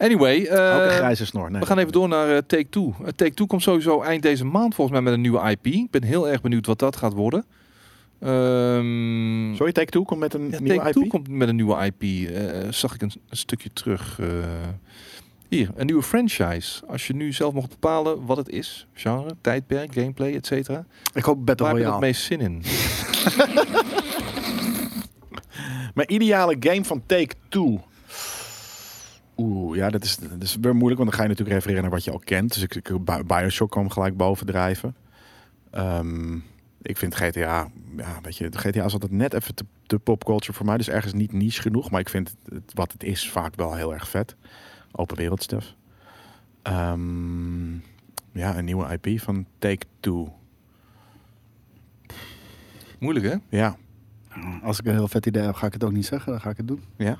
Anyway, 0.00 0.44
eh, 0.44 0.76
ook 0.76 0.82
een 0.82 0.90
grijze 0.90 1.26
snor. 1.26 1.50
Nee. 1.50 1.60
we 1.60 1.66
gaan 1.66 1.78
even 1.78 1.92
door 1.92 2.08
naar 2.08 2.28
eh, 2.30 2.38
Take-Two. 2.46 2.94
Uh, 3.00 3.06
Take-Two 3.16 3.46
komt 3.46 3.62
sowieso 3.62 4.02
eind 4.02 4.22
deze 4.22 4.44
maand 4.44 4.74
volgens 4.74 4.96
mij 4.96 5.04
met 5.04 5.12
een 5.14 5.20
nieuwe 5.20 5.50
IP. 5.50 5.66
Ik 5.66 5.90
ben 5.90 6.02
heel 6.04 6.28
erg 6.28 6.40
benieuwd 6.40 6.66
wat 6.66 6.78
dat 6.78 6.96
gaat 6.96 7.12
worden. 7.12 7.44
Ehm 8.20 9.54
Sorry, 9.54 9.72
Take-Two 9.72 10.02
komt 10.02 10.20
met 10.20 10.34
een 10.34 10.48
ja, 10.50 10.60
nieuwe 10.60 10.88
IP? 10.94 11.08
komt 11.08 11.28
met 11.28 11.48
een 11.48 11.56
nieuwe 11.56 11.84
IP. 11.96 12.02
Eh, 12.34 12.68
zag 12.70 12.94
ik 12.94 13.02
een, 13.02 13.12
een 13.28 13.36
stukje 13.36 13.70
terug. 13.72 14.18
eh. 14.20 14.26
hier, 15.48 15.70
een 15.76 15.86
nieuwe 15.86 16.02
franchise. 16.02 16.86
Als 16.86 17.06
je 17.06 17.14
nu 17.14 17.32
zelf 17.32 17.54
mocht 17.54 17.68
bepalen 17.68 18.26
wat 18.26 18.36
het 18.36 18.48
is. 18.48 18.86
Genre, 18.94 19.34
tijdperk, 19.40 19.92
gameplay, 19.94 20.34
et 20.34 20.46
cetera. 20.46 20.84
Ik 21.14 21.24
hoop 21.24 21.46
Battle 21.46 21.66
Waar 21.66 21.74
heb 21.74 21.84
je 21.84 21.90
het 21.92 22.00
Royale. 22.00 22.12
meest 22.12 22.22
zin 22.22 22.40
in? 22.40 22.62
Mijn 25.94 26.12
ideale 26.12 26.56
game 26.60 26.84
van 26.84 27.02
Take-Two. 27.06 27.80
Oeh, 29.40 29.76
ja, 29.76 29.90
dat 29.90 30.04
is, 30.04 30.16
dat 30.16 30.42
is 30.42 30.56
weer 30.60 30.74
moeilijk, 30.76 31.00
want 31.00 31.10
dan 31.10 31.18
ga 31.18 31.22
je 31.22 31.28
natuurlijk 31.28 31.56
refereren 31.56 31.82
naar 31.82 31.90
wat 31.92 32.04
je 32.04 32.10
al 32.10 32.18
kent. 32.24 32.52
Dus 32.54 32.62
ik, 32.62 32.74
ik 32.74 33.04
Bi- 33.04 33.22
Bioshock 33.26 33.70
kwam 33.70 33.90
gelijk 33.90 34.16
bovendrijven. 34.16 34.96
Ehm 35.70 36.38
ik 36.82 36.96
vind 36.96 37.14
GTA, 37.14 37.70
ja, 37.96 38.18
weet 38.22 38.36
je, 38.36 38.48
GTA 38.50 38.84
is 38.84 38.92
altijd 38.92 39.12
net 39.12 39.34
even 39.34 39.54
te, 39.54 39.64
te 39.86 39.98
popculture 39.98 40.52
voor 40.52 40.66
mij. 40.66 40.76
Dus 40.76 40.88
ergens 40.88 41.12
niet 41.12 41.32
niche 41.32 41.60
genoeg, 41.60 41.90
maar 41.90 42.00
ik 42.00 42.08
vind 42.08 42.34
het, 42.48 42.72
wat 42.74 42.92
het 42.92 43.02
is 43.04 43.30
vaak 43.30 43.54
wel 43.54 43.74
heel 43.74 43.94
erg 43.94 44.08
vet. 44.08 44.36
Open 44.92 45.16
wereld 45.16 45.42
stuff. 45.42 45.74
Ehm, 46.62 47.72
ja, 48.32 48.58
een 48.58 48.64
nieuwe 48.64 48.98
IP 49.00 49.20
van 49.20 49.46
Take-Two. 49.58 50.32
Moeilijk, 52.98 53.26
hè? 53.26 53.58
Ja, 53.58 53.76
Als 54.62 54.78
ik 54.78 54.86
een 54.86 54.92
heel 54.94 55.08
vet 55.08 55.26
idee 55.26 55.42
heb, 55.42 55.54
ga 55.54 55.66
ik 55.66 55.72
het 55.72 55.84
ook 55.84 55.92
niet 55.92 56.06
zeggen. 56.06 56.32
Dan 56.32 56.40
ga 56.40 56.50
ik 56.50 56.56
het 56.56 56.68
doen. 56.68 56.82
ja. 56.96 57.18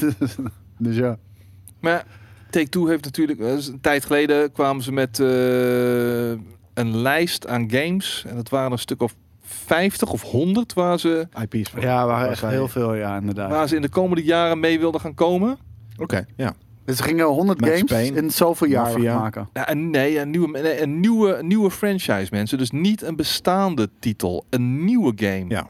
dus, 0.00 0.36
dus 0.78 0.96
ja. 0.96 1.18
Maar 1.80 2.04
Take-Two 2.50 2.86
heeft 2.86 3.04
natuurlijk... 3.04 3.40
eh, 3.40 3.52
Een 3.66 3.78
tijd 3.80 4.04
geleden 4.04 4.52
kwamen 4.52 4.82
ze 4.82 4.92
met 4.92 5.20
eh, 5.20 5.26
een 6.74 6.96
lijst 6.96 7.46
aan 7.46 7.70
games. 7.70 8.24
En 8.28 8.36
dat 8.36 8.48
waren 8.48 8.72
een 8.72 8.78
stuk 8.78 9.02
of 9.02 9.14
50 9.42 10.10
of 10.12 10.22
100 10.22 10.72
waar 10.72 10.98
ze, 10.98 11.28
IP's. 11.48 11.70
van- 11.70 11.80
Ja, 11.80 12.06
waren 12.06 12.08
waar 12.22 12.28
echt 12.30 12.46
heel 12.46 12.68
veel, 12.68 12.94
ja, 12.94 13.16
inderdaad. 13.16 13.50
waar 13.50 13.68
ze 13.68 13.76
in 13.76 13.82
de 13.82 13.88
komende 13.88 14.22
jaren 14.24 14.60
mee 14.60 14.78
wilden 14.78 15.00
gaan 15.00 15.14
komen. 15.14 15.58
Oké, 15.96 16.26
ja. 16.36 16.54
Dus 16.84 16.96
ze 16.96 17.02
gingen 17.02 17.26
100 17.26 17.60
Max 17.60 17.72
games 17.72 17.90
Payne, 17.92 18.16
in 18.16 18.30
zoveel 18.30 18.66
jaar 18.68 19.00
maken. 19.00 19.48
Ja, 19.52 19.74
nee, 19.74 20.18
een 20.20 20.30
nieuwe, 20.30 20.48
nee, 20.60 20.82
een, 20.82 21.00
nieuwe, 21.00 21.34
een 21.36 21.46
nieuwe 21.46 21.70
franchise, 21.70 22.26
mensen. 22.30 22.58
Dus 22.58 22.70
niet 22.70 23.02
een 23.02 23.16
bestaande 23.16 23.88
titel. 24.00 24.44
Een 24.50 24.84
nieuwe 24.84 25.12
game. 25.16 25.44
Ja. 25.48 25.68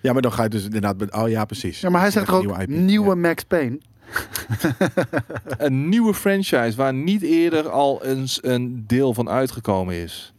Ja, 0.00 0.12
maar 0.12 0.22
dan 0.22 0.32
ga 0.32 0.42
je 0.42 0.48
dus 0.48 0.64
inderdaad... 0.64 1.12
Oh 1.16 1.28
ja, 1.28 1.44
precies. 1.44 1.80
Ja, 1.80 1.90
maar 1.90 2.00
hij 2.00 2.10
zegt 2.10 2.30
ook 2.30 2.40
nieuwe 2.40 2.60
IP. 2.62 2.68
nieuwe 2.68 3.08
Ja. 3.08 3.14
Max 3.14 3.42
Payne? 3.44 3.78
Een 5.58 5.88
nieuwe 5.88 6.14
franchise 6.14 6.76
waar 6.76 6.94
niet 6.94 7.22
eerder 7.22 7.68
al 7.68 8.04
eens 8.04 8.38
een 8.42 8.84
deel 8.86 9.14
van 9.14 9.28
uitgekomen 9.28 9.94
is. 9.94 10.32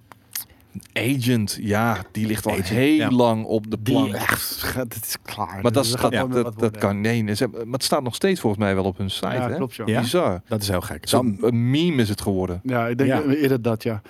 Agent, 0.94 1.58
ja, 1.62 2.04
die 2.12 2.28
ligt 2.28 2.46
al 2.46 2.52
Agent, 2.52 2.68
heel 2.68 2.96
ja. 2.96 3.10
lang 3.10 3.46
op 3.46 3.72
de 3.72 3.78
plank. 3.78 4.06
Die 4.06 4.16
echt, 4.16 4.74
het 4.76 4.96
is 4.96 5.16
klaar. 5.24 5.60
maar 5.62 5.72
dat, 5.72 5.84
Dus 5.84 5.92
dat, 5.92 6.00
gaat 6.00 6.32
dat, 6.34 6.60
dat 6.60 6.78
kan, 6.78 7.02
nee, 7.02 7.24
maar 7.24 7.38
het 7.72 7.84
staat 7.84 8.04
nog 8.04 8.16
steeds 8.16 8.40
volgens 8.40 8.62
mij 8.64 8.76
wel 8.76 8.84
op 8.84 8.98
hun 8.98 9.10
site, 9.10 9.28
Ja, 9.28 9.50
hè? 9.50 9.56
klopt. 9.56 9.76
Ja? 9.76 10.02
Bizar. 10.02 10.42
Dat 10.48 10.62
is 10.62 10.68
heel 10.68 10.82
gek. 10.82 11.08
Zo'n 11.08 11.38
Dan, 11.40 11.50
een 11.50 11.70
meme 11.70 12.02
is 12.02 12.10
het 12.10 12.22
geworden. 12.22 12.60
Ja, 12.64 12.88
ik 12.88 12.98
denk 12.98 13.10
Ja. 13.10 13.22
eerder 13.24 13.62
dat, 13.62 13.84
ja. 13.84 14.02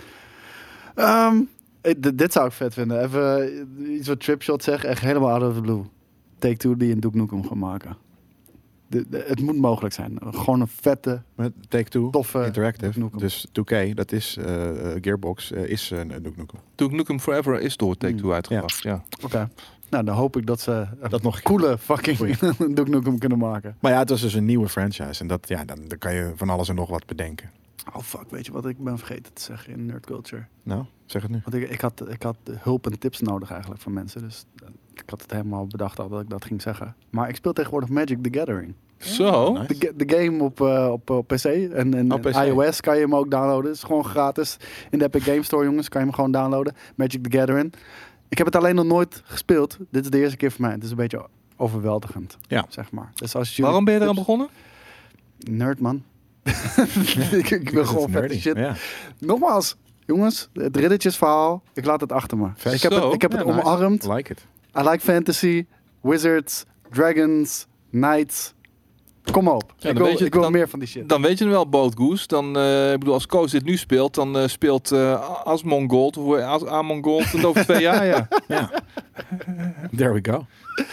Ehm, 0.96 1.36
eh, 1.82 1.94
dit 2.16 2.32
zou 2.32 2.46
ik 2.48 2.52
vet 2.52 2.74
vinden. 2.74 3.04
Even 3.04 3.52
iets 3.90 4.08
wat 4.08 4.20
Tripshot 4.20 4.64
zegt, 4.64 4.84
echt 4.84 5.02
helemaal 5.02 5.30
out 5.32 5.44
of 5.50 5.54
the 5.56 5.62
blue. 5.62 5.82
Take-Two 6.40 6.78
die 6.78 6.92
een 6.92 7.00
Duke 7.00 7.18
Nukem 7.18 7.48
gaan 7.48 7.58
maken. 7.60 7.98
De- 8.96 9.06
de- 9.10 9.26
het 9.28 9.42
moet 9.42 9.58
mogelijk 9.58 9.94
zijn. 9.94 10.18
Gewoon 10.22 10.62
een 10.62 10.68
vette, 10.68 11.22
met 11.36 11.52
Take-Two, 11.68 12.10
toffe... 12.10 12.46
Interactive, 12.46 13.10
dus 13.18 13.48
2K, 13.48 13.94
dat 13.94 14.12
is 14.12 14.38
eh, 14.38 14.70
eh, 14.96 14.98
Gearbox, 15.02 15.52
eh, 15.52 15.64
is 15.70 15.92
uh, 15.92 16.00
Duke 16.00 16.22
Nukem. 16.36 16.60
Duke 16.76 16.96
Nukem 16.96 17.20
Forever 17.20 17.60
is 17.62 17.78
door 17.78 17.98
Take-Two 17.98 18.26
Mm, 18.28 18.34
uitgebracht, 18.34 18.82
ja. 18.84 19.04
Oké. 19.24 19.50
Nou, 19.90 20.04
dan 20.06 20.16
hoop 20.16 20.38
ik 20.38 20.46
dat 20.46 20.60
ze 20.62 20.88
een 21.00 21.10
Dat 21.10 21.22
nog 21.22 21.42
coole 21.42 21.78
fucking 21.78 22.18
Duke 22.76 22.90
Nukem 22.90 23.18
kunnen 23.18 23.38
maken. 23.38 23.78
Maar 23.80 23.92
ja, 23.92 24.00
het 24.00 24.10
was 24.10 24.22
dus 24.22 24.34
een 24.34 24.46
nieuwe 24.46 24.70
franchise. 24.70 25.22
En 25.22 25.28
dat, 25.28 25.48
ja, 25.48 25.66
dan, 25.66 25.80
dan 25.88 25.98
kan 25.98 26.14
je 26.14 26.32
van 26.36 26.50
alles 26.50 26.70
en 26.70 26.76
nog 26.76 26.90
wat 26.90 27.06
bedenken. 27.06 27.52
Oh 27.94 28.02
fuck, 28.02 28.30
weet 28.30 28.46
je 28.46 28.52
wat 28.52 28.66
ik 28.66 28.84
ben 28.84 28.98
vergeten 28.98 29.34
te 29.34 29.42
zeggen 29.42 29.74
in 29.74 29.86
Nerd 29.86 30.06
Culture? 30.06 30.46
Nou, 30.64 30.84
zeg 31.06 31.22
het 31.22 31.32
nu. 31.32 31.42
Want 31.44 31.64
ik, 31.64 31.70
ik, 31.70 31.82
had, 31.82 32.10
ik 32.10 32.24
had 32.24 32.38
hulp 32.52 32.86
en 32.86 33.00
tips 33.00 33.20
nodig 33.20 33.52
eigenlijk 33.52 33.82
van 33.82 33.94
mensen. 33.94 34.22
Dus 34.22 34.46
ik 34.94 35.04
had 35.10 35.22
het 35.22 35.32
helemaal 35.32 35.68
bedacht 35.68 36.00
al 36.00 36.10
dat 36.10 36.22
ik 36.22 36.30
dat 36.30 36.46
ging 36.46 36.62
zeggen. 36.62 36.96
Maar 37.10 37.30
ik 37.30 37.36
speel 37.36 37.54
tegenwoordig 37.54 37.90
Magic 37.90 38.24
the 38.24 38.40
Gathering. 38.40 38.74
Zo. 38.98 39.52
nice. 39.54 39.78
De, 39.78 40.06
de 40.06 40.16
game 40.18 40.44
op, 40.44 40.62
eh, 40.62 40.90
op, 40.92 41.10
op 41.10 41.28
PC 41.28 41.44
en, 41.46 41.94
en 41.94 42.20
PC. 42.20 42.36
iOS 42.36 42.82
kan 42.82 42.96
je 42.96 43.02
hem 43.02 43.16
ook 43.16 43.32
downloaden. 43.32 43.66
Het 43.66 43.76
is 43.76 43.84
gewoon 43.84 44.06
gratis. 44.06 44.58
In 44.90 45.00
de 45.00 45.06
Epic 45.06 45.24
Game 45.24 45.44
Store, 45.44 45.66
jongens, 45.66 45.90
kan 45.90 46.02
je 46.02 46.08
hem 46.08 46.16
gewoon 46.16 46.32
downloaden. 46.32 46.76
Magic 46.96 47.24
the 47.30 47.38
Gathering. 47.38 47.74
Ik 48.30 48.38
heb 48.38 48.48
het 48.48 48.56
alleen 48.56 48.76
nog 48.76 48.86
nooit 48.86 49.22
gespeeld. 49.26 49.78
Dit 49.92 50.04
is 50.04 50.10
de 50.10 50.20
eerste 50.20 50.38
keer 50.38 50.52
voor 50.52 50.62
mij. 50.62 50.72
Het 50.72 50.84
is 50.84 50.90
een 50.90 50.96
beetje 50.96 51.26
overweldigend, 51.58 52.38
Ja. 52.48 52.66
zeg 52.70 52.92
maar. 52.92 53.12
Dus 53.16 53.36
als 53.36 53.50
jullie 53.50 53.64
Waarom 53.66 53.86
ben 53.86 53.94
je 53.94 54.00
eraan 54.02 54.16
begonnen? 54.16 54.48
Nerd, 55.40 55.80
man. 55.80 56.04
ik, 57.32 57.50
ik 57.50 57.70
wil 57.70 57.86
gewoon 57.86 58.12
nerdy. 58.12 58.40
shit. 58.40 58.58
Ja. 58.58 58.76
Nogmaals, 59.20 59.76
jongens, 60.06 60.50
het 60.54 60.78
riddertjesverhaal, 60.78 61.64
ik 61.74 61.86
laat 61.86 62.02
het 62.02 62.12
achter 62.12 62.38
me. 62.38 62.48
Vet. 62.56 62.74
Ik 62.74 62.82
heb 62.82 62.92
het, 62.92 63.14
ik 63.14 63.22
heb 63.22 63.32
het 63.32 63.46
nice. 63.46 63.62
omarmd. 63.64 64.08
Like 64.08 64.32
it. 64.32 64.46
I 64.80 64.90
like 64.90 65.00
fantasy, 65.00 65.66
wizards, 66.02 66.66
dragons, 66.92 67.68
knights. 67.92 68.54
Kom 69.32 69.44
maar 69.44 69.54
op. 69.54 69.64
Ja, 69.68 69.74
ik 69.76 69.82
dan 69.84 69.94
wil, 69.96 70.06
weet 70.06 70.20
je- 70.20 70.26
ik 70.26 70.34
wil 70.34 70.42
dan- 70.42 70.52
meer 70.52 70.70
van 70.70 70.80
die 70.80 70.88
shit. 70.88 71.10
Dan 71.10 71.22
weet 71.22 71.38
je 71.38 71.44
hem 71.44 71.54
wel, 71.54 71.70
Boat 71.70 71.94
Goose. 71.98 72.28
Dan, 72.28 72.58
eh, 72.58 72.92
ik 72.92 73.00
bedoel, 73.00 73.14
als 73.14 73.26
Koos 73.26 73.52
dit 73.52 73.64
nu 73.66 73.78
speelt, 73.78 74.14
dan 74.16 74.38
eh, 74.38 74.48
speelt 74.48 74.92
eh 74.92 75.30
Asmongold, 75.44 76.18
of 76.18 76.38
As 76.40 76.66
Amongold, 76.66 77.34
en 77.34 77.46
over 77.46 77.64
twee 77.64 77.82
jaar, 77.82 78.06
ja. 78.06 78.28
Ja. 78.48 78.70
There 79.96 80.14
we 80.14 80.20
go. 80.32 80.46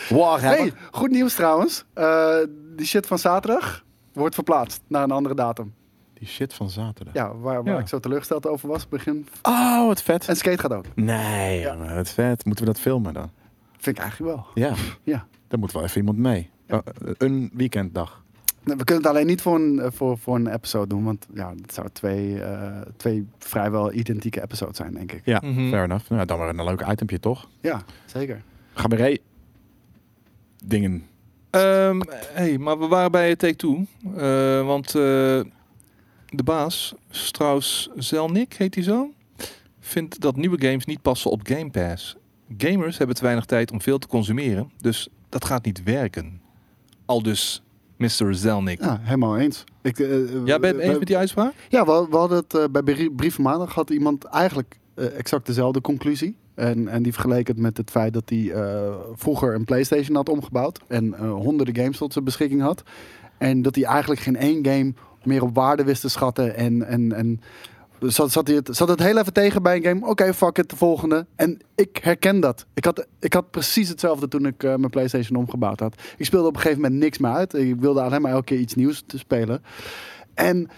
Warhammer. 0.09 0.59
Hey, 0.59 0.73
goed 0.91 1.11
nieuws 1.11 1.35
trouwens. 1.35 1.85
Eh, 1.95 2.37
die 2.77 2.87
shit 2.87 3.07
van 3.07 3.19
zaterdag 3.19 3.85
wordt 4.13 4.35
verplaatst 4.35 4.81
naar 4.87 5.03
een 5.03 5.11
andere 5.11 5.35
datum. 5.35 5.75
Die 6.15 6.29
shit 6.29 6.55
van 6.55 6.71
zaterdag. 6.71 7.15
Ja, 7.15 7.37
waar, 7.37 7.65
waar 7.65 7.75
Ja. 7.75 7.81
ik 7.81 7.89
zo 7.89 8.01
teleurgesteld 8.01 8.47
over 8.47 8.69
was, 8.69 8.89
begin. 8.89 9.27
Oh, 9.43 9.87
wat 9.87 10.03
vet. 10.03 10.29
En 10.29 10.37
skate 10.37 10.59
gaat 10.59 10.73
ook. 10.73 10.85
Nee, 10.95 11.59
Ja. 11.61 11.73
jongen, 11.73 11.95
wat 11.95 12.09
vet. 12.11 12.45
Moeten 12.45 12.65
we 12.65 12.71
dat 12.73 12.81
filmen 12.81 13.15
dan? 13.15 13.31
Vind 13.79 13.97
ik 13.97 14.03
eigenlijk 14.03 14.35
wel. 14.35 14.47
Ja, 14.55 14.75
Ja. 15.03 15.27
daar 15.49 15.59
moet 15.59 15.73
wel 15.73 15.83
even 15.83 15.97
iemand 15.99 16.19
mee. 16.19 16.51
Ja. 16.67 16.83
Uh, 17.05 17.13
een 17.19 17.51
weekenddag. 17.55 18.22
We 18.65 18.85
kunnen 18.85 19.05
het 19.05 19.07
alleen 19.07 19.27
niet 19.27 19.43
voor 19.43 19.55
een, 19.55 19.79
eh, 19.81 19.91
voor, 19.91 20.19
voor 20.19 20.35
een 20.37 20.47
episode 20.55 20.87
doen, 20.87 21.05
want 21.05 21.27
ja, 21.35 21.55
het 21.63 21.75
zou 21.75 21.89
twee, 21.93 22.43
eh, 22.43 22.81
twee 22.97 23.27
vrijwel 23.39 23.93
identieke 23.93 24.43
episodes 24.43 24.77
zijn, 24.77 24.93
denk 24.95 25.13
ik. 25.13 25.21
Ja, 25.25 25.41
Mhm. 25.45 25.69
fair 25.69 25.85
enough. 25.85 26.11
Nou, 26.11 26.25
dan 26.27 26.39
maar 26.39 26.49
een 26.49 26.65
leuk 26.65 26.87
itempje, 26.91 27.21
toch? 27.21 27.49
Ja, 27.61 27.83
zeker. 28.07 28.43
Cabaret 28.75 29.21
dingen. 30.65 31.07
Ehm, 31.51 32.01
hey, 32.33 32.59
maar 32.59 32.79
we 32.79 32.87
waren 32.87 33.11
bij 33.11 33.37
Take-Two. 33.37 33.85
Eh, 34.17 34.67
want 34.67 34.87
eh, 34.87 34.93
de 36.29 36.43
baas, 36.45 36.95
Strauss 37.11 37.89
Zelnick, 37.97 38.55
heet 38.55 38.75
hij 38.75 38.85
zo? 38.85 39.13
Vindt 39.81 40.21
dat 40.21 40.37
nieuwe 40.37 40.61
games 40.67 40.85
niet 40.85 41.03
passen 41.03 41.31
op 41.31 41.41
Game 41.47 41.71
Pass. 41.71 42.17
Gamers 42.59 42.99
hebben 42.99 43.17
te 43.17 43.23
weinig 43.23 43.45
tijd 43.45 43.71
om 43.73 43.81
veel 43.81 43.99
te 43.99 44.07
consumeren, 44.07 44.71
dus 44.79 45.09
dat 45.29 45.45
gaat 45.45 45.65
niet 45.65 45.83
werken. 45.83 46.41
Al 47.05 47.23
dus 47.23 47.63
Mr. 48.03 48.35
Zelnick. 48.35 48.81
Ja, 48.81 48.99
helemaal 49.03 49.39
eens. 49.39 49.65
Ik, 49.83 49.99
eh, 49.99 50.09
Jij 50.45 50.61
bent 50.61 50.77
het 50.77 50.85
eens 50.85 50.99
met 50.99 51.07
die 51.07 51.17
uitspraak? 51.17 51.53
Ja, 51.69 51.85
we, 51.85 52.07
we 52.11 52.17
hadden 52.17 52.39
het 52.39 52.55
eh, 52.55 52.65
bij 52.73 52.83
Brie- 52.83 53.11
Brief 53.11 53.39
Maandag 53.39 53.75
had 53.75 53.91
iemand 53.91 54.25
eigenlijk 54.25 54.79
eh, 54.95 55.19
exact 55.19 55.47
dezelfde 55.47 55.81
conclusie. 55.81 56.37
En, 56.55 56.89
en 56.89 57.03
die 57.03 57.13
vergeleek 57.13 57.47
het 57.47 57.59
met 57.59 57.77
het 57.77 57.91
feit 57.91 58.13
dat 58.13 58.29
hij 58.29 58.53
eh, 58.53 58.93
vroeger 59.15 59.55
een 59.55 59.65
PlayStation 59.65 60.17
had 60.17 60.29
omgebouwd 60.29 60.81
en 60.89 61.15
eh, 61.15 61.33
honderden 61.33 61.77
games 61.77 61.97
tot 61.99 62.13
zijn 62.13 62.25
beschikking 62.25 62.61
had. 62.61 62.83
En 63.39 63.63
dat 63.63 63.75
hij 63.75 63.85
eigenlijk 63.85 64.21
geen 64.21 64.37
één 64.37 64.67
game 64.67 64.93
meer 65.23 65.43
op 65.43 65.55
waarde 65.55 65.85
wist 65.85 66.01
te 66.01 66.09
schatten. 66.09 66.57
En, 66.57 66.87
en, 66.87 67.13
en 67.13 67.41
zat, 68.11 68.33
zat, 68.33 68.49
het, 68.49 68.69
zat 68.73 68.89
het 68.89 69.03
heel 69.03 69.19
even 69.19 69.33
tegen 69.33 69.63
bij 69.63 69.77
een 69.77 69.83
game. 69.83 70.07
Oké, 70.07 70.35
fuck 70.35 70.59
it, 70.59 70.71
de 70.71 70.77
volgende. 70.77 71.27
En 71.37 71.61
ik 71.75 71.99
herken 72.03 72.41
dat. 72.41 72.67
Ik 72.75 72.85
had, 72.85 73.07
ik 73.21 73.33
had 73.33 73.51
precies 73.51 73.89
hetzelfde 73.89 74.29
toen 74.29 74.47
ik 74.47 74.63
eh, 74.63 74.75
mijn 74.75 74.91
PlayStation 74.91 75.39
omgebouwd 75.39 75.81
had. 75.81 76.03
Ik 76.17 76.25
speelde 76.25 76.49
op 76.49 76.55
een 76.55 76.61
gegeven 76.61 76.83
moment 76.83 77.01
niks 77.01 77.19
meer 77.19 77.33
uit. 77.33 77.55
Ik 77.55 77.81
wilde 77.81 78.03
alleen 78.03 78.23
maar 78.23 78.33
elke 78.33 78.45
keer 78.45 78.59
iets 78.59 78.75
nieuws 78.75 79.03
te 79.07 79.19
spelen. 79.19 79.63
En 80.35 80.69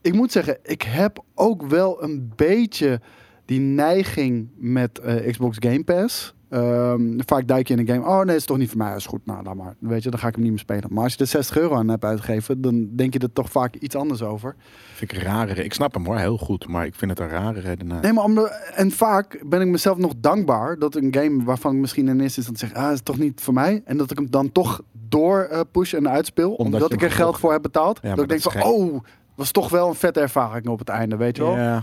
ik 0.00 0.14
moet 0.14 0.32
zeggen, 0.32 0.58
ik 0.62 0.82
heb 0.82 1.24
ook 1.34 1.62
wel 1.62 2.02
een 2.02 2.32
beetje 2.36 3.00
die 3.44 3.60
neiging 3.60 4.48
met 4.56 4.98
eh, 4.98 5.30
Xbox 5.30 5.56
Game 5.60 5.84
Pass. 5.84 6.34
Ehm, 6.54 7.20
vaak 7.26 7.48
duik 7.48 7.68
je 7.68 7.74
in 7.74 7.80
een 7.80 7.86
game. 7.94 8.06
Oh 8.08 8.20
nee, 8.24 8.36
is 8.36 8.44
toch 8.44 8.58
niet 8.58 8.68
voor 8.68 8.78
mij. 8.78 8.88
Dat 8.88 8.98
is 8.98 9.06
goed. 9.06 9.26
Nou, 9.26 9.42
laat 9.42 9.54
maar. 9.54 9.74
Weet 9.78 10.02
je, 10.02 10.10
dan 10.10 10.18
ga 10.20 10.26
ik 10.28 10.32
hem 10.34 10.42
niet 10.42 10.50
meer 10.52 10.60
spelen. 10.60 10.84
Maar 10.90 11.02
als 11.04 11.12
je 11.12 11.18
er 11.18 11.26
60 11.26 11.56
euro 11.56 11.74
aan 11.74 11.88
hebt 11.88 12.04
uitgegeven, 12.04 12.60
dan 12.60 12.88
denk 12.96 13.12
je 13.12 13.18
er 13.18 13.32
toch 13.32 13.50
vaak 13.50 13.74
iets 13.74 13.94
anders 13.96 14.22
over. 14.22 14.54
Vind 14.94 15.12
ik 15.12 15.18
rare. 15.22 15.64
Ik 15.64 15.74
snap 15.74 15.94
hem 15.94 16.06
hoor, 16.06 16.16
heel 16.18 16.38
goed. 16.38 16.68
Maar 16.68 16.86
ik 16.86 16.94
vind 16.94 17.10
het 17.10 17.20
een 17.20 17.28
rare 17.28 17.60
redenaar. 17.60 18.02
Nee, 18.02 18.12
maar 18.12 18.24
om 18.24 18.34
de- 18.34 18.70
en 18.74 18.90
vaak 18.90 19.42
ben 19.46 19.60
ik 19.60 19.66
mezelf 19.68 19.98
nog 19.98 20.12
dankbaar 20.20 20.78
dat 20.78 20.94
een 20.94 21.14
game 21.14 21.44
waarvan 21.44 21.74
ik 21.74 21.78
misschien 21.80 22.08
in 22.08 22.20
eerste 22.20 22.38
instantie 22.38 22.68
zeg, 22.68 22.76
ah, 22.76 22.92
is 22.92 23.00
toch 23.02 23.18
niet 23.18 23.40
voor 23.40 23.54
mij. 23.54 23.82
En 23.84 23.96
dat 23.96 24.10
ik 24.10 24.16
hem 24.18 24.30
dan 24.30 24.52
toch 24.52 24.82
door 25.08 25.40
eh, 25.42 25.60
push 25.72 25.94
en 25.94 26.08
uitspeel, 26.08 26.52
omdat, 26.54 26.92
ik 26.92 27.02
er 27.02 27.10
geld 27.10 27.38
voor 27.38 27.52
heb 27.52 27.62
betaald. 27.62 27.98
Ja, 28.02 28.14
dat 28.14 28.24
ik 28.24 28.28
denk 28.28 28.40
van, 28.42 28.62
oh, 28.62 29.00
was 29.34 29.50
toch 29.50 29.68
wel 29.68 29.88
een 29.88 29.94
vette 29.94 30.20
ervaring 30.20 30.66
op 30.68 30.78
het 30.78 30.88
einde, 30.88 31.16
weet 31.16 31.36
je 31.36 31.42
wel. 31.42 31.56
Ja. 31.56 31.82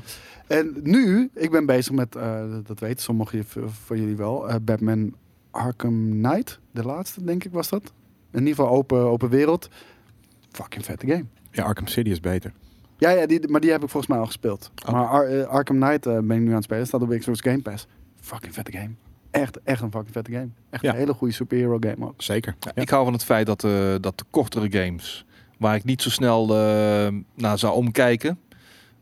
En 0.51 0.75
nu, 0.83 1.29
ik 1.33 1.51
ben 1.51 1.65
bezig 1.65 1.93
met, 1.93 2.15
eh, 2.15 2.43
dat 2.63 2.79
weten 2.79 3.03
sommigen 3.03 3.45
van 3.85 3.97
jullie 3.99 4.15
wel, 4.15 4.49
eh, 4.49 4.55
Batman 4.61 5.13
Arkham 5.51 6.09
Knight. 6.09 6.59
De 6.71 6.83
laatste, 6.83 7.23
denk 7.23 7.43
ik, 7.43 7.51
was 7.51 7.69
dat. 7.69 7.93
In 8.31 8.39
ieder 8.39 8.55
geval 8.55 8.69
open, 8.69 8.97
open 8.99 9.29
wereld. 9.29 9.69
Fucking 10.51 10.85
vette 10.85 11.07
game. 11.07 11.25
ja, 11.51 11.63
Arkham 11.63 11.87
City 11.87 12.09
is 12.09 12.19
beter. 12.19 12.53
Ja, 12.97 13.09
ja 13.09 13.25
die, 13.25 13.47
maar 13.47 13.61
die 13.61 13.71
heb 13.71 13.83
ik 13.83 13.89
volgens 13.89 14.11
mij 14.11 14.21
al 14.21 14.25
gespeeld. 14.25 14.71
Oh. 14.85 14.91
Maar 14.91 15.07
Ar- 15.07 15.25
eh, 15.25 15.47
Arkham 15.47 15.79
Knight 15.79 16.05
eh, 16.05 16.13
ben 16.19 16.31
ik 16.37 16.41
nu 16.43 16.49
aan 16.49 16.55
het 16.55 16.63
spelen. 16.63 16.87
Staat 16.87 17.01
op 17.01 17.09
Xbox 17.17 17.41
Game 17.41 17.61
Pass. 17.61 17.87
Fucking 18.21 18.53
vette 18.53 18.71
game. 18.71 18.89
Echt, 19.31 19.59
echt 19.63 19.81
een 19.81 19.91
fucking 19.91 20.13
vette 20.13 20.31
game. 20.31 20.49
Echt 20.69 20.83
Ja. 20.83 20.91
een 20.91 20.97
hele 20.97 21.13
goede 21.13 21.33
superhero 21.33 21.77
game 21.79 22.05
ook. 22.07 22.21
Zeker. 22.21 22.55
Ja. 22.59 22.71
Ik 22.81 22.89
hou 22.89 23.03
van 23.03 23.13
het 23.13 23.23
feit 23.23 23.45
dat, 23.45 23.63
eh, 23.63 23.95
dat 24.01 24.17
de 24.17 24.23
kortere 24.29 24.71
games, 24.83 25.25
waar 25.57 25.75
ik 25.75 25.83
niet 25.83 26.01
zo 26.01 26.09
snel 26.09 26.55
eh, 26.55 27.13
naar 27.35 27.59
zou 27.59 27.73
omkijken, 27.73 28.39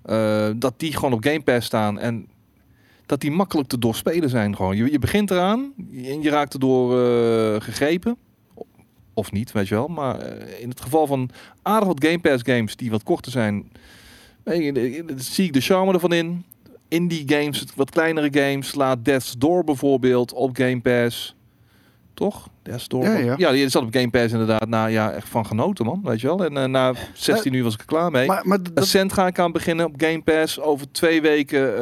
eh, 0.02 0.50
dat 0.56 0.74
die 0.78 0.94
gewoon 0.94 1.14
op 1.14 1.24
Game 1.24 1.42
Pass 1.42 1.66
staan 1.66 2.00
en 2.00 2.28
dat 3.06 3.22
die 3.22 3.32
makkelijk 3.32 3.70
te 3.70 3.80
doorspelen 3.80 4.30
zijn. 4.30 4.56
Gewoon. 4.56 4.78
Je, 4.78 4.92
je 4.92 5.00
begint 5.00 5.32
eraan 5.32 5.74
en 5.94 6.22
je 6.22 6.30
raakt 6.30 6.54
erdoor 6.54 7.00
eh, 7.00 7.62
gegrepen. 7.62 8.18
Of 9.14 9.32
niet, 9.32 9.52
weet 9.52 9.68
je 9.68 9.76
wel. 9.76 9.88
Maar 9.88 10.20
eh, 10.20 10.62
in 10.62 10.70
het 10.70 10.82
geval 10.82 11.08
van 11.08 11.30
aardig 11.62 11.88
wat 11.88 12.06
Game 12.06 12.20
Pass 12.20 12.44
games 12.46 12.76
die 12.76 12.92
wat 12.92 13.04
korter 13.04 13.32
zijn, 13.32 13.72
zie 15.16 15.46
ik 15.46 15.54
de 15.54 15.62
charme 15.62 15.94
ervan 15.94 16.14
in. 16.14 16.44
Indie 16.88 17.24
games, 17.26 17.66
wat 17.76 17.90
kleinere 17.90 18.30
games, 18.32 18.76
laat 18.76 19.06
Death's 19.06 19.36
Door 19.38 19.64
bijvoorbeeld 19.64 20.34
op 20.34 20.56
Game 20.58 20.82
Pass. 20.82 21.36
Toch? 22.14 22.50
Death's 22.70 22.88
Door. 22.88 23.04
Ja, 23.08 23.36
ja. 23.38 23.52
die 23.52 23.70
zat 23.70 23.84
op 23.84 23.94
Game 23.94 24.10
Pass 24.10 24.32
inderdaad. 24.34 24.68
Nou 24.68 24.90
ja, 24.90 25.12
echt 25.12 25.30
van 25.30 25.46
genoten 25.46 25.86
man, 25.86 26.02
weet 26.04 26.22
je 26.22 26.28
wel. 26.28 26.46
En 26.46 26.58
eh, 26.58 26.66
na 26.66 26.94
16 27.14 27.54
uur 27.54 27.64
was 27.64 27.74
ik 27.74 27.80
er 27.80 27.86
klaar 27.86 28.12
mee. 28.12 28.28
Maar, 28.28 28.42
maar 28.48 28.64
dat, 28.64 28.76
Ascent 28.76 29.14
ga 29.14 29.28
ik 29.28 29.40
aan 29.40 29.52
beginnen 29.52 29.86
op 29.86 29.94
Game 29.98 30.22
Pass. 30.22 30.60
Over 30.60 30.92
twee 30.92 31.22
weken 31.22 31.78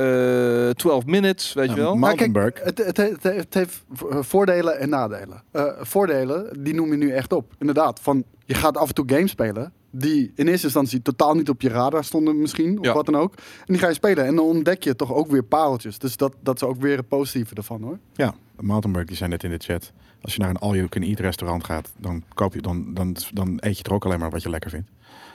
eh 0.68 0.70
12 0.70 1.06
minutes, 1.06 1.54
weet 1.54 1.70
je 1.70 1.76
Ja, 1.76 1.82
wel. 1.82 1.96
maar- 1.96 2.16
maar 2.16 2.30
kijk, 2.52 2.62
het, 2.64 2.98
het, 2.98 3.24
het, 3.24 3.54
heeft 3.54 3.84
vo- 3.94 4.22
voordelen 4.24 4.80
en 4.80 4.90
nadelen. 4.90 5.44
Eh, 5.52 5.66
voordelen, 5.80 6.64
die 6.64 6.74
noem 6.74 6.92
je 6.92 6.98
nu 6.98 7.12
echt 7.12 7.34
op. 7.34 7.54
Inderdaad, 7.60 8.00
van 8.02 8.24
je 8.46 8.54
gaat 8.54 8.78
af 8.78 8.88
en 8.88 8.94
toe 8.94 9.06
games 9.08 9.32
spelen. 9.32 9.72
Die 9.92 10.32
in 10.36 10.48
eerste 10.48 10.66
instantie 10.66 11.02
totaal 11.02 11.34
niet 11.34 11.50
op 11.50 11.62
je 11.62 11.70
radar 11.70 12.04
stonden 12.04 12.40
misschien. 12.42 12.80
Of 12.80 12.86
Ja. 12.86 12.94
wat 12.94 13.06
dan 13.06 13.16
ook. 13.16 13.34
En 13.38 13.66
die 13.66 13.78
ga 13.78 13.88
je 13.88 13.94
spelen. 13.94 14.26
En 14.26 14.36
dan 14.36 14.46
ontdek 14.46 14.84
je 14.84 14.96
toch 14.96 15.14
ook 15.14 15.32
weer 15.32 15.44
pareltjes. 15.44 15.98
Dus 16.00 16.18
dat, 16.18 16.36
dat 16.44 16.56
is 16.56 16.64
ook 16.64 16.82
weer 16.82 16.98
het 16.98 17.08
positieve 17.08 17.56
ervan 17.56 17.82
hoor. 17.82 18.00
Ja, 18.14 18.34
Mountainberg 18.60 19.06
die 19.06 19.16
zei 19.16 19.30
net 19.30 19.44
in 19.44 19.50
de 19.50 19.58
chat. 19.58 19.92
Als 20.22 20.34
je 20.36 20.40
naar 20.40 20.50
een 20.50 20.58
all 20.58 20.76
you 20.76 20.88
can 20.88 21.02
eat 21.02 21.20
restaurant 21.20 21.64
gaat, 21.64 21.92
dan 21.98 22.24
koop 22.34 22.54
je 22.54 22.62
dan, 22.62 22.94
dan, 22.94 23.16
dan 23.34 23.58
eet 23.60 23.78
je 23.78 23.84
er 23.84 23.94
ook 23.94 24.06
alleen 24.06 24.20
maar 24.20 24.30
wat 24.30 24.42
je 24.44 24.50
lekker 24.50 24.70
vindt. 24.70 24.90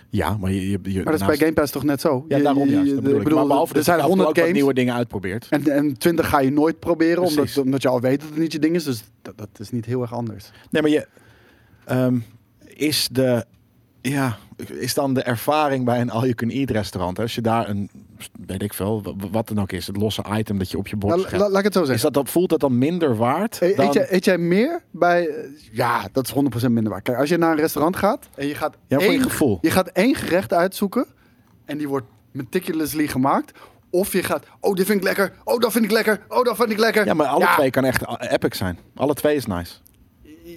Ja, 0.09 0.37
maar 0.37 0.53
je, 0.53 0.70
je, 0.70 0.78
je 0.83 0.95
Maar 1.03 1.12
dat 1.12 1.20
is 1.20 1.26
bij 1.26 1.37
Game 1.37 1.53
Pass 1.53 1.72
toch 1.72 1.83
net 1.85 2.01
zo? 2.01 2.24
Ja, 2.28 2.39
daarom 2.39 2.68
je- 2.68 2.74
Dat 2.74 3.03
bedoel 3.03 3.16
ik. 3.18 3.22
bedoel, 3.22 3.39
maar 3.39 3.47
behalve 3.47 3.74
er 3.74 3.83
zijn 3.85 3.97
je 3.97 4.03
af 4.03 4.09
en 4.11 4.14
toe 4.14 4.24
100 4.24 4.28
ook 4.28 4.35
wat 4.35 4.45
games 4.45 4.53
nieuwe 4.53 4.74
dingen 4.74 4.95
uitprobeert. 4.95 5.47
en, 5.51 5.68
en 5.68 5.99
20 5.99 6.28
ga 6.28 6.41
je 6.41 6.51
nooit 6.51 6.78
proberen, 6.78 7.22
omdat, 7.22 7.59
omdat 7.59 7.83
je 7.83 7.89
al 7.89 8.01
weet 8.01 8.20
dat 8.20 8.28
het 8.28 8.39
niet 8.39 8.53
je 8.53 8.59
ding 8.59 8.74
is. 8.74 8.85
Dus 8.85 9.05
dat, 9.22 9.39
dat 9.39 9.49
is 9.59 9.70
niet 9.70 9.85
heel 9.85 10.03
erg 10.03 10.14
anders. 10.14 10.51
Nee, 10.70 10.83
maar 10.83 10.91
je 10.91 11.07
ehm, 11.85 12.18
is 12.66 13.09
de 13.12 13.45
ja, 14.01 14.39
is 14.72 14.95
dan 14.95 15.14
de 15.14 15.22
ervaring 15.22 15.85
bij 15.85 16.01
een 16.01 16.11
all 16.11 16.20
you 16.22 16.35
can 16.35 16.51
eat 16.51 16.70
restaurant. 16.70 17.18
Als 17.18 17.35
je 17.35 17.41
daar 17.41 17.68
een 17.68 17.91
weet 18.47 18.62
ik 18.62 18.75
veel, 18.75 19.03
wa- 19.03 19.12
wat 19.31 19.49
dan 19.49 19.61
ook 19.61 19.73
is, 19.73 19.87
het 19.87 19.97
losse 19.97 20.23
item 20.33 20.59
dat 20.59 20.70
je 20.70 20.79
op 20.79 20.87
je 20.89 20.97
bord 20.97 21.31
Nou, 21.33 21.51
laat 21.51 21.59
ik 21.59 21.64
het 21.64 21.73
zo 21.75 21.81
Is 21.81 21.87
zeggen. 21.87 22.12
dat, 22.12 22.14
dat 22.25 22.33
voelt 22.33 22.49
dat 22.51 22.61
dan 22.61 22.79
minder 22.79 23.16
waard? 23.16 23.59
E- 23.61 23.75
dan, 23.75 23.87
Eet, 23.87 23.93
jij, 23.95 24.07
eet 24.11 24.25
jij 24.25 24.39
meer 24.39 24.83
bij... 24.91 25.29
eh, 25.29 25.45
Ja, 25.73 26.09
dat 26.12 26.27
is 26.27 26.33
100% 26.66 26.70
minder 26.70 26.89
waard. 26.93 27.03
Kijk, 27.03 27.18
als 27.18 27.29
je 27.29 27.37
naar 27.37 27.51
een 27.53 27.59
restaurant 27.59 27.97
gaat 27.97 28.29
en 28.35 28.47
je 28.47 28.55
gaat, 28.55 28.77
ja, 28.87 28.99
één, 28.99 29.23
gevoel. 29.23 29.59
je 29.61 29.70
gaat 29.70 29.89
één 29.89 30.14
gerecht 30.14 30.53
uitzoeken 30.53 31.07
en 31.64 31.79
die 31.79 31.89
wordt 31.89 32.07
meticulously 32.33 33.07
gemaakt. 33.07 33.59
Of 33.91 34.12
je 34.12 34.23
gaat, 34.23 34.45
oh, 34.61 34.75
dit 34.75 34.87
vind 34.87 34.99
ik 34.99 35.05
lekker. 35.05 35.33
Oh, 35.45 35.59
dat 35.61 35.73
vind 35.73 35.85
ik 35.85 35.91
lekker. 35.91 36.20
Oh, 36.29 36.45
dat 36.45 36.57
vind 36.57 36.70
ik 36.70 36.79
lekker. 36.79 37.07
Ja, 37.07 37.14
maar 37.14 37.27
alle 37.27 37.45
Ja. 37.45 37.55
twee 37.55 37.70
kan 37.70 37.85
echt 37.85 38.09
a- 38.09 38.20
epic 38.20 38.57
zijn. 38.57 38.79
Alle 38.95 39.14
twee 39.14 39.37
is 39.37 39.47
nice. 39.47 39.75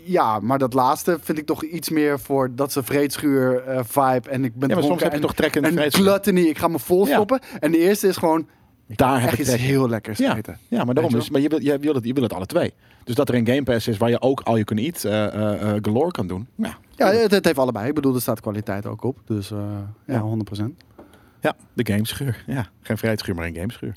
Ja, 0.05 0.39
maar 0.39 0.57
dat 0.59 0.73
laatste 0.73 1.17
vind 1.21 1.37
ik 1.37 1.45
toch 1.45 1.63
iets 1.63 1.89
meer 1.89 2.19
voor 2.19 2.55
dat 2.55 2.71
ze 2.71 2.83
vreedschuur 2.83 3.63
eh, 3.63 3.79
vibe 3.83 4.29
en 4.29 4.43
ik 4.43 4.55
ben 4.55 4.69
Ja, 4.69 4.75
maar 4.75 4.83
soms 4.83 5.01
heb 5.01 5.09
je 5.11 5.15
en- 5.17 5.21
toch 5.23 5.33
trek 5.33 5.55
in 5.55 5.61
de 5.61 5.81
en 5.83 5.91
gluttony, 5.91 6.41
ik 6.41 6.57
ga 6.57 6.67
me 6.67 6.79
vol 6.79 7.07
Ja. 7.07 7.13
stoppen. 7.13 7.39
En 7.59 7.71
de 7.71 7.77
eerste 7.77 8.07
is 8.07 8.17
gewoon 8.17 8.47
Daar 8.87 9.21
heb 9.21 9.33
in. 9.33 9.45
heel 9.55 9.89
lekkers 9.89 10.17
Ja, 10.17 10.35
eten. 10.37 10.57
ja, 10.67 10.83
maar 10.83 10.93
daarom 10.95 11.15
is, 11.15 11.29
maar 11.29 11.41
je 11.41 11.47
wil, 11.49 11.61
je, 11.61 11.77
wil 11.79 11.93
het, 11.93 12.05
je 12.05 12.13
wil 12.13 12.23
het 12.23 12.33
alle 12.33 12.45
twee. 12.45 12.73
Dus 13.03 13.15
dat 13.15 13.29
er 13.29 13.35
een 13.35 13.47
Game 13.47 13.63
Pass 13.63 13.87
is 13.87 13.97
waar 13.97 14.09
je 14.09 14.21
ook 14.21 14.41
all 14.41 14.53
you 14.53 14.63
can 14.63 14.77
eat 14.77 15.03
eh, 15.03 15.73
galore 15.81 16.11
kan 16.11 16.27
doen. 16.27 16.47
Ja, 16.55 16.77
Ja, 16.95 17.11
het, 17.11 17.31
het 17.31 17.45
heeft 17.45 17.57
allebei. 17.57 17.87
Ik 17.87 17.93
bedoel, 17.95 18.15
er 18.15 18.21
staat 18.21 18.39
kwaliteit 18.41 18.85
ook 18.85 19.03
op. 19.03 19.17
Dus 19.25 19.51
eh, 19.51 19.57
ja, 20.05 20.13
Ja. 20.13 20.19
100%. 20.21 20.63
ja 21.41 21.55
de 21.73 21.85
gameschuur. 21.93 22.43
Ja, 22.47 22.67
geen 22.81 22.97
vrijheidschuur, 22.97 23.35
maar 23.35 23.45
een 23.47 23.55
gameschuur. 23.55 23.95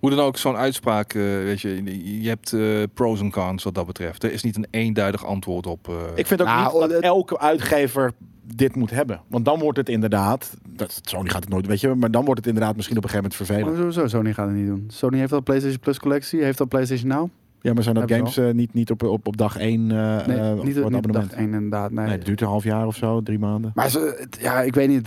Hoe 0.00 0.10
dan 0.10 0.18
ook, 0.18 0.36
zo'n 0.36 0.56
uitspraak, 0.56 1.14
eh, 1.14 1.22
weet 1.22 1.60
je, 1.60 2.20
je 2.22 2.28
hebt 2.28 2.52
eh, 2.52 2.82
pros 2.94 3.20
en 3.20 3.30
cons 3.30 3.64
wat 3.64 3.74
dat 3.74 3.86
betreft. 3.86 4.24
Er 4.24 4.32
is 4.32 4.42
niet 4.42 4.56
een 4.56 4.66
eenduidig 4.70 5.24
antwoord 5.26 5.66
op. 5.66 5.88
eh, 5.88 5.94
Ik 6.14 6.26
vind 6.26 6.40
ook 6.40 6.46
Nou, 6.46 6.80
niet 6.82 6.90
dat 6.90 7.02
elke 7.02 7.38
uitgever 7.38 8.12
dit 8.54 8.74
moet 8.76 8.90
hebben. 8.90 9.20
Want 9.28 9.44
dan 9.44 9.58
wordt 9.58 9.78
het 9.78 9.88
inderdaad... 9.88 10.56
Dat, 10.68 11.00
Sony 11.04 11.28
gaat 11.28 11.40
het 11.40 11.48
nooit, 11.52 11.66
weet 11.66 11.80
je. 11.80 11.94
Maar 11.94 12.10
dan 12.10 12.24
wordt 12.24 12.38
het 12.40 12.48
inderdaad 12.48 12.76
misschien 12.76 12.96
op 12.96 13.04
een 13.04 13.10
gegeven 13.10 13.30
moment 13.32 13.48
Maar 13.50 13.58
vervelend. 13.58 13.94
sowieso, 13.94 14.16
Sony 14.16 14.32
gaat 14.32 14.46
het 14.46 14.56
niet 14.56 14.66
doen. 14.66 14.84
Sony 14.88 15.18
heeft 15.18 15.32
al 15.32 15.42
PlayStation 15.42 15.80
Plus 15.80 15.98
collectie, 15.98 16.42
heeft 16.42 16.60
al 16.60 16.66
PlayStation 16.66 17.08
Now. 17.08 17.28
Ja, 17.60 17.72
maar 17.72 17.82
zijn 17.82 17.94
dat 17.94 18.08
Hebben 18.10 18.32
games 18.32 18.54
niet, 18.54 18.74
niet 18.74 18.90
op, 18.90 19.02
op, 19.02 19.26
op 19.26 19.36
dag 19.36 19.56
één 19.56 19.90
eh 19.90 20.26
Nee, 20.26 20.54
niet, 20.54 20.64
niet 20.64 20.74
het 20.74 20.84
op 20.84 20.94
abonnement? 20.94 21.30
dag 21.30 21.38
één 21.38 21.52
inderdaad. 21.54 21.90
Nee. 21.90 22.04
Nee, 22.06 22.16
het 22.16 22.24
duurt 22.26 22.40
een 22.40 22.46
half 22.46 22.64
jaar 22.64 22.86
of 22.86 22.96
zo, 22.96 23.22
drie 23.22 23.38
maanden. 23.38 23.72
Maar 23.74 23.90
ze, 23.90 24.26
ja, 24.40 24.60
ik 24.62 24.74
weet 24.74 24.88
niet. 24.88 25.06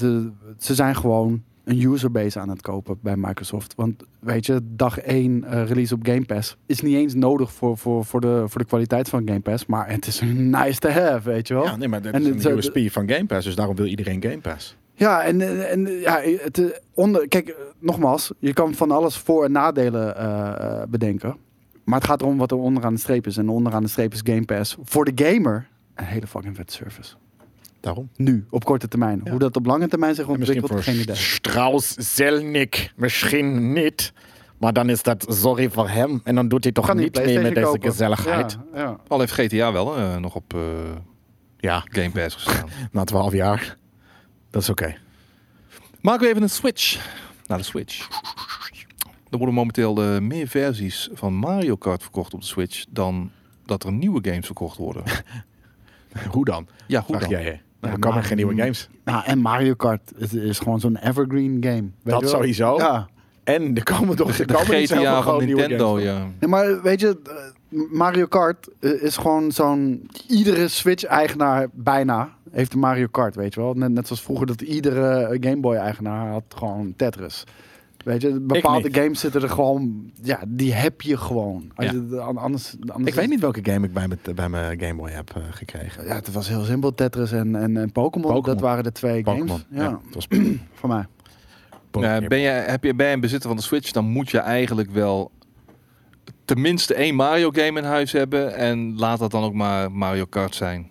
ze 0.58 0.76
zijn 0.76 0.96
gewoon 0.96 1.44
een 1.70 1.82
userbase 1.82 2.40
aan 2.40 2.50
het 2.50 2.62
kopen 2.62 2.98
bij 3.02 3.16
Microsoft. 3.18 3.74
Want 3.76 4.04
weet 4.20 4.46
je, 4.46 4.60
dag 4.64 5.00
1 5.00 5.66
release 5.66 5.94
op 5.94 6.00
Game 6.06 6.26
Pass 6.26 6.58
is 6.66 6.82
niet 6.82 6.96
eens 6.96 7.14
nodig 7.14 7.52
voor, 7.54 7.78
voor, 7.78 8.06
voor, 8.06 8.22
de, 8.22 8.44
voor 8.48 8.62
de 8.62 8.68
kwaliteit 8.68 9.10
van 9.10 9.22
Game 9.28 9.40
Pass. 9.40 9.66
Maar 9.66 9.90
het 9.90 10.08
is 10.08 10.22
een 10.22 10.50
nice 10.60 10.80
to 10.80 10.90
have, 10.90 11.30
weet 11.30 11.48
je 11.48 11.54
wel. 11.54 11.64
Ja, 11.64 11.76
nee, 11.76 11.88
maar 11.88 12.02
dat 12.02 12.14
En 12.14 12.22
is 12.22 12.28
een 12.46 12.56
het- 12.58 12.76
USP 12.76 12.92
van 12.94 13.10
Game 13.10 13.26
Pass. 13.26 13.46
Dus 13.46 13.56
daarom 13.56 13.76
wil 13.76 13.86
iedereen 13.86 14.22
Game 14.24 14.40
Pass. 14.40 14.78
Ja, 14.94 15.24
en, 15.24 15.68
en, 15.70 15.86
ja, 16.00 16.22
het, 16.22 16.58
eh, 16.58 16.66
onder, 16.94 17.28
kijk, 17.28 17.48
eh, 17.48 17.56
nogmaals, 17.80 18.32
je 18.40 18.54
kan 18.54 18.74
van 18.74 18.92
alles 18.92 19.18
voor- 19.18 19.44
en 19.46 19.52
nadelen 19.52 20.16
eh, 20.18 20.48
eh, 20.82 20.88
bedenken. 20.90 21.36
Maar 21.84 22.00
het 22.00 22.08
gaat 22.08 22.22
erom 22.22 22.38
wat 22.38 22.52
er 22.52 22.58
onderaan 22.58 22.94
de 22.94 23.00
streep 23.00 23.28
is. 23.28 23.38
En 23.38 23.50
onderaan 23.50 23.84
de 23.84 23.90
streep 23.90 24.14
is 24.14 24.22
Game 24.24 24.46
Pass 24.46 24.78
voor 24.84 25.06
de 25.06 25.26
gamer 25.26 25.68
een 25.96 26.06
hele 26.06 26.28
fucking 26.28 26.56
vette 26.56 26.74
service. 26.74 27.14
Daarom. 27.80 28.10
Nu, 28.16 28.46
op 28.50 28.64
korte 28.66 28.88
termijn. 28.88 29.22
Ja. 29.24 29.30
Hoe 29.30 29.40
dat 29.40 29.56
op 29.56 29.66
lange 29.66 29.88
termijn 29.88 30.16
zich 30.16 30.28
misschien 30.28 30.48
ontwikkelt, 30.48 30.84
voor 30.84 30.94
geen 30.94 31.02
idee. 31.02 31.16
Strauss 31.16 31.94
Zelnick 32.16 32.94
misschien 32.96 33.74
niet. 33.74 34.14
Maar 34.58 34.74
dan 34.74 34.90
is 34.90 35.04
dat 35.04 35.26
sorry 35.30 35.70
voor 35.70 35.90
hem. 35.90 36.22
En 36.24 36.36
dan 36.36 36.48
doet 36.48 36.64
hij 36.64 36.74
toch 36.74 36.86
Kan 36.86 36.98
niet 36.98 37.16
mee 37.26 37.40
met 37.40 37.56
deze 37.56 37.78
gezelligheid. 37.80 38.58
Ja, 38.74 38.80
ja. 38.80 38.98
Al 39.08 39.20
heeft 39.20 39.32
GTA 39.34 39.72
wel 39.72 39.98
eh, 39.98 40.18
nog 40.18 40.36
op 40.36 40.54
eh, 40.54 40.62
Ja, 41.58 41.84
Game 41.86 42.10
Pass 42.12 42.36
gestaan. 42.36 42.70
na 42.92 43.04
12 43.04 43.34
jaar. 43.34 43.78
Dat 44.50 44.62
is 44.62 44.70
oké. 44.70 44.96
Maken 46.02 46.22
we 46.22 46.30
even 46.30 46.42
een 46.42 46.50
switch 46.50 47.10
naar 47.48 47.58
de 47.58 47.64
Switch. 47.64 48.08
Er 49.30 49.38
worden 49.38 49.56
momenteel 49.56 50.04
eh, 50.04 50.20
meer 50.20 50.48
versies 50.48 51.10
van 51.14 51.34
Mario 51.34 51.76
Kart 51.76 52.02
verkocht 52.02 52.34
op 52.34 52.40
de 52.40 52.46
Switch 52.46 52.86
dan 52.90 53.32
dat 53.66 53.84
er 53.84 53.92
nieuwe 53.92 54.20
games 54.30 54.46
verkocht 54.46 54.78
worden. 54.78 55.04
Hoe 56.32 56.46
dan? 56.46 56.68
Ja, 56.88 57.04
Dacht 57.08 57.22
dan. 57.22 57.30
jij? 57.30 57.62
Nou, 57.80 57.92
dan 57.94 58.00
komen 58.00 58.18
er 58.18 58.24
geen 58.28 58.38
nieuwe 58.38 58.56
games. 58.56 58.90
Nou, 59.04 59.24
en 59.26 59.40
Mario 59.40 59.74
Kart 59.74 60.12
is, 60.18 60.34
is 60.34 60.60
gewoon 60.60 60.80
zo'n 60.80 60.98
evergreen 60.98 61.58
game. 61.62 61.82
Weet 61.82 61.92
Dat 62.04 62.20
je 62.20 62.26
wel? 62.26 62.30
sowieso. 62.36 62.78
Ja. 62.78 63.08
En 63.44 63.76
er 63.76 63.84
komen 63.84 64.16
toch 64.16 64.36
De, 64.36 64.46
er 64.46 64.54
komen 64.54 64.78
niet 64.80 64.88
zoveel 64.90 65.04
GTA 65.04 65.14
van 65.14 65.24
gewoon 65.24 65.46
nieuwe 65.46 65.60
Nintendo, 65.62 65.88
games 65.88 66.04
ja. 66.04 66.28
Nee, 66.40 66.50
maar 66.50 66.82
weet 66.82 67.00
je, 67.00 67.18
Mario 67.92 68.26
Kart 68.26 68.70
eh, 68.80 69.04
is 69.04 69.18
gewoon 69.18 69.52
zo'n... 69.52 70.10
Iedere 70.28 70.68
Switch-eigenaar 70.68 71.68
bijna 71.74 72.30
heeft 72.52 72.74
een 72.74 72.80
Mario 72.80 73.08
Kart, 73.12 73.36
weet 73.36 73.54
je 73.54 73.60
wel. 73.60 73.74
Net, 73.74 73.92
net 73.92 74.08
zoals 74.08 74.22
vroeger 74.22 74.48
dat 74.48 74.62
iedere 74.62 75.38
Game 75.40 75.60
Boy-eigenaar 75.60 76.28
had 76.32 76.44
gewoon 76.56 76.94
Tetris. 76.96 77.44
Weet 78.04 78.22
je, 78.22 78.40
bepaalde 78.40 78.94
games 78.94 79.20
zitten 79.20 79.42
er 79.42 79.50
gewoon... 79.50 80.12
Ja, 80.22 80.40
die 80.48 80.74
heb 80.74 81.02
je 81.02 81.18
gewoon. 81.18 81.72
Als 81.76 81.86
Ja. 81.86 81.92
je, 81.92 82.20
an- 82.20 82.38
anders, 82.38 82.76
anders 82.80 83.10
Ik 83.10 83.14
weet 83.14 83.30
niet 83.30 83.40
welke 83.40 83.60
game 83.72 83.86
ik 83.88 83.94
bij 83.94 84.08
mijn, 84.08 84.20
bij 84.36 84.50
mijn 84.50 84.80
Game 84.82 84.96
Boy 84.96 85.10
heb 85.10 85.32
eh, 85.36 85.42
gekregen. 85.52 86.06
Ja, 86.06 86.16
het 86.16 86.32
was 86.32 86.48
heel 86.48 86.64
simpel. 86.64 86.94
Tetris 86.96 87.32
en, 87.32 87.56
en, 87.56 87.78
en 87.78 87.92
Pokémon. 87.92 88.42
Dat 88.42 88.60
waren 88.60 88.84
de 88.84 88.92
twee 88.92 89.24
games. 89.24 89.52
Ja, 89.70 89.84
Ja, 89.84 90.00
het 90.06 90.16
was 90.16 90.28
voor 90.80 90.90
mij. 90.90 91.06
Ben, 91.92 92.40
je, 92.40 92.48
heb 92.48 92.84
je, 92.84 92.94
ben 92.96 93.08
je 93.08 93.14
een 93.14 93.20
bezitter 93.20 93.48
van 93.48 93.58
de 93.58 93.64
Switch, 93.64 93.92
dan 93.92 94.06
moet 94.06 94.30
je 94.30 94.38
eigenlijk 94.40 94.92
wel 94.92 95.32
tenminste 96.46 96.94
één 96.94 97.16
Mario 97.16 97.50
game 97.52 97.80
in 97.80 97.86
huis 97.86 98.12
hebben. 98.12 98.56
En 98.56 98.98
laat 98.98 99.20
dat 99.20 99.32
dan 99.32 99.44
ook 99.44 99.54
maar 99.54 99.92
Mario 99.92 100.26
Kart 100.26 100.56
zijn. 100.56 100.90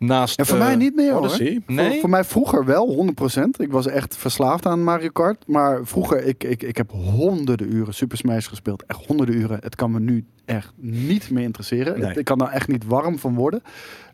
Naast, 0.00 0.36
Ja, 0.36 0.44
voor 0.44 0.58
eh, 0.58 0.64
mij 0.64 0.76
niet 0.76 0.94
meer 0.94 1.12
hoor. 1.12 1.20
Odyssey? 1.20 1.62
Nee? 1.66 1.90
Voor, 1.90 2.00
voor 2.00 2.10
mij 2.10 2.24
vroeger 2.24 2.64
wel, 2.64 3.12
100%. 3.38 3.40
Ik 3.56 3.72
was 3.72 3.86
echt 3.86 4.16
verslaafd 4.16 4.66
aan 4.66 4.84
Mario 4.84 5.08
Kart. 5.08 5.46
Maar 5.46 5.86
vroeger, 5.86 6.24
ik, 6.24 6.44
ik, 6.44 6.62
ik 6.62 6.76
heb 6.76 6.90
honderden 6.90 7.74
uren 7.74 7.94
Super 7.94 8.16
Smash 8.16 8.48
gespeeld. 8.48 8.84
Echt 8.86 9.06
honderden 9.06 9.34
uren. 9.34 9.58
Het 9.62 9.74
kan 9.76 9.90
me 9.90 10.00
nu 10.00 10.24
echt 10.44 10.72
niet 10.76 11.30
meer 11.30 11.42
interesseren. 11.42 12.00
Nee. 12.00 12.18
Ik 12.18 12.24
kan 12.24 12.38
daar 12.38 12.50
echt 12.50 12.68
niet 12.68 12.86
warm 12.86 13.18
van 13.18 13.34
worden. 13.34 13.62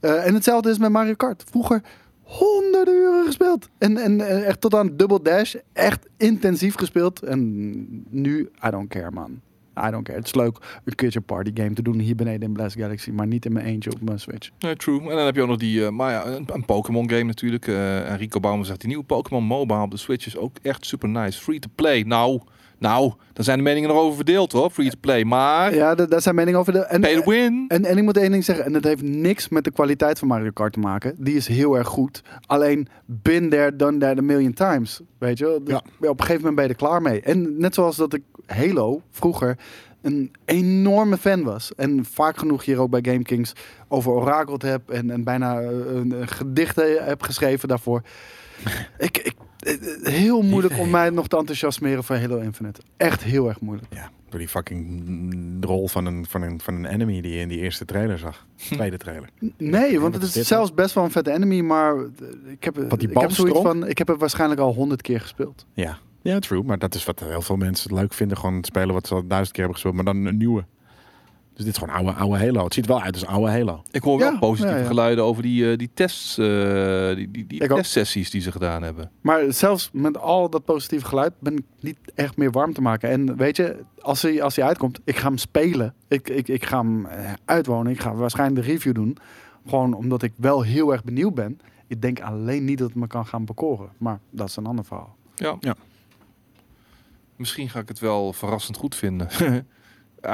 Eh, 0.01 0.27
en 0.27 0.35
hetzelfde 0.35 0.71
is 0.71 0.79
met 0.79 0.91
Mario 0.91 1.15
Kart. 1.15 1.45
Vroeger 1.51 1.83
honderden 2.23 2.95
uren 2.95 3.27
gespeeld. 3.27 3.69
En, 3.79 3.97
en 3.97 4.21
eh, 4.21 4.47
echt 4.47 4.61
tot 4.61 4.75
aan 4.75 4.97
Double 4.97 5.23
Dash. 5.23 5.55
Echt 5.73 6.07
intensief 6.17 6.75
gespeeld. 6.75 7.23
En 7.23 7.85
nu, 8.11 8.51
I 8.67 8.71
don't 8.71 8.89
care 8.89 9.11
man. 9.11 9.41
I 9.87 9.91
don't 9.91 10.05
care. 10.05 10.19
Het 10.19 10.27
is 10.27 10.35
leuk 10.35 10.81
een 10.85 10.95
keertje 10.95 11.21
party 11.21 11.51
game 11.55 11.73
te 11.73 11.83
doen 11.83 11.99
hier 11.99 12.15
beneden 12.15 12.43
in 12.43 12.53
Blast 12.53 12.77
Galaxy. 12.77 13.11
Maar 13.11 13.27
niet 13.27 13.45
in 13.45 13.53
mijn 13.53 13.67
eentje 13.67 13.93
op 13.93 14.01
mijn 14.01 14.21
Switch. 14.21 14.51
True. 14.77 15.01
En 15.01 15.17
dan 15.17 15.25
heb 15.25 15.35
je 15.35 15.43
ook 15.43 15.49
nog 15.49 15.59
die, 15.59 15.85
eh, 15.85 15.91
maar 15.91 16.11
ja, 16.13 16.27
een, 16.27 16.65
Pokémon 16.65 17.11
game 17.11 17.25
natuurlijk. 17.25 17.67
Eh 17.67 18.11
en 18.11 18.17
Rico 18.17 18.41
Baumer 18.41 18.67
zegt, 18.67 18.81
die 18.81 18.89
nieuwe 18.89 19.05
Pokémon 19.05 19.45
Mobile 19.45 19.81
op 19.81 19.91
de 19.91 19.97
Switch 19.97 20.27
is 20.27 20.37
ook 20.37 20.57
echt 20.63 20.87
super 20.87 21.09
nice. 21.09 21.41
Free 21.41 21.59
to 21.59 21.69
play. 21.75 22.03
Nou, 22.03 22.41
nou, 22.79 23.13
daar 23.33 23.45
zijn 23.45 23.57
de 23.59 23.63
meningen 23.65 23.91
erover 23.91 24.17
verdeeld 24.17 24.53
hoor. 24.53 24.71
Free 24.71 24.91
to 24.91 24.97
play. 25.01 25.25
Maar, 25.25 25.75
Ja, 25.75 25.95
da- 25.95 26.07
daar 26.07 26.23
zijn 26.23 26.35
meningen 26.35 26.61
over. 26.61 26.73
De, 26.73 26.79
en, 26.79 27.01
pay 27.01 27.15
to 27.15 27.31
win. 27.31 27.65
En, 27.69 27.85
en 27.85 27.97
ik 27.99 28.03
moet 28.05 28.17
één 28.17 28.31
ding 28.31 28.45
zeggen, 28.45 28.65
en 28.65 28.75
het 28.75 28.85
heeft 28.85 29.03
niks 29.03 29.49
met 29.49 29.65
de 29.65 29.71
kwaliteit 29.71 30.19
van 30.19 30.29
Mario 30.29 30.51
Kart 30.51 30.73
te 30.73 30.79
maken. 30.79 31.15
Die 31.19 31.35
is 31.37 31.47
heel 31.49 31.77
erg 31.77 31.89
goed. 31.89 32.23
Alleen, 32.47 32.89
been 33.05 33.49
there, 33.51 33.77
done 33.77 33.99
that 33.99 34.19
a 34.19 34.23
million 34.23 34.53
times. 34.53 35.01
Weet 35.19 35.39
je 35.39 35.45
wel? 35.45 35.65
Dus 35.65 35.73
Ja. 36.01 36.09
Op 36.09 36.21
een 36.21 36.27
gegeven 36.27 36.37
moment 36.37 36.55
ben 36.55 36.65
je 36.65 36.71
er 36.71 36.77
klaar 36.77 37.03
mee. 37.03 37.21
En 37.21 37.59
net 37.59 37.75
zoals 37.75 37.97
dat 37.97 38.13
ik 38.15 38.23
Halo 38.47 39.01
vroeger 39.11 39.57
een 40.03 40.33
enorme 40.45 41.17
fan 41.17 41.43
was. 41.43 41.75
En 41.75 42.05
vaak 42.05 42.39
genoeg 42.39 42.65
hier 42.65 42.79
ook 42.81 42.91
bij 42.91 43.01
Game 43.13 43.23
Kings 43.23 43.53
over 43.89 44.13
orakeld 44.13 44.63
heb. 44.63 44.91
En, 44.91 45.11
en 45.11 45.25
bijna 45.25 45.61
eh, 45.61 45.69
een, 45.69 46.11
een 46.21 46.29
gedicht 46.29 46.79
eh, 46.79 47.07
heb 47.07 47.23
geschreven 47.23 47.69
daarvoor. 47.69 48.03
ik, 48.99 49.19
ik, 49.19 49.35
heel 50.03 50.43
moeilijk 50.43 50.79
om 50.79 50.91
mij 50.91 51.11
nog 51.11 51.29
te 51.29 51.37
enthousiasmeren 51.37 52.05
voor 52.05 52.17
Halo 52.17 52.39
Infinite. 52.39 52.81
Echt 52.97 53.23
heel 53.23 53.49
erg 53.49 53.61
moeilijk. 53.61 53.95
Ja, 53.95 54.11
door 54.29 54.39
die 54.39 54.49
fucking 54.49 55.65
rol 55.65 55.89
van 55.89 56.07
een, 56.07 56.27
van, 56.29 56.43
een, 56.43 56.61
van 56.61 56.75
een 56.75 56.85
enemy 56.85 57.21
die 57.21 57.33
je 57.33 57.41
in 57.41 57.49
die 57.49 57.59
eerste 57.59 57.85
trailer 57.85 58.19
zag. 58.19 58.47
Tweede 58.71 58.97
trailer. 58.97 59.29
Nee, 59.57 60.01
want 60.01 60.15
het 60.15 60.23
is 60.23 60.47
zelfs 60.47 60.75
best 60.75 60.95
wel 60.95 61.05
een 61.05 61.11
vette 61.11 61.33
enemy, 61.33 61.61
maar 61.61 61.97
eh, 61.97 62.03
ik 62.47 62.65
heb, 62.65 62.77
Wat 62.77 63.01
die 63.01 63.09
ik 63.09 63.19
heb 63.19 63.31
zoiets 63.31 63.61
van, 63.61 63.87
ik 63.87 63.99
heb 63.99 64.09
het 64.09 64.21
waarschijnlijk 64.21 64.61
al 64.61 64.75
honderd 64.75 65.03
keer 65.03 65.21
gespeeld. 65.21 65.67
Ja. 65.73 65.99
Ja, 66.23 66.39
true. 66.39 66.63
Maar 66.63 66.79
dat 66.79 66.95
is 66.95 67.05
wat 67.05 67.21
heel 67.21 67.43
veel 67.43 67.57
mensen 67.57 67.95
leuk 67.95 68.13
vinden. 68.13 68.37
Gewoon 68.37 68.65
spelen 68.65 68.95
wat 68.95 69.07
ze 69.07 69.15
al 69.15 69.27
duizend 69.27 69.53
keer 69.53 69.65
hebben 69.65 69.83
gespeeld. 69.83 69.95
Maar 69.95 70.15
dan 70.15 70.25
een 70.25 70.37
nieuwe. 70.37 70.65
Dus 71.57 71.65
dit 71.65 71.75
is 71.75 71.81
gewoon 71.81 71.95
oude, 71.95 72.13
oude 72.13 72.39
Halo. 72.39 72.65
Het 72.65 72.75
ziet 72.75 72.87
wel 72.87 73.03
uit 73.03 73.15
als 73.15 73.27
oude 73.27 73.51
Halo. 73.51 73.83
Ik 73.91 74.03
hoor 74.03 74.19
wel 74.19 74.33
Ja, 74.33 74.39
positieve 74.39 74.75
ja, 74.77 74.81
ja. 74.81 74.87
geluiden 74.87 75.25
over 75.25 75.43
die, 75.43 75.71
eh, 75.71 75.79
die 75.79 75.91
tests, 75.95 76.39
eh, 76.39 77.15
die, 77.15 77.31
die, 77.31 77.47
die 77.47 77.67
testsessies 77.67 78.31
die 78.31 78.41
ze 78.41 78.53
gedaan 78.53 78.83
hebben. 78.83 79.11
Maar 79.21 79.53
zelfs 79.53 79.91
met 79.93 80.19
al 80.19 80.51
dat 80.51 80.65
positieve 80.65 81.07
geluid 81.07 81.33
ben 81.39 81.57
ik 81.57 81.65
niet 81.81 81.99
echt 82.15 82.37
meer 82.37 82.51
warm 82.51 82.73
te 82.73 82.81
maken. 82.81 83.11
En 83.11 83.37
weet 83.37 83.57
je, 83.57 83.85
als 83.99 84.23
hij, 84.23 84.43
als 84.43 84.57
hij 84.57 84.65
uitkomt, 84.65 85.01
ik 85.05 85.17
ga 85.17 85.29
hem 85.29 85.39
spelen. 85.39 85.95
Ik, 86.09 86.29
ik, 86.29 86.49
ik 86.49 86.65
ga 86.65 86.79
hem 86.79 87.07
eh, 87.07 87.33
uitwonen. 87.45 87.93
Ik 87.93 88.01
ga 88.01 88.15
waarschijnlijk 88.15 88.67
de 88.67 88.73
review 88.73 88.95
doen. 88.95 89.17
Gewoon 89.67 89.95
omdat 89.95 90.23
ik 90.23 90.33
wel 90.37 90.63
heel 90.63 90.93
erg 90.93 91.05
benieuwd 91.05 91.35
ben. 91.35 91.61
Ik 91.87 92.03
denk 92.03 92.21
alleen 92.21 92.65
niet 92.65 92.79
dat 92.79 92.89
het 92.89 92.97
me 92.97 93.07
kan 93.07 93.27
gaan 93.27 93.45
bekoren. 93.45 93.89
Maar 93.99 94.19
dat 94.31 94.49
is 94.49 94.57
een 94.57 94.67
ander 94.67 94.85
verhaal. 94.85 95.17
Ja. 95.35 95.57
Ja. 95.61 95.75
Misschien 97.37 97.69
ga 97.69 97.79
ik 97.81 97.89
het 97.89 97.99
wel 97.99 98.33
verrassend 98.33 98.77
goed 98.77 98.95
vinden. 98.95 99.29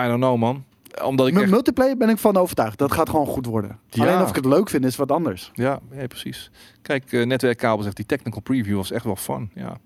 I 0.02 0.06
don't 0.06 0.20
know, 0.20 0.36
man. 0.36 0.64
Omdat 1.04 1.26
ik 1.26 1.32
Met 1.32 1.42
echt... 1.42 1.52
multiplayer 1.52 1.96
ben 1.96 2.08
ik 2.08 2.18
van 2.18 2.36
overtuigd. 2.36 2.78
Dat 2.78 2.92
gaat 2.92 3.08
gewoon 3.08 3.26
goed 3.26 3.46
worden. 3.46 3.78
Ja. 3.88 4.02
Alleen 4.02 4.22
of 4.22 4.28
ik 4.28 4.34
het 4.34 4.44
leuk 4.44 4.68
vind 4.68 4.84
is 4.84 4.96
wat 4.96 5.12
anders. 5.12 5.50
Ja, 5.54 5.80
ja, 5.92 6.06
precies. 6.06 6.50
Kijk, 6.82 7.12
eh, 7.12 7.26
Netwerkkabel 7.26 7.82
zegt 7.82 7.96
die 7.96 8.06
technical 8.06 8.40
preview 8.40 8.76
was 8.76 8.90
echt 8.90 9.04
wel 9.04 9.16
fun. 9.16 9.50
Ja. 9.54 9.78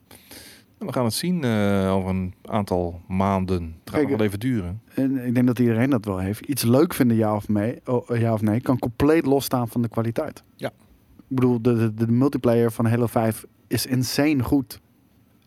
En 0.78 0.86
we 0.86 0.92
gaan 0.92 1.04
het 1.04 1.14
zien 1.14 1.44
eh, 1.44 1.94
over 1.94 2.10
een 2.10 2.34
aantal 2.44 3.00
maanden. 3.08 3.62
Het 3.62 3.72
gaat 3.84 3.94
Kijk, 3.94 4.08
nog 4.08 4.16
wel 4.16 4.26
even 4.26 4.40
duren. 4.40 4.82
En 4.94 5.26
ik 5.26 5.34
denk 5.34 5.46
dat 5.46 5.58
iedereen 5.58 5.90
dat 5.90 6.04
wel 6.04 6.18
heeft. 6.18 6.40
Iets 6.40 6.62
leuk 6.62 6.94
vinden, 6.94 7.16
ja 7.16 7.34
of, 7.34 7.48
mee, 7.48 7.80
oh, 7.84 8.18
ja 8.18 8.32
of 8.32 8.42
nee, 8.42 8.60
kan 8.60 8.78
compleet 8.78 9.26
losstaan 9.26 9.68
van 9.68 9.82
de 9.82 9.88
kwaliteit. 9.88 10.42
Ja. 10.56 10.68
Ik 11.16 11.36
bedoel, 11.36 11.62
de, 11.62 11.76
de, 11.76 11.94
de 11.94 12.12
multiplayer 12.12 12.72
van 12.72 12.86
Halo 12.86 13.06
5 13.06 13.44
is 13.66 13.86
insane 13.86 14.42
goed. 14.42 14.80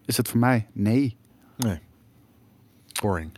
Is 0.05 0.17
het 0.17 0.27
voor 0.27 0.39
mij? 0.39 0.67
Nee. 0.71 1.17
Boring. 3.01 3.31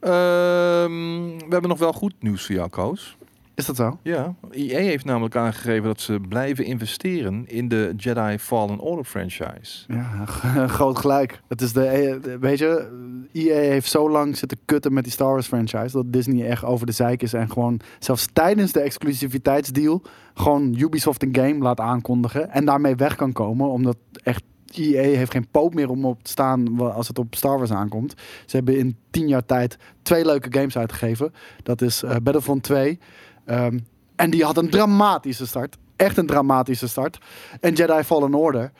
Ehm, 0.00 0.90
we 1.38 1.46
hebben 1.48 1.68
nog 1.68 1.78
wel 1.78 1.92
goed 1.92 2.14
nieuws 2.20 2.46
voor 2.46 2.54
jou, 2.54 2.68
Koos. 2.68 3.16
Is 3.54 3.66
dat 3.66 3.76
zo? 3.76 3.98
Ja, 4.02 4.34
EA 4.50 4.78
heeft 4.78 5.04
namelijk 5.04 5.36
aangegeven 5.36 5.82
dat 5.84 6.00
ze 6.00 6.20
blijven 6.28 6.64
investeren 6.64 7.44
in 7.46 7.68
de 7.68 7.92
Jedi 7.96 8.38
Fallen 8.38 8.78
Order 8.78 9.04
franchise. 9.04 9.84
Ja, 9.88 10.24
groot 10.66 10.98
gelijk. 10.98 11.40
Het 11.48 11.60
is 11.60 11.72
de, 11.72 11.84
eh, 11.84 12.22
de- 12.22 12.38
weet 12.38 12.58
je, 12.58 12.88
EA 13.32 13.54
heeft 13.54 13.90
zo 13.90 14.10
lang 14.10 14.36
zitten 14.36 14.58
kutten 14.64 14.92
met 14.92 15.04
die 15.04 15.12
Star 15.12 15.30
Wars 15.32 15.46
franchise 15.46 15.90
dat 15.92 16.12
Disney 16.12 16.46
echt 16.48 16.64
over 16.64 16.86
de 16.86 16.92
zeik 16.92 17.22
is 17.22 17.32
en 17.32 17.50
gewoon 17.50 17.80
zelfs 17.98 18.28
tijdens 18.32 18.72
de 18.72 18.80
exclusiviteitsdeal 18.80 20.02
gewoon 20.34 20.74
Ubisoft 20.78 21.22
een 21.22 21.34
game 21.36 21.58
laat 21.58 21.80
aankondigen 21.80 22.50
en 22.50 22.64
daarmee 22.64 22.94
weg 22.96 23.16
kan 23.16 23.32
komen, 23.32 23.68
omdat 23.70 23.96
echt 24.22 24.42
EA 24.74 25.02
heeft 25.02 25.30
geen 25.30 25.48
poot 25.50 25.74
meer 25.74 25.90
om 25.90 26.04
op 26.04 26.22
te 26.22 26.30
staan 26.30 26.80
als 26.92 27.08
het 27.08 27.18
op 27.18 27.34
Star 27.34 27.58
Wars 27.58 27.70
aankomt. 27.70 28.14
Ze 28.46 28.56
hebben 28.56 28.78
in 28.78 28.96
tien 29.10 29.28
jaar 29.28 29.44
tijd 29.44 29.76
twee 30.02 30.24
leuke 30.24 30.52
games 30.52 30.78
uitgegeven. 30.78 31.32
Dat 31.62 31.82
is 31.82 32.02
eh, 32.02 32.16
Battlefront 32.22 32.62
2. 32.62 32.98
ehm, 33.44 33.78
en 34.16 34.30
die 34.30 34.44
had 34.44 34.56
een 34.56 34.70
dramatische 34.70 35.46
start. 35.46 35.76
Echt 35.96 36.16
een 36.16 36.26
dramatische 36.26 36.88
start. 36.88 37.18
En 37.60 37.74
Jedi 37.74 38.02
Fallen 38.02 38.34
Order. 38.34 38.72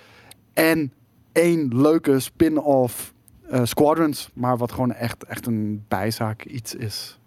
En 0.53 0.93
één 1.33 1.81
leuke 1.81 2.21
spin-off 2.21 3.15
eh, 3.49 3.65
Squadrons. 3.65 4.31
Maar 4.35 4.57
wat 4.57 4.73
gewoon 4.73 4.93
echt, 4.93 5.25
echt 5.25 5.47
een 5.47 5.85
bijzaak 5.89 6.45
iets 6.45 6.75
is. 6.75 7.20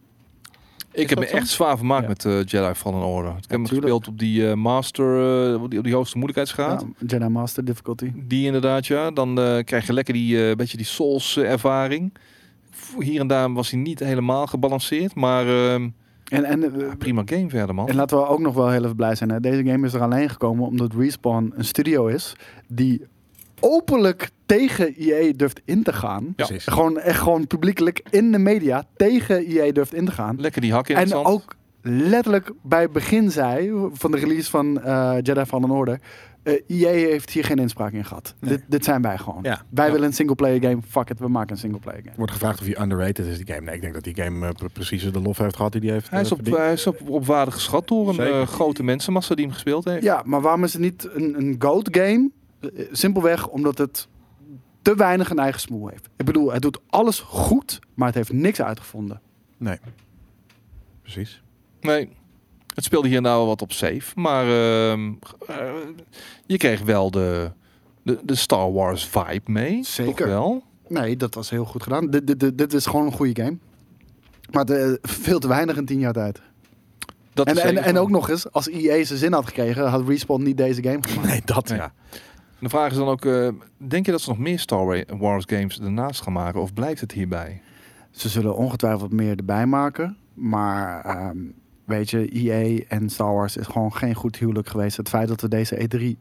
Ik 0.94 1.10
heb 1.10 1.20
me 1.20 1.28
zo? 1.28 1.36
echt 1.36 1.48
zwaar 1.48 1.78
vermaakt 1.78 2.02
Ja. 2.02 2.08
met 2.08 2.26
eh, 2.26 2.44
Jedi 2.46 2.74
Fallen 2.74 3.04
Order. 3.04 3.32
Ik 3.32 3.38
heb 3.42 3.50
hem 3.50 3.68
gespeeld 3.68 4.08
op 4.08 4.20
die 4.20 4.50
eh, 4.50 4.56
Master, 4.56 5.54
eh, 5.54 5.62
op, 5.62 5.70
die, 5.70 5.80
op 5.80 5.86
die 5.86 5.94
hoogste 5.94 6.18
moeilijkheidsgraad. 6.18 6.86
Ja, 6.98 7.06
Jedi 7.08 7.28
Master 7.28 7.66
Difficulty. 7.66 8.12
Die 8.16 8.46
inderdaad, 8.46 8.88
ja. 8.88 9.12
Dan 9.12 9.36
krijg 9.64 9.86
je 9.88 9.94
lekker 9.94 10.14
die 10.14 10.56
beetje 10.56 10.78
die 10.78 10.86
Souls 10.86 11.38
eh, 11.38 11.52
ervaring. 11.52 12.14
Hier 13.00 13.20
en 13.20 13.28
daar 13.28 13.54
was 13.54 13.72
hij 13.72 13.80
niet 13.80 14.00
helemaal 14.00 14.48
gebalanceerd, 14.48 15.16
maar 15.16 15.48
ehm, 15.48 15.90
En, 16.28 16.44
en, 16.44 16.74
prima 16.98 17.22
game 17.26 17.50
verder, 17.50 17.76
man. 17.76 17.88
En 17.88 17.96
laten 17.96 18.18
we 18.18 18.28
ook 18.28 18.40
nog 18.40 18.54
wel 18.54 18.70
heel 18.70 18.84
even 18.84 18.96
blij 18.96 19.16
zijn. 19.16 19.30
Hè? 19.30 19.40
Deze 19.40 19.64
game 19.64 19.86
is 19.88 19.94
er 19.94 20.02
alleen 20.02 20.30
gekomen 20.30 20.66
omdat 20.66 20.94
Respawn 20.94 21.54
een 21.56 21.66
studio 21.66 22.08
is 22.08 22.36
die 22.68 23.02
openlijk 23.64 24.30
tegen 24.46 24.96
EA 24.96 25.34
durft 25.36 25.62
in 25.66 25.84
te 25.84 25.94
gaan. 25.94 26.34
Ja. 26.36 26.48
Gewoon 26.50 27.00
echt 27.00 27.20
gewoon 27.20 27.48
publiekelijk 27.48 28.02
in 28.10 28.32
de 28.32 28.38
media 28.40 28.84
tegen 28.96 29.46
EA 29.46 29.72
durft 29.72 29.94
in 29.94 30.06
te 30.06 30.12
gaan. 30.12 30.42
Lekker 30.42 30.62
die 30.62 30.72
hak 30.74 30.88
in 30.88 30.96
het 30.96 31.04
En 31.04 31.10
zand. 31.10 31.26
ook 31.28 31.56
letterlijk 31.82 32.52
bij 32.64 32.82
het 32.82 32.92
begin 32.92 33.32
zei 33.32 33.72
van 33.94 34.12
de 34.12 34.18
release 34.18 34.50
van 34.50 34.82
eh, 34.82 35.16
Jedi 35.22 35.46
Fallen 35.46 35.70
Order. 35.72 36.00
eh 36.44 36.54
EA 36.68 36.90
heeft 36.90 37.30
hier 37.30 37.44
geen 37.44 37.58
inspraak 37.58 37.92
in 37.92 38.06
gehad. 38.06 38.34
Nee. 38.40 38.50
Dit, 38.52 38.62
dit 38.68 38.84
zijn 38.84 39.02
wij 39.02 39.18
gewoon. 39.18 39.40
Ja. 39.42 39.62
Wij 39.70 39.86
Ja. 39.86 39.92
willen 39.92 40.08
een 40.08 40.14
singleplayer 40.14 40.62
game. 40.62 40.78
Fuck 40.88 41.10
it, 41.10 41.20
we 41.20 41.28
maken 41.28 41.52
een 41.52 41.58
singleplayer 41.62 42.02
game. 42.04 42.16
Wordt 42.18 42.32
gevraagd 42.32 42.60
of 42.60 42.66
hij 42.66 42.82
underrated 42.82 43.26
is, 43.26 43.38
die 43.38 43.48
game. 43.54 43.62
Nee, 43.66 43.76
ik 43.76 43.82
denk 43.82 43.94
dat 43.94 44.04
die 44.04 44.16
game 44.16 44.48
eh, 44.48 44.54
pre- 44.54 44.70
precies 44.70 45.12
de 45.12 45.22
lof 45.22 45.38
heeft 45.38 45.56
gehad 45.56 45.72
die 45.72 45.82
hij 45.82 45.92
heeft 45.92 46.10
Hij 46.10 46.22
is, 46.22 46.32
op, 46.32 46.46
hij 46.46 46.74
is 46.74 46.88
op, 46.88 47.10
op 47.10 47.26
waarde 47.26 47.52
geschat 47.52 47.88
door 47.88 48.10
een 48.10 48.20
eh, 48.20 48.48
grote 48.48 48.84
mensenmassa 48.84 49.36
die 49.36 49.46
hem 49.46 49.54
gespeeld 49.54 49.86
heeft. 49.86 50.04
Ja, 50.04 50.22
maar 50.26 50.42
waarom 50.42 50.64
is 50.64 50.74
het 50.74 50.82
niet 50.82 51.10
een, 51.14 51.36
een 51.38 51.56
GOAT 51.60 51.90
game? 51.92 52.30
Eh, 52.72 52.86
Simpelweg 52.92 53.48
omdat 53.48 53.78
het 53.78 54.08
te 54.82 54.96
weinig 54.96 55.30
een 55.30 55.40
eigen 55.40 55.62
smoel 55.62 55.88
heeft. 55.88 56.10
Ik 56.18 56.26
bedoel, 56.26 56.54
het 56.54 56.62
doet 56.62 56.80
alles 56.90 57.20
goed, 57.20 57.80
maar 57.94 58.08
het 58.08 58.16
heeft 58.16 58.34
niks 58.34 58.62
uitgevonden. 58.62 59.22
Nee. 59.58 59.80
Precies. 61.02 61.42
Nee, 61.82 62.10
het 62.74 62.84
speelde 62.84 63.08
hier 63.08 63.22
nou 63.22 63.48
wat 63.48 63.62
op 63.62 63.72
safe. 63.72 64.20
Maar 64.20 64.46
ehm, 64.46 65.14
eh, 65.48 65.74
je 66.46 66.58
kreeg 66.58 66.82
wel 66.82 67.12
de, 67.12 67.52
de, 68.04 68.20
de 68.24 68.36
Star 68.36 68.74
Wars 68.74 69.06
vibe 69.08 69.52
mee. 69.52 69.84
Zeker. 69.84 70.16
Toch 70.16 70.28
wel? 70.28 70.64
Nee, 70.88 71.18
dat 71.18 71.34
was 71.34 71.50
heel 71.50 71.66
goed 71.66 71.84
gedaan. 71.84 72.10
Dit, 72.10 72.40
dit, 72.40 72.58
dit, 72.58 72.74
is 72.74 72.86
gewoon 72.86 73.06
een 73.06 73.12
goede 73.12 73.44
game. 73.44 73.58
Maar 74.52 74.66
de, 74.66 75.00
veel 75.02 75.40
te 75.40 75.48
weinig 75.48 75.78
in 75.78 75.86
tien 75.86 76.00
jaar 76.00 76.14
tijd. 76.14 76.42
Dat 77.34 77.48
En, 77.48 77.56
is 77.56 77.62
en, 77.62 77.68
zeker 77.68 77.84
en 77.84 77.98
ook 77.98 78.10
nog 78.10 78.30
eens, 78.30 78.52
als 78.52 78.68
EA 78.68 79.04
zijn 79.04 79.20
zin 79.20 79.34
had 79.34 79.46
gekregen, 79.46 79.90
had 79.90 80.08
Respawn 80.08 80.44
niet 80.44 80.58
deze 80.58 80.84
game 80.84 81.00
gemaakt. 81.02 81.28
Nee, 81.28 81.42
dat 81.46 81.70
Nee. 81.70 81.78
ja. 81.78 81.94
De 82.64 82.70
vraag 82.70 82.92
is 82.92 82.98
dan 82.98 83.08
ook, 83.08 83.26
eh, 83.26 83.48
denk 83.78 84.06
je 84.06 84.12
dat 84.12 84.22
ze 84.22 84.30
nog 84.30 84.38
meer 84.38 84.60
Star 84.60 84.86
Wa- 84.86 85.18
Wars 85.18 85.46
games 85.48 85.80
ernaast 85.80 86.22
gaan 86.22 86.34
maken? 86.34 86.62
Of 86.62 86.74
blijft 86.74 87.02
het 87.02 87.12
hierbij? 87.12 87.62
Ze 88.12 88.30
zullen 88.30 88.56
ongetwijfeld 88.56 89.12
meer 89.12 89.38
erbij 89.38 89.66
maken. 89.66 90.18
Maar 90.34 91.06
ehm, 91.06 91.38
weet 91.86 92.10
je, 92.10 92.30
EA 92.30 92.84
en 92.88 93.10
Star 93.10 93.34
Wars 93.34 93.58
is 93.58 93.68
gewoon 93.68 93.94
geen 93.94 94.16
goed 94.16 94.38
huwelijk 94.38 94.68
geweest. 94.68 94.98
Het 94.98 95.10
feit 95.10 95.28
dat 95.28 95.42
we 95.42 95.48
deze 95.48 95.88
E3 95.88 96.18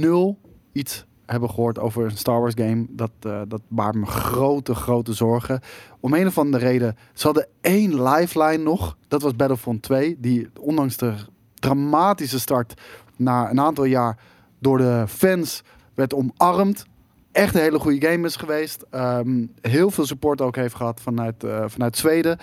nul 0.00 0.38
iets 0.72 1.06
hebben 1.26 1.50
gehoord 1.50 1.78
over 1.78 2.04
een 2.04 2.16
Star 2.16 2.40
Wars 2.40 2.54
game, 2.56 2.86
dat, 2.90 3.10
eh, 3.20 3.40
dat 3.48 3.62
baart 3.68 3.94
me 3.94 4.06
grote, 4.06 4.74
grote 4.74 5.12
zorgen. 5.12 5.60
Om 6.00 6.14
een 6.14 6.26
of 6.26 6.38
andere 6.38 6.64
reden, 6.64 6.96
ze 7.12 7.26
hadden 7.26 7.46
één 7.60 8.02
lifeline 8.02 8.62
nog. 8.62 8.96
Dat 9.08 9.22
was 9.22 9.36
Battlefront 9.36 9.82
2, 9.82 10.16
die 10.20 10.48
ondanks 10.60 10.96
de 10.96 11.14
dramatische 11.54 12.40
start 12.40 12.80
na 13.16 13.50
een 13.50 13.60
aantal 13.60 13.84
jaar 13.84 14.18
door 14.58 14.78
de 14.78 15.04
fans 15.08 15.62
werd 15.98 16.14
omarmd. 16.14 16.84
Echt 17.32 17.54
een 17.54 17.60
hele 17.60 17.78
goede 17.78 18.08
game 18.08 18.26
is 18.26 18.36
geweest. 18.36 18.84
Ehm, 18.90 19.46
heel 19.60 19.90
veel 19.90 20.06
support 20.06 20.40
ook 20.40 20.56
heeft 20.56 20.74
gehad 20.74 21.00
vanuit, 21.00 21.44
eh, 21.44 21.64
vanuit 21.66 21.96
Zweden. 21.96 22.38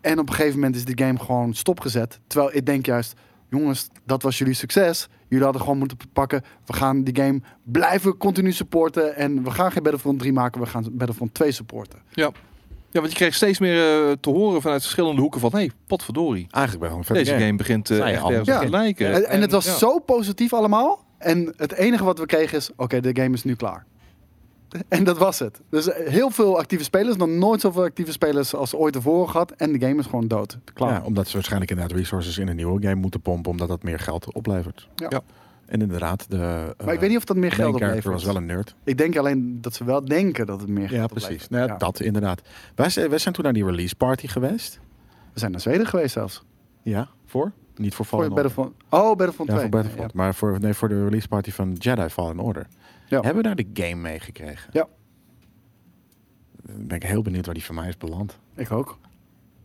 En 0.00 0.18
op 0.18 0.28
een 0.28 0.34
gegeven 0.34 0.54
moment 0.54 0.76
is 0.76 0.84
die 0.84 0.98
game 1.04 1.18
gewoon 1.18 1.54
stopgezet. 1.54 2.20
Terwijl 2.26 2.56
ik 2.56 2.66
denk 2.66 2.86
juist, 2.86 3.14
jongens, 3.50 3.88
dat 4.04 4.22
was 4.22 4.38
jullie 4.38 4.54
succes. 4.54 5.08
Jullie 5.28 5.44
hadden 5.44 5.62
gewoon 5.62 5.78
moeten 5.78 5.96
pakken. 6.12 6.42
We 6.66 6.72
gaan 6.72 7.02
die 7.02 7.16
game 7.22 7.40
blijven 7.62 8.16
continu 8.16 8.52
supporten. 8.52 9.16
En 9.16 9.42
we 9.44 9.50
gaan 9.50 9.72
geen 9.72 9.82
Battlefront 9.82 10.18
3 10.18 10.32
maken. 10.32 10.60
We 10.60 10.66
gaan 10.66 10.86
Battlefront 10.92 11.34
2 11.34 11.52
supporten. 11.52 11.98
Ja, 12.10 12.30
want 13.00 13.12
je 13.12 13.18
kreeg 13.18 13.34
steeds 13.34 13.58
meer 13.58 14.08
eh, 14.08 14.12
te 14.20 14.30
horen 14.30 14.62
vanuit 14.62 14.82
verschillende 14.82 15.20
hoeken 15.20 15.40
van... 15.40 15.50
hé, 15.50 15.58
hey, 15.58 15.70
potverdorie. 15.86 16.46
Eigenlijk 16.50 16.88
wel 16.88 16.98
een 16.98 17.04
vette 17.04 17.22
Deze 17.22 17.38
game 17.38 17.56
begint 17.56 17.90
eh, 17.90 17.96
je 17.96 18.02
echt 18.02 18.22
ergens 18.22 18.48
Ja. 18.48 18.58
te 18.58 18.70
lijken. 18.70 19.12
En, 19.12 19.28
en 19.28 19.40
het 19.40 19.50
was 19.50 19.64
ja. 19.64 19.72
zo 19.76 19.98
positief 19.98 20.52
allemaal. 20.52 21.04
En 21.18 21.52
het 21.56 21.72
enige 21.72 22.04
wat 22.04 22.18
we 22.18 22.26
kregen 22.26 22.58
is, 22.58 22.70
oké, 22.76 23.00
de 23.00 23.20
game 23.22 23.34
is 23.34 23.44
nu 23.44 23.54
klaar. 23.54 23.84
En 24.88 25.04
dat 25.04 25.18
was 25.18 25.38
het. 25.38 25.60
Dus 25.70 25.88
eh, 25.88 26.08
heel 26.08 26.30
veel 26.30 26.58
actieve 26.58 26.84
spelers. 26.84 27.16
Nog 27.16 27.28
nooit 27.28 27.60
zoveel 27.60 27.82
actieve 27.82 28.12
spelers 28.12 28.54
als 28.54 28.74
ooit 28.74 28.92
tevoren 28.92 29.30
gehad. 29.30 29.50
En 29.50 29.72
de 29.72 29.78
game 29.86 29.98
is 30.00 30.04
gewoon 30.06 30.28
dood. 30.28 30.58
Klaar. 30.74 30.92
Ja, 30.92 31.02
omdat 31.04 31.26
ze 31.28 31.32
waarschijnlijk 31.34 31.70
inderdaad 31.70 31.96
resources 31.96 32.38
in 32.38 32.48
een 32.48 32.56
nieuwe 32.56 32.82
game 32.82 32.94
moeten 32.94 33.20
pompen, 33.20 33.50
omdat 33.50 33.68
dat 33.68 33.82
meer 33.82 33.98
geld 33.98 34.32
oplevert. 34.34 34.88
Ja. 34.94 35.06
Ja. 35.10 35.20
En 35.66 35.80
inderdaad, 35.80 36.30
de 36.30 36.74
maar 36.84 36.94
ik 36.94 37.00
weet 37.00 37.08
niet 37.08 37.18
of 37.18 37.24
dat 37.24 37.36
meer 37.36 37.52
geld 37.52 37.74
oplevert. 37.74 38.04
was 38.04 38.24
wel 38.24 38.36
een 38.36 38.46
nerd. 38.46 38.74
Ik 38.84 38.98
denk 38.98 39.16
alleen 39.16 39.60
dat 39.60 39.74
ze 39.74 39.84
wel 39.84 40.04
denken 40.04 40.46
dat 40.46 40.60
het 40.60 40.68
meer 40.68 40.88
geld 40.88 40.98
Ja, 40.98 41.04
oplevert. 41.04 41.28
precies. 41.32 41.48
Nou, 41.48 41.64
ja, 41.66 41.72
Ja. 41.72 41.78
Dat 41.78 42.00
inderdaad. 42.00 42.40
Wij 42.74 42.88
zijn, 42.90 43.08
wij 43.08 43.18
zijn 43.18 43.34
toen 43.34 43.44
naar 43.44 43.52
die 43.52 43.64
release 43.64 43.96
party 43.96 44.26
geweest. 44.26 44.80
We 45.32 45.38
zijn 45.38 45.50
naar 45.50 45.60
Zweden 45.60 45.86
geweest 45.86 46.12
zelfs. 46.12 46.42
Ja, 46.82 47.08
voor? 47.26 47.52
Niet 47.76 47.94
voor 47.94 48.04
Voor 48.06 48.18
Fallen 48.18 48.32
Order. 48.32 48.44
Battlefront. 48.54 48.82
Oh, 48.90 49.16
Battlefront 49.16 49.48
Ja, 49.50 49.56
2. 49.56 49.60
voor 49.70 49.80
Battlefront. 49.80 50.12
Maar 50.12 50.34
voor, 50.34 50.60
nee, 50.60 50.74
voor 50.74 50.88
de 50.88 51.04
release 51.04 51.28
party 51.28 51.50
van 51.50 51.72
Jedi 51.72 52.08
Fallen 52.08 52.38
Order. 52.38 52.66
Ja. 53.08 53.20
Hebben 53.20 53.36
we 53.36 53.42
daar 53.42 53.56
de 53.56 53.66
game 53.74 53.94
meegekregen? 54.00 54.70
Ja. 54.72 54.86
Dan 56.62 56.86
ben 56.86 56.96
ik 56.96 57.02
heel 57.02 57.22
benieuwd 57.22 57.44
waar 57.46 57.54
die 57.54 57.64
van 57.64 57.74
mij 57.74 57.88
is 57.88 57.96
beland. 57.96 58.38
Ik 58.54 58.72
ook. 58.72 58.98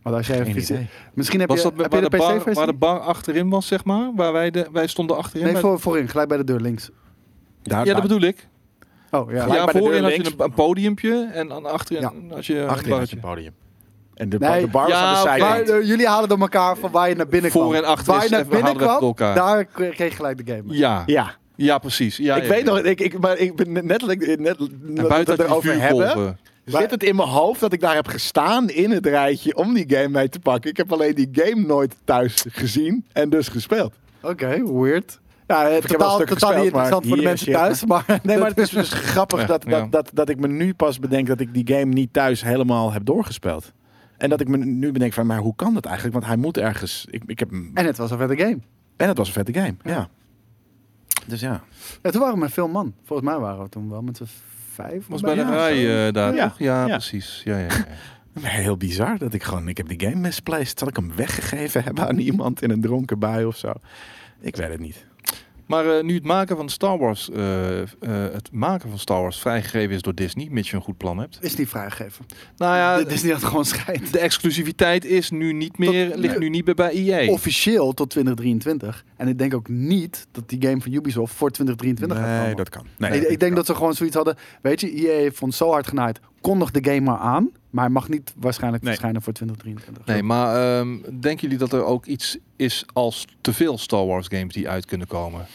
Maar 0.02 0.12
als 0.14 0.26
jij 0.26 0.36
Geen 0.36 0.46
even 0.46 0.62
idee. 0.74 0.88
Misschien 1.14 1.40
heb 1.40 1.48
Was 1.48 1.62
je, 1.62 1.68
dat 1.70 1.80
heb 1.80 1.90
waar 1.92 2.02
je 2.02 2.08
de, 2.08 2.16
de, 2.16 2.22
bar, 2.44 2.54
waar 2.54 2.66
de 2.66 2.72
bar 2.72 2.98
achterin 2.98 3.48
was, 3.48 3.66
zeg 3.66 3.84
maar? 3.84 4.12
Waar 4.14 4.32
wij, 4.32 4.50
de, 4.50 4.68
wij 4.72 4.86
stonden 4.86 5.16
achterin? 5.16 5.52
Nee, 5.52 5.56
voor, 5.56 5.80
voorin. 5.80 6.08
Gelijk 6.08 6.28
bij 6.28 6.36
de 6.36 6.44
deur 6.44 6.60
links. 6.60 6.90
Daar, 7.62 7.86
ja, 7.86 7.92
dat 7.92 8.02
bedoel 8.02 8.20
ik. 8.20 8.48
Oh, 9.10 9.30
ja. 9.30 9.42
Gelijk 9.42 9.58
Ja, 9.58 9.64
bij 9.64 9.72
de 9.72 9.78
voorin 9.78 10.02
deur 10.02 10.10
had 10.16 10.26
je 10.26 10.32
een, 10.32 10.44
een 10.44 10.52
podiumpje 10.54 11.30
en 11.32 11.48
dan 11.48 11.66
achterin 11.66 12.02
Ja. 12.02 12.34
als 12.36 12.46
je 12.46 12.58
een 12.58 12.68
achterin 12.68 12.98
had 12.98 13.10
je 13.10 13.16
een 13.16 13.22
podium. 13.22 13.52
En 14.14 14.28
de, 14.28 14.38
Nee. 14.38 14.60
de 14.60 14.66
bar 14.66 14.88
Ja, 14.88 14.94
aan 15.00 15.14
de 15.14 15.20
oké. 15.20 15.28
zijkant. 15.28 15.68
Maar, 15.68 15.78
eh, 15.78 15.86
jullie 15.86 16.06
halen 16.06 16.28
door 16.28 16.38
elkaar 16.38 16.76
van 16.76 16.90
waar 16.90 17.08
je 17.08 17.14
naar 17.14 17.26
binnen 17.26 17.50
Voor 17.50 17.62
kwam. 17.62 17.74
en 17.74 17.84
achter 17.84 18.12
Waar 18.12 18.22
is 18.24 18.30
je 18.30 18.36
naar 18.36 18.46
binnen 18.46 18.76
kwam, 18.76 19.14
daar 19.16 19.64
kreeg 19.64 19.96
je 19.98 20.10
gelijk 20.10 20.46
de 20.46 20.52
game. 20.52 20.74
Ja, 20.76 21.02
ja. 21.06 21.34
Ja, 21.56 21.78
precies. 21.78 22.16
Ja, 22.16 22.36
ik 22.36 22.42
ja, 22.42 22.48
weet 22.48 22.58
ja. 22.58 22.64
nog, 22.64 22.78
ik, 22.78 23.00
ik, 23.00 23.18
maar 23.18 23.38
ik 23.38 23.56
ben 23.56 23.72
net, 23.72 23.86
net, 23.86 24.56
En 24.96 25.08
buiten 25.08 25.36
we 25.36 25.42
je 25.42 25.48
erover 25.48 25.80
hebben. 25.80 26.38
Zit 26.64 26.90
het 26.90 27.02
in 27.02 27.16
mijn 27.16 27.28
hoofd 27.28 27.60
dat 27.60 27.72
ik 27.72 27.80
daar 27.80 27.94
heb 27.94 28.06
gestaan 28.08 28.68
in 28.68 28.90
het 28.90 29.06
rijtje 29.06 29.56
om 29.56 29.74
die 29.74 29.84
game 29.88 30.08
mee 30.08 30.28
te 30.28 30.38
pakken? 30.38 30.70
Ik 30.70 30.76
heb 30.76 30.92
alleen 30.92 31.14
die 31.14 31.28
game 31.32 31.66
nooit 31.66 31.94
thuis 32.04 32.44
gezien 32.48 33.04
en 33.12 33.30
dus 33.30 33.48
gespeeld. 33.48 33.94
Oké, 34.22 34.72
weird. 34.72 35.20
Ja, 35.46 35.66
eh, 35.66 35.72
heb 35.72 35.82
wel 35.88 35.98
totaal, 35.98 36.20
een 36.20 36.26
stuk 36.26 36.38
totaal 36.38 36.50
gespeeld, 36.50 36.56
niet 36.56 36.64
interessant 36.64 37.06
voor 37.06 37.16
de 37.16 37.22
mensen 37.22 37.46
shit, 37.46 37.54
thuis. 37.54 37.84
Maar, 37.84 38.04
Nee, 38.22 38.38
maar 38.38 38.48
het 38.48 38.58
is 38.58 38.70
dus 38.70 38.92
grappig 38.92 39.40
Ja, 39.40 39.46
dat, 39.46 39.64
ja. 39.66 39.80
dat, 39.80 39.90
dat, 39.92 40.10
dat 40.12 40.28
ik 40.28 40.38
me 40.38 40.48
nu 40.48 40.74
pas 40.74 40.98
bedenk 40.98 41.26
dat 41.26 41.40
ik 41.40 41.54
die 41.54 41.76
game 41.76 41.92
niet 41.92 42.12
thuis 42.12 42.42
helemaal 42.42 42.92
heb 42.92 43.04
doorgespeeld. 43.04 43.72
En 44.22 44.28
dat 44.28 44.40
ik 44.40 44.48
me 44.48 44.56
nu 44.56 44.92
bedenk 44.92 45.12
van, 45.12 45.26
maar 45.26 45.38
hoe 45.38 45.56
kan 45.56 45.74
dat 45.74 45.84
eigenlijk? 45.84 46.14
Want 46.14 46.26
hij 46.26 46.36
moet 46.36 46.56
ergens... 46.58 47.06
Ik, 47.10 47.22
ik 47.26 47.38
heb, 47.38 47.50
En 47.74 47.86
het 47.86 47.96
was 47.96 48.10
een 48.10 48.18
vette 48.18 48.36
game. 48.36 48.58
en 48.96 49.08
het 49.08 49.16
was 49.18 49.26
een 49.26 49.32
vette 49.32 49.52
game, 49.52 49.74
ja. 49.84 50.08
Dus 51.26 51.40
ja. 51.40 51.62
Ja, 52.02 52.10
toen 52.10 52.20
waren 52.20 52.34
we 52.34 52.40
met 52.40 52.52
veel 52.52 52.68
man. 52.68 52.94
Volgens 53.04 53.28
mij 53.28 53.38
waren 53.38 53.62
we 53.62 53.68
toen 53.68 53.88
wel 53.90 54.02
met 54.02 54.16
z'n 54.16 54.26
vijf. 54.72 55.06
was 55.06 55.20
bij 55.20 55.34
de 55.34 55.44
rij 55.50 56.06
eh, 56.06 56.12
daar, 56.12 56.34
Ja. 56.34 56.48
toch? 56.48 56.58
Ja, 56.58 56.86
Ja. 56.86 56.96
precies. 56.96 57.40
Ja, 57.44 57.58
ja, 57.58 57.66
ja. 58.34 58.40
Heel 58.48 58.76
bizar 58.76 59.18
dat 59.18 59.34
ik 59.34 59.42
gewoon... 59.42 59.68
Ik 59.68 59.76
heb 59.76 59.88
die 59.88 60.00
game 60.00 60.16
misplaced. 60.20 60.78
Zal 60.78 60.88
ik 60.88 60.96
hem 60.96 61.14
weggegeven 61.16 61.82
hebben 61.84 62.08
aan 62.08 62.18
iemand 62.18 62.62
in 62.62 62.70
een 62.70 62.80
dronken 62.80 63.18
bui 63.18 63.44
of 63.44 63.56
zo? 63.56 63.72
Ik 64.40 64.56
weet 64.56 64.68
het 64.70 64.80
niet. 64.80 65.06
Maar 65.72 65.96
eh, 65.96 66.04
nu 66.04 66.14
het 66.14 66.24
maken 66.24 66.56
van 66.56 66.68
Star 66.68 66.98
Wars, 66.98 67.30
eh, 67.30 67.80
eh, 67.80 67.86
het 68.32 68.48
maken 68.52 68.88
van 68.88 68.98
Star 68.98 69.20
Wars 69.20 69.38
vrijgegeven 69.38 69.94
is 69.94 70.02
door 70.02 70.14
Disney, 70.14 70.48
mits 70.50 70.70
je 70.70 70.76
een 70.76 70.82
goed 70.82 70.96
plan 70.96 71.18
hebt. 71.18 71.38
Is 71.40 71.56
niet 71.56 71.68
vrijgegeven. 71.68 72.24
Nou 72.56 72.76
ja, 72.76 72.96
niet 72.96 73.08
dat 73.08 73.22
het 73.22 73.44
gewoon 73.44 73.64
schijnt. 73.64 74.12
de 74.12 74.18
exclusiviteit 74.18 75.04
is 75.04 75.30
nu 75.30 75.52
niet 75.52 75.78
meer, 75.78 76.10
Tot- 76.10 76.18
ligt 76.18 76.38
nu 76.38 76.48
niet 76.48 76.64
meer 76.66 76.74
bij 76.74 76.90
EA. 76.90 77.30
Officieel 77.30 77.92
tot 77.92 78.10
2023. 78.10 79.04
En 79.16 79.28
ik 79.28 79.38
denk 79.38 79.54
ook 79.54 79.68
niet 79.68 80.26
dat 80.32 80.48
die 80.48 80.62
game 80.62 80.80
van 80.80 80.92
Ubisoft 80.92 81.34
voor 81.34 81.50
2023 81.50 82.18
gaat 82.18 82.26
Nee, 82.26 82.40
komen. 82.40 82.56
dat 82.56 82.68
kan. 82.68 82.86
Nee, 82.98 83.20
ik, 83.20 83.28
ik 83.28 83.40
denk 83.40 83.56
dat 83.56 83.66
ze 83.66 83.74
gewoon 83.74 83.94
zoiets 83.94 84.16
hadden. 84.16 84.36
Weet 84.62 84.80
je, 84.80 84.90
EA 84.90 85.30
ons 85.40 85.56
zo 85.56 85.70
hard 85.70 85.86
genaaid. 85.86 86.20
Kondig 86.40 86.70
de 86.70 86.84
game 86.84 87.00
maar 87.00 87.18
aan. 87.18 87.50
Maar 87.72 87.84
hij 87.84 87.92
mag 87.92 88.08
niet 88.08 88.34
waarschijnlijk 88.36 88.82
Nee. 88.82 88.92
verschijnen 88.92 89.22
voor 89.22 89.32
2023. 89.32 90.14
Nee, 90.14 90.22
maar 90.22 90.78
ehm, 90.78 90.98
denken 91.20 91.40
jullie 91.40 91.58
dat 91.58 91.72
er 91.72 91.84
ook 91.84 92.06
iets 92.06 92.38
is 92.56 92.84
als 92.92 93.26
te 93.40 93.52
veel 93.52 93.78
Star 93.78 94.06
Wars 94.06 94.26
games 94.28 94.54
die 94.54 94.68
uit 94.68 94.84
kunnen 94.84 95.06
komen? 95.06 95.46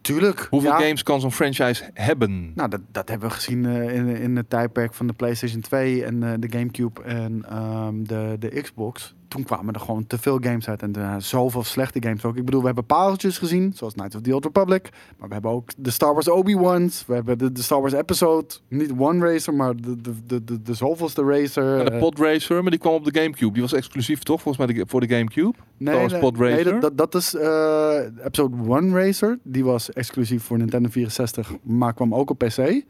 Tuurlijk. 0.00 0.46
Hoeveel 0.50 0.70
ja. 0.70 0.78
games 0.80 1.02
kan 1.02 1.20
zo'n 1.20 1.32
franchise 1.32 1.90
hebben? 1.94 2.52
Nou, 2.54 2.68
dat, 2.68 2.80
dat 2.92 3.08
hebben 3.08 3.28
we 3.28 3.34
gezien 3.34 3.66
eh, 3.66 3.94
in, 3.94 4.06
in 4.06 4.36
het 4.36 4.50
tijdperk 4.50 4.94
van 4.94 5.06
de 5.06 5.12
PlayStation 5.12 5.60
2 5.60 6.04
en 6.04 6.22
eh, 6.22 6.32
de 6.38 6.48
GameCube 6.50 7.02
en 7.02 7.44
ehm, 7.48 8.02
de, 8.02 8.36
de 8.38 8.60
Xbox. 8.60 9.14
Toen 9.28 9.42
kwamen 9.44 9.74
er 9.74 9.80
gewoon 9.80 10.06
te 10.06 10.18
veel 10.18 10.38
games 10.40 10.68
uit 10.68 10.82
en 10.82 10.92
uh, 10.98 11.14
zoveel 11.18 11.64
slechte 11.64 12.02
games 12.02 12.24
ook. 12.24 12.36
Ik 12.36 12.44
bedoel, 12.44 12.60
we 12.60 12.66
hebben 12.66 12.86
pareltjes 12.86 13.38
gezien, 13.38 13.72
zoals 13.74 13.92
Knights 13.92 14.16
of 14.16 14.22
the 14.22 14.34
Old 14.34 14.44
Republic. 14.44 14.88
Maar 15.18 15.28
we 15.28 15.34
hebben 15.34 15.50
ook 15.50 15.70
de 15.76 15.90
Star 15.90 16.12
Wars 16.12 16.28
Obi-Wans. 16.28 17.04
We 17.06 17.14
hebben 17.14 17.38
de, 17.38 17.52
de 17.52 17.62
Star 17.62 17.80
Wars 17.80 17.92
Episode. 17.92 18.46
Niet 18.68 18.92
One 18.98 19.32
Racer, 19.32 19.54
maar 19.54 19.76
de, 19.76 20.00
de, 20.00 20.12
de, 20.26 20.44
de, 20.44 20.62
de 20.62 20.74
zoveelste 20.74 21.22
racer. 21.22 21.78
En 21.78 21.84
de 21.84 21.98
Pod 21.98 22.18
Racer, 22.18 22.62
maar 22.62 22.70
die 22.70 22.80
kwam 22.80 22.94
op 22.94 23.04
de 23.04 23.20
GameCube. 23.20 23.52
Die 23.52 23.62
was 23.62 23.72
exclusief 23.72 24.22
toch, 24.22 24.42
volgens 24.42 24.66
mij 24.66 24.84
voor 24.86 25.00
de 25.00 25.08
GameCube? 25.08 25.54
Nee, 25.76 25.96
Wars 25.96 26.12
nee, 26.12 26.20
Pod 26.20 26.38
nee, 26.38 26.50
Racer? 26.50 26.80
dat, 26.80 26.82
dat, 26.82 26.96
dat 26.96 27.14
is 27.14 27.34
eh, 27.34 27.98
episode 28.24 28.56
1 28.74 28.92
Racer. 28.92 29.38
Die 29.42 29.64
was 29.64 29.92
exclusief 29.92 30.42
voor 30.42 30.58
Nintendo 30.58 30.88
64, 30.88 31.52
maar 31.62 31.94
kwam 31.94 32.14
ook 32.14 32.30
op 32.30 32.38
PC. 32.38 32.84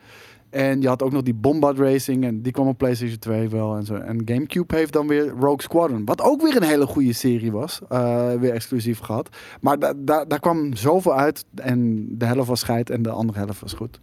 En 0.54 0.80
je 0.80 0.88
had 0.88 1.02
ook 1.02 1.12
nog 1.12 1.22
die 1.22 1.34
Bombard 1.34 1.78
Racing 1.78 2.24
en 2.24 2.42
die 2.42 2.52
kwam 2.52 2.66
op 2.68 2.78
PlayStation 2.78 3.18
2 3.18 3.48
wel 3.48 3.76
en 3.76 3.84
zo. 3.84 3.94
En 3.94 4.22
GameCube 4.24 4.76
heeft 4.76 4.92
dan 4.92 5.06
weer 5.06 5.28
Rogue 5.28 5.62
Squadron, 5.62 6.04
wat 6.04 6.22
ook 6.22 6.42
weer 6.42 6.56
een 6.56 6.62
hele 6.62 6.86
goede 6.86 7.12
serie 7.12 7.52
was, 7.52 7.80
eh, 7.88 8.32
weer 8.34 8.52
exclusief 8.52 8.98
gehad. 8.98 9.28
Maar 9.60 9.78
da, 9.78 9.92
da- 9.96 10.24
daar 10.24 10.40
kwam 10.40 10.74
zoveel 10.76 11.14
uit 11.14 11.44
en 11.54 12.06
de 12.18 12.24
helft 12.24 12.48
was 12.48 12.60
scheid 12.60 12.90
en 12.90 13.02
de 13.02 13.10
andere 13.10 13.38
helft 13.38 13.60
was 13.60 13.72
goed. 13.72 14.00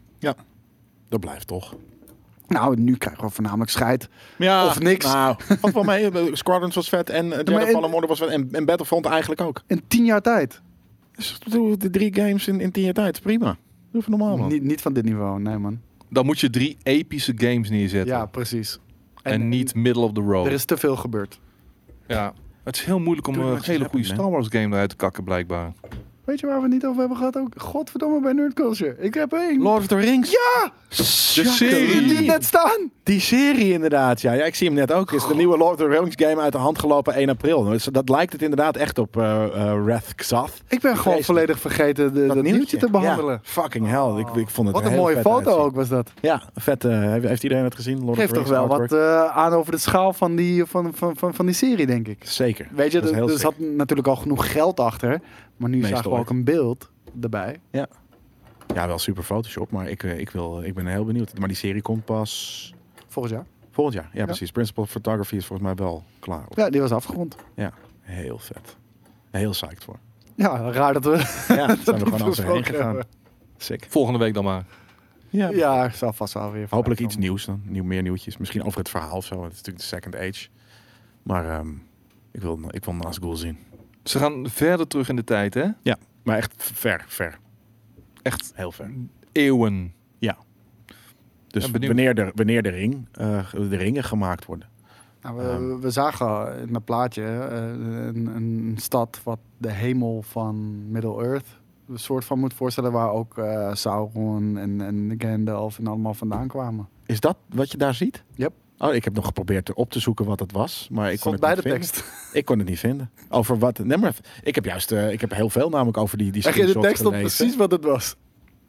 Dat 1.09 1.19
blijft 1.19 1.47
toch. 1.47 1.75
Nou, 2.47 2.79
nu 2.81 2.95
krijgen 2.97 3.23
we 3.23 3.29
voornamelijk 3.29 3.69
scheid. 3.71 4.09
Ja, 4.37 4.65
Of 4.65 4.79
niks. 4.79 5.05
Nou, 5.05 5.35
valt 5.59 5.73
wel 5.73 5.83
mee. 5.83 6.09
Squadrons 6.35 6.75
was 6.75 6.89
vet 6.89 7.09
en 7.09 7.25
uh, 7.25 7.31
Jedi 7.37 7.65
Fallen 7.65 7.93
Order 7.93 8.09
was 8.09 8.19
vet. 8.19 8.29
En, 8.29 8.49
en 8.51 8.65
Battlefront 8.65 9.05
eigenlijk 9.05 9.41
ook. 9.41 9.61
In 9.67 9.81
tien 9.87 10.05
jaar 10.05 10.21
tijd. 10.21 10.61
Dus 11.15 11.39
de 11.77 11.89
drie 11.89 12.15
games 12.15 12.47
in, 12.47 12.59
in 12.59 12.71
tien 12.71 12.83
jaar 12.83 12.93
tijd. 12.93 13.21
Prima. 13.21 13.57
Doe 13.91 14.01
even 14.01 14.11
normaal, 14.17 14.37
man. 14.37 14.47
Niet, 14.49 14.63
niet 14.63 14.81
van 14.81 14.93
dit 14.93 15.03
niveau, 15.03 15.39
nee 15.41 15.57
man. 15.57 15.79
Dan 16.11 16.25
moet 16.25 16.39
je 16.39 16.49
drie 16.49 16.77
epische 16.83 17.33
games 17.35 17.69
neerzetten. 17.69 18.15
Ja, 18.15 18.25
precies. 18.25 18.79
en, 19.23 19.49
niet 19.49 19.75
middle 19.75 20.03
of 20.03 20.11
the 20.11 20.21
road. 20.21 20.45
Er 20.45 20.51
is 20.51 20.65
te 20.65 20.77
veel 20.77 20.95
gebeurd. 20.95 21.39
Ja. 22.07 22.33
Het 22.63 22.75
is 22.75 22.83
heel 22.83 22.99
moeilijk 22.99 23.27
om 23.27 23.33
Doe 23.33 23.43
een 23.43 23.63
hele 23.63 23.85
goede. 23.85 24.05
Star 24.05 24.29
Wars 24.29 24.47
game 24.49 24.65
eruit 24.65 24.89
te 24.89 24.95
kakken, 24.95 25.23
blijkbaar. 25.23 25.73
Weet 26.25 26.39
je 26.39 26.47
waar 26.47 26.55
we 26.55 26.61
het 26.61 26.71
niet 26.71 26.85
over 26.85 26.99
hebben 26.99 27.17
gehad 27.17 27.37
ook? 27.37 27.47
Godverdomme 27.57 28.21
bij 28.21 28.33
Nerd 28.33 28.53
Culture. 28.53 28.95
Ik 28.99 29.13
heb 29.13 29.33
één. 29.33 29.61
Lord 29.61 29.79
of 29.79 29.87
the 29.87 29.95
Rings? 29.95 30.31
Ja! 30.31 30.71
De 30.97 31.03
serie! 31.03 32.15
het 32.15 32.25
net 32.25 32.45
staan? 32.45 32.91
Die 33.03 33.19
serie 33.19 33.71
inderdaad, 33.71 34.21
ja. 34.21 34.31
ja. 34.33 34.43
Ik 34.43 34.55
zie 34.55 34.67
hem 34.67 34.75
net 34.75 34.91
ook. 34.91 35.11
Is 35.11 35.27
de 35.27 35.35
nieuwe 35.35 35.57
Lord 35.57 35.71
of 35.71 35.77
the 35.77 35.87
Rings 35.87 36.15
game 36.17 36.41
uit 36.41 36.51
de 36.51 36.57
hand 36.57 36.79
gelopen 36.79 37.13
1 37.13 37.29
april. 37.29 37.63
Dus 37.63 37.83
dat 37.83 38.09
lijkt 38.09 38.31
het 38.33 38.41
inderdaad 38.41 38.75
echt 38.75 38.97
op 38.97 39.17
eh 39.17 39.43
eh 39.43 39.83
Wrath 39.83 40.15
Xath. 40.15 40.61
Ik 40.67 40.79
ben 40.81 40.97
gewoon 40.97 41.23
volledig 41.23 41.59
vergeten 41.59 42.13
de, 42.13 42.27
dat, 42.27 42.41
nieuwtje 42.41 42.77
te 42.77 42.89
behandelen. 42.89 43.33
Ja, 43.33 43.39
fucking 43.43 43.87
hell. 43.87 44.19
Ik, 44.19 44.27
ik 44.35 44.49
vond 44.49 44.67
het 44.67 44.75
Wat 44.75 44.85
een 44.91 44.97
mooie 44.97 45.15
foto 45.15 45.35
uitzien. 45.35 45.53
ook 45.53 45.75
was 45.75 45.89
dat. 45.89 46.11
Ja, 46.21 46.41
vet. 46.55 46.85
eh, 46.85 46.99
heeft, 46.99 47.43
iedereen 47.43 47.63
het 47.63 47.75
gezien? 47.75 48.05
Lord 48.05 48.17
Geeft 48.17 48.31
of 48.31 48.37
the 48.37 48.43
toch 48.43 48.57
Rings 48.57 48.67
wel 48.67 48.79
artwork? 48.79 48.89
wat 48.91 49.29
aan 49.29 49.53
over 49.53 49.71
de 49.71 49.77
schaal 49.77 50.13
van 50.13 50.35
die, 50.35 50.65
van, 50.65 50.91
van, 50.93 51.15
van, 51.15 51.33
van 51.33 51.45
die 51.45 51.55
serie, 51.55 51.85
denk 51.85 52.07
ik. 52.07 52.17
Zeker. 52.23 52.67
Weet 52.71 52.91
je, 52.91 52.99
Dat 52.99 53.29
er, 53.29 53.39
zat 53.39 53.53
natuurlijk 53.57 54.07
al 54.07 54.15
genoeg 54.15 54.51
geld 54.51 54.79
achter. 54.79 55.21
Maar 55.57 55.69
nu 55.69 55.81
we 55.81 55.89
Meestal 55.89 56.11
ook 56.21 56.29
een 56.29 56.43
beeld 56.43 56.89
erbij. 57.21 57.59
Ja, 58.75 58.87
wel 58.87 58.99
super 58.99 59.23
Photoshop, 59.23 59.71
maar 59.71 59.89
ik, 59.89 60.03
eh, 60.03 60.19
ik, 60.19 60.29
wil, 60.29 60.61
ik 60.63 60.73
ben 60.73 60.85
heel 60.87 61.05
benieuwd. 61.05 61.37
Maar 61.39 61.47
die 61.47 61.57
serie 61.57 61.81
komt 61.81 62.05
pas 62.05 62.73
Volgend 63.07 63.33
jaar. 63.35 63.45
volgend 63.71 63.95
jaar. 63.95 64.09
Ja, 64.13 64.25
precies. 64.25 64.51
Principal 64.51 64.85
Photography 64.85 65.35
is 65.35 65.45
volgens 65.45 65.67
mij 65.67 65.77
wel 65.85 66.03
klaar. 66.19 66.45
Ja, 66.49 66.69
die 66.69 66.81
was 66.81 66.91
afgerond. 66.91 67.35
Heel 68.01 68.37
vet. 68.39 68.75
Heel 69.31 69.51
psyched 69.51 69.83
voor. 69.83 69.99
Ja, 70.35 70.71
raar 70.71 70.93
dat 70.93 71.05
we 71.05 71.43
Ja, 71.55 71.67
daar 71.67 71.77
zijn 71.83 71.97
we 71.99 72.03
gewoon 72.05 72.21
als 72.21 72.37
heen 72.43 72.65
gegaan. 72.65 72.85
hebben. 72.85 73.05
Sick. 73.57 73.85
Volgende 73.89 74.19
week 74.19 74.33
dan 74.33 74.43
maar. 74.43 74.65
Ja, 75.29 75.49
Ja, 75.49 75.85
ik 75.85 75.93
zal 75.93 76.13
vast 76.13 76.33
wel 76.33 76.51
weer. 76.51 76.67
Hopelijk 76.69 76.99
iets 76.99 77.17
nieuws 77.17 77.45
dan. 77.45 77.61
Nieuw, 77.65 77.83
meer 77.83 78.01
nieuwtjes. 78.01 78.37
Misschien 78.37 78.63
over 78.63 78.79
het 78.79 78.89
verhaal 78.89 79.15
of 79.17 79.25
zo. 79.25 79.43
Het 79.43 79.51
is 79.51 79.57
natuurlijk 79.57 79.77
de 79.89 79.95
second 79.95 80.15
age. 80.15 80.47
Maar 81.23 81.49
ehm, 81.49 81.69
ik, 82.31 82.41
wil, 82.41 82.59
ik 82.69 82.85
wil 82.85 82.93
Nazgul 82.93 83.35
zien. 83.35 83.57
Ze 84.03 84.17
gaan 84.19 84.49
verder 84.49 84.87
terug 84.87 85.09
in 85.09 85.15
de 85.15 85.23
tijd, 85.23 85.53
hè? 85.53 85.67
Maar 86.23 86.37
echt 86.37 86.63
ver, 86.73 87.03
ver. 87.07 87.39
Echt 88.21 88.51
Heel 88.55 88.71
ver. 88.71 88.91
eeuwen. 89.31 89.93
Dus 91.47 91.65
Ja, 91.65 91.71
benieuwd. 91.71 91.91
wanneer, 91.93 92.15
de, 92.15 92.31
wanneer 92.35 92.61
de, 92.61 92.69
ring, 92.69 93.07
eh, 93.11 93.53
de 93.53 93.75
ringen 93.75 94.03
gemaakt 94.03 94.45
worden. 94.45 94.67
Nou, 95.21 95.35
we, 95.37 95.43
Ehm. 95.43 95.79
we 95.79 95.89
zagen 95.89 96.59
in 96.67 96.73
het 96.73 96.85
plaatje 96.85 97.23
eh, 97.23 97.57
een, 98.07 98.25
een 98.35 98.73
stad 98.77 99.21
wat 99.23 99.39
de 99.57 99.71
hemel 99.71 100.21
van 100.21 100.83
Middle-earth 100.91 101.59
een 101.89 101.99
soort 101.99 102.25
van 102.25 102.39
moet 102.39 102.53
voorstellen, 102.53 102.91
waar 102.91 103.11
ook 103.11 103.37
eh, 103.37 103.73
Sauron 103.73 104.57
en, 104.57 104.81
en 104.81 105.15
Gandalf 105.17 105.79
en 105.79 105.87
allemaal 105.87 106.13
vandaan 106.13 106.47
kwamen. 106.47 106.87
Is 107.05 107.19
dat 107.19 107.37
wat 107.49 107.71
je 107.71 107.77
daar 107.77 107.93
ziet? 107.93 108.23
Yep. 108.35 108.53
Oh, 108.83 108.93
ik 108.93 109.03
heb 109.03 109.13
nog 109.13 109.25
geprobeerd 109.25 109.73
op 109.73 109.89
te 109.91 109.99
zoeken 109.99 110.25
wat 110.25 110.39
het 110.39 110.51
was, 110.51 110.87
maar 110.91 111.11
ik 111.11 111.19
kon 111.19 111.33
Stond 111.33 111.33
het 111.33 111.41
bij 111.41 111.49
niet 111.53 111.63
de 111.63 111.69
vinden. 111.69 111.89
tekst. 111.89 112.33
Ik 112.39 112.45
kon 112.45 112.59
het 112.59 112.67
niet 112.67 112.79
vinden. 112.79 113.11
Over 113.29 113.59
wat? 113.59 113.79
Nee, 113.79 113.97
maar 113.97 114.15
ik 114.43 114.55
heb 114.55 114.65
juist, 114.65 114.91
eh, 114.91 115.11
ik 115.11 115.21
heb 115.21 115.33
heel 115.33 115.49
veel 115.49 115.69
namelijk 115.69 115.97
over 115.97 116.17
die 116.17 116.31
die 116.31 116.43
Echt 116.43 116.57
in 116.57 116.65
de 116.65 116.79
tekst 116.79 117.01
gelezen. 117.03 117.19
precies 117.37 117.55
wat 117.55 117.71
het 117.71 117.83
was. 117.83 118.15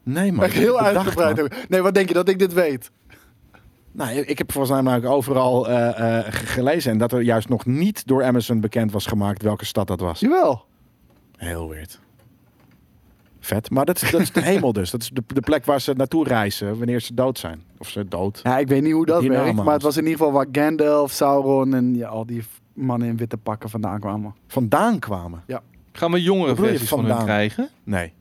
Nee, 0.03 0.31
maar 0.31 0.45
Echt 0.45 0.53
heel 0.53 0.79
uitgebreid. 0.79 1.69
Nee, 1.69 1.81
wat 1.81 1.93
denk 1.93 2.07
je 2.07 2.13
dat 2.13 2.29
ik 2.29 2.39
dit 2.39 2.53
weet? 2.53 2.91
Nou, 3.91 4.11
ik 4.17 4.37
heb 4.37 4.51
volgens 4.51 4.73
mij 4.73 4.81
namelijk 4.83 5.11
overal 5.13 5.69
eh, 5.69 6.17
eh, 6.19 6.25
ge- 6.33 6.45
gelezen 6.45 6.91
en 6.91 6.97
dat 6.97 7.11
er 7.11 7.21
juist 7.21 7.49
nog 7.49 7.65
niet 7.65 8.07
door 8.07 8.23
Amazon 8.23 8.59
bekend 8.59 8.91
was 8.91 9.05
gemaakt 9.05 9.41
welke 9.41 9.65
stad 9.65 9.87
dat 9.87 9.99
was. 9.99 10.19
Jawel. 10.19 10.65
Heel 11.37 11.69
weird. 11.69 11.99
Vet. 13.45 13.69
Maar 13.69 13.85
dat 13.85 14.01
is, 14.01 14.11
dat 14.11 14.21
is 14.21 14.31
de 14.31 14.41
hemel 14.41 14.73
dus. 14.73 14.91
Dat 14.91 15.01
is 15.01 15.09
de, 15.09 15.23
de 15.27 15.41
plek 15.41 15.65
waar 15.65 15.81
ze 15.81 15.93
naartoe 15.93 16.27
reizen 16.27 16.77
wanneer 16.77 16.99
ze 16.99 17.13
dood 17.13 17.39
zijn. 17.39 17.63
Of 17.77 17.89
ze 17.89 18.07
dood. 18.07 18.39
Ja, 18.43 18.57
ik 18.57 18.67
weet 18.67 18.81
niet 18.81 18.93
hoe 18.93 19.05
dat 19.05 19.23
werkt, 19.23 19.63
maar 19.63 19.73
het 19.73 19.81
was 19.81 19.97
in 19.97 20.03
ieder 20.03 20.17
geval 20.17 20.31
waar 20.31 20.47
Gandalf, 20.51 21.11
Sauron 21.11 21.73
en 21.73 21.95
ja, 21.95 22.07
al 22.07 22.25
die 22.25 22.43
mannen 22.73 23.07
in 23.07 23.17
witte 23.17 23.37
pakken 23.37 23.69
vandaan 23.69 23.99
kwamen. 23.99 24.35
Vandaan 24.47 24.99
kwamen. 24.99 25.43
Gaan 25.91 26.11
we 26.11 26.21
jongere 26.21 26.55
versies 26.55 26.89
van 26.89 27.05
hun 27.05 27.23
krijgen? 27.23 27.69
Nee. 27.83 28.13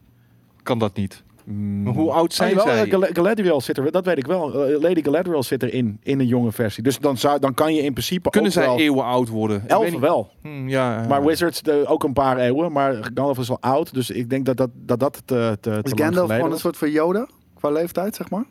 Kan 0.63 0.79
dat 0.79 0.97
niet? 0.97 1.23
Mm. 1.45 1.83
Maar 1.83 1.93
hoe 1.93 2.11
oud 2.11 2.35
zijn 2.35 2.51
Oh, 2.51 2.57
jawel, 2.57 2.75
zij? 2.75 2.85
eh, 2.85 2.91
Gal- 2.91 3.09
Galadriel 3.13 3.61
zit 3.61 3.79
er, 3.79 3.91
dat 3.93 4.05
weet 4.05 4.19
ik 4.19 4.27
wel. 4.27 4.67
Eh, 4.69 4.81
Lady 4.81 5.03
Galadriel 5.03 5.43
zit 5.43 5.63
erin, 5.63 5.99
in 6.03 6.21
een 6.21 6.27
jonge 6.27 6.53
versie. 6.53 6.83
Dus 6.83 6.99
dan, 6.99 7.17
zou, 7.17 7.39
dan 7.39 7.55
kan 7.55 7.75
je 7.75 7.83
in 7.83 7.93
principe 7.93 8.31
Kunnen 8.31 8.51
ook 8.51 8.57
zij 8.57 8.67
wel... 8.67 8.79
eeuwen 8.79 9.05
oud 9.05 9.29
worden? 9.29 9.57
Ik 9.57 9.63
weet 9.63 9.71
Elfen 9.71 10.01
wel. 10.01 10.31
Hm, 10.43 10.69
ja, 10.69 11.03
eh, 11.03 11.09
Maar 11.09 11.25
Wizards 11.25 11.63
de, 11.63 11.85
ook 11.87 12.05
een 12.05 12.13
paar 12.13 12.39
eeuwen. 12.39 12.73
Maar 12.73 12.95
Gandalf 12.95 13.39
is 13.39 13.49
wel 13.49 13.61
oud. 13.61 13.95
Dus 13.95 14.11
ik 14.11 14.31
denk 14.31 14.45
dat 14.47 14.57
dat, 14.57 14.71
dat, 14.75 15.01
dat 15.01 15.23
te, 15.25 15.59
te, 15.61 15.81
te 15.83 15.93
Is 15.95 16.03
Gandalf 16.05 16.31
gewoon 16.31 16.53
een 16.53 16.59
soort 16.59 16.77
van 16.77 16.91
Yoda 16.91 17.27
qua 17.55 17.71
leeftijd, 17.71 18.15
zeg 18.17 18.31
maar? 18.31 18.45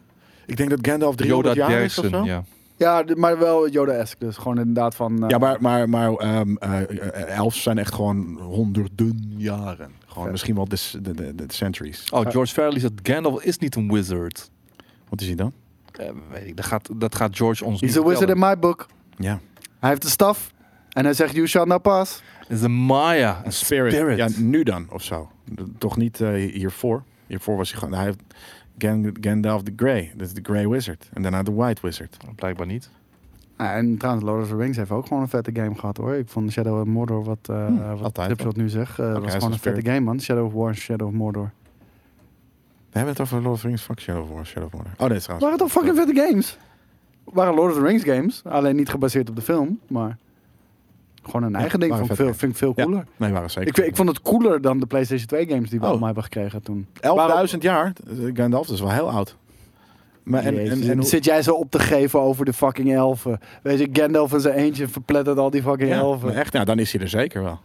Ik 0.45 0.57
denk 0.57 0.69
dat 0.69 0.79
Gandalf 0.81 1.15
300 1.15 1.55
Yoda 1.55 1.69
jaar 1.69 1.81
is 1.81 1.99
of 1.99 2.05
zo. 2.05 2.23
ja. 2.23 2.43
Ja, 2.81 3.03
maar 3.15 3.37
wel 3.39 3.69
Yoda-esque. 3.69 4.25
Dus 4.25 4.37
gewoon 4.37 4.57
inderdaad 4.57 4.95
van... 4.95 5.23
eh, 5.23 5.29
Ja, 5.29 5.37
maar, 5.37 5.57
maar, 5.61 5.89
maar 5.89 6.13
ehm, 6.13 6.55
eh, 6.55 6.81
eh, 6.81 7.35
elfen 7.37 7.61
zijn 7.61 7.77
echt 7.77 7.93
gewoon 7.93 8.39
honderden 8.41 9.33
jaren. 9.37 9.91
Gewoon 10.05 10.23
Vet. 10.23 10.31
misschien 10.31 10.55
wel 10.55 10.67
de, 10.67 10.75
s- 10.75 10.97
de, 11.01 11.13
de, 11.13 11.35
de 11.35 11.43
centuries. 11.47 12.09
Oh, 12.11 12.29
George 12.29 12.53
Farley 12.53 12.79
zegt 12.79 12.93
Gandalf 13.03 13.43
is 13.43 13.57
niet 13.57 13.75
een 13.75 13.91
wizard. 13.93 14.51
Wat 15.09 15.21
is 15.21 15.27
hij 15.27 15.35
dan? 15.35 15.53
Eh, 15.91 16.09
weet 16.31 16.47
ik, 16.47 16.55
dat 16.55 16.65
gaat, 16.65 16.89
dat 16.95 17.15
gaat 17.15 17.35
George 17.37 17.65
ons 17.65 17.81
He's 17.81 17.97
a 17.97 18.03
wizard 18.03 18.29
in 18.29 18.39
my 18.39 18.59
book. 18.59 18.85
Ja. 19.17 19.39
Hij 19.79 19.89
heeft 19.89 20.01
de 20.01 20.09
staf. 20.09 20.51
En 20.89 21.03
hij 21.03 21.13
zegt, 21.13 21.33
you 21.35 21.47
shall 21.47 21.65
not 21.65 21.81
pass. 21.81 22.21
is 22.47 22.61
een 22.61 22.71
Maya, 22.71 23.41
een 23.45 23.53
Spirit. 23.53 23.93
spirit. 23.93 24.17
Ja, 24.17 24.27
nu 24.37 24.63
dan 24.63 24.87
of 24.89 25.03
zo. 25.03 25.29
Toch 25.77 25.97
niet 25.97 26.21
eh, 26.21 26.29
hiervoor. 26.53 27.03
Hiervoor 27.27 27.57
was 27.57 27.69
hij 27.71 27.79
gewoon. 27.79 27.93
Hij 27.95 28.03
heeft 28.05 28.19
Gandalf 29.21 29.63
the 29.63 29.73
Grey. 29.75 30.11
Dat 30.15 30.27
is 30.27 30.33
de 30.33 30.41
Grey 30.43 30.67
Wizard. 30.67 31.09
En 31.13 31.21
daarna 31.21 31.43
de 31.43 31.53
White 31.53 31.81
Wizard. 31.81 32.17
Blijkbaar 32.35 32.67
niet. 32.67 32.89
Ja, 33.57 33.73
en 33.73 33.97
trouwens, 33.97 34.25
Lord 34.25 34.41
of 34.41 34.49
the 34.49 34.55
Rings 34.55 34.77
heeft 34.77 34.91
ook 34.91 35.07
gewoon 35.07 35.21
een 35.23 35.29
vette 35.29 35.51
game 35.53 35.75
gehad 35.75 35.97
hoor. 35.97 36.13
Ik 36.15 36.29
vond 36.29 36.51
Shadow 36.51 36.79
of 36.79 36.85
Mordor, 36.85 37.23
wat, 37.23 37.37
eh 37.49 37.65
Hmm, 37.65 37.97
wat 38.43 38.55
nu 38.55 38.69
zegt, 38.69 38.99
eh, 38.99 39.05
hij 39.05 39.13
was 39.13 39.25
is 39.25 39.33
gewoon 39.33 39.51
een 39.51 39.59
vette 39.59 39.85
game 39.85 39.99
man. 39.99 40.21
Shadow 40.21 40.45
of 40.45 40.53
War 40.53 40.67
en 40.67 40.75
Shadow 40.75 41.07
of 41.07 41.13
Mordor. 41.13 41.51
We 42.91 42.97
hebben 42.97 43.13
het 43.13 43.21
over 43.21 43.41
Lord 43.41 43.53
of 43.53 43.61
the 43.61 43.67
Rings. 43.67 43.81
Fuck 43.81 43.99
Shadow 43.99 44.23
of 44.23 44.29
War. 44.29 44.45
Shadow 44.45 44.65
of 44.65 44.73
Mordor. 44.73 44.91
Oh, 44.97 45.07
nee, 45.07 45.19
trouwens. 45.19 45.45
Waren 45.45 45.57
toch 45.57 45.71
fucking 45.71 45.95
vette 45.95 46.15
games? 46.15 46.57
Waren 47.23 47.53
Lord 47.53 47.71
of 47.71 47.77
the 47.77 47.83
Rings 47.85 48.03
games. 48.03 48.41
Alleen 48.43 48.75
niet 48.75 48.89
gebaseerd 48.89 49.29
op 49.29 49.35
de 49.35 49.41
film, 49.41 49.79
maar 49.87 50.17
gewoon 51.23 51.43
een 51.43 51.51
Ja, 51.51 51.57
eigen 51.59 51.79
ding. 51.79 51.95
Vond 51.97 52.09
ik, 52.09 52.15
veel, 52.15 52.33
vind 52.33 52.51
ik 52.51 52.57
veel 52.57 52.73
Ja. 52.75 52.83
cooler. 52.83 53.05
Nee, 53.17 53.31
waren 53.31 53.49
zeker. 53.51 53.79
Ik, 53.79 53.85
ik 53.89 53.95
vond 53.95 54.09
het 54.09 54.21
cooler 54.21 54.61
dan 54.61 54.79
de 54.79 54.85
PlayStation 54.85 55.27
2 55.27 55.47
games 55.47 55.69
die 55.69 55.77
we 55.79 55.83
Oh. 55.85 55.89
allemaal 55.89 56.05
hebben 56.07 56.23
gekregen 56.23 56.61
toen. 56.61 56.87
11.000 57.51 57.57
jaar. 57.59 57.93
Gandalf 58.33 58.65
dat 58.65 58.75
is 58.75 58.81
wel 58.81 58.91
heel 58.91 59.09
oud. 59.09 59.37
Maar 60.23 60.43
en, 60.43 60.57
en, 60.69 60.89
en, 60.89 61.03
zit 61.03 61.25
jij 61.25 61.41
zo 61.41 61.53
op 61.53 61.71
te 61.71 61.79
geven 61.79 62.21
over 62.21 62.45
de 62.45 62.53
fucking 62.53 62.93
elfen? 62.93 63.39
Weet 63.63 63.79
je, 63.79 63.89
Gandalf 63.93 64.33
in 64.33 64.39
zijn 64.39 64.55
eentje 64.55 64.87
verplettert 64.87 65.37
al 65.37 65.49
die 65.49 65.61
fucking 65.61 65.89
ja, 65.89 65.95
elfen. 65.97 66.27
maar 66.27 66.35
echt, 66.37 66.53
ja, 66.53 66.63
dan 66.63 66.79
is 66.79 66.91
hij 66.91 67.01
er 67.01 67.09
zeker 67.09 67.43
wel. 67.43 67.59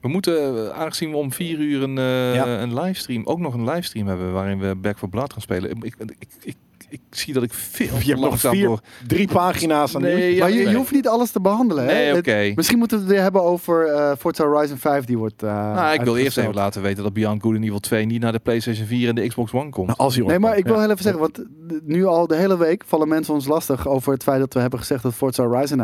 We 0.00 0.08
moeten, 0.08 0.56
eh, 0.70 0.78
aangezien 0.78 1.10
we 1.10 1.16
om 1.16 1.32
vier 1.32 1.58
uur 1.58 1.82
een, 1.82 1.98
eh, 1.98 2.34
Ja. 2.34 2.46
een 2.60 2.74
livestream, 2.80 3.24
ook 3.26 3.38
nog 3.38 3.54
een 3.54 3.64
livestream 3.64 4.06
hebben 4.06 4.32
waarin 4.32 4.58
we 4.58 4.74
Back 4.76 4.98
for 4.98 5.08
Blood 5.08 5.32
gaan 5.32 5.42
spelen. 5.42 5.70
Ik, 5.70 5.84
ik, 5.84 5.94
ik, 6.40 6.56
ik, 6.90 7.00
zie 7.10 7.34
dat 7.34 7.42
ik 7.42 7.52
veel 7.52 7.96
Je 8.02 8.08
hebt 8.08 8.20
nog 8.20 8.40
vier 8.40 8.64
door. 8.66 8.80
Drie 9.06 9.28
pagina's 9.28 9.94
aan 9.94 10.02
Nee, 10.02 10.34
ja, 10.34 10.40
maar 10.40 10.50
je, 10.52 10.68
je 10.68 10.76
hoeft 10.76 10.92
niet 10.92 11.08
alles 11.08 11.30
te 11.30 11.40
behandelen. 11.40 11.84
Hè? 11.86 11.92
Nee, 11.92 12.06
Het- 12.06 12.18
oké. 12.18 12.52
Misschien 12.54 12.78
moeten 12.78 12.96
we 12.98 13.02
het 13.04 13.12
weer 13.12 13.22
hebben 13.22 13.42
over 13.42 13.86
eh 13.86 14.12
Forza 14.18 14.44
Horizon 14.44 14.76
5 14.78 15.04
die 15.04 15.18
wordt 15.18 15.42
eh 15.42 15.50
Nou, 15.74 15.94
ik 15.94 16.00
wil 16.02 16.16
eerst 16.16 16.38
even 16.38 16.54
laten 16.54 16.82
weten 16.82 17.02
dat 17.02 17.12
Beyond 17.12 17.42
Good 17.42 17.54
and 17.54 17.64
Evil 17.64 17.80
2 17.80 18.04
niet 18.06 18.20
naar 18.20 18.32
de 18.32 18.38
PlayStation 18.38 18.86
4 18.86 19.08
en 19.08 19.14
de 19.14 19.26
Xbox 19.28 19.52
One 19.52 19.70
komt. 19.70 19.86
Nou, 19.86 19.98
als 19.98 20.16
hij 20.16 20.24
Nee, 20.24 20.38
maar 20.38 20.56
ik 20.56 20.64
wil 20.64 20.74
ja. 20.74 20.80
heel 20.80 20.90
even 20.90 21.02
zeggen, 21.02 21.20
want 21.20 21.42
nu 21.84 22.04
al 22.04 22.26
de 22.26 22.36
hele 22.36 22.58
week 22.58 22.82
vallen 22.86 23.08
mensen 23.08 23.34
ons 23.34 23.46
lastig 23.46 23.88
over 23.88 24.12
het 24.12 24.22
feit 24.22 24.38
dat 24.40 24.54
we 24.54 24.60
hebben 24.60 24.78
gezegd 24.78 25.02
dat 25.02 25.14
Forza 25.14 25.44
Horizon 25.46 25.82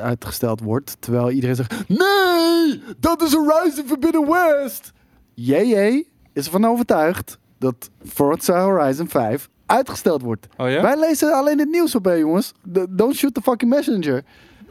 uitgesteld 0.00 0.60
wordt. 0.60 0.96
Terwijl 1.00 1.30
iedereen 1.30 1.56
zegt, 1.56 1.74
nee, 1.88 2.80
dat 3.00 3.22
is 3.22 3.32
Horizon 3.34 3.86
Forbidden 3.86 4.30
West. 4.30 4.92
JJ 5.34 6.04
is 6.32 6.44
ervan 6.44 6.64
overtuigd 6.66 7.38
dat 7.58 7.90
Forza 8.04 8.64
Horizon 8.64 9.08
5 9.08 9.48
uitgesteld 9.72 10.22
wordt. 10.22 10.46
Oh 10.56 10.70
ja? 10.70 10.82
Wij 10.82 10.98
lezen 10.98 11.32
alleen 11.34 11.58
het 11.58 11.68
nieuws 11.70 11.94
op, 11.94 12.04
hè, 12.04 12.12
jongens. 12.12 12.52
De- 12.62 12.86
don't 12.90 13.14
shoot 13.16 13.34
the 13.34 13.42
fucking 13.42 13.70
messenger. 13.70 14.22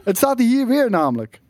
Het 0.04 0.16
staat 0.16 0.38
hier 0.38 0.66
weer 0.66 0.90
namelijk. 0.90 1.40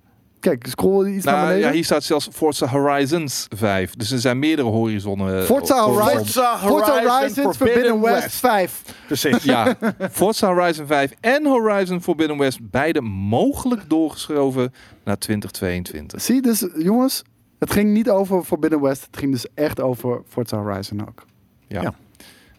Kijk, 0.41 0.67
scroll 0.67 1.07
iets 1.07 1.25
naar 1.25 1.35
Nou, 1.35 1.47
beneden. 1.47 1.69
ja, 1.69 1.75
hier 1.75 1.85
staat 1.85 2.03
zelfs 2.03 2.29
Forza 2.33 2.67
Horizons 2.67 3.47
5. 3.57 3.95
Dus 3.95 4.11
er 4.11 4.19
zijn 4.19 4.39
meerdere 4.39 4.69
horizonnen. 4.69 5.39
eh, 5.39 5.45
Forza 5.45 5.83
Horizon, 5.85 6.19
Forza 6.19 6.59
Forza 6.59 6.93
Horizon 6.93 7.29
Forbidden 7.29 7.55
Forbidden 7.55 8.01
West 8.01 8.23
West. 8.23 8.37
5. 8.37 8.83
Precies. 9.07 9.43
Ja, 9.43 9.77
Forza 10.11 10.47
Horizon 10.55 10.87
5 10.87 11.13
en 11.21 11.47
Horizon 11.47 12.03
Forbidden 12.03 12.39
West. 12.39 12.71
Beide 12.71 13.01
mogelijk 13.01 13.83
doorgeschoven 13.89 14.73
naar 15.05 15.19
2022. 15.19 16.23
Zie, 16.23 16.43
dus 16.43 16.67
jongens, 16.77 17.23
het 17.59 17.73
ging 17.73 17.91
niet 17.93 18.11
over 18.11 18.43
Forbidden 18.43 18.81
West. 18.81 19.07
Het 19.07 19.17
ging 19.17 19.33
dus 19.33 19.47
echt 19.55 19.81
over 19.81 20.23
Forza 20.29 20.57
Horizon 20.57 21.01
ook. 21.09 21.25
Ja. 21.69 21.83
Ja. 21.83 21.95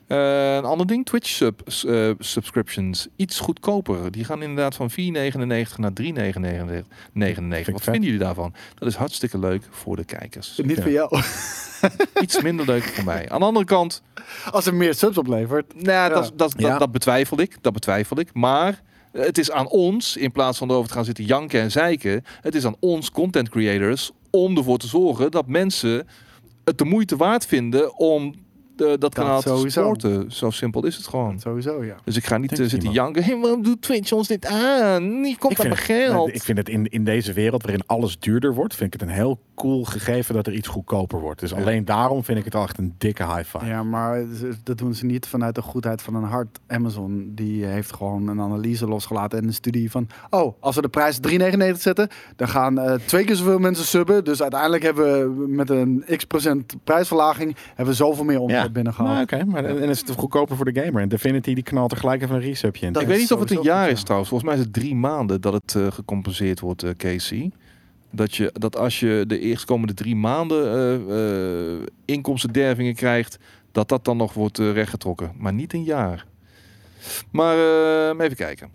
Eh, 0.08 0.56
een 0.56 0.64
ander 0.66 0.88
ding, 0.88 1.06
Twitch 1.06 1.28
sub, 1.30 1.62
eh, 1.88 2.10
subscriptions. 2.20 3.08
Iets 3.16 3.40
goedkoper. 3.40 4.12
Die 4.12 4.24
gaan 4.24 4.42
inderdaad 4.42 4.76
van 4.76 4.90
4,99 4.90 5.78
naar 5.78 5.94
3,99. 5.94 7.74
Wat 7.74 7.82
vet. 7.82 7.92
vinden 7.92 8.04
jullie 8.04 8.20
daarvan? 8.26 8.54
Dat 8.76 8.88
is 8.90 8.96
hartstikke 8.96 9.40
leuk 9.40 9.64
voor 9.70 9.96
de 9.96 10.04
kijkers. 10.04 10.60
Niet 10.64 10.76
Ja. 10.78 10.82
voor 10.82 10.92
jou. 10.92 11.22
Iets 12.24 12.42
minder 12.42 12.66
leuk 12.66 12.84
voor 12.84 13.04
mij. 13.04 13.30
Aan 13.30 13.40
de 13.40 13.46
andere 13.46 13.66
kant, 13.66 14.02
Als 14.52 14.66
er 14.66 14.74
meer 14.74 14.94
subs 14.96 15.18
oplevert. 15.18 15.74
nou, 15.76 15.86
Ja. 15.88 16.10
dat, 16.10 16.32
dat, 16.36 16.54
Ja. 16.58 16.70
dat, 16.70 16.80
dat 16.80 16.92
betwijfel 16.92 17.40
ik. 17.40 17.58
Dat 17.62 17.74
betwijfel 17.74 18.20
ik. 18.20 18.34
Maar 18.34 18.82
het 19.12 19.38
is 19.38 19.52
aan 19.52 19.68
ons, 19.70 20.18
in 20.18 20.32
plaats 20.32 20.58
van 20.58 20.70
erover 20.70 20.88
te 20.88 20.94
gaan 20.94 21.06
zitten 21.06 21.26
janken 21.26 21.62
en 21.62 21.72
zeiken, 21.72 22.24
het 22.42 22.56
is 22.56 22.66
aan 22.66 22.76
ons 22.80 23.12
content 23.12 23.50
creators 23.50 24.12
om 24.30 24.58
ervoor 24.58 24.78
te 24.78 24.88
zorgen 24.88 25.32
dat 25.32 25.48
mensen 25.48 26.08
het 26.64 26.78
de 26.78 26.86
moeite 26.86 27.16
waard 27.16 27.46
vinden 27.46 27.98
om 27.98 28.34
de, 28.76 28.96
dat 29.00 29.14
kanaal 29.14 29.42
te 29.42 29.50
sowieso. 29.50 29.82
supporten. 29.82 30.32
Zo 30.32 30.50
simpel 30.50 30.86
is 30.86 30.96
het 30.96 31.08
gewoon. 31.08 31.40
Sowieso, 31.40 31.84
ja. 31.84 31.96
Dus 32.04 32.18
ik 32.18 32.26
ga 32.26 32.38
niet 32.38 32.60
eh, 32.60 32.66
zitten 32.66 32.92
janken. 32.92 33.24
Hey, 33.24 33.38
waarom 33.38 33.64
doet 33.64 33.82
Twitch 33.82 34.12
ons 34.12 34.28
dit 34.28 34.46
aan? 34.46 35.22
Niet 35.22 35.38
komt 35.38 35.52
Ik 35.52 35.60
aan 35.60 35.68
mijn 35.68 35.80
geld. 35.80 36.36
ik 36.36 36.44
vind 36.44 36.58
het 36.58 36.70
in, 36.70 36.88
in 36.88 37.04
deze 37.04 37.34
wereld 37.34 37.64
waarin 37.64 37.84
alles 37.86 38.20
duurder 38.20 38.54
wordt, 38.54 38.76
vind 38.76 38.94
ik 38.94 39.00
het 39.00 39.10
een 39.10 39.16
heel 39.16 39.40
cool 39.56 39.84
gegeven 39.84 40.36
dat 40.36 40.48
er 40.48 40.54
iets 40.54 40.68
goedkoper 40.68 41.20
wordt. 41.20 41.40
Dus 41.40 41.54
alleen 41.54 41.86
daarom 41.86 42.24
vind 42.24 42.38
ik 42.38 42.46
het 42.46 42.56
al 42.56 42.64
echt 42.64 42.78
een 42.78 42.96
dikke 42.98 43.24
high 43.24 43.44
five. 43.44 43.66
Ja, 43.66 43.84
maar 43.84 44.24
dat 44.64 44.78
doen 44.78 44.94
ze 44.94 45.06
niet 45.06 45.28
vanuit 45.28 45.56
de 45.56 45.62
goedheid 45.62 46.02
van 46.02 46.16
een 46.16 46.24
hart. 46.24 46.60
Amazon 46.68 47.32
die 47.36 47.66
heeft 47.66 47.94
gewoon 47.94 48.28
een 48.28 48.42
analyse 48.42 48.88
losgelaten 48.88 49.40
en 49.40 49.48
een 49.48 49.54
studie 49.54 49.92
van... 49.92 50.08
Oh, 50.30 50.56
als 50.60 50.76
we 50.76 50.82
de 50.82 50.90
prijs 50.90 51.20
3,99 51.30 51.72
zetten, 51.78 52.08
dan 52.36 52.48
gaan 52.48 52.80
eh, 52.80 52.94
twee 53.06 53.26
keer 53.26 53.36
zoveel 53.36 53.60
mensen 53.60 53.86
subben. 53.86 54.24
Dus 54.24 54.42
uiteindelijk 54.42 54.84
hebben 54.84 55.38
we 55.38 55.48
met 55.48 55.70
een 55.70 56.04
x 56.16 56.26
procent 56.26 56.74
prijsverlaging... 56.84 57.56
hebben 57.68 57.86
we 57.86 57.94
zoveel 57.94 58.24
meer 58.24 58.40
omzet 58.40 58.63
binnengehaald. 58.72 59.10
Nou, 59.10 59.22
Oké, 59.24 59.52
maar 59.52 59.64
dan 59.64 59.80
dan 59.80 59.90
is 59.90 60.00
het 60.00 60.10
goedkoper 60.12 60.56
voor 60.56 60.74
de 60.74 60.82
gamer. 60.82 61.02
En 61.02 61.10
Divinity 61.10 61.54
die 61.54 61.64
knalt 61.64 61.92
er 61.92 61.98
gelijk 61.98 62.22
even 62.22 62.36
een 62.36 62.42
resubje 62.42 62.86
in. 62.86 62.94
Dat 62.94 63.02
ik 63.02 63.08
weet 63.08 63.20
niet 63.20 63.32
of 63.32 63.40
het 63.40 63.52
een 63.52 63.62
jaar 63.62 63.90
is 63.90 64.02
trouwens. 64.04 64.30
Volgens 64.30 64.50
mij 64.52 64.60
is 64.60 64.66
het 64.66 64.74
drie 64.76 64.96
maanden 64.96 65.42
dat 65.42 65.54
het 65.54 65.76
eh, 65.76 65.88
gecompenseerd 65.92 66.60
wordt, 66.60 66.84
eh 66.84 66.90
Casey. 66.98 67.52
Dat, 68.12 68.36
je, 68.36 68.50
dat 68.54 68.78
als 68.78 69.00
je 69.00 69.24
de 69.28 69.40
eerstkomende 69.40 69.94
drie 69.94 70.16
maanden 70.16 70.66
eh, 70.74 71.76
eh, 71.76 71.82
inkomstendervingen 72.06 72.96
krijgt, 72.96 73.38
dat 73.72 73.90
dat 73.90 74.06
dan 74.06 74.18
nog 74.18 74.34
wordt 74.34 74.58
rechtgetrokken. 74.58 75.32
Maar 75.38 75.54
niet 75.54 75.74
een 75.74 75.84
jaar. 75.84 76.26
Maar 77.32 77.56
eh, 77.58 78.24
even 78.26 78.36
kijken. 78.36 78.70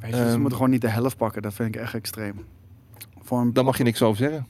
Weet 0.00 0.10
je, 0.10 0.16
ze 0.16 0.22
Ehm. 0.22 0.32
moeten 0.40 0.56
gewoon 0.56 0.70
niet 0.70 0.80
de 0.80 0.88
helft 0.88 1.16
pakken. 1.16 1.42
Dat 1.42 1.54
vind 1.54 1.74
ik 1.74 1.80
echt 1.80 1.94
extreem. 1.94 2.44
Voor 3.22 3.40
een, 3.40 3.52
Daar 3.52 3.64
mag 3.64 3.78
je 3.78 3.84
niks 3.84 4.02
over 4.02 4.16
zeggen. 4.18 4.46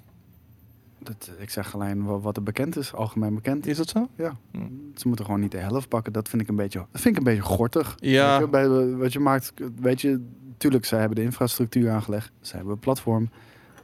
Dat, 1.07 1.31
ik 1.39 1.51
zeg 1.51 1.75
alleen 1.75 2.05
wa- 2.05 2.19
wat 2.19 2.37
er 2.37 2.43
bekend 2.43 2.77
is, 2.77 2.95
algemeen 2.95 3.35
bekend. 3.35 3.67
Is 3.67 3.77
dat 3.77 3.89
zo? 3.89 4.09
Ja, 4.17 4.37
Hm. 4.53 4.59
ze 4.95 5.09
moeten 5.09 5.25
gewoon 5.25 5.41
niet 5.41 5.51
de 5.51 5.59
helft 5.59 5.89
pakken. 5.89 6.13
Dat 6.13 6.29
vind 6.29 6.43
ik 6.43 6.49
een 6.49 6.57
beetje, 6.57 6.79
dat 6.91 7.01
vind 7.01 7.15
ik 7.15 7.17
een 7.17 7.25
beetje 7.35 7.43
gortig. 7.55 7.97
Ja. 8.01 8.39
Je, 8.39 8.49
bij, 8.49 8.69
wat 8.91 9.13
je 9.13 9.19
maakt, 9.21 9.53
weet 9.81 10.01
je, 10.01 10.27
tuurlijk, 10.57 10.85
zij 10.85 10.99
hebben 10.99 11.17
de 11.17 11.23
infrastructuur 11.23 11.91
aangelegd. 11.91 12.33
Ze 12.41 12.57
hebben 12.57 12.73
een 12.73 12.79
platform. 12.79 13.31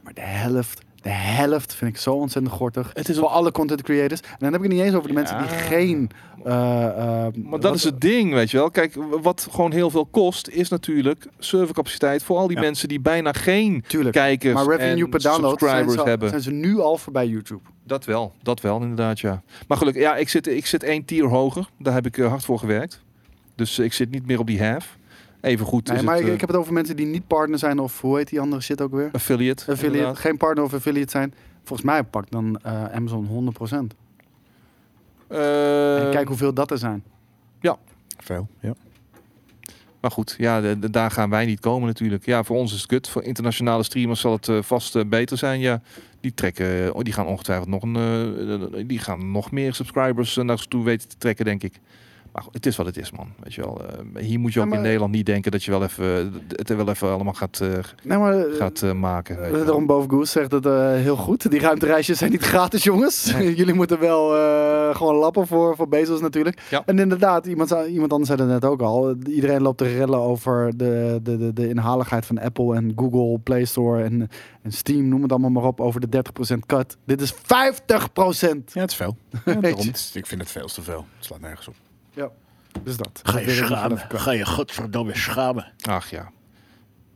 Maar 0.03 0.13
de 0.13 0.21
helft, 0.21 0.81
de 1.01 1.09
helft 1.09 1.73
vind 1.73 1.91
ik 1.95 1.97
zo 2.01 2.13
ontzettend 2.13 2.53
gortig. 2.53 2.89
Het 2.93 3.09
is 3.09 3.17
voor 3.17 3.27
alle 3.27 3.51
content 3.51 3.81
creators. 3.81 4.21
En 4.21 4.27
dan 4.39 4.51
heb 4.51 4.61
ik 4.63 4.67
het 4.69 4.77
niet 4.77 4.85
eens 4.87 4.95
over 4.95 5.07
de 5.07 5.13
mensen 5.13 5.37
die 5.37 5.47
geen... 5.47 6.09
eh, 6.43 6.85
eh, 7.25 7.33
Maar 7.43 7.59
dat 7.59 7.75
is 7.75 7.83
het 7.83 8.01
ding, 8.01 8.33
weet 8.33 8.51
je 8.51 8.57
wel. 8.57 8.69
Kijk, 8.69 8.95
wat 9.21 9.47
gewoon 9.51 9.71
heel 9.71 9.89
veel 9.89 10.05
kost, 10.05 10.47
is 10.47 10.69
natuurlijk 10.69 11.27
servercapaciteit 11.39 12.23
voor 12.23 12.37
al 12.37 12.47
die 12.47 12.55
Ja. 12.57 12.61
mensen 12.63 12.87
die 12.87 12.99
bijna 12.99 13.31
geen 13.33 13.83
Tuurlijk. 13.87 14.15
kijkers 14.15 14.53
Maar 14.53 14.65
revenue 14.77 15.03
en 15.03 15.09
per 15.09 15.21
download 15.21 15.59
zijn 15.59 15.69
subscribers 15.69 16.01
ze, 16.03 16.09
hebben. 16.09 16.29
zijn 16.29 16.41
ze 16.41 16.51
nu 16.51 16.79
al 16.79 16.97
voorbij 16.97 17.27
YouTube. 17.27 17.61
Dat 17.83 18.05
wel, 18.05 18.33
dat 18.43 18.61
wel 18.61 18.81
inderdaad, 18.81 19.19
ja. 19.19 19.41
Maar 19.67 19.77
gelukkig, 19.77 20.01
ja, 20.03 20.15
ik 20.15 20.29
zit, 20.29 20.47
ik 20.47 20.65
zit 20.65 20.83
één 20.83 21.05
tier 21.05 21.25
hoger. 21.25 21.69
Daar 21.79 21.93
heb 21.93 22.05
ik 22.05 22.17
eh, 22.17 22.27
hard 22.27 22.45
voor 22.45 22.59
gewerkt. 22.59 23.01
Dus 23.55 23.79
ik 23.79 23.93
zit 23.93 24.11
niet 24.11 24.25
meer 24.25 24.39
op 24.39 24.47
die 24.47 24.63
half. 24.63 24.97
Even 25.41 25.65
goed 25.65 25.87
Nee, 25.87 25.97
is 25.97 26.03
maar 26.03 26.13
het, 26.13 26.21
ik, 26.23 26.27
eh, 26.27 26.33
ik 26.33 26.39
heb 26.39 26.49
het 26.49 26.57
over 26.57 26.73
mensen 26.73 26.95
die 26.95 27.05
niet 27.05 27.27
partner 27.27 27.59
zijn 27.59 27.79
of 27.79 28.01
hoe 28.01 28.17
heet 28.17 28.29
die 28.29 28.39
andere 28.39 28.61
shit 28.61 28.81
ook 28.81 28.91
weer? 28.91 29.09
affiliate. 29.11 29.61
Affiliate, 29.71 29.97
inderdaad. 29.97 30.17
geen 30.19 30.37
partner 30.37 30.63
of 30.63 30.73
affiliate 30.73 31.11
zijn. 31.11 31.33
Volgens 31.63 31.87
mij 31.87 32.03
pakt 32.03 32.31
dan 32.31 32.59
eh, 32.63 32.83
Amazon 32.85 33.53
100%. 33.61 33.95
Eh, 35.27 36.05
en 36.05 36.11
kijk 36.11 36.27
hoeveel 36.27 36.53
dat 36.53 36.71
er 36.71 36.77
zijn. 36.77 37.03
Veel, 38.23 38.47
ja. 38.59 38.73
Maar 40.01 40.11
goed, 40.11 40.35
ja, 40.37 40.61
de- 40.61 40.79
de- 40.79 40.89
daar 40.89 41.11
gaan 41.11 41.29
wij 41.29 41.45
niet 41.45 41.59
komen 41.59 41.87
natuurlijk. 41.87 42.25
Ja, 42.25 42.43
voor 42.43 42.57
ons 42.57 42.73
is 42.73 42.77
het 42.77 42.87
kut. 42.89 43.07
Voor 43.09 43.23
internationale 43.23 43.83
streamers 43.83 44.19
zal 44.19 44.31
het 44.31 44.47
eh, 44.47 44.61
vast 44.61 44.95
eh, 44.95 45.03
beter 45.05 45.37
zijn. 45.37 45.59
Ja, 45.59 45.81
die 46.19 46.33
trekken, 46.33 46.93
oh, 46.95 47.01
die 47.01 47.13
gaan 47.13 47.25
ongetwijfeld 47.25 47.67
nog 47.69 47.83
een, 47.83 47.95
eh, 47.95 48.83
die 48.87 48.99
gaan 48.99 49.31
nog 49.31 49.51
meer 49.51 49.73
subscribers 49.73 50.37
eh, 50.37 50.43
naar 50.43 50.59
ze 50.59 50.67
toe 50.67 50.83
weten 50.83 51.09
te 51.09 51.17
trekken, 51.17 51.45
denk 51.45 51.63
ik. 51.63 51.79
Maar 52.33 52.43
goed, 52.43 52.53
het 52.53 52.65
is 52.65 52.75
wat 52.75 52.85
het 52.85 52.97
is, 52.97 53.11
man. 53.11 53.27
Weet 53.43 53.53
je 53.53 53.61
wel. 53.61 53.81
Eh, 53.85 54.23
hier 54.23 54.39
moet 54.39 54.53
je 54.53 54.59
Ja, 54.59 54.65
ook 54.65 54.71
maar- 54.71 54.77
in 54.79 54.85
Nederland 54.85 55.11
niet 55.11 55.25
denken 55.25 55.51
dat 55.51 55.63
je 55.63 55.71
wel 55.71 55.83
even 55.83 56.33
het 56.47 56.69
er 56.69 56.77
wel 56.77 56.89
even 56.89 57.09
allemaal 57.11 57.33
gaat, 57.33 57.59
eh, 57.61 57.69
Nee, 58.03 58.17
maar 58.17 58.37
eh, 58.39 58.55
gaat 58.57 58.81
eh, 58.81 58.91
maken. 58.93 59.35
weet 59.35 59.45
Eh, 59.45 59.51
wel. 59.51 59.63
Daarom 59.65 59.85
boven 59.85 60.09
Goose 60.09 60.31
zegt 60.31 60.51
het 60.51 60.65
eh, 60.65 60.93
heel 60.93 61.15
goed. 61.15 61.51
Die 61.51 61.59
ruimtereisjes 61.59 62.17
zijn 62.17 62.31
niet 62.31 62.41
gratis, 62.43 62.83
jongens. 62.83 63.33
Jullie 63.59 63.73
moeten 63.73 63.99
wel 63.99 64.35
eh, 64.37 64.95
gewoon 64.95 65.15
lappen 65.15 65.47
voor, 65.47 65.75
voor 65.75 65.87
Bezos 65.87 66.21
natuurlijk. 66.21 66.61
Ja. 66.69 66.83
En 66.85 66.99
inderdaad, 66.99 67.45
iemand, 67.45 67.71
iemand 67.89 68.11
anders 68.11 68.29
zei 68.29 68.41
het 68.41 68.49
net 68.61 68.65
ook 68.71 68.81
al. 68.81 69.15
Iedereen 69.27 69.61
loopt 69.61 69.77
te 69.77 69.93
rellen 69.97 70.19
over 70.19 70.77
de, 70.77 71.19
de, 71.23 71.37
de, 71.37 71.53
de 71.53 71.67
inhaligheid 71.69 72.25
van 72.25 72.39
Apple 72.39 72.75
en 72.75 72.91
Google, 72.95 73.39
Play 73.39 73.65
Store 73.65 74.03
en, 74.03 74.27
en 74.61 74.71
Steam. 74.71 75.07
Noem 75.07 75.21
het 75.21 75.31
allemaal 75.31 75.49
maar 75.49 75.63
op 75.63 75.79
over 75.81 76.09
de 76.09 76.23
30% 76.53 76.57
cut. 76.65 76.97
Dit 77.05 77.21
is 77.21 77.33
50%! 77.33 77.37
Ja, 77.45 78.81
het 78.81 78.91
is 78.91 78.95
veel. 78.95 79.15
Ja, 79.45 79.59
ik 80.13 80.25
vind 80.27 80.41
het 80.41 80.51
veel 80.51 80.67
te 80.67 80.81
veel. 80.81 81.05
Het 81.17 81.25
slaat 81.25 81.39
nergens 81.41 81.67
op. 81.67 81.73
Ja, 82.13 82.29
dus 82.83 82.97
dat. 82.97 83.19
Ga 83.23 83.39
je 83.39 83.49
schamen. 83.49 83.97
Ga 84.09 84.31
je 84.31 84.45
godverdomme 84.45 85.15
schamen. 85.17 85.71
Ach 85.81 86.09
ja. 86.09 86.31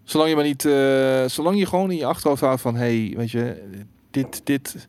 Zolang 0.03 0.29
je 0.29 0.35
maar 0.35 0.45
niet, 0.45 0.65
eh, 0.65 1.25
zolang 1.25 1.57
je 1.57 1.65
gewoon 1.65 1.91
in 1.91 1.97
je 1.97 2.05
achterhoofd 2.05 2.41
houdt 2.41 2.61
van, 2.61 2.75
hey, 2.75 3.13
weet 3.17 3.31
je, 3.31 3.63
dit, 4.11 4.41
dit, 4.43 4.87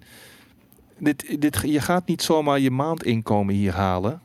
dit, 0.98 1.40
dit, 1.40 1.60
je 1.64 1.80
gaat 1.80 2.06
niet 2.06 2.22
zomaar 2.22 2.60
je 2.60 2.70
maandinkomen 2.70 3.54
hier 3.54 3.72
halen. 3.74 4.20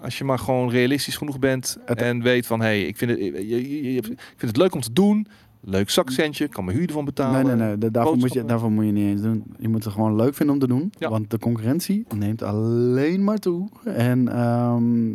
Als 0.00 0.18
je 0.18 0.24
maar 0.24 0.38
gewoon 0.38 0.70
realistisch 0.70 1.16
genoeg 1.16 1.38
bent 1.38 1.76
Het- 1.84 1.98
en 2.02 2.22
weet 2.22 2.46
van, 2.46 2.60
hey, 2.60 2.82
ik 2.86 2.96
vind 2.96 3.10
het, 3.10 3.20
ik 3.20 4.04
vind 4.36 4.40
het 4.40 4.56
leuk 4.56 4.74
om 4.74 4.80
te 4.80 4.92
doen. 4.92 5.26
Leuk 5.66 5.90
zakcentje, 5.90 6.48
kan 6.48 6.64
mijn 6.64 6.76
huur 6.76 6.86
ervan 6.86 7.04
betalen. 7.04 7.46
Nee, 7.46 7.54
nee, 7.56 7.66
nee. 7.66 7.78
da- 7.78 7.88
Daarvoor 7.88 8.16
moet, 8.16 8.32
je, 8.32 8.44
daarvoor 8.44 8.70
moet 8.72 8.84
je 8.84 8.92
niet 8.92 9.06
eens 9.06 9.20
doen. 9.22 9.44
Je 9.58 9.68
moet 9.68 9.84
het 9.84 9.92
gewoon 9.92 10.16
leuk 10.16 10.34
vinden 10.34 10.54
om 10.54 10.60
te 10.60 10.66
doen. 10.66 10.92
Ja. 10.98 11.08
Want 11.10 11.30
de 11.30 11.38
concurrentie 11.38 12.04
neemt 12.14 12.42
alleen 12.42 13.24
maar 13.24 13.38
toe. 13.38 13.68
En 13.84 14.28
ehm, 14.28 15.12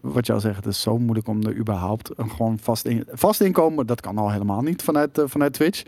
wat 0.14 0.26
je 0.26 0.32
al 0.32 0.40
zegt, 0.40 0.56
het 0.56 0.66
is 0.66 0.80
zo 0.80 0.98
moeilijk 0.98 1.28
om 1.28 1.42
er 1.42 1.56
überhaupt 1.56 2.10
een 2.18 2.30
gewoon 2.30 2.58
vast, 2.58 2.84
in, 2.86 3.04
vast 3.08 3.40
inkomen. 3.40 3.86
Dat 3.86 4.00
kan 4.00 4.18
al 4.18 4.30
helemaal 4.30 4.60
niet 4.62 4.82
vanuit, 4.82 5.18
eh, 5.18 5.24
vanuit 5.26 5.52
Twitch. 5.52 5.82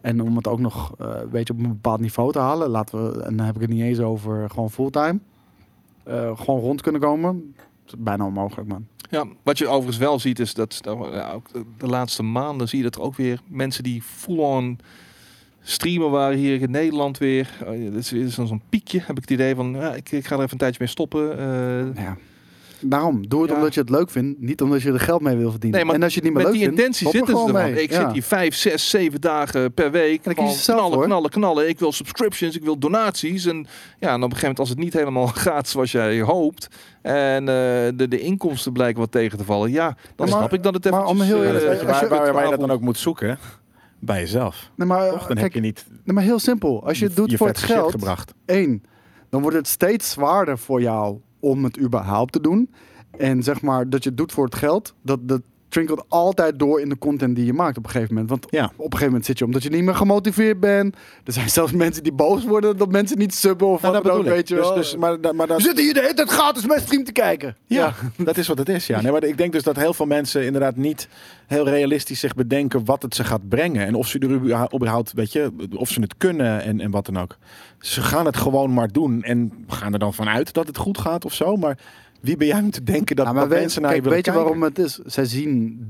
En 0.00 0.20
om 0.22 0.36
het 0.36 0.48
ook 0.48 0.60
nog 0.60 0.94
eh, 0.98 1.08
een 1.22 1.28
beetje 1.30 1.52
op 1.52 1.58
een 1.58 1.68
bepaald 1.68 2.00
niveau 2.00 2.32
te 2.32 2.38
halen. 2.38 2.68
Laten 2.68 3.12
we, 3.12 3.22
en 3.22 3.36
dan 3.36 3.46
heb 3.46 3.54
ik 3.54 3.60
het 3.60 3.70
niet 3.70 3.82
eens 3.82 4.00
over 4.00 4.50
gewoon 4.50 4.70
fulltime. 4.70 5.18
eh, 6.04 6.36
gewoon 6.38 6.60
rond 6.60 6.80
kunnen 6.82 7.00
komen. 7.00 7.54
Bijna 7.98 8.24
onmogelijk, 8.26 8.68
man. 8.68 8.86
Ja, 9.10 9.24
wat 9.42 9.58
je 9.58 9.66
overigens 9.68 9.96
wel 9.96 10.18
ziet 10.18 10.38
is 10.38 10.54
dat 10.54 10.80
ook 10.88 11.48
de 11.78 11.86
laatste 11.86 12.22
maanden 12.22 12.68
zie 12.68 12.78
je 12.78 12.84
dat 12.84 12.94
er 12.94 13.00
ook 13.00 13.16
weer 13.16 13.40
mensen 13.46 13.82
die 13.82 14.02
full-on 14.02 14.78
streamen 15.62 16.10
waren 16.10 16.38
hier 16.38 16.60
in 16.62 16.70
Nederland 16.70 17.18
weer. 17.18 17.50
Uh, 17.62 17.92
dit 17.92 18.12
is 18.12 18.34
zo'n 18.34 18.62
piekje, 18.68 18.98
heb 18.98 19.16
ik 19.16 19.22
het 19.22 19.30
idee 19.30 19.54
van, 19.54 19.72
ja, 19.72 19.94
ik, 19.94 20.10
ik 20.12 20.26
ga 20.26 20.34
er 20.34 20.40
even 20.40 20.52
een 20.52 20.58
tijdje 20.58 20.78
mee 20.80 20.88
stoppen. 20.88 21.38
eh. 21.38 22.04
Ja. 22.04 22.16
Daarom, 22.80 23.28
doe 23.28 23.40
het 23.42 23.50
Ja. 23.50 23.56
omdat 23.56 23.74
je 23.74 23.80
het 23.80 23.90
leuk 23.90 24.10
vindt. 24.10 24.40
Niet 24.40 24.60
omdat 24.62 24.82
je 24.82 24.92
er 24.92 25.00
geld 25.00 25.20
mee 25.20 25.36
wil 25.36 25.50
verdienen. 25.50 25.78
Nee, 25.78 25.86
maar 25.86 25.96
en 25.96 26.02
als 26.02 26.14
je 26.14 26.20
het 26.20 26.28
niet 26.28 26.36
meer 26.38 26.46
Met 26.46 26.52
leuk 26.52 26.62
die 26.62 26.68
vindt, 26.76 26.80
intentie 26.80 27.08
stop 27.08 27.20
er 27.20 27.26
zitten 27.26 27.46
ze 27.46 27.56
ervan. 27.58 27.72
mee. 27.74 27.82
Ik 27.82 27.90
Ja. 27.90 28.00
zit 28.00 28.12
hier 28.12 28.22
vijf, 28.22 28.54
zes, 28.54 28.90
zeven 28.90 29.20
dagen 29.20 29.72
per 29.74 29.90
week. 29.90 30.24
dan 30.24 30.34
kies 30.34 30.42
je 30.42 30.48
Gewoon 30.48 30.54
zelf, 30.64 30.78
knallen, 30.78 30.96
hoor. 30.96 31.06
knallen, 31.06 31.30
knallen. 31.30 31.68
Ik 31.68 31.78
wil 31.78 31.92
subscriptions, 31.92 32.56
ik 32.56 32.62
wil 32.64 32.78
donaties. 32.78 33.46
En 33.46 33.66
ja, 33.98 34.08
en 34.08 34.14
op 34.14 34.22
een 34.22 34.22
gegeven 34.22 34.40
moment 34.40 34.58
als 34.58 34.68
het 34.68 34.78
niet 34.78 34.92
helemaal 34.92 35.26
gaat 35.46 35.68
zoals 35.68 35.92
jij 35.92 36.20
hoopt. 36.20 36.68
En 37.02 37.40
eh, 37.40 37.54
de, 37.94 38.06
de 38.08 38.20
inkomsten 38.20 38.72
blijken 38.72 39.00
wat 39.00 39.12
tegen 39.12 39.38
te 39.38 39.44
vallen. 39.44 39.70
Ja, 39.70 39.86
dan 40.16 40.28
Maar- 40.28 40.38
snap 40.38 40.52
ik 40.52 40.62
dat 40.62 40.74
het 40.74 40.84
maar 40.90 40.92
even... 41.00 41.10
om 41.12 41.20
heel 41.20 41.44
eerlijk- 41.44 41.64
je 41.64 41.68
als 41.70 41.82
waar, 41.82 42.02
je- 42.02 42.08
waar, 42.08 42.32
waar 42.32 42.44
je 42.44 42.50
dat 42.50 42.60
dan 42.60 42.70
ook 42.70 42.80
moet 42.80 42.98
zoeken? 42.98 43.38
Bij 43.98 44.20
jezelf. 44.20 44.70
Nee, 44.74 44.86
maar, 44.86 45.08
Toch? 45.10 45.18
Dan 45.18 45.26
kijk, 45.26 45.40
heb 45.40 45.52
je 45.52 45.60
niet 45.60 45.84
nee, 46.04 46.14
maar 46.14 46.24
heel 46.24 46.38
simpel. 46.38 46.86
Als 46.86 46.98
je 46.98 47.04
het 47.04 47.16
doet 47.16 47.30
je 47.30 47.36
voor 47.36 47.46
het 47.46 47.58
geld, 47.58 47.90
gebracht. 47.90 48.34
één, 48.46 48.82
dan 49.30 49.42
wordt 49.42 49.56
het 49.56 49.68
steeds 49.68 50.10
zwaarder 50.10 50.58
voor 50.58 50.80
jou 50.82 51.18
om 51.40 51.64
het 51.64 51.80
überhaupt 51.80 52.32
te 52.32 52.40
doen. 52.40 52.70
En 53.10 53.42
zeg 53.42 53.62
maar 53.62 53.90
dat 53.90 54.02
je 54.02 54.08
het 54.08 54.18
doet 54.18 54.32
voor 54.32 54.44
het 54.44 54.54
geld, 54.54 54.94
dat, 55.02 55.28
dat 55.28 55.42
trinkelt 55.70 56.04
altijd 56.08 56.58
door 56.58 56.80
in 56.80 56.88
de 56.88 56.98
content 56.98 57.36
die 57.36 57.44
je 57.46 57.52
maakt 57.52 57.76
op 57.78 57.84
een 57.84 57.90
gegeven 57.90 58.14
moment. 58.14 58.30
Want 58.30 58.46
Ja. 58.50 58.64
op 58.64 58.72
een 58.76 58.82
gegeven 58.84 59.06
moment 59.06 59.24
zit 59.26 59.38
je 59.38 59.44
omdat 59.44 59.62
je 59.62 59.70
niet 59.70 59.82
meer 59.82 59.94
gemotiveerd 59.94 60.60
bent. 60.60 60.96
Er 61.24 61.32
zijn 61.32 61.50
zelfs 61.50 61.72
mensen 61.72 62.02
die 62.02 62.12
boos 62.12 62.44
worden 62.44 62.76
dat 62.76 62.90
mensen 62.90 63.18
niet 63.18 63.34
subben 63.34 63.66
of 63.68 63.82
Nou, 63.82 63.94
wat 63.94 64.02
dan 64.04 64.12
ook, 64.12 64.24
weet 64.24 64.48
je 64.48 64.54
wel. 64.54 64.74
Dus, 64.74 64.90
dus, 64.90 64.96
maar, 64.96 65.18
maar 65.34 65.46
dat, 65.46 65.56
We 65.56 65.62
zitten 65.62 65.84
hier 65.84 65.94
de 65.94 66.00
hele 66.00 66.14
tijd 66.14 66.30
gratis 66.30 66.66
mijn 66.66 66.80
stream 66.80 67.04
te 67.04 67.12
kijken. 67.12 67.56
Ja, 67.66 67.94
dat 68.16 68.36
is 68.36 68.46
wat 68.48 68.58
het 68.58 68.68
is. 68.68 68.86
Ja. 68.86 69.00
Nee, 69.00 69.12
maar 69.12 69.24
ik 69.24 69.36
denk 69.38 69.52
dus 69.52 69.62
dat 69.62 69.76
heel 69.76 69.94
veel 69.94 70.06
mensen 70.06 70.44
inderdaad 70.44 70.76
niet 70.76 71.08
heel 71.46 71.68
realistisch 71.68 72.20
zich 72.20 72.34
bedenken 72.34 72.84
wat 72.84 73.02
het 73.02 73.14
ze 73.14 73.24
gaat 73.24 73.48
brengen. 73.48 73.86
En 73.86 73.94
of 73.94 74.06
ze 74.06 74.18
er 74.18 74.28
überha- 74.40 74.74
überhaupt, 74.74 75.12
weet 75.12 75.32
je, 75.32 75.52
of 75.76 75.88
ze 75.88 76.00
het 76.00 76.14
kunnen 76.16 76.62
en, 76.62 76.80
en 76.80 76.90
wat 76.90 77.06
dan 77.06 77.18
ook. 77.18 77.36
Ze 77.78 78.00
gaan 78.02 78.26
het 78.26 78.36
gewoon 78.36 78.74
maar 78.74 78.88
doen 78.92 79.22
en 79.22 79.64
gaan 79.68 79.92
er 79.92 79.98
dan 79.98 80.14
vanuit 80.14 80.52
dat 80.52 80.66
het 80.66 80.76
goed 80.76 80.98
gaat 80.98 81.24
of 81.24 81.32
zo. 81.34 81.56
Maar 81.56 81.78
wie 82.20 82.36
ben 82.36 82.46
jij 82.46 82.60
om 82.60 82.70
te 82.70 82.82
denken 82.82 83.16
dat, 83.16 83.34
dat 83.34 83.48
weet, 83.48 83.58
mensen 83.60 83.82
naar 83.82 83.90
kijk, 83.90 84.02
je 84.04 84.08
weet 84.10 84.18
je 84.18 84.24
kijken? 84.24 84.42
waarom 84.42 84.62
het 84.62 84.78
is? 84.78 84.98
Zij 84.98 85.24
zien 85.24 85.86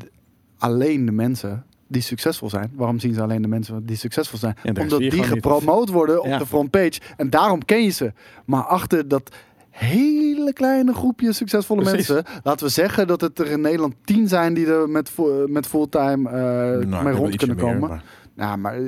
alleen 0.59 1.07
de 1.07 1.13
mensen 1.13 1.65
die 1.87 2.03
succesvol 2.03 2.51
zijn. 2.51 2.71
Waarom 2.75 2.99
zien 2.99 3.15
ze 3.15 3.23
alleen 3.23 3.43
de 3.43 3.49
mensen 3.49 3.87
die 3.87 3.97
succesvol 3.97 4.39
zijn? 4.39 4.55
Ja, 4.63 4.73
Omdat 4.83 4.99
die 4.99 5.13
niet. 5.13 5.25
gepromoot 5.25 5.89
worden 5.89 6.21
op 6.21 6.27
Ja. 6.27 6.39
de 6.39 6.47
frontpage. 6.47 7.01
En 7.17 7.31
daarom 7.31 7.65
ken 7.65 7.83
je 7.83 7.91
ze. 7.91 8.13
Maar 8.45 8.63
achter 8.63 9.09
dat 9.09 9.31
hele 9.71 10.53
kleine 10.53 10.95
groepje 10.95 11.33
succesvolle 11.33 11.83
Precies. 11.83 12.09
mensen. 12.09 12.41
Laten 12.43 12.67
we 12.67 12.73
zeggen 12.73 13.07
dat 13.07 13.21
het 13.21 13.39
er 13.39 13.47
in 13.47 13.61
Nederland 13.61 13.95
tien 14.05 14.29
zijn 14.29 14.55
die 14.55 14.67
er 14.67 14.89
met, 14.89 15.11
met 15.47 15.67
fulltime 15.67 16.29
eh 16.29 16.87
Nou, 16.87 17.05
mee 17.05 17.15
rond 17.15 17.37
kunnen 17.37 17.57
meer, 17.57 17.65
komen. 17.65 17.89
maar- 17.89 18.05
Nou, 18.35 18.59
maar 18.59 18.79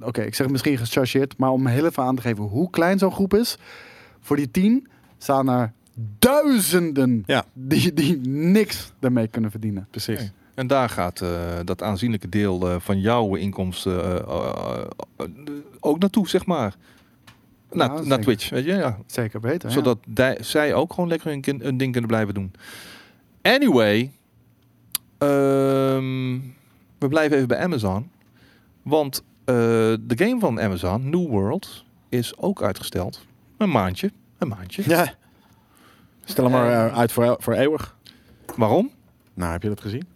oké, 0.00 0.22
ik 0.22 0.34
zeg 0.34 0.48
misschien 0.48 0.78
gechargeerd, 0.78 1.36
maar 1.38 1.50
om 1.50 1.66
heel 1.66 1.84
even 1.84 2.02
aan 2.02 2.16
te 2.16 2.22
geven 2.22 2.44
hoe 2.44 2.70
klein 2.70 2.98
zo'n 2.98 3.12
groep 3.12 3.34
is. 3.34 3.58
Voor 4.20 4.36
die 4.36 4.50
tien 4.50 4.86
staan 5.18 5.48
er 5.48 5.72
duizenden 6.18 7.22
Ja. 7.26 7.44
die, 7.52 7.92
die 7.94 8.16
niks 8.28 8.92
daarmee 8.98 9.26
kunnen 9.28 9.50
verdienen. 9.50 9.86
Precies. 9.90 10.32
En 10.54 10.66
daar 10.66 10.88
gaat 10.88 11.20
eh, 11.20 11.30
dat 11.64 11.82
aanzienlijke 11.82 12.28
deel 12.28 12.68
eh, 12.68 12.76
van 12.78 13.00
jouw 13.00 13.34
inkomsten 13.34 14.26
eh, 14.26 14.84
ook 15.80 15.98
naartoe, 15.98 16.28
zeg 16.28 16.46
maar. 16.46 16.74
Na, 17.72 17.84
Ja, 17.84 18.00
naar. 18.00 18.20
Twitch, 18.20 18.48
weet 18.50 18.64
je, 18.64 18.72
ja. 18.74 18.98
Zeker 19.06 19.40
beter. 19.40 19.68
ja. 19.68 19.74
Zodat 19.74 19.98
zij 20.40 20.74
ook 20.74 20.92
gewoon 20.92 21.08
lekker 21.08 21.30
hun, 21.30 21.60
hun 21.62 21.76
ding 21.76 21.92
kunnen 21.92 22.10
blijven 22.10 22.34
doen. 22.34 22.52
Anyway, 23.42 24.10
ehm, 25.18 26.38
we 26.98 27.08
blijven 27.08 27.36
even 27.36 27.48
bij 27.48 27.58
Amazon. 27.58 28.10
Want 28.82 29.22
eh, 29.44 29.54
de 30.00 30.14
game 30.16 30.38
van 30.40 30.60
Amazon, 30.60 31.10
New 31.10 31.28
World, 31.28 31.84
is 32.08 32.36
ook 32.38 32.62
uitgesteld. 32.62 33.26
Een 33.56 33.70
maandje. 33.70 34.10
Een 34.38 34.48
maandje. 34.48 34.82
Ja. 34.86 35.14
Stel 36.30 36.44
hem 36.44 36.52
maar 36.52 36.90
uit 36.92 37.12
voor, 37.12 37.36
voor 37.38 37.52
eeuwig. 37.54 37.96
Waarom? 38.56 38.90
Nou, 39.34 39.52
heb 39.52 39.62
je 39.62 39.68
dat 39.68 39.80
gezien? 39.80 40.06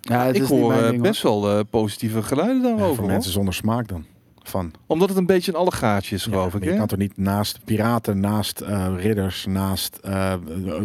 Ja, 0.00 0.24
het 0.26 0.36
Ik 0.36 0.42
is 0.42 0.48
niet 0.50 0.58
hoor 0.60 0.68
mijn 0.68 0.80
eh, 0.82 0.88
ding, 0.88 1.00
hoor. 1.00 1.08
best 1.10 1.22
wel 1.22 1.50
eh, 1.50 1.60
positieve 1.70 2.22
geluiden 2.22 2.56
Ja, 2.56 2.62
daarover. 2.62 2.94
voor 2.94 3.04
hoor. 3.04 3.12
mensen 3.12 3.32
zonder 3.32 3.54
smaak 3.54 3.88
dan. 3.88 4.04
Van. 4.42 4.72
Omdat 4.86 5.08
het 5.08 5.18
een 5.18 5.26
beetje 5.26 5.52
een 5.52 5.58
allegaatje 5.58 6.14
is, 6.14 6.22
geloof 6.22 6.52
Ja, 6.52 6.58
ik. 6.58 6.64
Je 6.64 6.70
hè? 6.70 6.76
kan 6.76 6.86
toch 6.86 6.98
niet 6.98 7.16
naast 7.16 7.58
piraten, 7.64 8.20
naast 8.20 8.60
eh, 8.60 8.92
ridders, 8.96 9.46
naast 9.46 9.96
eh, 10.02 10.32
eh, 10.32 10.40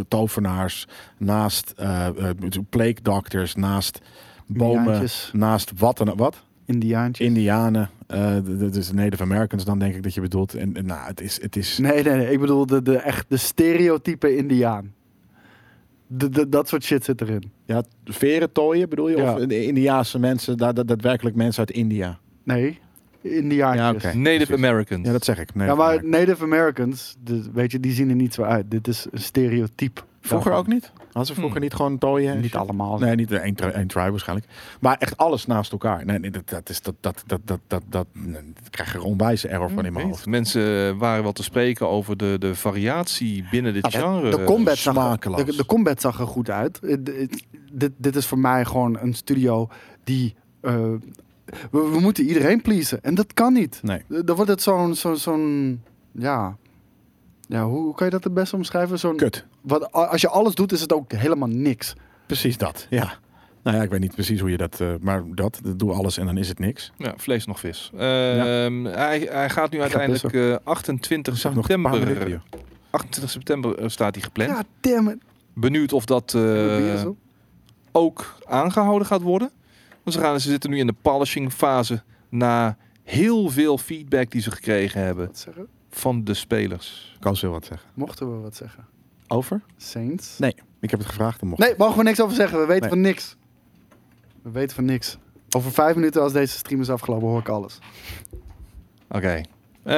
tovenaars, 0.07 0.87
naast 1.17 1.73
eh 1.77 2.07
eh, 2.07 2.13
plague 2.69 3.01
doctors, 3.01 3.55
naast 3.55 3.99
bomen, 4.45 5.07
naast 5.31 5.71
wat 5.77 5.97
dan 5.97 6.15
wat? 6.15 6.35
Indiaantjes. 6.69 7.27
Indianen, 7.27 7.89
eh, 8.07 8.33
de- 8.43 8.57
de- 8.57 8.69
dus 8.69 8.91
Native 8.91 9.23
Americans 9.23 9.65
dan 9.65 9.79
denk 9.79 9.95
ik 9.95 10.03
dat 10.03 10.13
je 10.13 10.21
bedoelt. 10.21 10.53
En, 10.53 10.75
en 10.75 10.85
nou, 10.85 11.07
het 11.07 11.21
is, 11.21 11.41
het 11.41 11.55
is 11.55 11.77
Nee, 11.77 12.03
nee, 12.03 12.15
nee. 12.15 12.31
Ik 12.31 12.39
bedoel 12.39 12.65
de, 12.65 12.81
de, 12.81 12.95
echt 12.97 13.25
de 13.29 13.37
stereotype 13.37 14.35
Indiaan. 14.35 14.93
De, 16.07 16.29
de, 16.29 16.49
dat 16.49 16.67
soort 16.67 16.83
shit 16.83 17.03
zit 17.03 17.21
erin. 17.21 17.51
ja, 17.65 17.83
veren 18.05 18.51
tooien 18.51 18.89
bedoel 18.89 19.09
je? 19.09 19.17
Ja. 19.17 19.33
Of 19.33 19.45
de 19.45 19.65
Indiaanse 19.65 20.19
mensen, 20.19 20.57
da- 20.57 20.73
da- 20.73 20.83
daadwerkelijk 20.83 21.35
mensen 21.35 21.59
uit 21.59 21.71
India? 21.77 22.19
Nee, 22.43 22.79
Indiaantjes. 23.21 24.03
Ja, 24.03 24.09
oké. 24.09 24.17
Native 24.17 24.45
precies. 24.45 24.65
Americans. 24.65 25.05
Ja, 25.05 25.11
dat 25.11 25.25
zeg 25.25 25.39
ik. 25.39 25.55
Nee, 25.55 25.67
Ja, 25.67 25.75
maar 25.75 26.05
Native 26.05 26.43
Americans, 26.43 27.15
de, 27.23 27.43
weet 27.53 27.71
je, 27.71 27.79
die 27.79 27.91
zien 27.91 28.09
er 28.09 28.15
niet 28.15 28.33
zo 28.33 28.41
uit. 28.41 28.71
Dit 28.71 28.87
is 28.87 29.07
een 29.11 29.19
stereotype. 29.19 30.01
Vroeger 30.29 30.51
ook 30.53 30.67
niet? 30.67 30.91
Hadden 31.05 31.25
ze 31.25 31.33
vroeger 31.33 31.51
Hmm. 31.55 31.61
niet 31.63 31.73
gewoon 31.73 31.97
tooien? 31.97 32.33
en 32.33 32.41
Niet 32.41 32.55
allemaal. 32.55 32.97
Nee, 32.97 33.15
niet 33.15 33.31
één, 33.31 33.55
tri- 33.55 33.69
één 33.69 33.87
tribe 33.87 34.09
waarschijnlijk. 34.09 34.47
Maar 34.79 34.95
echt 34.97 35.17
alles 35.17 35.45
naast 35.45 35.71
elkaar. 35.71 36.05
Nee, 36.05 36.19
nee 36.19 36.31
dat, 36.31 36.49
dat 36.49 36.69
is 36.69 36.81
dat 36.81 36.95
dat 36.99 37.23
dat 37.25 37.39
dat 37.45 37.59
dat 37.67 37.81
dat, 37.89 38.07
nee, 38.13 38.41
dat 38.53 38.69
krijg 38.69 38.91
je 38.91 38.97
er 38.97 39.03
onwijze 39.03 39.47
error 39.47 39.69
van 39.69 39.85
in 39.85 39.93
mijn 39.93 40.05
Weet. 40.05 40.13
hoofd. 40.13 40.25
Mensen 40.25 40.97
waren 40.97 41.23
wel 41.23 41.31
te 41.31 41.43
spreken 41.43 41.87
over 41.89 42.17
de, 42.17 42.35
de 42.39 42.55
variatie 42.55 43.45
binnen 43.51 43.73
dit 43.73 43.91
Ja, 43.91 43.99
genre. 43.99 44.29
de, 44.29 44.43
combat 44.43 44.77
zag, 44.77 45.17
de, 45.19 45.55
de 45.55 45.65
combat 45.65 46.01
zag 46.01 46.19
er 46.19 46.27
goed 46.27 46.49
uit. 46.49 46.79
Eh, 46.79 46.89
het- 46.89 47.43
dit, 47.71 47.91
dit 47.97 48.15
is 48.15 48.25
voor 48.25 48.39
mij 48.39 48.65
gewoon 48.65 48.97
een 48.99 49.13
studio 49.13 49.67
die... 50.03 50.35
eh, 50.61 50.73
we, 51.71 51.89
we 51.91 51.99
moeten 51.99 52.25
iedereen 52.25 52.61
pleasen. 52.61 53.03
En 53.03 53.15
dat 53.15 53.33
kan 53.33 53.53
niet. 53.53 53.79
Nee. 53.83 54.01
Eh, 54.09 54.19
Dan 54.25 54.35
wordt 54.35 54.51
het 54.51 54.61
zo'n... 54.61 54.95
zo'n 54.95 55.17
zo'n 55.17 55.81
ja... 56.11 56.57
Ja, 57.49 57.65
hoe, 57.65 57.79
hoe 57.83 57.95
kan 57.95 58.05
je 58.05 58.11
dat 58.11 58.23
het 58.23 58.33
beste 58.33 58.55
omschrijven? 58.55 58.99
Zo'n, 58.99 59.15
Kut. 59.15 59.45
wat, 59.61 59.91
als 59.91 60.21
je 60.21 60.29
alles 60.29 60.55
doet, 60.55 60.71
is 60.71 60.81
het 60.81 60.93
ook 60.93 61.11
helemaal 61.11 61.47
niks. 61.47 61.93
Precies 62.25 62.57
dat. 62.57 62.87
Ja. 62.89 63.13
Nou 63.63 63.77
ja, 63.77 63.83
ik 63.83 63.89
weet 63.89 63.99
niet 63.99 64.13
precies 64.13 64.39
hoe 64.39 64.49
je 64.49 64.57
dat, 64.57 64.79
eh, 64.79 64.87
maar 65.01 65.23
dat, 65.35 65.59
dat 65.63 65.79
doe 65.79 65.91
alles 65.93 66.17
en 66.17 66.25
dan 66.25 66.37
is 66.37 66.47
het 66.47 66.59
niks. 66.59 66.91
Ja, 66.97 67.13
vlees 67.17 67.45
nog 67.45 67.59
vis. 67.59 67.91
Ehm, 67.93 68.83
hij, 68.85 69.27
hij 69.31 69.49
gaat 69.49 69.71
nu 69.71 69.81
uiteindelijk 69.81 70.33
eh, 70.33 70.55
28 70.63 71.33
Ik 71.33 71.39
zag 71.39 71.53
nog 71.53 71.69
een 71.69 71.81
paar 71.81 71.91
minuten. 71.91 72.13
september. 72.15 72.41
joh. 72.51 72.61
28 72.89 73.31
september 73.31 73.77
eh, 73.77 73.87
staat 73.89 74.15
hij 74.15 74.23
gepland. 74.23 74.49
Ja, 74.49 74.63
damn 74.79 75.09
it. 75.09 75.17
Benieuwd 75.53 75.93
of 75.93 76.05
dat 76.05 76.33
eh, 76.33 77.05
ook 77.91 78.35
aangehouden 78.47 79.07
gaat 79.07 79.21
worden. 79.21 79.51
Want 80.03 80.15
ze, 80.15 80.21
gaan, 80.21 80.39
ze 80.39 80.49
zitten 80.49 80.69
nu 80.69 80.77
in 80.77 80.87
de 80.87 80.95
polishing 81.01 81.53
fase 81.53 82.01
na 82.29 82.77
heel 83.03 83.49
veel 83.49 83.77
feedback 83.77 84.31
die 84.31 84.41
ze 84.41 84.51
gekregen 84.51 85.01
hebben 85.01 85.25
Wat 85.25 85.37
zeggen? 85.39 85.67
Van 85.89 86.23
de 86.23 86.33
spelers. 86.33 87.17
Koos 87.19 87.41
wil 87.41 87.51
wat 87.51 87.65
zeggen. 87.65 87.89
Mochten 87.93 88.35
we 88.35 88.41
wat 88.41 88.55
zeggen? 88.55 88.85
Over? 89.27 89.61
Saints? 89.77 90.37
Nee, 90.37 90.55
ik 90.79 90.89
heb 90.89 90.99
het 90.99 91.07
gevraagd. 91.09 91.39
Dan 91.39 91.49
mocht. 91.49 91.61
Nee, 91.61 91.73
mogen 91.77 91.97
we 91.97 92.03
niks 92.03 92.21
over 92.21 92.35
zeggen. 92.35 92.59
We 92.59 92.65
weten 92.65 92.81
Nee. 92.81 92.89
van 92.89 93.01
niks. 93.01 93.35
We 94.41 94.49
weten 94.51 94.75
van 94.75 94.85
niks. 94.85 95.17
Over 95.55 95.71
vijf 95.71 95.95
minuten 95.95 96.21
als 96.21 96.33
deze 96.33 96.57
stream 96.57 96.81
is 96.81 96.89
afgelopen 96.89 97.27
hoor 97.27 97.39
ik 97.39 97.47
alles. 97.49 97.79
Oké. 99.09 99.41
Ehm, 99.83 99.95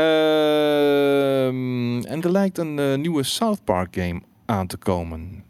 en 2.05 2.21
er 2.21 2.31
lijkt 2.31 2.57
een 2.57 2.79
eh, 2.79 2.97
nieuwe 2.97 3.23
South 3.23 3.63
Park 3.63 3.95
game 3.95 4.21
aan 4.45 4.67
te 4.67 4.77
komen. 4.77 5.43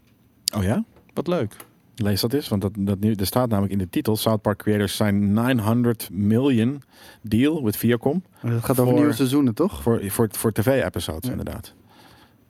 Oh 0.56 0.62
ja? 0.62 0.84
Wat 1.14 1.26
leuk. 1.26 1.56
Lees 1.96 2.20
dat 2.20 2.32
eens, 2.32 2.48
want 2.48 2.62
dat, 2.62 2.72
dat 2.78 2.98
nu, 3.00 3.12
er 3.14 3.26
staat 3.26 3.48
namelijk 3.48 3.72
in 3.72 3.78
de 3.78 3.88
titel: 3.88 4.16
South 4.16 4.42
Park 4.42 4.58
creators 4.58 4.96
zijn 4.96 5.32
900 5.32 6.08
million 6.12 6.82
deal 7.22 7.64
with 7.64 7.76
Viacom 7.76 8.22
Het 8.38 8.50
gaat 8.64 8.70
over 8.70 8.84
Voor- 8.84 8.94
nieuwe 8.94 9.12
seizoenen, 9.12 9.54
toch? 9.54 9.82
voor, 9.82 10.10
voor, 10.10 10.28
voor 10.30 10.52
tv-episodes, 10.52 11.24
Ja. 11.24 11.30
inderdaad. 11.30 11.74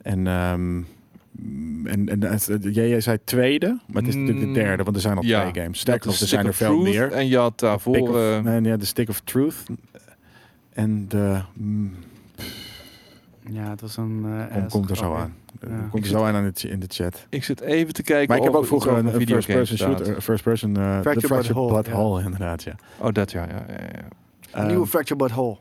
En, 0.02 0.26
ehm, 0.26 0.76
en, 1.86 2.08
en, 2.08 2.22
en 2.22 2.72
jij, 2.72 3.00
zei 3.00 3.18
tweede, 3.24 3.66
maar 3.86 4.02
het 4.02 4.08
is 4.10 4.14
natuurlijk 4.14 4.40
de 4.40 4.46
Mm, 4.46 4.54
derde, 4.54 4.82
want 4.82 4.96
er 4.96 5.02
zijn 5.02 5.16
al 5.16 5.24
ja. 5.24 5.50
twee 5.50 5.62
games. 5.62 5.78
Sterker 5.78 6.06
nog, 6.06 6.14
Dat 6.14 6.22
er 6.22 6.28
zijn 6.28 6.46
er 6.46 6.54
veel 6.54 6.78
meer. 6.80 7.12
En 7.12 7.28
je 7.28 7.36
had 7.36 7.58
daarvoor... 7.58 8.18
Eh, 8.20 8.40
nee, 8.40 8.62
ja, 8.62 8.76
de 8.76 8.84
Stick 8.84 9.08
of 9.08 9.20
Truth. 9.20 9.56
En 10.72 11.08
de. 11.08 11.40
mm, 11.52 11.94
Ja, 13.50 13.70
het 13.70 13.80
was 13.80 13.96
een... 13.96 14.24
eh, 14.26 14.52
kom- 14.56 14.68
komt 14.68 14.90
er 14.90 14.96
zo 14.96 15.14
aan. 15.14 15.34
Ja. 15.68 15.88
Komt 15.90 16.04
er 16.04 16.10
zo 16.10 16.24
aan 16.24 16.34
in 16.44 16.52
de, 16.54 16.68
in 16.68 16.80
de 16.80 16.86
chat. 16.88 17.26
ik 17.28 17.44
zit 17.44 17.60
even 17.60 17.94
te 17.94 18.02
kijken 18.02 18.28
Maar 18.28 18.36
ik 18.36 18.42
heb 18.42 18.54
ook 18.54 18.60
er 18.60 18.66
vroeger 18.66 18.92
een, 18.92 19.06
een 19.14 19.26
first 19.26 19.46
person 19.48 19.76
shooter, 19.76 20.20
first 20.20 20.42
person, 20.42 20.76
eh 20.76 20.82
Fractured 20.82 21.20
de 21.20 21.26
Fractured 21.26 21.56
But 21.56 21.66
Blood 21.66 21.86
Whole, 21.88 22.02
Hole, 22.02 22.18
ja. 22.18 22.24
inderdaad, 22.24 22.62
ja. 22.62 22.74
Oh, 22.98 23.12
dat 23.12 23.30
ja. 23.32 23.46
ja, 23.48 23.64
ja, 24.52 24.64
nieuwe 24.64 24.80
Ehm, 24.82 24.88
Fracture 24.88 25.16
But 25.16 25.30
Whole. 25.30 25.56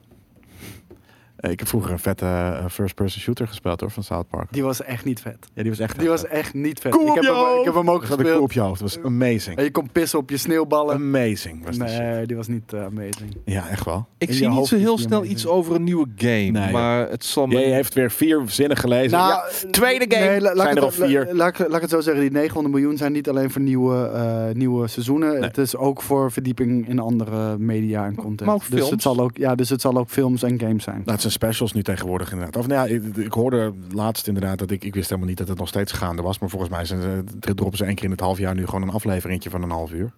Ik 1.49 1.59
heb 1.59 1.67
vroeger 1.67 1.91
een 1.91 1.99
vette 1.99 2.25
eh, 2.25 2.65
first 2.69 2.95
person 2.95 3.21
shooter 3.21 3.47
gespeeld 3.47 3.79
hoor, 3.81 3.91
van 3.91 4.03
South 4.03 4.27
Park. 4.27 4.47
Die 4.51 4.63
was 4.63 4.81
echt 4.83 5.05
niet 5.05 5.19
vet. 5.21 5.37
Ja, 5.53 5.61
die 5.61 5.71
was 5.71 5.79
echt 5.79 5.99
Die 5.99 6.09
was 6.09 6.25
echt 6.27 6.53
niet 6.53 6.79
vet. 6.79 6.91
Koe 6.91 7.07
ik, 7.07 7.13
heb 7.13 7.23
je 7.23 7.29
hem, 7.33 7.59
ik 7.59 7.65
heb 7.65 7.73
hem 7.73 7.89
ook 7.89 8.01
ik 8.01 8.07
koe 8.07 8.17
gespeeld. 8.17 8.41
op 8.41 8.51
je 8.51 8.59
hoofd. 8.59 8.79
Dat 8.79 8.93
was 8.95 9.03
amazing. 9.05 9.57
En 9.57 9.63
je 9.63 9.71
kon 9.71 9.89
pissen 9.91 10.19
op 10.19 10.29
je 10.29 10.37
sneeuwballen. 10.37 10.95
Amazing 10.95 11.65
was 11.65 11.77
die 11.77 11.87
shit. 11.87 11.97
Nee, 11.99 12.25
die 12.25 12.35
was 12.35 12.47
niet 12.47 12.73
eh, 12.73 12.85
amazing. 12.85 13.37
Ja, 13.45 13.67
echt 13.69 13.85
wel. 13.85 14.07
Ik 14.17 14.27
In 14.27 14.33
zie 14.33 14.49
niet 14.49 14.67
zo 14.67 14.75
heel 14.77 14.95
die 14.95 15.05
snel 15.05 15.17
amazing. 15.17 15.37
iets 15.37 15.47
over 15.47 15.75
een 15.75 15.83
nieuwe 15.83 16.07
game. 16.15 16.49
Nee, 16.51 16.71
maar 16.71 17.09
het 17.09 17.25
zal 17.25 17.45
me... 17.47 17.59
Jij 17.59 17.71
heeft 17.71 17.93
weer 17.93 18.11
vier 18.11 18.41
zinnen 18.45 18.77
gelezen. 18.77 19.17
Nou, 19.17 19.29
ja, 19.31 19.69
tweede 19.71 20.15
game 20.15 20.41
la- 20.41 20.55
zijn 20.55 20.69
ik 20.69 20.75
er 20.77 20.83
al 20.83 20.91
la- 20.97 21.05
vier. 21.07 21.27
Laat, 21.31 21.59
ik- 21.59 21.81
het 21.81 21.89
zo 21.89 22.01
zeggen, 22.01 22.21
die 22.23 22.31
900 22.31 22.73
miljoen 22.75 22.97
zijn 22.97 23.11
niet 23.11 23.29
alleen 23.29 23.51
voor 23.51 23.61
nieuwe, 23.61 24.05
eh, 24.07 24.55
nieuwe 24.55 24.87
seizoenen. 24.87 25.41
Het 25.43 25.57
is 25.57 25.75
ook 25.75 26.01
voor 26.01 26.31
verdieping 26.31 26.87
in 26.87 26.99
andere 26.99 27.57
media 27.57 28.05
en 28.05 28.15
content. 28.15 28.45
Maar 28.45 28.55
ook 28.55 28.61
dus, 28.69 28.69
films. 28.69 28.89
het 28.91 29.01
zal 29.01 29.19
ook, 29.19 29.37
ja, 29.37 29.55
dus 29.55 29.69
het 29.69 29.81
zal 29.81 29.97
ook 29.97 30.09
films 30.09 30.43
en 30.43 30.59
games 30.59 30.83
zijn. 30.83 31.01
Zijn 31.31 31.51
specials 31.51 31.73
nu 31.73 31.83
tegenwoordig 31.83 32.31
inderdaad. 32.31 32.55
Of 32.55 32.67
nou 32.67 32.87
ja, 32.89 32.95
ik, 32.95 33.15
ik 33.15 33.31
hoorde 33.33 33.73
laatst 33.91 34.27
inderdaad 34.27 34.59
dat 34.59 34.71
ik, 34.71 34.83
ik 34.83 34.93
wist 34.93 35.07
helemaal 35.09 35.29
niet 35.29 35.37
dat 35.37 35.47
het 35.47 35.57
nog 35.57 35.67
steeds 35.67 35.91
gaande 35.91 36.21
was. 36.21 36.39
Maar 36.39 36.49
volgens 36.49 36.71
mij 36.71 36.85
zijn 36.85 37.25
droppen 37.39 37.77
ze 37.77 37.85
één 37.85 37.95
keer 37.95 38.05
in 38.05 38.11
het 38.11 38.19
half 38.19 38.37
jaar 38.37 38.55
nu 38.55 38.65
gewoon 38.65 38.81
een 38.81 38.89
afleveringetje 38.89 39.49
van 39.49 39.61
een 39.63 39.69
half 39.69 39.91
uur. 39.91 40.13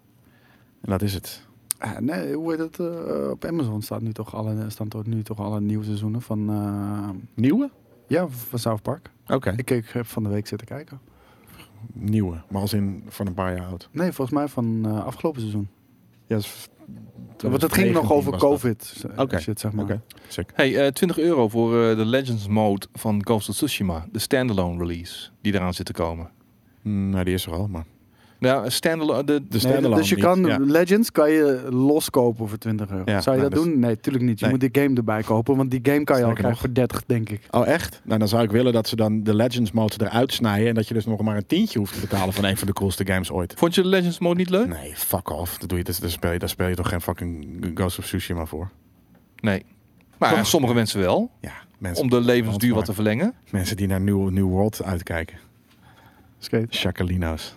En 0.81 0.91
dat 0.91 1.01
is 1.01 1.13
het. 1.13 1.45
Ah, 1.77 1.97
nee, 1.97 2.33
hoe 2.35 2.49
heet 2.51 2.59
het? 2.59 2.79
eh, 2.79 3.29
op 3.29 3.45
Amazon 3.45 3.81
staat 3.81 4.01
nu 4.01 4.13
toch 4.13 4.35
alle, 4.35 4.69
staan 4.69 4.87
toch 4.87 5.05
nu 5.05 5.23
toch 5.23 5.39
alle 5.39 5.61
nieuwe 5.61 5.83
seizoenen 5.83 6.21
van, 6.21 6.49
eh, 6.49 7.09
Nieuwe? 7.33 7.69
ja, 8.07 8.27
van 8.27 8.59
South 8.59 8.81
Park. 8.81 9.09
Oké, 9.27 9.53
Ik, 9.57 9.69
ik 9.69 9.85
heb 9.89 10.05
van 10.05 10.23
de 10.23 10.29
week 10.29 10.47
zitten 10.47 10.67
kijken. 10.67 10.99
nieuwe. 11.93 12.41
Maar 12.49 12.61
als 12.61 12.73
in 12.73 13.03
van 13.07 13.27
een 13.27 13.33
paar 13.33 13.55
jaar 13.55 13.65
oud. 13.65 13.89
Nee, 13.91 14.11
volgens 14.11 14.37
mij 14.37 14.47
van 14.47 14.81
eh, 14.85 15.05
afgelopen 15.05 15.39
seizoen. 15.41 15.67
Ja, 16.27 16.39
Want 17.37 17.61
het 17.61 17.73
ging 17.73 17.91
nog 17.93 18.05
2019 18.05 18.11
over. 18.11 18.37
COVID. 18.39 19.03
eh, 19.11 19.19
Oké, 19.19 19.39
Shit, 19.39 19.59
zeg 19.59 19.71
maar. 19.71 19.85
Hey, 20.53 20.85
eh 20.85 20.91
20 20.91 21.17
euro 21.19 21.47
voor 21.49 21.89
eh, 21.89 21.97
de 21.97 22.05
Legends 22.05 22.47
mode 22.47 22.87
van 22.93 23.21
Ghost 23.25 23.49
of 23.49 23.55
Tsushima. 23.55 24.05
De 24.11 24.19
standalone 24.19 24.77
release 24.77 25.29
die 25.41 25.53
eraan 25.53 25.73
zit 25.73 25.85
te 25.85 25.93
komen. 25.93 26.29
Mm, 26.81 27.09
nou, 27.09 27.23
die 27.23 27.33
is 27.33 27.45
er 27.45 27.53
al, 27.53 27.67
maar... 27.67 27.85
Nou, 28.43 28.69
standalone... 28.69 29.23
De, 29.23 29.33
De 29.33 29.45
Nee, 29.49 29.59
standalone 29.59 29.95
dus 29.95 30.09
je 30.09 30.15
niet, 30.15 30.23
kan 30.23 30.45
ja. 30.45 30.57
Legends 30.59 31.11
kan 31.11 31.29
je 31.31 31.67
loskopen 31.69 32.47
voor 32.49 32.57
20 32.57 32.89
euro. 32.89 33.01
Ja, 33.05 33.21
zou 33.21 33.35
je 33.35 33.41
nou, 33.41 33.53
dat 33.53 33.63
dus- 33.63 33.71
doen? 33.73 33.79
Nee, 33.81 33.99
tuurlijk 33.99 34.25
niet. 34.25 34.39
Je 34.39 34.45
Nee. 34.45 34.53
moet 34.59 34.73
die 34.73 34.83
game 34.83 34.95
erbij 34.95 35.23
kopen, 35.23 35.55
want 35.55 35.71
die 35.71 35.79
game 35.83 36.03
kan 36.03 36.17
je 36.17 36.23
al 36.25 36.33
krijgen 36.33 36.59
voor 36.59 36.73
30, 36.73 37.03
denk 37.05 37.29
ik. 37.29 37.41
Oh, 37.51 37.67
echt? 37.67 38.01
Nou, 38.03 38.19
dan 38.19 38.27
zou 38.27 38.43
ik 38.43 38.51
willen 38.51 38.73
dat 38.73 38.87
ze 38.87 38.95
dan 38.95 39.23
de 39.23 39.35
Legends 39.35 39.71
mode 39.71 39.95
eruit 39.97 40.33
snijden. 40.33 40.67
En 40.67 40.73
dat 40.75 40.87
je 40.87 40.93
dus 40.93 41.05
nog 41.05 41.21
maar 41.21 41.35
een 41.37 41.45
tientje 41.45 41.79
hoeft 41.79 41.93
te 41.93 41.99
betalen 41.99 42.33
van 42.33 42.43
een 42.43 42.57
van 42.57 42.67
de 42.67 42.73
coolste 42.73 43.05
games 43.05 43.31
ooit. 43.31 43.53
Vond 43.57 43.75
je 43.75 43.81
de 43.81 43.87
Legends 43.87 44.19
mode 44.19 44.35
niet 44.35 44.49
leuk? 44.49 44.67
Nee, 44.67 44.91
fuck 44.95 45.29
off. 45.29 45.57
Dat 45.57 45.69
doe 45.69 45.77
je, 45.77 45.83
dat, 45.83 45.97
daar, 46.01 46.09
speel 46.09 46.31
je, 46.31 46.39
daar 46.39 46.49
speel 46.49 46.67
je 46.67 46.75
toch 46.75 46.89
geen 46.89 47.01
fucking 47.01 47.71
Ghost 47.73 47.99
of 47.99 48.05
Tsushima 48.05 48.45
voor? 48.45 48.69
Nee. 49.39 49.65
Maar 50.17 50.33
ja, 50.35 50.43
sommige 50.43 50.73
mensen 50.73 50.99
wel. 50.99 51.31
Ja, 51.41 51.53
mensen, 51.77 52.03
Om 52.03 52.09
de 52.09 52.19
levensduur 52.21 52.73
wat 52.73 52.85
te 52.85 52.93
verlengen. 52.93 53.33
mensen 53.51 53.75
die 53.77 53.87
naar 53.87 54.01
New, 54.01 54.29
New 54.29 54.45
World 54.47 54.83
uitkijken. 54.83 55.37
Skate. 56.39 56.67
Chacalino's. 56.69 57.55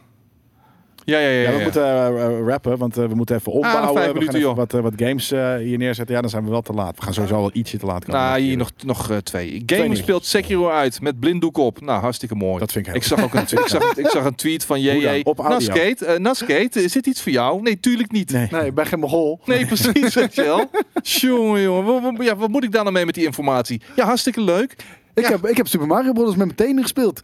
Ja, 1.07 1.19
ja, 1.19 1.29
ja. 1.29 1.41
Ja, 1.41 1.51
ja, 1.51 1.57
we 1.57 1.63
moeten 1.63 1.83
eh, 1.85 2.07
eh, 2.27 2.47
rappen, 2.47 2.79
want 2.79 2.97
eh, 2.99 3.05
we 3.09 3.15
moeten 3.15 3.37
even 3.37 3.53
opbouwen. 3.53 3.83
Ah, 3.89 3.93
vijf 3.95 4.07
we 4.07 4.13
minuten, 4.13 4.33
gaan 4.35 4.43
even 4.43 4.55
wat, 4.57 4.75
eh, 4.75 4.81
wat 4.81 4.93
games 4.97 5.31
eh, 5.31 5.55
hier 5.57 5.79
neerzetten. 5.79 6.15
Ja, 6.15 6.21
dan 6.21 6.31
zijn 6.31 6.45
we 6.45 6.51
wel 6.51 6.63
te 6.63 6.73
laat. 6.73 6.97
We 6.97 7.03
gaan 7.03 7.15
sowieso 7.15 7.37
wel 7.37 7.51
ietsje 7.53 7.79
te 7.79 7.87
laat 7.87 8.05
komen. 8.05 8.21
Nou, 8.21 8.41
hier 8.41 8.57
nog, 8.57 8.71
nog 8.85 9.11
eh, 9.11 9.17
twee. 9.17 9.63
Game 9.67 9.97
speelt 9.97 10.25
Sekiro 10.27 10.69
uit 10.69 11.01
met 11.01 11.21
blinddoek 11.21 11.57
op. 11.57 11.81
Nou, 11.81 12.01
hartstikke 12.01 12.35
mooi. 12.35 12.59
Dat 12.59 12.73
vind 12.73 12.87
ik 12.87 12.93
heel 12.93 13.01
Ik 13.01 13.07
zag 13.09 13.23
ook 13.25 13.35
een, 13.35 13.41
ik 13.63 13.69
zag, 13.69 13.97
ik 13.97 14.07
zag 14.09 14.25
een 14.25 14.35
tweet 14.35 14.65
van? 14.65 14.81
JJ. 14.81 15.21
Op 15.23 15.39
audio? 15.39 15.69
Naskate, 15.69 16.07
eh 16.07 16.19
Naskate, 16.19 16.83
is 16.85 16.93
dit 16.93 17.07
iets 17.07 17.23
voor 17.23 17.33
jou? 17.33 17.63
Nee, 17.63 17.81
tuurlijk 17.81 18.13
niet. 18.13 18.31
Nee. 18.33 18.49
Nee, 18.51 18.67
ik 18.67 18.75
ben 18.75 18.87
geen 18.87 18.99
mogol. 19.01 19.41
Nee, 19.45 19.67
precies, 19.67 20.15
weet 20.15 20.35
je 20.35 20.43
wel. 20.43 20.71
Jongen, 21.03 21.61
jongen. 21.63 21.85
Wat, 21.85 22.03
wat- 22.03 22.27
ja, 22.27 22.37
wat 22.37 22.49
moet 22.49 22.65
ik 22.65 22.73
daar 22.73 22.83
nou 22.83 22.95
mee 22.95 23.05
met 23.07 23.15
die 23.15 23.25
informatie? 23.25 23.81
Ja, 23.97 24.05
hartstikke 24.05 24.41
leuk. 24.41 24.77
Ik, 25.15 25.23
Ja. 25.25 25.31
heb, 25.31 25.47
ik 25.47 25.57
heb 25.57 25.67
Super 25.67 25.87
Mario 25.87 26.13
Bros. 26.13 26.29
met 26.29 26.37
mijn 26.37 26.55
tenen 26.55 26.83
gespeeld. 26.83 27.21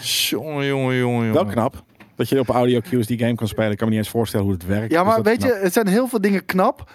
Jongen, 0.00 0.66
jongen, 0.66 0.66
jongen, 0.66 0.96
jongen. 0.96 1.32
wel 1.32 1.44
knap. 1.44 1.84
Dat 2.16 2.28
je 2.28 2.38
op 2.38 2.48
audio 2.48 2.80
cues 2.80 3.06
die 3.06 3.18
game 3.18 3.34
kan 3.34 3.48
spelen. 3.48 3.70
Ik 3.70 3.76
kan 3.76 3.86
me 3.88 3.94
niet 3.94 4.02
eens 4.02 4.12
voorstellen 4.12 4.46
hoe 4.46 4.54
het 4.54 4.66
werkt. 4.66 4.92
Ja, 4.92 5.04
maar 5.04 5.22
weet 5.22 5.38
knap. 5.38 5.50
je, 5.50 5.58
het 5.62 5.72
zijn 5.72 5.86
heel 5.86 6.08
veel 6.08 6.20
dingen 6.20 6.44
knap. 6.44 6.90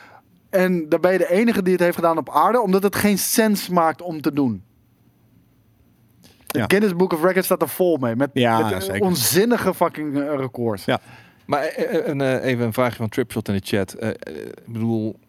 En 0.49 0.90
daar 0.90 0.99
ben 0.99 1.11
je 1.11 1.18
de 1.18 1.30
enige 1.31 1.61
die 1.61 1.73
het 1.73 1.81
heeft 1.81 1.95
gedaan 1.95 2.18
op 2.18 2.30
aarde, 2.30 2.61
omdat 2.61 2.84
het 2.84 2.95
geen 2.95 3.18
sens 3.18 3.69
maakt 3.69 4.02
om 4.02 4.22
te 4.22 4.34
doen. 4.34 4.64
Ja. 6.48 6.61
Het 6.61 6.72
Guinness 6.72 6.95
Book 6.95 7.14
of 7.14 7.23
Records 7.23 7.45
staat 7.45 7.61
er 7.61 7.69
vol 7.69 7.98
mee. 7.98 8.15
Met, 8.15 8.30
Ja, 8.34 8.69
met, 8.69 8.84
zeker. 8.84 9.02
onzinnige 9.02 9.73
fucking 9.73 10.19
eh, 10.22 10.35
records. 10.35 10.85
Ja. 10.85 10.99
Maar 11.45 11.61
eh, 11.64 11.98
eh, 11.99 12.07
een, 12.07 12.22
eh, 12.22 12.45
even 12.45 12.65
een 12.65 12.73
vraagje 12.73 12.95
van 12.98 13.10
Tripshot 13.10 13.48
in 13.48 13.53
de 13.53 13.61
chat. 13.64 13.94
Eh, 13.94 14.10
eh, 14.10 14.15
ik 14.45 14.73
bedoel, 14.73 15.19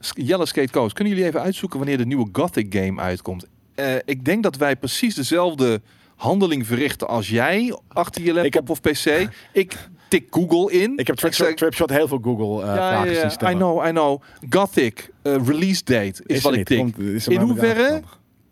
Jelle 0.00 0.46
Skate 0.46 0.72
Coast, 0.72 0.94
kunnen 0.94 1.12
jullie 1.12 1.28
even 1.28 1.42
uitzoeken 1.42 1.78
wanneer 1.78 1.98
de 1.98 2.06
nieuwe 2.06 2.28
Gothic 2.32 2.74
game 2.74 3.00
uitkomt? 3.00 3.46
Eh, 3.78 3.94
ik 4.04 4.24
denk 4.24 4.42
dat 4.42 4.56
wij 4.56 4.76
precies 4.76 5.14
dezelfde 5.14 5.80
handeling 6.16 6.66
verrichten 6.66 7.08
als 7.08 7.28
jij 7.28 7.76
achter 7.88 8.22
je 8.22 8.26
laptop 8.32 8.44
Ik 8.46 8.54
heb- 8.54 8.70
of 8.70 8.80
PC. 8.80 9.28
Ik 9.52 9.76
tik 10.08 10.26
Google 10.30 10.72
in. 10.80 10.92
Ik 10.96 11.06
heb 11.06 11.16
Tripshot, 11.16 11.56
Tripshot 11.56 11.90
heel 11.90 12.08
veel 12.08 12.18
Google 12.22 12.60
eh 12.62 12.66
ja, 12.66 12.74
ja, 12.74 12.88
vragen 13.02 13.30
zien 13.30 13.38
ja, 13.40 13.50
I 13.50 13.54
know, 13.54 13.86
I 13.86 13.90
know. 13.90 14.22
Gothic 14.50 15.10
eh, 15.22 15.36
release 15.46 15.84
date 15.84 16.22
is, 16.26 16.42
wat 16.42 16.52
ik 16.52 16.58
niet. 16.58 16.66
tik. 16.66 16.78
Komt- 16.78 16.98
In 17.26 17.34
maar 17.34 17.44
hoeverre 17.44 18.02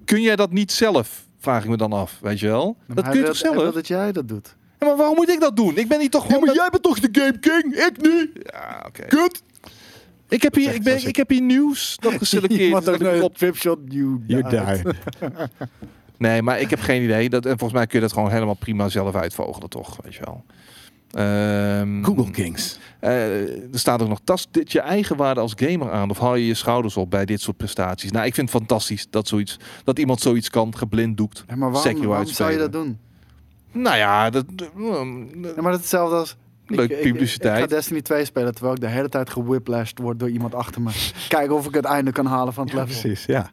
kun 0.04 0.20
jij 0.20 0.36
dat 0.36 0.52
niet 0.52 0.72
zelf? 0.72 1.24
Vraag 1.38 1.62
ik 1.62 1.68
me 1.68 1.76
dan 1.76 1.92
af, 1.92 2.18
weet 2.20 2.40
je 2.40 2.46
wel? 2.46 2.76
Maar 2.86 2.96
dat 2.96 3.04
kun 3.04 3.14
je 3.14 3.18
wil- 3.20 3.28
toch 3.28 3.36
zelf? 3.40 3.54
wil 3.56 3.72
dat 3.72 3.86
jij 3.88 4.12
dat 4.12 4.28
doet. 4.28 4.56
Ja, 4.78 4.86
maar 4.86 4.96
waarom 4.96 5.16
moet 5.16 5.28
ik 5.28 5.40
dat 5.40 5.56
doen? 5.56 5.76
Ik 5.76 5.88
ben 5.88 5.98
niet 5.98 6.10
toch 6.10 6.26
gewoon... 6.26 6.44
met- 6.44 6.54
jij 6.54 6.68
bent 6.70 6.82
toch 6.82 7.00
de 7.00 7.08
Game 7.12 7.38
King? 7.38 7.74
Ik 7.74 8.02
niet? 8.02 8.30
Ja, 8.52 8.84
oké. 8.86 9.02
Kut! 9.06 9.42
Ik 10.28 10.42
heb 10.42 10.54
hier, 10.54 10.74
ik, 10.74 10.82
ben, 10.82 10.96
ik- 10.96 11.02
ik 11.02 11.16
heb 11.16 11.28
hier 11.28 11.42
nieuws 11.42 11.96
dat 12.00 12.12
geselecteerd 12.22 12.78
is. 12.78 12.84
Dat 12.84 12.94
ik 12.94 13.00
naar 13.00 13.20
op- 13.20 13.36
Tripshot, 13.36 13.78
you, 13.88 14.20
You 14.26 14.42
died. 14.48 14.94
Nee, 16.18 16.42
maar 16.42 16.60
ik 16.60 16.70
heb 16.70 16.80
geen 16.80 17.02
idee. 17.02 17.28
Dat, 17.28 17.44
en 17.44 17.50
volgens 17.58 17.72
mij 17.72 17.86
kun 17.86 17.98
je 17.98 18.04
dat 18.04 18.12
gewoon 18.14 18.30
helemaal 18.30 18.54
prima 18.54 18.88
zelf 18.88 19.14
uitvogelen, 19.14 19.68
toch? 19.68 19.98
Weet 20.02 20.14
je 20.14 20.20
wel. 20.24 20.44
Ehm, 21.10 22.04
Google 22.04 22.30
Kings. 22.30 22.78
eh, 23.00 23.40
er 23.72 23.78
staat 23.78 24.02
ook 24.02 24.08
nog, 24.08 24.20
tast 24.24 24.48
dit 24.50 24.72
je 24.72 24.80
eigen 24.80 25.16
waarde 25.16 25.40
als 25.40 25.52
gamer 25.56 25.90
aan? 25.90 26.10
Of 26.10 26.18
haal 26.18 26.34
je 26.34 26.46
je 26.46 26.54
schouders 26.54 26.96
op 26.96 27.10
bij 27.10 27.24
dit 27.24 27.40
soort 27.40 27.56
prestaties? 27.56 28.10
Nou, 28.10 28.26
ik 28.26 28.34
vind 28.34 28.50
het 28.52 28.58
fantastisch 28.58 29.06
dat, 29.10 29.28
zoiets, 29.28 29.56
dat 29.84 29.98
iemand 29.98 30.20
zoiets 30.20 30.50
kan, 30.50 30.76
geblinddoekt. 30.76 31.44
Ja, 31.48 31.56
maar 31.56 31.70
waarom, 31.70 31.82
zou 32.36 32.50
je 32.52 32.58
dat 32.58 32.72
doen? 32.72 32.98
Nou 33.72 33.96
ja, 33.96 34.30
dat... 34.30 34.44
Ja, 34.76 35.04
maar 35.62 35.70
dat 35.72 35.74
is 35.74 35.80
hetzelfde 35.80 36.16
als... 36.16 36.36
Leuk 36.66 36.90
ik, 36.90 37.00
publiciteit. 37.00 37.54
Ik, 37.64 37.70
ga 37.70 37.76
Destiny 37.76 38.02
2 38.02 38.24
spelen 38.24 38.52
terwijl 38.54 38.74
ik 38.74 38.80
de 38.80 38.88
hele 38.88 39.08
tijd 39.08 39.30
gewhiplashed 39.30 39.98
word 39.98 40.18
door 40.18 40.30
iemand 40.30 40.54
achter 40.54 40.82
me. 40.82 40.90
Kijken 41.28 41.54
of 41.54 41.66
ik 41.66 41.74
het 41.74 41.84
einde 41.84 42.12
kan 42.12 42.26
halen 42.26 42.52
van 42.52 42.64
het 42.64 42.72
Ja, 42.72 42.78
level. 42.80 43.00
precies. 43.00 43.26
Ja. 43.26 43.50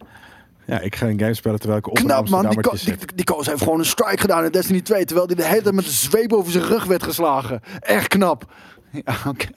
ja, 0.66 0.80
ik 0.80 0.96
ga 0.96 1.08
een 1.08 1.20
game 1.20 1.34
spelen 1.34 1.60
terwijl 1.60 1.80
ik 1.80 1.88
op 1.88 1.96
Knap 1.96 2.30
man, 2.30 2.50
die, 2.50 2.62
ko 2.62 2.72
die, 2.86 2.96
die 3.16 3.26
koos 3.26 3.46
heeft 3.46 3.62
gewoon 3.62 3.80
een 3.80 3.86
strike 3.86 4.18
gedaan 4.22 4.46
in 4.46 4.52
Destiny 4.52 4.82
2. 4.82 5.06
Terwijl 5.06 5.28
hij 5.28 5.36
de 5.36 5.46
hele 5.46 5.62
tijd 5.62 5.76
met 5.76 5.86
een 5.86 5.92
zweep 5.92 6.34
over 6.34 6.52
zijn 6.52 6.64
rug 6.64 6.84
werd 6.86 7.04
geslagen. 7.04 7.62
Echt 7.80 8.08
knap. 8.08 8.46
Ja, 9.06 9.16
oké. 9.28 9.48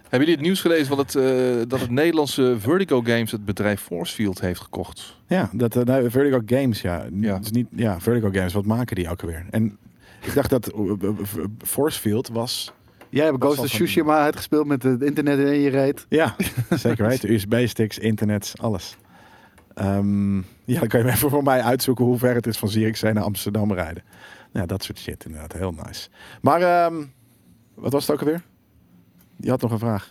Hebben 0.00 0.18
jullie 0.18 0.34
het 0.34 0.40
nieuws 0.40 0.60
gelezen 0.60 0.86
van 0.86 0.98
het, 0.98 1.14
eh, 1.14 1.24
dat 1.68 1.80
het 1.80 1.90
Nederlandse 1.90 2.56
Vertigo 2.58 3.00
Games 3.00 3.30
het 3.30 3.44
bedrijf 3.44 3.80
Forcefield 3.80 4.40
heeft 4.40 4.60
gekocht? 4.60 5.16
Ja, 5.26 5.50
dat 5.52 5.76
uh, 5.76 5.82
nou, 5.82 6.10
Vertigo 6.10 6.40
Games, 6.46 6.80
ja. 6.80 7.04
Ja. 7.12 7.34
Het 7.34 7.44
is 7.44 7.50
niet, 7.50 7.66
ja, 7.76 8.00
Vertigo 8.00 8.28
Games, 8.32 8.52
wat 8.52 8.64
maken 8.64 8.96
die 8.96 9.10
ook 9.10 9.22
alweer? 9.22 9.46
En 9.50 9.78
ik 10.20 10.34
dacht 10.34 10.50
dat 10.50 10.72
uh, 10.74 10.80
uh, 10.80 10.94
uh, 11.02 11.44
Forcefield 11.58 12.28
was... 12.28 12.72
Jij 13.08 13.24
hebt 13.24 13.42
Ghost 13.42 13.58
of 13.58 13.66
Tsushima 13.66 14.18
uitgespeeld 14.18 14.66
met 14.66 14.82
het 14.82 15.02
internet 15.02 15.38
in 15.38 15.60
je 15.60 15.70
reet. 15.70 16.06
Ja, 16.08 16.36
zeker 16.70 17.06
weten. 17.06 17.32
USB-sticks, 17.32 17.98
internet, 17.98 18.52
alles. 18.60 18.96
Ehm, 19.74 20.36
ja, 20.38 20.78
dan 20.78 20.88
kan 20.88 21.00
je 21.00 21.10
even 21.10 21.30
voor 21.30 21.42
mij 21.42 21.62
uitzoeken 21.62 22.04
hoe 22.04 22.18
ver 22.18 22.34
het 22.34 22.46
is 22.46 22.58
van 22.58 22.68
Zierikzee 22.68 23.12
naar 23.12 23.22
Amsterdam 23.22 23.72
rijden. 23.72 24.02
Ja, 24.52 24.66
dat 24.66 24.82
soort 24.82 24.98
shit 24.98 25.24
inderdaad. 25.24 25.52
Heel 25.52 25.74
nice. 25.86 26.08
Maar, 26.40 26.62
ehm, 26.62 27.04
wat 27.74 27.92
was 27.92 28.06
het 28.06 28.16
ook 28.16 28.20
alweer? 28.20 28.42
Je 29.36 29.50
had 29.50 29.60
nog 29.60 29.70
een 29.70 29.78
vraag. 29.78 30.08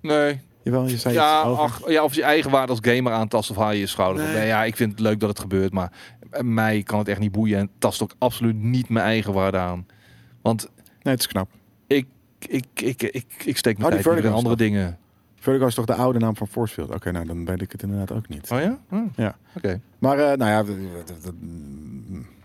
Nee. 0.00 0.40
Jawel, 0.62 0.88
je 0.88 0.96
zei 0.96 1.14
Ja, 1.14 1.40
iets 1.40 1.48
over. 1.48 1.62
ach, 1.62 1.90
ja, 1.90 2.04
of 2.04 2.14
je 2.14 2.22
eigen 2.22 2.50
waarde 2.50 2.72
als 2.72 2.80
gamer 2.82 3.12
aantast 3.12 3.50
of 3.50 3.56
haal 3.56 3.72
je 3.72 3.78
je 3.78 3.86
schouder. 3.86 4.24
Nee. 4.24 4.34
Nee. 4.34 4.46
ja, 4.46 4.64
ik 4.64 4.76
vind 4.76 4.90
het 4.90 5.00
leuk 5.00 5.20
dat 5.20 5.28
het 5.28 5.38
gebeurt, 5.38 5.72
maar 5.72 5.92
mij 6.40 6.82
kan 6.82 6.98
het 6.98 7.08
echt 7.08 7.20
niet 7.20 7.32
boeien. 7.32 7.58
En 7.58 7.70
tast 7.78 8.02
ook 8.02 8.14
absoluut 8.18 8.56
niet 8.56 8.88
mijn 8.88 9.04
eigen 9.04 9.32
waarde 9.32 9.58
aan. 9.58 9.86
Want 10.42 10.68
Nee, 11.02 11.12
het 11.14 11.22
is 11.22 11.28
knap. 11.28 11.50
ik, 11.86 12.06
ik, 12.38 12.64
ik, 12.74 13.02
ik, 13.02 13.42
ik 13.44 13.56
steek 13.56 13.78
mijn 13.78 13.92
Oh, 13.94 14.00
tijd 14.00 14.24
in 14.24 14.32
andere 14.32 14.56
dingen. 14.56 14.98
Vertigo 15.36 15.66
is 15.66 15.74
toch 15.74 15.84
de 15.86 15.94
oude 15.94 16.18
naam 16.18 16.36
van 16.36 16.48
Forcefield? 16.48 16.94
Oké, 16.94 17.10
nou 17.10 17.26
dan 17.26 17.44
weet 17.44 17.60
ik 17.62 17.72
het 17.72 17.82
inderdaad 17.82 18.12
ook 18.12 18.28
niet. 18.28 18.50
Oh 18.50 18.60
ja? 18.60 18.78
Oh, 18.90 19.06
Ja. 19.16 19.36
Oké. 19.56 19.80
Maar 19.98 20.18
eh, 20.18 20.36
nou 20.38 20.50
ja, 20.50 20.60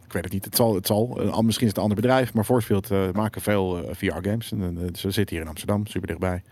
ik 0.06 0.14
weet 0.14 0.24
het 0.24 0.34
niet. 0.34 0.46
Het 0.46 0.56
zal, 0.56 0.76
het 0.76 0.88
zal. 0.88 1.30
Al- 1.32 1.42
misschien 1.42 1.66
is 1.68 1.72
het 1.72 1.78
een 1.78 1.84
ander 1.90 2.02
bedrijf, 2.02 2.34
maar 2.34 2.44
Forcefield 2.44 2.92
eh, 2.92 3.12
maken 3.14 3.42
veel 3.42 3.88
eh, 3.90 3.96
VR-games. 3.96 4.52
En 4.52 4.90
ze 4.96 5.12
zitten 5.12 5.36
hier 5.36 5.44
in 5.46 5.50
Amsterdam, 5.52 5.86
super 5.88 6.08
dichtbij. 6.08 6.44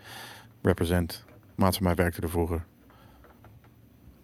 Represent. 0.62 1.24
Maat 1.54 1.74
van 1.74 1.84
mij 1.84 1.94
werkte 1.94 2.20
er 2.20 2.30
vroeger. 2.30 2.64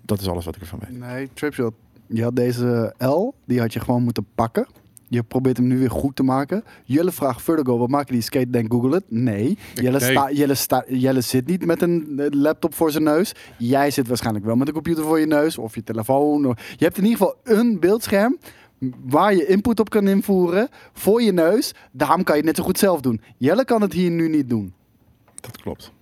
Dat 0.03 0.21
is 0.21 0.29
alles 0.29 0.45
wat 0.45 0.57
ik 0.57 0.61
ervan 0.63 0.79
weet. 0.89 0.99
Nee, 0.99 1.31
Tripshot. 1.35 1.75
Je 2.13 2.23
had 2.23 2.37
deze 2.37 2.95
L, 2.99 3.35
die 3.47 3.61
had 3.61 3.73
je 3.73 3.81
gewoon 3.81 4.03
moeten 4.03 4.27
pakken. 4.35 4.67
Je 5.09 5.23
probeert 5.23 5.57
hem 5.57 5.67
nu 5.67 5.79
weer 5.79 5.91
goed 5.91 6.17
te 6.17 6.23
maken. 6.23 6.65
Jelle 6.85 7.13
vraagt 7.13 7.43
Vertigo, 7.43 7.79
wat 7.79 7.89
maken 7.89 8.13
die 8.13 8.23
skate? 8.23 8.51
Denk 8.51 8.73
Google 8.73 8.95
het. 8.95 9.05
Nee. 9.09 9.59
Jelle, 9.75 10.01
sta, 10.01 10.31
Jelle, 10.31 10.55
sta, 10.55 10.85
Jelle 10.89 11.21
zit 11.21 11.47
niet 11.47 11.67
met 11.67 11.83
een 11.83 12.19
eh, 12.19 12.27
laptop 12.31 12.75
voor 12.75 12.91
zijn 12.91 13.05
neus. 13.05 13.35
Jij 13.59 13.91
zit 13.91 14.09
waarschijnlijk 14.09 14.45
wel 14.45 14.57
met 14.57 14.69
een 14.69 14.75
computer 14.75 15.05
voor 15.05 15.21
je 15.21 15.27
neus. 15.27 15.59
Of 15.59 15.75
je 15.75 15.83
telefoon. 15.83 16.57
Je 16.77 16.85
hebt 16.85 16.99
in 16.99 17.05
ieder 17.05 17.19
geval 17.19 17.37
een 17.45 17.81
beeldscherm 17.81 18.39
waar 19.05 19.35
je 19.35 19.47
input 19.47 19.81
op 19.81 19.91
kan 19.91 20.09
invoeren 20.09 20.69
voor 20.93 21.23
je 21.23 21.33
neus. 21.33 21.75
Daarom 21.93 22.23
kan 22.25 22.35
je 22.37 22.41
het 22.41 22.51
net 22.51 22.57
zo 22.57 22.65
goed 22.65 22.79
zelf 22.79 23.01
doen. 23.01 23.21
Jelle 23.37 23.65
kan 23.65 23.83
het 23.83 23.93
hier 23.93 24.11
nu 24.11 24.29
niet 24.29 24.49
doen. 24.49 24.73
Dat 25.41 25.57
klopt. 25.57 25.93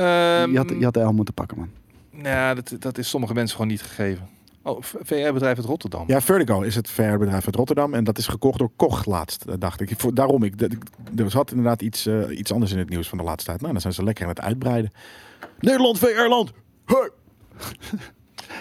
Ehm, 0.00 0.50
je, 0.50 0.56
had, 0.56 0.68
je 0.68 0.84
had 0.84 0.94
de 0.94 1.00
L 1.00 1.12
moeten 1.12 1.34
pakken, 1.34 1.58
man. 1.58 1.70
Ja, 2.22 2.54
dat, 2.54 2.76
dat 2.78 2.98
is 2.98 3.08
sommige 3.08 3.34
mensen 3.34 3.56
gewoon 3.56 3.70
niet 3.70 3.82
gegeven. 3.82 4.28
Oh, 4.70 4.82
VR-bedrijf 4.82 5.56
uit 5.56 5.66
Rotterdam. 5.66 6.04
Ja, 6.06 6.20
Vertigo 6.20 6.60
is 6.60 6.74
het 6.74 6.90
VR-bedrijf 6.90 7.46
uit 7.46 7.54
Rotterdam. 7.56 7.94
En 7.94 8.04
dat 8.04 8.18
is 8.18 8.26
gekocht 8.26 8.58
door 8.58 8.70
Koch 8.76 9.04
laatst, 9.04 9.44
eh, 9.44 9.54
dacht 9.58 9.80
ik. 9.80 9.94
Voor, 9.96 10.14
daarom, 10.14 10.42
ik, 10.42 10.60
er 11.16 11.30
zat 11.30 11.50
inderdaad 11.50 11.82
iets, 11.82 12.06
eh, 12.06 12.38
iets 12.38 12.52
anders 12.52 12.72
in 12.72 12.78
het 12.78 12.88
nieuws 12.88 13.08
van 13.08 13.18
de 13.18 13.24
laatste 13.24 13.44
tijd. 13.44 13.60
Nou, 13.60 13.72
dan 13.72 13.80
zijn 13.80 13.92
ze 13.94 14.04
lekker 14.04 14.24
aan 14.24 14.30
het 14.30 14.40
uitbreiden. 14.40 14.90
Nederland, 15.60 15.98
VR-land! 15.98 16.52
Hey! 16.84 17.10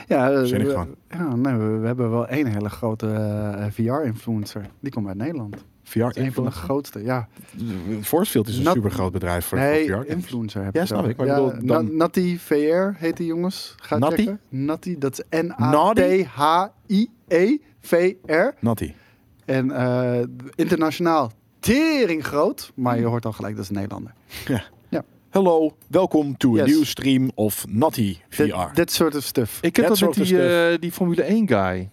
Ja, 0.08 0.32
eh, 0.32 0.42
we, 0.42 0.88
ja 1.10 1.36
nee, 1.36 1.54
we, 1.56 1.78
we 1.78 1.88
hebben 1.88 2.12
wel 2.12 2.28
één 2.28 2.46
hele 2.46 2.70
grote 2.70 3.70
VR-influencer. 3.72 4.70
Die 4.80 4.92
komt 4.92 5.08
uit 5.08 5.18
Nederland. 5.18 5.56
VR 5.90 6.00
een 6.20 6.34
van 6.34 6.44
de 6.44 6.52
grootste, 6.52 7.04
ja. 7.04 7.28
Forcefield 8.02 8.48
is 8.48 8.58
een 8.58 8.64
Nat- 8.64 8.74
super 8.74 8.92
groot 8.92 9.12
bedrijf 9.12 9.46
voor, 9.46 9.58
nee, 9.58 9.80
voor 9.80 9.88
VR. 9.88 9.94
games. 9.94 10.08
influencer 10.08 10.64
heb 10.64 10.74
Ja, 10.74 10.82
je 10.82 10.88
snap 10.88 11.08
ik, 11.08 11.18
maar 11.18 11.26
ja, 11.28 11.38
ik 11.38 11.44
bedoel, 11.46 11.68
dan- 11.68 11.86
Na- 11.86 11.92
Natty 11.96 12.38
VR 12.38 12.90
heet 12.98 13.18
die 13.18 13.26
jongens. 13.26 13.76
Ga 13.78 13.98
Natty? 13.98 14.16
checken. 14.16 14.40
Natty, 14.50 14.98
dat 14.98 15.12
is 15.30 15.42
N-A-T-H-I-E-V-R. 17.30 18.54
Natty. 18.60 18.94
En 19.46 19.72
eh, 19.72 20.20
internationaal 20.56 21.32
tering 21.60 22.26
groot. 22.26 22.72
Maar 22.76 23.00
je 23.00 23.06
hoort 23.06 23.26
al 23.26 23.32
gelijk, 23.32 23.56
dat 23.56 23.64
is 23.64 23.70
een 23.70 23.76
Nederlander. 23.76 24.14
Hello, 25.32 25.76
welkom 25.88 26.38
to 26.38 26.60
a 26.60 26.66
new 26.66 26.84
stream 26.84 27.32
of 27.36 27.66
Natty 27.68 28.18
VR. 28.30 28.44
Dit, 28.44 28.76
dit 28.76 28.92
soort 28.92 29.16
of 29.16 29.24
stuff. 29.24 29.58
Ik 29.62 29.76
heb 29.76 29.86
That 29.86 29.98
dat 30.00 30.08
met 30.08 30.16
sort 30.16 30.28
die, 30.28 30.48
eh, 30.72 30.80
die 30.80 30.92
Formule 30.92 31.24
1 31.30 31.48
guy. 31.48 31.90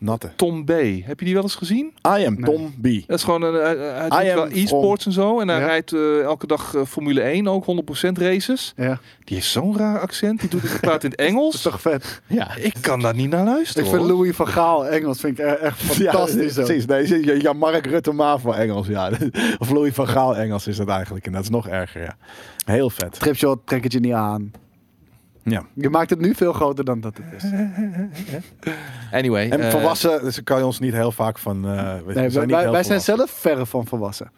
Natte. 0.00 0.30
Tom 0.36 0.64
B. 0.64 0.68
Heb 1.04 1.18
je 1.18 1.24
die 1.24 1.34
wel 1.34 1.42
eens 1.42 1.54
gezien? 1.54 1.86
I 1.86 2.26
am 2.26 2.34
Nee. 2.34 2.42
Tom 2.54 2.74
B. 2.80 2.84
Dat 3.06 3.18
is 3.18 3.24
gewoon 3.24 3.42
een, 3.42 3.54
hij, 3.54 3.76
hij 3.76 4.06
I 4.06 4.08
doet 4.08 4.42
am 4.42 4.48
wel 4.48 4.62
e-sports 4.62 5.06
en 5.06 5.12
zo. 5.12 5.40
En 5.40 5.48
hij 5.48 5.58
Ja. 5.60 5.66
rijdt 5.66 5.92
eh, 5.92 6.22
elke 6.22 6.46
dag 6.46 6.74
eh, 6.74 6.82
Formule 6.84 7.20
1 7.20 7.48
ook, 7.48 7.64
100% 7.64 8.08
races. 8.12 8.72
Ja, 8.76 8.98
Die 9.24 9.36
heeft 9.36 9.48
zo'n 9.48 9.76
raar 9.78 10.00
accent. 10.00 10.40
Die 10.40 10.48
doet 10.48 10.62
het 10.62 10.80
praat 10.80 11.04
in 11.04 11.10
het 11.10 11.18
dat 11.18 11.26
is 11.28 11.32
Engels. 11.32 11.62
toch 11.62 11.80
vet. 11.80 12.20
Ja. 12.26 12.56
Ik 12.56 12.74
kan 12.80 13.00
daar 13.00 13.14
niet 13.14 13.30
naar 13.30 13.44
luisteren. 13.44 13.84
Ik 13.84 13.90
vind 13.90 14.02
hoor. 14.02 14.12
Louis 14.12 14.36
van 14.36 14.46
Gaal 14.48 14.86
Engels 14.88 15.20
vind 15.20 15.38
ik 15.38 15.44
e- 15.44 15.48
echt 15.48 15.82
fantastisch. 15.92 16.54
Ja, 16.54 16.62
precies. 16.64 16.86
Nee, 16.86 17.08
je- 17.08 17.24
je- 17.24 17.42
ja, 17.42 17.52
Mark 17.52 17.86
Rutte 17.86 18.12
Mavo 18.12 18.52
Engels, 18.52 18.86
ja. 18.86 19.10
Of 19.58 19.70
Louis 19.70 19.94
van 19.94 20.08
Gaal 20.08 20.36
Engels 20.36 20.66
is 20.66 20.76
dat 20.76 20.88
eigenlijk. 20.88 21.26
En 21.26 21.32
dat 21.32 21.42
is 21.42 21.50
nog 21.50 21.68
erger, 21.68 22.02
ja. 22.02 22.16
Heel 22.64 22.90
vet. 22.90 23.12
Tripshot, 23.20 23.58
trek 23.64 23.82
het 23.82 23.92
je 23.92 24.00
niet 24.00 24.12
aan. 24.12 24.50
Ja. 25.42 25.66
Je 25.74 25.88
maakt 25.90 26.10
het 26.10 26.20
nu 26.20 26.34
veel 26.34 26.52
groter 26.52 26.84
dan 26.84 27.00
dat 27.00 27.16
het 27.16 27.42
is. 27.42 27.50
Anyway. 29.12 29.48
En 29.50 29.60
eh, 29.60 29.70
volwassen, 29.70 30.20
dus 30.24 30.42
kan 30.42 30.58
je 30.58 30.64
ons 30.66 30.78
niet 30.78 30.92
heel 30.92 31.12
vaak 31.12 31.38
van... 31.38 31.56
eh, 31.68 31.96
we 32.06 32.12
Nee, 32.12 32.14
zijn 32.14 32.32
wij, 32.32 32.42
niet 32.42 32.50
wij, 32.50 32.62
heel 32.62 32.72
wij 32.72 32.82
zijn 32.82 33.00
zelf 33.00 33.30
verre 33.30 33.66
van 33.66 33.86
volwassen. 33.86 34.30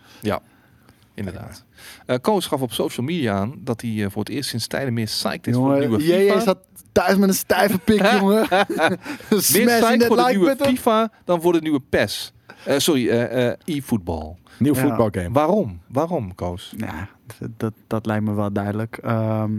Inderdaad. 1.15 1.65
Eh 2.07 2.17
Koos 2.21 2.47
gaf 2.47 2.61
op 2.61 2.73
social 2.73 3.07
media 3.07 3.35
aan 3.35 3.55
dat 3.59 3.81
hij 3.81 4.07
voor 4.11 4.23
het 4.23 4.29
eerst 4.33 4.49
sinds 4.51 4.67
tijden 4.67 4.93
meer 4.95 5.05
psyched 5.05 5.47
is 5.47 5.55
voor 5.55 5.75
de 5.75 5.79
nieuwe 5.81 6.05
jij 6.05 6.27
FIFA. 6.27 6.41
zat 6.41 6.59
thuis 6.93 7.17
met 7.17 7.29
een 7.29 7.35
stijve 7.35 7.79
pik, 7.79 8.07
jongen. 8.21 8.47
meer 8.51 8.99
Smash 9.29 9.55
in 9.55 9.67
psyched 9.67 10.07
voor 10.07 10.17
de 10.17 10.23
like 10.23 10.31
nieuwe 10.37 10.47
button. 10.47 10.67
FIFA 10.67 11.11
dan 11.25 11.43
voor 11.43 11.53
de 11.53 11.61
nieuwe 11.61 11.81
PES. 11.89 12.33
Eh, 12.65 12.79
sorry, 12.79 13.09
eh, 13.09 13.47
eh, 13.49 13.57
e-voetbal. 13.65 14.39
Nieuw 14.59 14.75
Ja. 14.75 14.81
voetbalgame. 14.81 15.31
Waarom? 15.33 15.81
Waarom, 15.89 16.35
Koos? 16.35 16.75
Ja, 16.77 17.09
dat, 17.39 17.49
dat, 17.57 17.73
dat 17.87 18.07
lijkt 18.07 18.25
me 18.25 18.35
wel 18.35 18.53
duidelijk. 18.53 18.97
Ehm, 18.97 19.53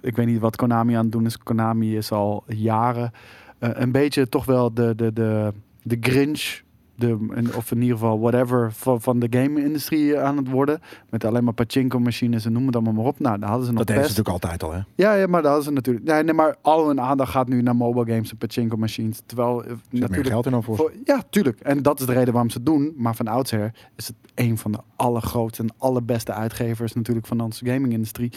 ik 0.00 0.16
weet 0.16 0.26
niet 0.26 0.40
wat 0.40 0.56
Konami 0.56 0.94
aan 0.94 1.02
het 1.02 1.12
doen 1.12 1.26
is. 1.26 1.38
Konami 1.38 1.96
is 1.96 2.12
al 2.12 2.44
jaren 2.46 3.12
eh, 3.58 3.70
een 3.72 3.92
beetje 3.92 4.28
toch 4.28 4.44
wel 4.44 4.74
de, 4.74 4.94
de, 4.94 5.12
de, 5.12 5.52
de 5.82 5.96
Grinch. 6.00 6.62
De, 6.96 7.18
of 7.56 7.70
in 7.70 7.80
ieder 7.82 7.96
geval 7.98 8.20
whatever 8.20 8.72
van, 8.72 9.00
van 9.00 9.18
de 9.18 9.26
game-industrie 9.30 10.18
aan 10.18 10.36
het 10.36 10.50
worden. 10.50 10.80
Met 11.10 11.24
alleen 11.24 11.44
maar 11.44 11.52
pachinko-machines 11.54 12.44
en 12.44 12.52
noem 12.52 12.66
het 12.66 12.74
allemaal 12.74 12.92
maar 12.92 13.04
op. 13.04 13.18
Nou, 13.18 13.38
daar 13.38 13.48
hadden 13.48 13.66
ze 13.66 13.72
nog 13.72 13.84
Dat 13.84 13.88
deden 13.96 14.10
ze 14.10 14.16
natuurlijk 14.16 14.44
altijd 14.44 14.62
al, 14.62 14.72
hè? 14.72 14.80
Ja, 14.94 15.14
ja, 15.14 15.26
maar 15.26 15.42
daar 15.42 15.50
hadden 15.50 15.68
ze 15.68 15.74
natuurlijk... 15.74 16.04
Nee, 16.06 16.22
nee, 16.22 16.34
maar 16.34 16.56
al 16.62 16.86
hun 16.86 17.00
aandacht 17.00 17.30
gaat 17.30 17.48
nu 17.48 17.62
naar 17.62 17.76
mobile 17.76 18.06
games 18.12 18.30
en 18.30 18.36
pachinko-machines. 18.36 19.22
Terwijl 19.26 19.64
eh, 19.64 19.70
Er 19.70 19.76
zit 19.76 19.90
meer 19.92 20.00
natuurlijk 20.00 20.28
geld 20.28 20.44
in 20.46 20.50
dan 20.52 20.62
voor. 20.62 20.76
voor- 20.76 20.92
ja, 21.04 21.22
tuurlijk. 21.30 21.60
En 21.60 21.82
dat 21.82 22.00
is 22.00 22.06
de 22.06 22.12
reden 22.12 22.32
waarom 22.32 22.50
ze 22.50 22.56
het 22.56 22.66
doen. 22.66 22.92
Maar 22.96 23.14
van 23.14 23.26
oudsher 23.28 23.74
is 23.96 24.06
het 24.06 24.16
een 24.34 24.58
van 24.58 24.72
de 24.72 24.78
allergrootste 24.96 25.62
en 25.62 25.74
allerbeste 25.78 26.32
uitgevers 26.32 26.92
natuurlijk 26.92 27.26
van 27.26 27.40
onze 27.40 27.66
gaming-industrie. 27.66 28.32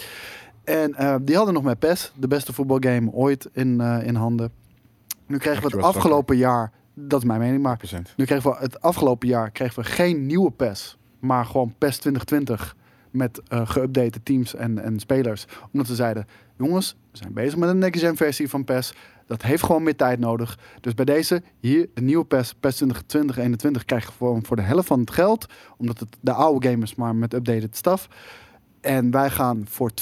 En 0.68 0.96
eh, 0.96 1.16
die 1.22 1.36
hadden 1.36 1.54
nog 1.54 1.64
met 1.64 1.80
PES, 1.80 2.12
de 2.16 2.28
beste 2.28 2.54
voetbalgame 2.54 3.12
ooit, 3.12 3.50
in, 3.54 3.82
eh, 3.82 4.08
in 4.08 4.16
handen. 4.16 4.52
Nu 5.26 5.38
kregen 5.38 5.62
we 5.62 5.76
het 5.76 5.86
afgelopen 5.86 6.38
jaar, 6.38 6.72
dat 6.94 7.20
is 7.20 7.28
mijn 7.28 7.40
mening, 7.40 7.62
maar 7.62 7.78
100%. 7.78 8.14
nu 8.16 8.26
kregen 8.26 8.52
we 8.52 8.58
het 8.60 8.82
afgelopen 8.82 9.28
jaar 9.28 9.52
kregen 9.52 9.84
we 9.84 9.90
geen 9.90 10.26
nieuwe 10.26 10.52
PES, 10.52 10.98
maar 11.20 11.46
gewoon 11.46 11.74
PES 11.78 11.98
2020 11.98 12.76
met 13.12 13.42
eh 13.48 13.70
geüpdate 13.70 14.24
teams 14.24 14.56
en, 14.56 14.80
en 14.80 15.00
spelers. 15.00 15.46
Omdat 15.72 15.88
ze 15.88 15.96
zeiden, 15.96 16.28
jongens, 16.58 16.96
we 17.12 17.18
zijn 17.18 17.34
bezig 17.34 17.58
met 17.58 17.70
een 17.70 17.78
next-gen 17.78 18.16
versie 18.16 18.50
van 18.50 18.64
PES. 18.64 18.94
Dat 19.26 19.42
heeft 19.42 19.64
gewoon 19.64 19.84
meer 19.84 19.96
tijd 19.96 20.20
nodig. 20.20 20.60
Dus 20.82 20.94
bij 20.94 21.06
deze, 21.06 21.42
hier, 21.60 21.90
de 21.94 22.02
nieuwe 22.02 22.26
PES, 22.26 22.54
PES 22.54 22.76
2020 22.76 23.38
21 23.38 23.86
krijg 23.86 24.06
je 24.06 24.12
gewoon 24.12 24.46
voor 24.46 24.56
de 24.56 24.62
helft 24.62 24.88
van 24.88 25.00
het 25.00 25.12
geld. 25.12 25.46
Omdat 25.78 26.00
het 26.00 26.18
de 26.20 26.34
oude 26.34 26.70
gamers 26.70 26.96
maar 26.96 27.16
met 27.16 27.34
updated 27.34 27.76
stuff. 27.76 28.08
En 28.82 29.12
wij 29.12 29.30
gaan 29.30 29.66
voor 29.70 29.94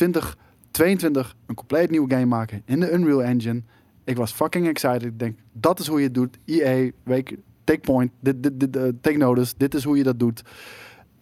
2022 0.75 1.35
een 1.45 1.55
compleet 1.55 1.89
nieuwe 1.89 2.09
game 2.09 2.25
maken 2.25 2.61
in 2.65 2.79
de 2.79 2.91
Unreal 2.91 3.23
Engine. 3.23 3.61
Ik 4.03 4.17
was 4.17 4.31
fucking 4.31 4.67
excited. 4.67 5.03
Ik 5.03 5.19
denk, 5.19 5.39
dat 5.51 5.79
is 5.79 5.87
hoe 5.87 5.99
je 5.99 6.05
het 6.05 6.13
doet. 6.13 6.37
EA, 6.45 6.91
week, 7.03 7.37
take 7.63 7.79
point, 7.79 8.11
dit, 8.19 8.43
dit, 8.43 8.59
dit, 8.59 8.75
eh, 8.75 8.83
take 9.01 9.17
notice. 9.17 9.53
Dit 9.57 9.73
is 9.73 9.83
hoe 9.83 9.97
je 9.97 10.03
dat 10.03 10.19
doet. 10.19 10.43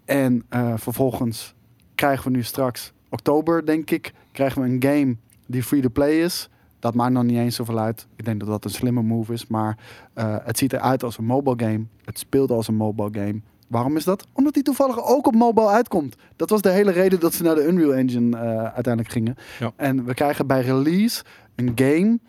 En 0.06 0.44
eh, 0.50 0.74
vervolgens 0.78 1.54
krijgen 1.96 2.32
we 2.32 2.38
nu 2.38 2.44
straks, 2.44 2.94
oktober 3.10 3.66
denk 3.66 3.92
ik, 3.92 4.14
krijgen 4.32 4.62
we 4.62 4.68
een 4.68 4.84
game 4.84 5.16
die 5.48 5.64
free-to-play 5.64 6.22
is. 6.22 6.50
Dat 6.80 6.96
maakt 6.96 7.14
nog 7.14 7.24
niet 7.24 7.38
eens 7.38 7.56
zoveel 7.56 7.80
uit. 7.80 8.08
Ik 8.16 8.26
denk 8.26 8.40
dat 8.40 8.50
dat 8.50 8.66
een 8.66 8.72
slimme 8.72 9.02
move 9.02 9.34
is. 9.34 9.48
Maar 9.48 9.78
eh, 10.14 10.36
het 10.44 10.58
ziet 10.58 10.74
eruit 10.74 11.04
als 11.04 11.18
een 11.18 11.26
mobile 11.26 11.60
game. 11.60 11.86
Het 12.06 12.20
speelt 12.20 12.52
als 12.52 12.68
een 12.68 12.76
mobile 12.76 13.10
game. 13.12 13.42
Waarom 13.74 13.98
is 13.98 14.04
dat? 14.04 14.28
Omdat 14.34 14.54
die 14.54 14.64
toevallig 14.64 15.04
ook 15.04 15.28
op 15.28 15.36
mobile 15.36 15.68
uitkomt. 15.68 16.16
Dat 16.36 16.50
was 16.50 16.62
de 16.62 16.70
hele 16.70 16.92
reden 16.92 17.20
dat 17.20 17.34
ze 17.34 17.44
naar 17.44 17.56
de 17.56 17.68
Unreal 17.68 17.94
Engine 17.94 18.38
eh, 18.38 18.64
uiteindelijk 18.64 19.10
gingen. 19.10 19.36
Ja. 19.60 19.72
En 19.76 20.06
we 20.06 20.14
krijgen 20.14 20.48
bij 20.48 20.62
release 20.62 21.24
een 21.56 21.72
game 21.76 22.20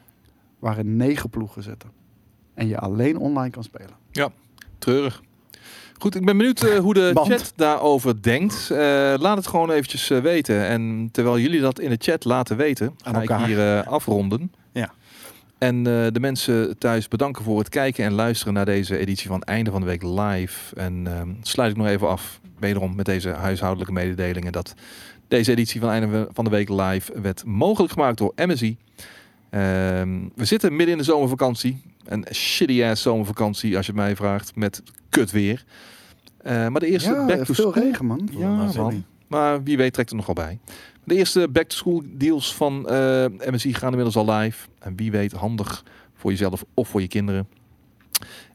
waarin 0.59 0.97
negen 0.97 1.31
ploegen 1.31 1.62
zitten. 1.62 1.91
En 2.55 2.69
je 2.69 2.79
alleen 2.79 3.19
online 3.19 3.51
kan 3.51 3.62
spelen. 3.62 3.91
Treurig. 4.79 5.23
Goed, 5.99 6.15
ik 6.15 6.25
ben 6.25 6.37
benieuwd 6.37 6.62
eh, 6.62 6.79
hoe 6.79 6.95
de 6.95 7.11
chat 7.29 7.53
daarover 7.57 8.23
denkt. 8.23 8.71
Eh, 8.71 8.79
laat 9.16 9.37
het 9.37 9.47
gewoon 9.47 9.71
eventjes 9.71 10.09
weten. 10.09 10.66
En 10.66 11.09
terwijl 11.12 11.39
jullie 11.39 11.61
dat 11.61 11.81
in 11.81 11.91
de 11.91 11.99
chat 11.99 12.25
laten 12.25 12.57
weten, 12.57 12.95
ga 13.03 13.23
ik 13.23 13.47
hier 13.47 13.85
afronden. 13.85 14.53
En 15.59 15.77
eh, 15.77 16.07
de 16.13 16.21
mensen 16.21 16.79
thuis 16.79 17.09
bedanken 17.09 17.45
voor 17.45 17.59
het 17.59 17.69
kijken 17.69 18.05
en 18.05 18.13
luisteren 18.13 18.55
naar 18.55 18.65
deze 18.65 18.99
editie 18.99 19.29
van 19.29 19.43
Einde 19.43 19.71
van 19.71 19.81
de 19.81 19.87
Week 19.87 20.03
live. 20.03 20.77
En 20.77 21.07
ehm, 21.07 21.29
sluit 21.43 21.71
ik 21.71 21.77
nog 21.77 21.87
even 21.87 22.09
af, 22.09 22.41
wederom 22.59 22.95
met 22.95 23.07
deze 23.07 23.29
huishoudelijke 23.29 23.93
mededelingen, 23.93 24.53
dat 24.53 24.75
deze 25.29 25.51
editie 25.51 25.81
van 25.81 25.91
Einde 25.91 26.29
van 26.33 26.45
de 26.45 26.51
Week 26.51 26.69
live 26.69 27.21
werd 27.21 27.45
mogelijk 27.45 27.93
gemaakt 27.93 28.19
door 28.19 28.33
MSI. 28.37 28.77
Ehm, 29.51 30.29
we 30.35 30.45
zitten 30.45 30.71
midden 30.77 30.93
in 30.93 30.99
de 30.99 31.05
zomervakantie. 31.05 31.83
Een 32.05 32.27
shitty 32.33 32.85
ass 32.85 33.03
zomervakantie, 33.03 33.77
als 33.77 33.87
je 33.87 33.93
het 33.93 34.01
mij 34.01 34.17
vraagt, 34.17 34.57
met 34.57 34.83
kut 35.09 35.31
weer. 35.31 35.65
Eh, 36.39 36.69
maar 36.69 36.81
de 36.81 36.87
eerste 36.87 37.11
Ja, 37.11 37.27
back 37.27 37.39
to 37.39 37.45
veel 37.45 37.55
school... 37.55 37.83
regen, 37.83 38.07
man. 38.07 38.29
Ja, 38.33 38.71
man. 38.77 39.05
Maar 39.35 39.62
wie 39.62 39.77
weet 39.77 39.93
trekt 39.93 40.11
er 40.11 40.16
nog 40.16 40.27
wel 40.27 40.35
bij. 40.35 40.59
De 41.05 41.15
eerste 41.15 41.48
back-to-school 41.48 42.02
deals 42.06 42.55
van 42.55 42.89
eh, 42.89 43.24
MSI 43.51 43.74
gaan 43.74 43.89
inmiddels 43.89 44.16
al 44.16 44.35
live. 44.35 44.66
En 44.78 44.97
wie 44.97 45.11
weet 45.11 45.32
handig 45.32 45.85
voor 46.15 46.31
jezelf 46.31 46.65
of 46.74 46.89
voor 46.89 47.01
je 47.01 47.09
kinderen. 47.09 47.48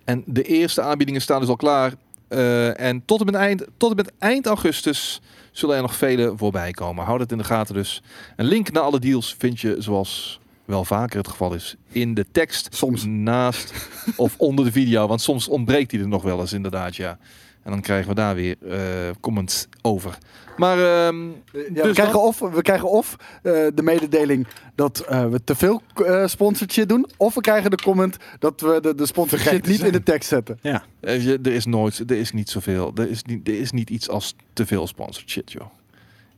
En 0.03 0.23
de 0.25 0.43
eerste 0.43 0.81
aanbiedingen 0.81 1.21
staan 1.21 1.39
dus 1.39 1.49
al 1.49 1.55
klaar. 1.55 1.93
Eh, 2.27 2.79
en 2.79 3.05
tot 3.05 3.19
en, 3.19 3.25
met 3.25 3.35
eind, 3.35 3.65
tot 3.77 3.89
en 3.89 3.95
met 3.95 4.11
eind 4.19 4.45
augustus 4.45 5.21
zullen 5.51 5.75
er 5.75 5.81
nog 5.81 5.95
vele 5.95 6.33
voorbij 6.35 6.71
komen. 6.71 7.05
Houd 7.05 7.19
het 7.19 7.31
in 7.31 7.37
de 7.37 7.43
gaten 7.43 7.75
dus. 7.75 8.03
Een 8.35 8.45
link 8.45 8.71
naar 8.71 8.83
alle 8.83 8.99
deals 8.99 9.35
vind 9.37 9.59
je 9.59 9.75
zoals 9.79 10.39
wel 10.65 10.85
vaker 10.85 11.17
het 11.17 11.27
geval 11.27 11.53
is 11.53 11.75
in 11.91 12.13
de 12.13 12.25
tekst. 12.31 12.75
Soms. 12.75 13.05
Naast 13.05 13.73
of 14.15 14.35
onder 14.37 14.65
de 14.65 14.71
video. 14.71 15.07
Want 15.07 15.21
soms 15.21 15.47
ontbreekt 15.47 15.89
die 15.89 15.99
er 15.99 16.07
nog 16.07 16.23
wel 16.23 16.39
eens 16.39 16.53
inderdaad, 16.53 16.95
ja. 16.95 17.17
En 17.63 17.71
dan 17.71 17.81
krijgen 17.81 18.09
we 18.09 18.15
daar 18.15 18.35
weer 18.35 18.55
eh, 18.69 18.79
comments 19.19 19.67
over. 19.81 20.17
Maar 20.57 20.77
ehm, 20.77 21.25
Ja, 21.27 21.31
we, 21.51 21.79
Dus 21.83 21.93
krijgen 21.93 22.21
of, 22.21 22.39
we 22.39 22.61
krijgen 22.61 22.89
of 22.89 23.15
eh, 23.43 23.51
de 23.73 23.81
mededeling 23.83 24.47
dat 24.75 24.99
eh, 24.99 25.25
we 25.27 25.43
te 25.43 25.55
veel 25.55 25.81
eh 26.05 26.27
sponsored 26.27 26.71
shit 26.73 26.89
doen. 26.89 27.07
Of 27.17 27.33
we 27.33 27.41
krijgen 27.41 27.69
de 27.69 27.77
comment 27.83 28.17
dat 28.39 28.61
we 28.61 28.79
de, 28.81 28.95
de 28.95 29.05
sponsored 29.05 29.41
Vergeten 29.41 29.57
shit 29.59 29.67
niet 29.67 29.79
zijn. 29.79 29.91
in 29.91 29.97
de 29.97 30.03
tekst 30.03 30.29
zetten. 30.29 30.59
Ja. 30.61 30.83
je- 31.01 31.39
er 31.43 31.53
is 31.53 31.65
nooit, 31.65 31.99
er 32.11 32.17
is 32.17 32.31
niet 32.31 32.49
zoveel. 32.49 32.91
Er 32.95 33.09
is 33.09 33.23
niet, 33.23 33.47
er 33.47 33.59
is 33.59 33.71
niet 33.71 33.89
iets 33.89 34.09
als 34.09 34.35
te 34.53 34.65
veel 34.65 34.87
sponsored 34.87 35.29
shit, 35.29 35.51
joh. 35.51 35.67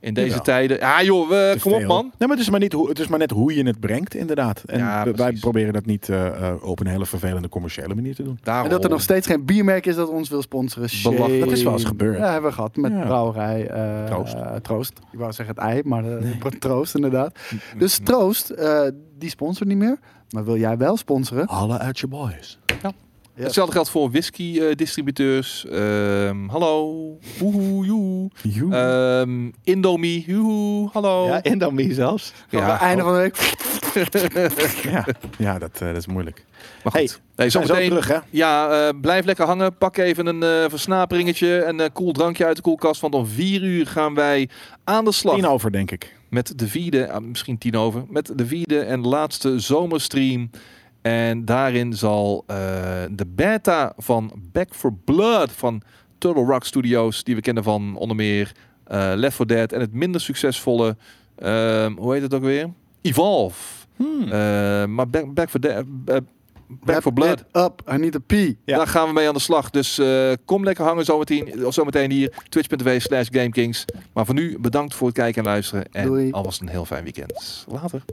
In 0.01 0.13
deze 0.13 0.27
Jawel. 0.27 0.43
tijden. 0.43 0.77
Ja, 0.77 1.03
joh, 1.03 1.29
we, 1.29 1.57
kom 1.59 1.73
op, 1.73 1.83
man. 1.83 2.03
Nee, 2.03 2.11
maar 2.27 2.29
het 2.29 2.39
is 2.39 2.49
maar, 2.49 2.59
niet 2.59 2.73
hoe, 2.73 2.89
het 2.89 2.99
is 2.99 3.07
maar 3.07 3.19
net 3.19 3.31
hoe 3.31 3.55
je 3.55 3.63
het 3.63 3.79
brengt, 3.79 4.15
inderdaad. 4.15 4.63
En 4.65 4.77
Ja, 4.79 5.03
wij 5.03 5.13
precies. 5.13 5.39
proberen 5.39 5.73
dat 5.73 5.85
niet 5.85 6.09
eh, 6.09 6.47
eh, 6.49 6.63
op 6.63 6.79
een 6.79 6.87
hele 6.87 7.05
vervelende 7.05 7.49
commerciële 7.49 7.95
manier 7.95 8.15
te 8.15 8.23
doen. 8.23 8.39
Daarom. 8.43 8.65
En 8.65 8.71
dat 8.71 8.83
er 8.83 8.89
nog 8.89 9.01
steeds 9.01 9.27
geen 9.27 9.45
biermerk 9.45 9.85
is 9.85 9.95
dat 9.95 10.09
ons 10.09 10.29
wil 10.29 10.41
sponsoren. 10.41 10.89
Belachelijk. 11.03 11.39
Dat 11.43 11.51
is 11.51 11.63
wel 11.63 11.73
eens 11.73 11.83
gebeurd. 11.83 12.17
Ja, 12.17 12.31
hebben 12.31 12.49
we 12.49 12.55
gehad 12.55 12.75
met 12.75 12.91
Ja. 12.91 13.01
brouwerij 13.01 13.67
eh, 13.67 14.05
Troost. 14.05 14.35
Troost. 14.61 14.99
Ik 15.11 15.19
wou 15.19 15.31
zeggen 15.31 15.55
het 15.55 15.63
ei, 15.63 15.81
maar 15.85 16.03
Troost 16.59 16.95
inderdaad. 16.95 17.39
Dus 17.77 17.99
Troost, 18.03 18.49
eh, 18.49 18.81
die 19.17 19.29
sponsort 19.29 19.69
niet 19.69 19.77
meer. 19.77 19.99
Maar 20.29 20.45
wil 20.45 20.57
jij 20.57 20.77
wel 20.77 20.97
sponsoren? 20.97 21.47
Alle 21.47 21.77
uit 21.77 21.99
je 21.99 22.07
boys. 22.07 22.59
Ja. 22.81 22.91
Hetzelfde 23.43 23.73
geldt 23.73 23.89
voor 23.89 24.11
whisky 24.11 24.59
eh, 24.59 24.75
distributeurs. 24.75 25.65
Ehm, 25.65 26.47
hallo. 26.47 27.17
Woehoe, 27.39 27.85
joe. 27.85 28.29
Joe. 28.53 28.75
Ehm, 28.75 29.49
Indomie. 29.63 30.23
Joehoe. 30.27 30.89
Hallo. 30.93 31.25
ja, 31.25 31.43
Indomie 31.43 31.93
zelfs. 31.93 32.33
Aan 32.51 32.63
het 32.69 32.79
einde 32.81 33.03
van 33.03 33.13
de 33.13 33.19
week. 33.19 33.59
Ja, 34.83 35.05
ja 35.37 35.59
dat, 35.59 35.71
eh, 35.73 35.87
dat 35.87 35.95
is 35.97 36.07
moeilijk. 36.07 36.45
Maar 36.83 36.93
Hey, 36.93 37.01
goed. 37.07 37.21
Hey, 37.35 37.49
zo 37.49 37.61
zometeen- 37.61 37.89
terug, 37.89 38.07
hè? 38.07 38.17
Ja, 38.29 38.69
eh, 38.87 38.99
blijf 39.01 39.25
lekker 39.25 39.45
hangen. 39.45 39.77
Pak 39.77 39.97
even 39.97 40.25
een 40.25 40.43
eh 40.43 40.69
versnaperingetje. 40.69 41.63
Een 41.65 41.79
eh, 41.79 41.89
cool 41.93 42.11
drankje 42.11 42.45
uit 42.45 42.55
de 42.55 42.61
koelkast. 42.61 43.01
Want 43.01 43.13
om 43.13 43.25
vier 43.27 43.63
uur 43.63 43.87
gaan 43.87 44.13
wij 44.13 44.49
aan 44.83 45.05
de 45.05 45.11
slag. 45.11 45.35
Tien 45.35 45.47
over, 45.47 45.71
denk 45.71 45.91
ik. 45.91 46.15
Met 46.29 46.53
de 46.59 46.67
vierde, 46.67 47.11
ah, 47.11 47.21
misschien 47.23 47.57
tien 47.57 47.75
over. 47.77 48.03
Met 48.09 48.31
de 48.35 48.45
vierde 48.45 48.79
en 48.79 49.07
laatste 49.07 49.59
zomerstream. 49.59 50.49
En 51.01 51.45
daarin 51.45 51.93
zal 51.93 52.43
eh, 52.47 52.57
de 53.11 53.25
beta 53.27 53.93
van 53.97 54.31
Back 54.51 54.73
for 54.73 54.93
Blood 54.93 55.51
van 55.51 55.81
Turtle 56.17 56.43
Rock 56.43 56.63
Studios. 56.63 57.23
Die 57.23 57.35
we 57.35 57.41
kennen 57.41 57.63
van 57.63 57.95
onder 57.95 58.15
meer 58.15 58.51
eh, 58.83 59.11
Left 59.15 59.35
4 59.35 59.47
Dead. 59.47 59.71
En 59.71 59.79
het 59.79 59.93
minder 59.93 60.21
succesvolle, 60.21 60.97
ehm, 61.35 61.95
hoe 61.97 62.13
heet 62.13 62.21
het 62.21 62.33
ook 62.33 62.43
weer? 62.43 62.69
Evolve. 63.01 63.85
Hmm. 63.95 64.23
Eh, 64.23 64.29
maar 64.85 65.09
Back, 65.09 65.33
Back 65.33 65.49
for 65.49 65.59
Dead... 65.59 65.85
Back 66.79 67.01
for 67.01 67.13
Blood. 67.13 67.43
Up, 67.51 67.81
I 67.93 67.97
need 67.97 68.15
a 68.15 68.19
pee. 68.19 68.57
Ja. 68.65 68.77
Daar 68.77 68.87
gaan 68.87 69.07
we 69.07 69.13
mee 69.13 69.27
aan 69.27 69.33
de 69.33 69.39
slag. 69.39 69.69
Dus 69.69 69.97
eh, 69.97 70.31
kom 70.45 70.63
lekker 70.63 70.85
hangen 70.85 71.05
zometeen, 71.05 71.65
zometeen 71.69 72.11
hier. 72.11 72.33
Twitch.tv 72.49 73.01
slash 73.01 73.27
GameKings. 73.31 73.85
Maar 74.13 74.25
voor 74.25 74.35
nu 74.35 74.59
bedankt 74.59 74.93
voor 74.93 75.07
het 75.07 75.15
kijken 75.15 75.43
en 75.43 75.49
luisteren. 75.49 75.91
En 75.91 76.05
Doei. 76.05 76.31
alvast 76.31 76.61
een 76.61 76.69
heel 76.69 76.85
fijn 76.85 77.03
weekend. 77.03 77.65
Later. 77.67 78.03